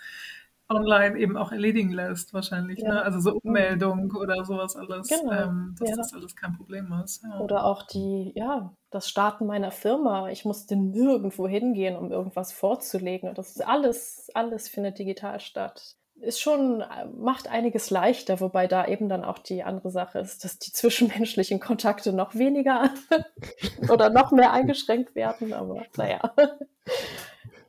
online 0.69 1.19
eben 1.19 1.37
auch 1.37 1.53
erledigen 1.53 1.93
lässt, 1.93 2.33
wahrscheinlich. 2.33 2.79
Ja. 2.79 2.95
Ne? 2.95 3.03
Also 3.03 3.21
so 3.21 3.33
mhm. 3.33 3.41
Ummeldung 3.43 4.05
mhm. 4.07 4.17
oder 4.17 4.45
sowas 4.45 4.77
alles, 4.77 5.09
genau. 5.09 5.33
ähm, 5.33 5.75
dass 5.79 5.91
ja. 5.91 5.97
das 5.97 6.15
alles 6.15 6.35
kein 6.35 6.55
Problem 6.55 6.91
ist. 7.05 7.23
Ja. 7.23 7.41
Oder 7.41 7.65
auch 7.65 7.83
die, 7.83 8.33
ja, 8.35 8.73
das 8.95 9.09
Starten 9.09 9.47
meiner 9.47 9.73
Firma. 9.73 10.31
Ich 10.31 10.45
musste 10.45 10.77
nirgendwo 10.77 11.49
hingehen, 11.49 11.97
um 11.97 12.13
irgendwas 12.13 12.53
vorzulegen. 12.53 13.29
Und 13.29 13.39
das 13.39 13.51
ist 13.51 13.67
alles, 13.67 14.31
alles 14.35 14.69
findet 14.69 14.99
digital 14.99 15.41
statt. 15.41 15.97
Ist 16.21 16.41
schon, 16.41 16.85
macht 17.19 17.49
einiges 17.49 17.91
leichter, 17.91 18.41
wobei 18.41 18.69
da 18.69 18.87
eben 18.87 19.09
dann 19.09 19.25
auch 19.25 19.39
die 19.39 19.65
andere 19.65 19.91
Sache 19.91 20.21
ist, 20.21 20.45
dass 20.45 20.59
die 20.61 20.73
zwischenmenschlichen 20.73 21.59
Kontakte 21.59 22.13
noch 22.13 22.37
weniger 22.37 22.91
oder 23.91 24.11
noch 24.11 24.31
mehr 24.31 24.53
eingeschränkt 24.53 25.15
werden. 25.17 25.53
Aber 25.53 25.83
naja. 25.97 26.21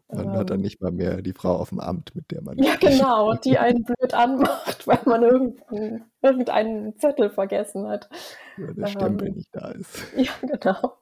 Man 0.07 0.31
hat 0.33 0.51
dann 0.51 0.57
ähm. 0.57 0.61
nicht 0.61 0.81
mal 0.81 0.91
mehr 0.91 1.23
die 1.23 1.33
Frau 1.33 1.55
auf 1.55 1.69
dem 1.69 1.79
Amt, 1.79 2.15
mit 2.15 2.29
der 2.29 2.43
man. 2.43 2.57
Ja, 2.59 2.75
genau, 2.75 3.33
die 3.33 3.57
einen 3.57 3.83
blöd 3.83 4.13
anmacht, 4.13 4.85
weil 4.87 4.99
man 5.05 5.23
irgendeinen, 5.23 6.05
irgendeinen 6.21 6.97
Zettel 6.99 7.31
vergessen 7.31 7.87
hat. 7.87 8.09
Oder 8.57 8.73
der 8.75 8.87
Stempel 8.87 9.29
ähm, 9.29 9.33
nicht 9.33 9.49
da 9.51 9.71
ist. 9.71 10.05
Ja, 10.15 10.31
genau. 10.41 10.99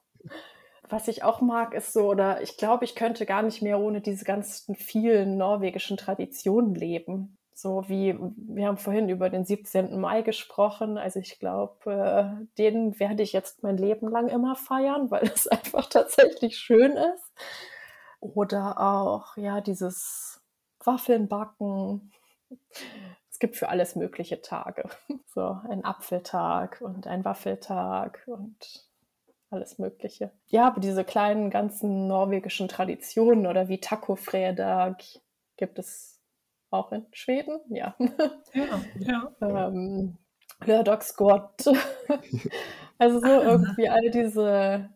Was 0.88 1.08
ich 1.08 1.22
auch 1.22 1.40
mag, 1.40 1.74
ist 1.74 1.92
so, 1.92 2.08
oder 2.08 2.42
ich 2.42 2.56
glaube, 2.56 2.84
ich 2.84 2.94
könnte 2.94 3.26
gar 3.26 3.42
nicht 3.42 3.62
mehr 3.62 3.78
ohne 3.78 4.00
diese 4.00 4.24
ganzen 4.24 4.74
vielen 4.74 5.36
norwegischen 5.36 5.96
Traditionen 5.96 6.74
leben. 6.74 7.38
So 7.54 7.88
wie, 7.88 8.18
wir 8.18 8.66
haben 8.66 8.76
vorhin 8.76 9.08
über 9.08 9.30
den 9.30 9.44
17. 9.44 9.98
Mai 9.98 10.22
gesprochen. 10.22 10.98
Also 10.98 11.20
ich 11.20 11.38
glaube, 11.38 11.92
äh, 11.92 12.46
den 12.58 12.98
werde 12.98 13.22
ich 13.22 13.32
jetzt 13.32 13.62
mein 13.62 13.76
Leben 13.76 14.08
lang 14.08 14.28
immer 14.28 14.56
feiern, 14.56 15.10
weil 15.10 15.24
es 15.24 15.46
einfach 15.46 15.88
tatsächlich 15.88 16.58
schön 16.58 16.92
ist. 16.92 17.32
Oder 18.20 18.80
auch, 18.80 19.36
ja, 19.36 19.60
dieses 19.60 20.42
Waffeln 20.82 21.28
backen. 21.28 22.12
Es 23.30 23.38
gibt 23.38 23.56
für 23.56 23.68
alles 23.68 23.96
mögliche 23.96 24.42
Tage. 24.42 24.88
So 25.34 25.58
ein 25.68 25.84
Apfeltag 25.84 26.80
und 26.80 27.08
ein 27.08 27.24
Waffeltag 27.24 28.22
und 28.26 28.86
alles 29.54 29.78
Mögliche. 29.78 30.30
Ja, 30.46 30.66
aber 30.66 30.80
diese 30.80 31.04
kleinen 31.04 31.50
ganzen 31.50 32.06
norwegischen 32.06 32.68
Traditionen 32.68 33.46
oder 33.46 33.68
wie 33.68 33.80
Taco-Fredag 33.80 35.02
gibt 35.56 35.78
es 35.78 36.20
auch 36.70 36.92
in 36.92 37.06
Schweden, 37.12 37.60
ja. 37.70 37.94
Ja, 38.52 38.82
ja. 38.98 39.32
ähm, 39.68 40.18
Lördagsgott. 40.64 41.66
also 42.98 43.20
so 43.20 43.26
irgendwie 43.26 43.88
all 43.88 44.10
diese 44.10 44.90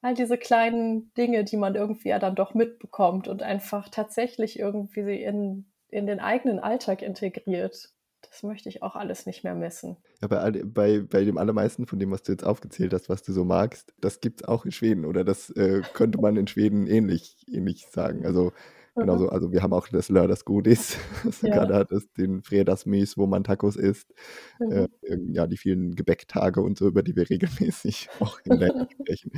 all 0.00 0.14
diese 0.14 0.38
kleinen 0.38 1.12
Dinge, 1.14 1.44
die 1.44 1.56
man 1.56 1.74
irgendwie 1.74 2.10
ja 2.10 2.18
dann 2.18 2.34
doch 2.34 2.54
mitbekommt 2.54 3.28
und 3.28 3.42
einfach 3.42 3.88
tatsächlich 3.88 4.58
irgendwie 4.58 5.22
in, 5.22 5.66
in 5.88 6.06
den 6.06 6.20
eigenen 6.20 6.60
Alltag 6.60 7.02
integriert. 7.02 7.90
Das 8.22 8.42
möchte 8.42 8.68
ich 8.68 8.82
auch 8.82 8.96
alles 8.96 9.26
nicht 9.26 9.44
mehr 9.44 9.54
missen. 9.54 9.96
Ja, 10.20 10.28
bei, 10.28 10.62
bei, 10.64 11.00
bei 11.00 11.24
dem 11.24 11.38
allermeisten 11.38 11.86
von 11.86 11.98
dem, 11.98 12.10
was 12.10 12.22
du 12.22 12.32
jetzt 12.32 12.44
aufgezählt 12.44 12.92
hast, 12.92 13.08
was 13.08 13.22
du 13.22 13.32
so 13.32 13.44
magst, 13.44 13.94
das 14.00 14.20
gibt 14.20 14.40
es 14.40 14.48
auch 14.48 14.64
in 14.64 14.72
Schweden 14.72 15.04
oder 15.04 15.24
das 15.24 15.50
äh, 15.50 15.82
könnte 15.94 16.20
man 16.20 16.36
in 16.36 16.46
Schweden 16.46 16.86
ähnlich, 16.86 17.46
ähnlich 17.48 17.86
sagen. 17.86 18.26
Also 18.26 18.52
Genauso, 18.98 19.24
mhm. 19.24 19.30
also 19.30 19.52
wir 19.52 19.62
haben 19.62 19.72
auch 19.72 19.88
das 19.88 20.08
Lördagsgodis, 20.08 20.98
was 21.24 21.40
du 21.40 21.48
ja. 21.48 21.54
gerade 21.54 21.74
hattest, 21.74 22.16
den 22.16 22.42
Fredagsmys, 22.42 23.16
wo 23.16 23.26
man 23.26 23.44
Tacos 23.44 23.76
isst. 23.76 24.12
Äh, 24.60 24.64
mhm. 24.64 24.88
Äh, 25.02 25.18
ja, 25.32 25.46
die 25.46 25.56
vielen 25.56 25.94
Gebecktage 25.94 26.60
und 26.60 26.78
so, 26.78 26.88
über 26.88 27.02
die 27.02 27.16
wir 27.16 27.28
regelmäßig 27.28 28.08
auch 28.20 28.38
in 28.44 28.58
der 28.58 28.88
sprechen. 29.00 29.32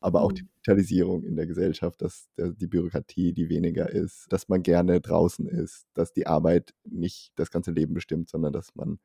Aber 0.00 0.22
auch 0.22 0.32
die 0.32 0.42
mhm. 0.42 0.48
Digitalisierung 0.48 1.24
in 1.24 1.36
der 1.36 1.46
Gesellschaft, 1.46 2.00
dass 2.02 2.28
der, 2.36 2.52
die 2.52 2.66
Bürokratie, 2.66 3.32
die 3.32 3.48
weniger 3.48 3.90
ist, 3.90 4.26
dass 4.30 4.48
man 4.48 4.62
gerne 4.62 5.00
draußen 5.00 5.46
ist, 5.46 5.86
dass 5.94 6.12
die 6.12 6.26
Arbeit 6.26 6.74
nicht 6.84 7.32
das 7.36 7.50
ganze 7.50 7.72
Leben 7.72 7.94
bestimmt, 7.94 8.30
sondern 8.30 8.52
dass 8.52 8.74
man 8.74 8.98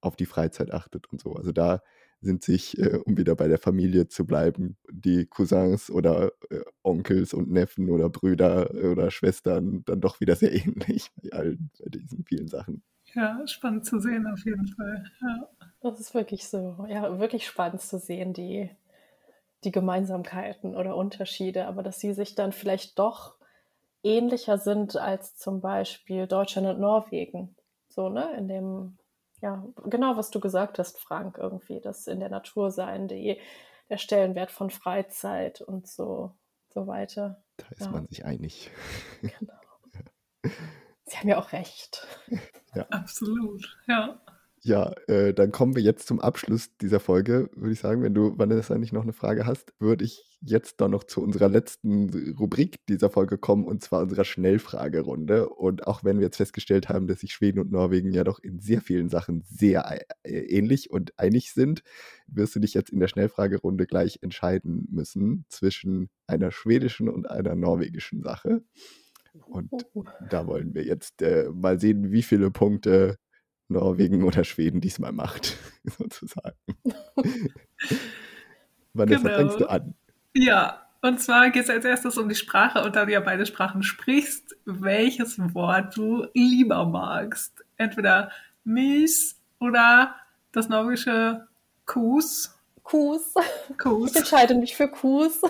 auf 0.00 0.16
die 0.16 0.26
Freizeit 0.26 0.72
achtet 0.72 1.06
und 1.10 1.20
so. 1.20 1.32
Also 1.32 1.52
da 1.52 1.80
sind 2.20 2.42
sich, 2.42 2.78
äh, 2.78 2.98
um 3.04 3.16
wieder 3.16 3.34
bei 3.36 3.48
der 3.48 3.58
Familie 3.58 4.08
zu 4.08 4.26
bleiben, 4.26 4.76
die 4.90 5.26
Cousins 5.26 5.90
oder 5.90 6.32
äh, 6.50 6.60
Onkels 6.82 7.34
und 7.34 7.50
Neffen 7.50 7.90
oder 7.90 8.08
Brüder 8.08 8.70
oder 8.72 9.10
Schwestern 9.10 9.82
dann 9.84 10.00
doch 10.00 10.20
wieder 10.20 10.36
sehr 10.36 10.52
ähnlich 10.66 11.10
bei 11.22 11.32
allen, 11.32 11.70
bei 11.78 11.90
diesen 11.90 12.24
vielen 12.24 12.48
Sachen. 12.48 12.82
Ja, 13.14 13.46
spannend 13.46 13.86
zu 13.86 14.00
sehen 14.00 14.26
auf 14.26 14.44
jeden 14.44 14.66
Fall. 14.68 15.04
Ja. 15.20 15.48
Das 15.80 16.00
ist 16.00 16.14
wirklich 16.14 16.48
so, 16.48 16.84
ja, 16.88 17.18
wirklich 17.18 17.46
spannend 17.46 17.80
zu 17.80 17.98
sehen, 17.98 18.32
die, 18.32 18.70
die 19.64 19.70
Gemeinsamkeiten 19.70 20.74
oder 20.74 20.96
Unterschiede, 20.96 21.66
aber 21.66 21.82
dass 21.82 22.00
sie 22.00 22.12
sich 22.12 22.34
dann 22.34 22.52
vielleicht 22.52 22.98
doch 22.98 23.36
ähnlicher 24.02 24.58
sind 24.58 24.96
als 24.96 25.36
zum 25.36 25.60
Beispiel 25.60 26.26
Deutschland 26.26 26.66
und 26.66 26.80
Norwegen. 26.80 27.54
So, 27.88 28.08
ne, 28.08 28.34
in 28.36 28.48
dem 28.48 28.98
ja, 29.42 29.66
genau, 29.84 30.16
was 30.16 30.30
du 30.30 30.40
gesagt 30.40 30.78
hast, 30.78 30.98
Frank, 30.98 31.38
irgendwie, 31.38 31.80
das 31.80 32.06
in 32.06 32.20
der 32.20 32.30
Natur 32.30 32.70
sein, 32.70 33.08
die, 33.08 33.40
der 33.88 33.98
Stellenwert 33.98 34.50
von 34.50 34.70
Freizeit 34.70 35.60
und 35.60 35.86
so, 35.86 36.34
so 36.68 36.86
weiter. 36.86 37.42
Da 37.56 37.66
ist 37.70 37.80
ja. 37.82 37.90
man 37.90 38.06
sich 38.06 38.24
einig. 38.24 38.70
Genau. 39.20 39.52
Sie 41.04 41.16
haben 41.18 41.28
ja 41.28 41.38
auch 41.38 41.52
recht. 41.52 42.06
Ja. 42.74 42.86
Absolut, 42.90 43.78
ja. 43.86 44.20
Ja, 44.66 44.92
äh, 45.06 45.32
dann 45.32 45.52
kommen 45.52 45.76
wir 45.76 45.82
jetzt 45.84 46.08
zum 46.08 46.18
Abschluss 46.18 46.76
dieser 46.78 46.98
Folge, 46.98 47.48
würde 47.54 47.72
ich 47.72 47.78
sagen. 47.78 48.02
Wenn 48.02 48.14
du, 48.14 48.36
Vanessa, 48.36 48.76
nicht 48.76 48.92
noch 48.92 49.04
eine 49.04 49.12
Frage 49.12 49.46
hast, 49.46 49.72
würde 49.78 50.04
ich 50.04 50.24
jetzt 50.40 50.80
dann 50.80 50.90
noch 50.90 51.04
zu 51.04 51.22
unserer 51.22 51.48
letzten 51.48 52.34
Rubrik 52.36 52.84
dieser 52.88 53.08
Folge 53.08 53.38
kommen, 53.38 53.64
und 53.64 53.84
zwar 53.84 54.02
unserer 54.02 54.24
Schnellfragerunde. 54.24 55.50
Und 55.50 55.86
auch 55.86 56.02
wenn 56.02 56.18
wir 56.18 56.24
jetzt 56.24 56.38
festgestellt 56.38 56.88
haben, 56.88 57.06
dass 57.06 57.20
sich 57.20 57.32
Schweden 57.32 57.60
und 57.60 57.70
Norwegen 57.70 58.10
ja 58.10 58.24
doch 58.24 58.40
in 58.40 58.58
sehr 58.58 58.80
vielen 58.80 59.08
Sachen 59.08 59.44
sehr 59.48 60.00
äh, 60.24 60.32
ähnlich 60.32 60.90
und 60.90 61.16
einig 61.16 61.52
sind, 61.52 61.84
wirst 62.26 62.56
du 62.56 62.58
dich 62.58 62.74
jetzt 62.74 62.90
in 62.90 62.98
der 62.98 63.06
Schnellfragerunde 63.06 63.86
gleich 63.86 64.18
entscheiden 64.22 64.88
müssen 64.90 65.44
zwischen 65.48 66.10
einer 66.26 66.50
schwedischen 66.50 67.08
und 67.08 67.30
einer 67.30 67.54
norwegischen 67.54 68.20
Sache. 68.20 68.64
Und 69.46 69.70
oh. 69.94 70.02
da 70.28 70.48
wollen 70.48 70.74
wir 70.74 70.82
jetzt 70.82 71.22
äh, 71.22 71.50
mal 71.52 71.78
sehen, 71.78 72.10
wie 72.10 72.22
viele 72.22 72.50
Punkte 72.50 73.16
Norwegen 73.68 74.22
oder 74.22 74.44
Schweden 74.44 74.80
diesmal 74.80 75.12
macht, 75.12 75.56
sozusagen. 75.84 76.56
Vanessa, 78.92 79.22
genau. 79.22 79.36
fängst 79.36 79.60
du 79.60 79.66
an? 79.66 79.94
Ja, 80.34 80.86
und 81.02 81.20
zwar 81.20 81.50
geht 81.50 81.64
es 81.64 81.70
als 81.70 81.84
erstes 81.84 82.18
um 82.18 82.28
die 82.28 82.34
Sprache 82.34 82.82
und 82.82 82.96
da 82.96 83.04
du 83.04 83.12
ja 83.12 83.20
beide 83.20 83.46
Sprachen 83.46 83.82
sprichst, 83.82 84.56
welches 84.64 85.38
Wort 85.54 85.96
du 85.96 86.26
lieber 86.34 86.84
magst. 86.86 87.64
Entweder 87.76 88.30
Mies 88.64 89.40
oder 89.60 90.16
das 90.52 90.68
norwegische 90.68 91.46
Kus. 91.84 92.58
Kus. 92.82 93.34
Kus. 93.78 94.10
Ich 94.12 94.16
entscheide 94.16 94.54
mich 94.54 94.76
für 94.76 94.88
Kus. 94.88 95.40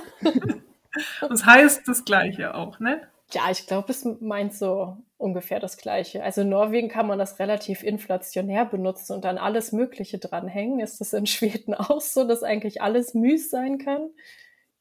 das 1.21 1.47
heißt 1.47 1.87
das 1.87 2.05
gleiche 2.05 2.55
auch, 2.55 2.81
ne? 2.81 3.09
Ja, 3.33 3.51
ich 3.51 3.67
glaube, 3.67 3.93
es 3.93 4.05
meint 4.21 4.55
so 4.55 4.99
ungefähr 5.19 5.61
das 5.61 5.77
Gleiche. 5.77 6.23
Also 6.23 6.43
in 6.43 6.51
Norwegen 6.51 6.89
kann 6.89 7.07
man 7.07 7.19
das 7.19 7.39
relativ 7.39 7.83
inflationär 7.83 8.65
benutzen 8.65 9.15
und 9.15 9.25
dann 9.25 9.39
alles 9.39 9.73
Mögliche 9.73 10.19
dranhängen. 10.19 10.81
Ist 10.81 11.01
das 11.01 11.13
in 11.13 11.27
Schweden 11.27 11.75
auch 11.75 12.01
so, 12.01 12.27
dass 12.27 12.43
eigentlich 12.43 12.83
alles 12.83 13.15
Müs 13.15 13.51
sein 13.51 13.79
kann? 13.79 14.11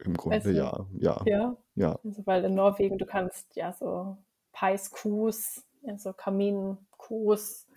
Im 0.03 0.15
Grunde 0.15 0.37
also, 0.37 0.49
ja, 0.49 0.85
ja. 0.97 1.21
Ja. 1.25 1.57
ja. 1.75 1.99
Also, 2.03 2.25
weil 2.25 2.43
in 2.43 2.55
Norwegen 2.55 2.97
du 2.97 3.05
kannst 3.05 3.55
ja 3.55 3.71
so 3.71 4.17
Peiskus, 4.51 5.63
also 5.87 6.11
Kaminkus, 6.11 7.67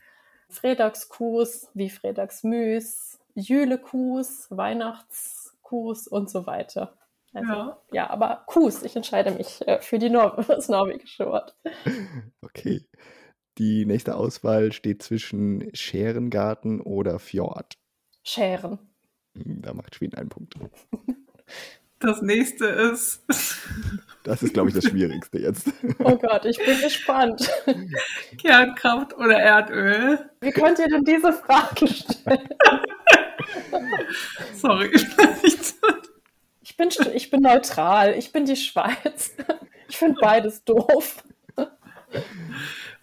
Fredagskus, 0.49 1.69
wie 1.75 1.91
Fredagsmüs, 1.91 3.21
Jülekus, 3.35 4.49
Weihnachtskus 4.51 6.09
und 6.09 6.29
so 6.29 6.47
weiter. 6.47 6.98
Also, 7.35 7.53
ja. 7.53 7.83
ja, 7.93 8.11
aber 8.11 8.45
Kus, 8.47 8.83
ich 8.83 8.97
entscheide 8.97 9.31
mich 9.31 9.67
äh, 9.67 9.81
für 9.81 9.99
die 9.99 10.11
Nor 10.11 10.43
das 10.49 10.69
norwegische 10.69 11.27
Wort. 11.27 11.57
Okay. 12.43 12.87
Die 13.59 13.85
nächste 13.85 14.17
Auswahl 14.17 14.73
steht 14.73 15.03
zwischen 15.03 15.69
Scherengarten 15.75 16.81
oder 16.81 17.19
Fjord. 17.19 17.77
Scheren. 18.25 18.79
Hm, 19.37 19.63
da 19.63 19.75
macht 19.75 19.97
Schweden 19.97 20.17
einen 20.17 20.29
Punkt. 20.29 20.55
Das 22.01 22.23
nächste 22.23 22.67
ist. 22.67 23.25
Das 24.23 24.41
ist, 24.45 24.55
glaube 24.55 24.69
ich, 24.69 24.75
das 24.77 24.85
Schwierigste 24.85 25.41
jetzt. 25.41 25.73
Oh 25.99 26.17
Gott, 26.17 26.45
ich 26.45 26.57
bin 26.59 26.81
gespannt. 26.81 27.51
Kernkraft 28.41 29.17
oder 29.17 29.37
Erdöl? 29.37 30.31
Wie 30.41 30.53
könnt 30.53 30.79
ihr 30.79 30.87
denn 30.87 31.03
diese 31.03 31.33
Frage 31.33 31.89
stellen? 31.89 32.49
Sorry, 34.55 34.93
ich 35.43 35.59
bin 36.79 36.89
ich 37.15 37.31
bin, 37.31 37.43
neutral. 37.43 38.15
Ich 38.15 38.33
bin 38.33 38.47
die 38.47 38.57
Schweiz. 38.57 39.35
Ich 39.89 39.99
finde 39.99 40.19
beides 40.21 40.65
doof. 40.65 41.23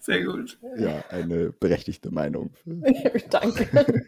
Sehr 0.00 0.24
gut. 0.24 0.58
Ja, 0.76 1.04
eine 1.10 1.50
berechtigte 1.50 2.10
Meinung. 2.10 2.50
Danke. 3.30 4.04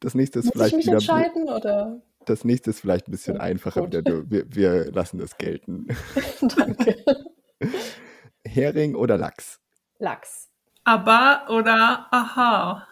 Das 0.00 0.14
nächste 0.14 0.40
ist 0.40 0.46
Muss 0.46 0.52
vielleicht 0.52 0.72
ich 0.72 0.76
mich 0.76 0.86
wieder. 0.86 0.94
entscheiden 0.94 1.48
oder? 1.48 2.00
Das 2.24 2.44
nächste 2.44 2.70
ist 2.70 2.80
vielleicht 2.80 3.08
ein 3.08 3.12
bisschen 3.12 3.36
ja, 3.36 3.40
einfacher. 3.40 3.90
Wir, 3.90 4.44
wir 4.54 4.92
lassen 4.92 5.18
das 5.18 5.38
gelten. 5.38 5.88
Danke. 6.40 7.04
Hering 8.44 8.94
oder 8.94 9.16
Lachs? 9.16 9.60
Lachs. 9.98 10.48
Aber 10.84 11.46
oder 11.48 12.06
Aha? 12.10 12.86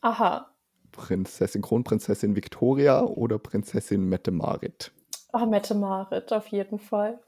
Aha. 0.00 0.53
Prinzessin, 0.94 1.60
Kronprinzessin 1.60 2.36
Victoria 2.36 3.02
oder 3.02 3.38
Prinzessin 3.38 4.08
Mette-Marit? 4.08 4.92
Oh, 5.32 5.44
Mette 5.44 5.74
Marit, 5.74 6.32
auf 6.32 6.46
jeden 6.48 6.78
Fall. 6.78 7.18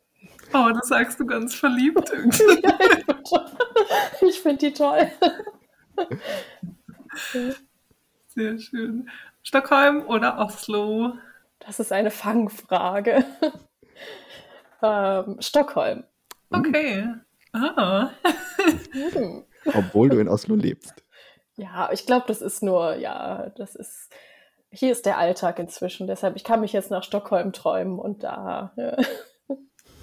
Oh, 0.54 0.70
das 0.72 0.86
sagst 0.88 1.18
du 1.18 1.26
ganz 1.26 1.54
verliebt. 1.54 2.10
ich 4.22 4.40
finde 4.40 4.58
die 4.58 4.72
toll. 4.72 5.10
Sehr 8.28 8.58
schön. 8.58 9.10
Stockholm 9.42 10.06
oder 10.06 10.38
Oslo? 10.38 11.14
Das 11.58 11.80
ist 11.80 11.92
eine 11.92 12.12
Fangfrage. 12.12 13.24
ähm, 14.82 15.36
Stockholm. 15.40 16.04
Okay. 16.50 17.08
Ah. 17.52 18.10
Hm. 18.92 19.44
Obwohl 19.74 20.08
du 20.08 20.20
in 20.20 20.28
Oslo 20.28 20.54
lebst. 20.54 21.02
Ja, 21.56 21.90
ich 21.92 22.06
glaube, 22.06 22.26
das 22.28 22.42
ist 22.42 22.62
nur, 22.62 22.96
ja, 22.96 23.50
das 23.56 23.74
ist, 23.74 24.12
hier 24.70 24.92
ist 24.92 25.06
der 25.06 25.18
Alltag 25.18 25.58
inzwischen. 25.58 26.06
Deshalb, 26.06 26.36
ich 26.36 26.44
kann 26.44 26.60
mich 26.60 26.72
jetzt 26.72 26.90
nach 26.90 27.02
Stockholm 27.02 27.52
träumen 27.52 27.98
und 27.98 28.22
da. 28.22 28.72
Ja. 28.76 28.96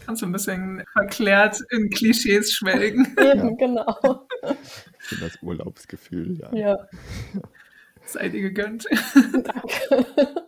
Kannst 0.05 0.21
du 0.21 0.25
ein 0.25 0.31
bisschen 0.31 0.83
verklärt 0.91 1.59
in 1.69 1.89
Klischees 1.89 2.51
schwelgen. 2.51 3.15
Eben, 3.17 3.49
ja. 3.49 3.55
genau. 3.55 4.27
Für 4.99 5.15
das 5.15 5.37
Urlaubsgefühl, 5.41 6.39
ja. 6.39 6.53
Ja. 6.53 6.87
Sei 8.05 8.29
dir 8.29 8.41
gegönnt. 8.41 8.85
Danke. 9.31 10.47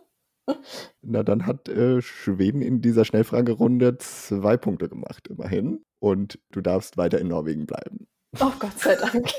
Na, 1.02 1.22
dann 1.22 1.46
hat 1.46 1.68
äh, 1.68 2.02
Schweden 2.02 2.62
in 2.62 2.80
dieser 2.80 3.04
Schnellfragerunde 3.04 3.96
zwei 3.98 4.56
Punkte 4.56 4.88
gemacht, 4.88 5.28
immerhin. 5.28 5.84
Und 5.98 6.38
du 6.50 6.60
darfst 6.60 6.96
weiter 6.96 7.18
in 7.18 7.28
Norwegen 7.28 7.66
bleiben. 7.66 8.06
Oh 8.40 8.52
Gott 8.58 8.78
sei 8.78 8.96
Dank. 8.96 9.32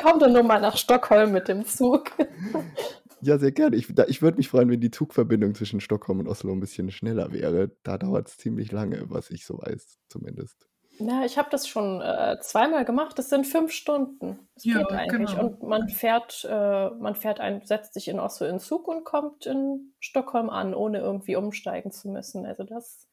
Ich 0.00 0.06
komme 0.06 0.18
dann 0.18 0.32
nur 0.32 0.42
mal 0.42 0.60
nach 0.60 0.76
Stockholm 0.76 1.32
mit 1.32 1.48
dem 1.48 1.66
Zug. 1.66 2.10
Ja, 3.22 3.36
sehr 3.36 3.52
gerne. 3.52 3.76
Ich, 3.76 3.90
ich 4.08 4.22
würde 4.22 4.38
mich 4.38 4.48
freuen, 4.48 4.70
wenn 4.70 4.80
die 4.80 4.90
Zugverbindung 4.90 5.54
zwischen 5.54 5.80
Stockholm 5.80 6.20
und 6.20 6.26
Oslo 6.26 6.52
ein 6.52 6.60
bisschen 6.60 6.90
schneller 6.90 7.32
wäre. 7.32 7.70
Da 7.82 7.98
dauert 7.98 8.28
es 8.28 8.38
ziemlich 8.38 8.72
lange, 8.72 9.10
was 9.10 9.30
ich 9.30 9.44
so 9.44 9.58
weiß, 9.58 9.98
zumindest. 10.08 10.66
Ja, 10.98 11.24
ich 11.26 11.36
habe 11.36 11.48
das 11.50 11.68
schon 11.68 12.00
äh, 12.00 12.38
zweimal 12.40 12.86
gemacht. 12.86 13.18
Das 13.18 13.28
sind 13.28 13.46
fünf 13.46 13.72
Stunden. 13.72 14.38
Das 14.54 14.64
ja, 14.64 14.78
geht 14.78 14.92
eigentlich. 14.92 15.32
Genau. 15.32 15.48
Und 15.48 15.62
man 15.62 15.90
fährt, 15.90 16.46
äh, 16.48 16.90
man 16.90 17.14
fährt 17.14 17.40
ein, 17.40 17.60
setzt 17.66 17.92
sich 17.92 18.08
in 18.08 18.18
Oslo 18.18 18.46
in 18.46 18.58
Zug 18.58 18.88
und 18.88 19.04
kommt 19.04 19.44
in 19.44 19.92
Stockholm 19.98 20.48
an, 20.48 20.72
ohne 20.72 21.00
irgendwie 21.00 21.36
umsteigen 21.36 21.90
zu 21.90 22.08
müssen. 22.08 22.46
Also 22.46 22.64
das. 22.64 23.06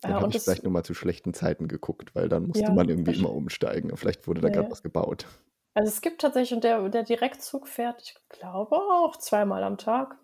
Dann 0.00 0.10
äh, 0.10 0.14
habe 0.14 0.28
ich 0.30 0.42
vielleicht 0.42 0.64
nur 0.64 0.72
mal 0.72 0.82
zu 0.82 0.94
schlechten 0.94 1.34
Zeiten 1.34 1.68
geguckt, 1.68 2.16
weil 2.16 2.28
dann 2.28 2.48
musste 2.48 2.64
ja, 2.64 2.72
man 2.72 2.88
irgendwie 2.88 3.14
immer 3.14 3.32
umsteigen. 3.32 3.96
Vielleicht 3.96 4.26
wurde 4.26 4.40
da 4.40 4.48
nee. 4.48 4.54
gerade 4.54 4.72
was 4.72 4.82
gebaut. 4.82 5.26
Also 5.74 5.88
es 5.88 6.00
gibt 6.00 6.20
tatsächlich, 6.20 6.54
und 6.54 6.64
der, 6.64 6.88
der 6.88 7.04
Direktzug 7.04 7.68
fährt, 7.68 8.02
ich 8.02 8.14
glaube, 8.28 8.76
auch 8.76 9.16
zweimal 9.16 9.62
am 9.62 9.78
Tag 9.78 10.16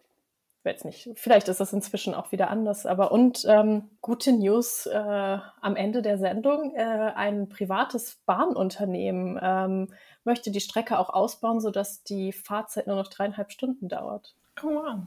weiß 0.67 0.85
nicht, 0.85 1.09
vielleicht 1.15 1.49
ist 1.49 1.61
das 1.61 1.73
inzwischen 1.73 2.13
auch 2.13 2.33
wieder 2.33 2.51
anders, 2.51 2.85
aber 2.85 3.13
und 3.13 3.47
ähm, 3.49 3.85
gute 4.03 4.33
News 4.33 4.87
äh, 4.87 4.99
am 4.99 5.77
Ende 5.77 6.03
der 6.03 6.19
Sendung, 6.19 6.75
äh, 6.75 7.13
ein 7.15 7.49
privates 7.49 8.19
Bahnunternehmen 8.27 9.39
ähm, 9.41 9.89
möchte 10.25 10.51
die 10.51 10.61
Strecke 10.61 10.99
auch 10.99 11.09
ausbauen, 11.11 11.61
sodass 11.61 12.03
die 12.03 12.33
Fahrzeit 12.33 12.89
nur 12.89 12.97
noch 12.97 13.09
dreieinhalb 13.09 13.53
Stunden 13.53 13.89
dauert. 13.89 14.35
Oh, 14.63 14.67
wow. 14.67 14.99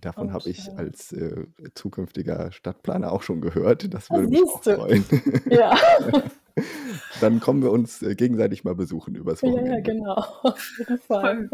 Davon 0.00 0.32
habe 0.32 0.48
ich 0.48 0.68
äh, 0.68 0.76
als 0.76 1.12
äh, 1.12 1.44
zukünftiger 1.74 2.52
Stadtplaner 2.52 3.10
auch 3.10 3.22
schon 3.22 3.40
gehört. 3.40 3.92
Das 3.92 4.08
würde 4.10 4.28
mich 4.28 4.42
auch 4.44 4.62
freuen. 4.62 5.04
Ja. 5.50 5.76
Dann 7.20 7.40
kommen 7.40 7.62
wir 7.62 7.70
uns 7.70 8.02
äh, 8.02 8.14
gegenseitig 8.14 8.64
mal 8.64 8.74
besuchen 8.74 9.14
übers 9.14 9.42
Wochenende. 9.42 9.72
Ja, 9.72 9.80
genau. 9.80 10.14
Auf 10.42 10.78
jeden 10.78 10.98
Fall. 10.98 11.50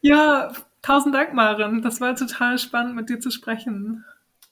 Ja, 0.00 0.52
Tausend 0.82 1.14
Dank, 1.14 1.32
Maren. 1.32 1.80
Das 1.80 2.00
war 2.00 2.16
total 2.16 2.58
spannend, 2.58 2.96
mit 2.96 3.08
dir 3.08 3.20
zu 3.20 3.30
sprechen. 3.30 4.04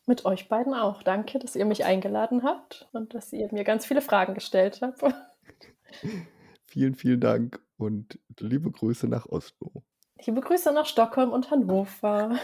Mit 0.06 0.24
euch 0.24 0.48
beiden 0.48 0.74
auch. 0.74 1.02
Danke, 1.02 1.40
dass 1.40 1.56
ihr 1.56 1.64
mich 1.64 1.84
eingeladen 1.84 2.44
habt 2.44 2.88
und 2.92 3.14
dass 3.14 3.32
ihr 3.32 3.48
mir 3.51 3.64
ganz 3.64 3.84
viele 3.84 4.01
Fragen 4.01 4.34
gestellt 4.34 4.78
habt. 4.80 5.02
vielen, 6.66 6.94
vielen 6.94 7.20
Dank 7.20 7.60
und 7.78 8.20
liebe 8.38 8.70
Grüße 8.70 9.09
nach 9.09 9.26
Oslo. 9.26 9.82
Liebe 10.24 10.40
Grüße 10.40 10.72
nach 10.72 10.86
Stockholm 10.86 11.30
und 11.30 11.51
Hannover. 11.51 12.38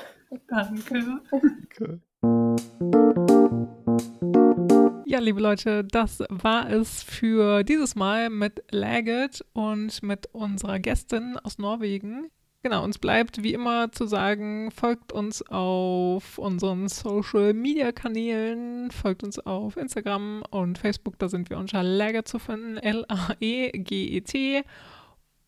Danke. 0.49 1.21
Danke. 1.31 3.17
Ja, 5.17 5.23
liebe 5.23 5.41
Leute, 5.41 5.83
das 5.83 6.23
war 6.29 6.69
es 6.69 7.03
für 7.03 7.65
dieses 7.65 7.95
Mal 7.95 8.29
mit 8.29 8.63
Laget 8.71 9.43
und 9.55 10.03
mit 10.03 10.27
unserer 10.35 10.79
Gästin 10.79 11.39
aus 11.43 11.57
Norwegen. 11.57 12.31
Genau, 12.63 12.85
uns 12.85 12.99
bleibt 12.99 13.43
wie 13.43 13.55
immer 13.55 13.91
zu 13.93 14.05
sagen, 14.05 14.71
folgt 14.71 15.13
uns 15.13 15.41
auf 15.49 16.37
unseren 16.37 16.89
Social 16.89 17.55
Media 17.55 17.93
Kanälen, 17.93 18.91
folgt 18.91 19.25
uns 19.25 19.39
auf 19.39 19.79
Instagram 19.79 20.43
und 20.51 20.77
Facebook, 20.77 21.19
da 21.19 21.31
sind 21.31 21.49
wir 21.49 21.57
unter 21.57 21.83
Laget 21.83 22.29
zu 22.29 22.39
finden, 22.39 22.77
L-A-E-G-E-T. 22.77 24.65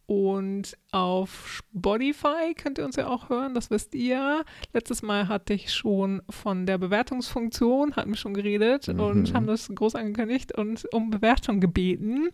Und 0.09 0.75
auf 0.91 1.61
Spotify 1.77 2.55
könnt 2.57 2.79
ihr 2.79 2.87
uns 2.87 2.97
ja 2.97 3.09
auch 3.09 3.29
hören, 3.29 3.53
das 3.53 3.71
wisst 3.71 3.95
ihr. 3.95 4.43
Letztes 4.73 5.03
Mal 5.03 5.29
hatte 5.29 5.53
ich 5.53 5.71
schon 5.71 6.23
von 6.31 6.65
der 6.65 6.79
Bewertungsfunktion, 6.79 7.95
hatten 7.95 8.09
wir 8.09 8.17
schon 8.17 8.33
geredet 8.33 8.89
mhm. 8.89 9.01
und 9.01 9.35
haben 9.35 9.47
das 9.47 9.69
groß 9.69 9.97
angekündigt 9.97 10.57
und 10.57 10.91
um 10.95 11.11
Bewertung 11.11 11.61
gebeten. 11.61 12.31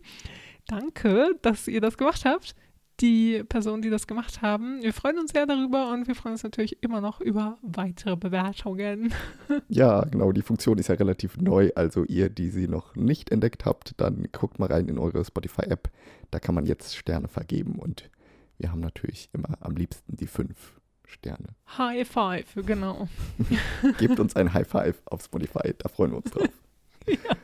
Danke, 0.67 1.35
dass 1.41 1.67
ihr 1.67 1.81
das 1.81 1.97
gemacht 1.97 2.23
habt 2.23 2.55
die 3.01 3.43
Personen, 3.43 3.81
die 3.81 3.89
das 3.89 4.07
gemacht 4.07 4.41
haben. 4.41 4.81
Wir 4.81 4.93
freuen 4.93 5.19
uns 5.19 5.31
sehr 5.31 5.45
darüber 5.45 5.91
und 5.91 6.07
wir 6.07 6.15
freuen 6.15 6.33
uns 6.33 6.43
natürlich 6.43 6.81
immer 6.81 7.01
noch 7.01 7.21
über 7.21 7.57
weitere 7.61 8.15
Bewertungen. 8.15 9.13
Ja, 9.67 10.01
genau, 10.05 10.31
die 10.31 10.41
Funktion 10.41 10.77
ist 10.77 10.87
ja 10.87 10.95
relativ 10.95 11.37
neu. 11.37 11.71
Also 11.75 12.03
ihr, 12.05 12.29
die 12.29 12.49
sie 12.49 12.67
noch 12.67 12.95
nicht 12.95 13.31
entdeckt 13.31 13.65
habt, 13.65 13.93
dann 13.97 14.27
guckt 14.31 14.59
mal 14.59 14.71
rein 14.71 14.87
in 14.87 14.97
eure 14.97 15.23
Spotify-App. 15.23 15.89
Da 16.31 16.39
kann 16.39 16.55
man 16.55 16.65
jetzt 16.65 16.95
Sterne 16.95 17.27
vergeben 17.27 17.79
und 17.79 18.09
wir 18.57 18.71
haben 18.71 18.79
natürlich 18.79 19.29
immer 19.33 19.57
am 19.59 19.75
liebsten 19.75 20.15
die 20.15 20.27
fünf 20.27 20.79
Sterne. 21.05 21.55
High 21.77 22.07
Five, 22.07 22.55
genau. 22.65 23.07
Gebt 23.99 24.19
uns 24.19 24.35
ein 24.35 24.53
High 24.53 24.67
Five 24.67 25.01
auf 25.05 25.23
Spotify, 25.23 25.73
da 25.77 25.89
freuen 25.89 26.11
wir 26.11 26.17
uns 26.17 26.31
drauf. 26.31 26.49
ja, 27.07 27.35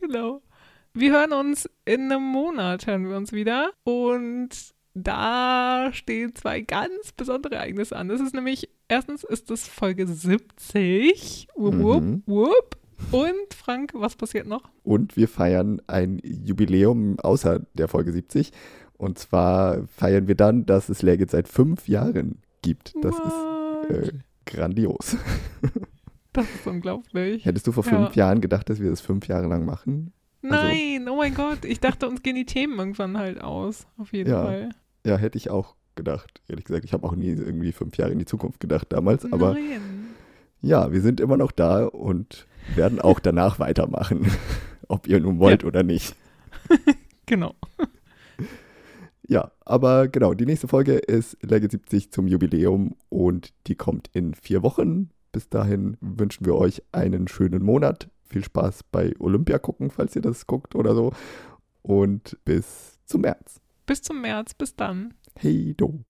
genau. 0.00 0.42
Wir 0.98 1.12
hören 1.12 1.34
uns 1.34 1.68
in 1.84 2.10
einem 2.10 2.22
Monat, 2.22 2.86
hören 2.86 3.06
wir 3.06 3.18
uns 3.18 3.30
wieder. 3.32 3.70
Und 3.84 4.48
da 4.94 5.90
stehen 5.92 6.34
zwei 6.34 6.62
ganz 6.62 7.12
besondere 7.14 7.56
Ereignisse 7.56 7.94
an. 7.94 8.08
Das 8.08 8.18
ist 8.18 8.34
nämlich, 8.34 8.70
erstens 8.88 9.22
ist 9.22 9.50
es 9.50 9.68
Folge 9.68 10.06
70. 10.06 11.48
Wupp, 11.54 11.78
wupp, 11.80 12.02
mhm. 12.02 12.22
wupp. 12.24 12.78
Und 13.12 13.52
Frank, 13.54 13.92
was 13.94 14.16
passiert 14.16 14.46
noch? 14.46 14.70
Und 14.84 15.18
wir 15.18 15.28
feiern 15.28 15.82
ein 15.86 16.18
Jubiläum 16.24 17.20
außer 17.20 17.60
der 17.74 17.88
Folge 17.88 18.12
70. 18.12 18.50
Und 18.96 19.18
zwar 19.18 19.86
feiern 19.88 20.28
wir 20.28 20.34
dann, 20.34 20.64
dass 20.64 20.88
es 20.88 21.02
Legit 21.02 21.30
seit 21.30 21.46
fünf 21.46 21.88
Jahren 21.88 22.38
gibt. 22.62 22.94
Das 23.02 23.14
What? 23.16 23.90
ist 23.90 24.08
äh, 24.08 24.12
grandios. 24.46 25.16
Das 26.32 26.44
ist 26.54 26.66
unglaublich. 26.66 27.46
Hättest 27.46 27.66
du 27.66 27.72
vor 27.72 27.82
fünf 27.82 28.14
ja. 28.14 28.26
Jahren 28.26 28.42
gedacht, 28.42 28.68
dass 28.68 28.78
wir 28.78 28.90
das 28.90 29.00
fünf 29.00 29.26
Jahre 29.26 29.46
lang 29.46 29.64
machen? 29.64 30.12
Also 30.42 30.56
Nein, 30.56 31.02
also, 31.02 31.12
oh 31.12 31.16
mein 31.16 31.34
Gott, 31.34 31.64
ich 31.64 31.80
dachte, 31.80 32.08
uns 32.08 32.22
gehen 32.22 32.36
die 32.36 32.46
Themen 32.46 32.78
irgendwann 32.78 33.18
halt 33.18 33.40
aus, 33.40 33.86
auf 33.98 34.12
jeden 34.12 34.30
ja, 34.30 34.42
Fall. 34.42 34.68
Ja, 35.04 35.16
hätte 35.16 35.38
ich 35.38 35.50
auch 35.50 35.74
gedacht, 35.96 36.40
ehrlich 36.48 36.64
gesagt. 36.64 36.84
Ich 36.84 36.92
habe 36.92 37.06
auch 37.06 37.16
nie 37.16 37.28
irgendwie 37.28 37.72
fünf 37.72 37.96
Jahre 37.96 38.12
in 38.12 38.18
die 38.18 38.26
Zukunft 38.26 38.60
gedacht 38.60 38.86
damals, 38.90 39.30
aber 39.32 39.54
Nein. 39.54 39.80
ja, 40.60 40.92
wir 40.92 41.00
sind 41.00 41.20
immer 41.20 41.36
noch 41.36 41.50
da 41.50 41.86
und 41.86 42.46
werden 42.74 43.00
auch 43.00 43.18
danach 43.18 43.58
weitermachen, 43.58 44.30
ob 44.88 45.08
ihr 45.08 45.20
nun 45.20 45.38
wollt 45.38 45.62
ja. 45.62 45.68
oder 45.68 45.82
nicht. 45.82 46.14
genau. 47.26 47.54
Ja, 49.28 49.50
aber 49.64 50.06
genau, 50.06 50.34
die 50.34 50.46
nächste 50.46 50.68
Folge 50.68 50.94
ist 50.94 51.36
Legge 51.42 51.68
70 51.68 52.12
zum 52.12 52.28
Jubiläum 52.28 52.94
und 53.08 53.52
die 53.66 53.74
kommt 53.74 54.08
in 54.12 54.34
vier 54.34 54.62
Wochen. 54.62 55.10
Bis 55.32 55.48
dahin 55.48 55.96
wünschen 56.00 56.46
wir 56.46 56.54
euch 56.54 56.82
einen 56.92 57.26
schönen 57.26 57.64
Monat 57.64 58.08
viel 58.28 58.44
Spaß 58.44 58.84
bei 58.84 59.14
Olympia 59.18 59.58
gucken, 59.58 59.90
falls 59.90 60.16
ihr 60.16 60.22
das 60.22 60.46
guckt 60.46 60.74
oder 60.74 60.94
so. 60.94 61.12
Und 61.82 62.36
bis 62.44 62.98
zum 63.04 63.22
März. 63.22 63.60
Bis 63.86 64.02
zum 64.02 64.20
März, 64.20 64.54
bis 64.54 64.74
dann. 64.74 65.14
Hey 65.36 65.74
do. 65.76 66.04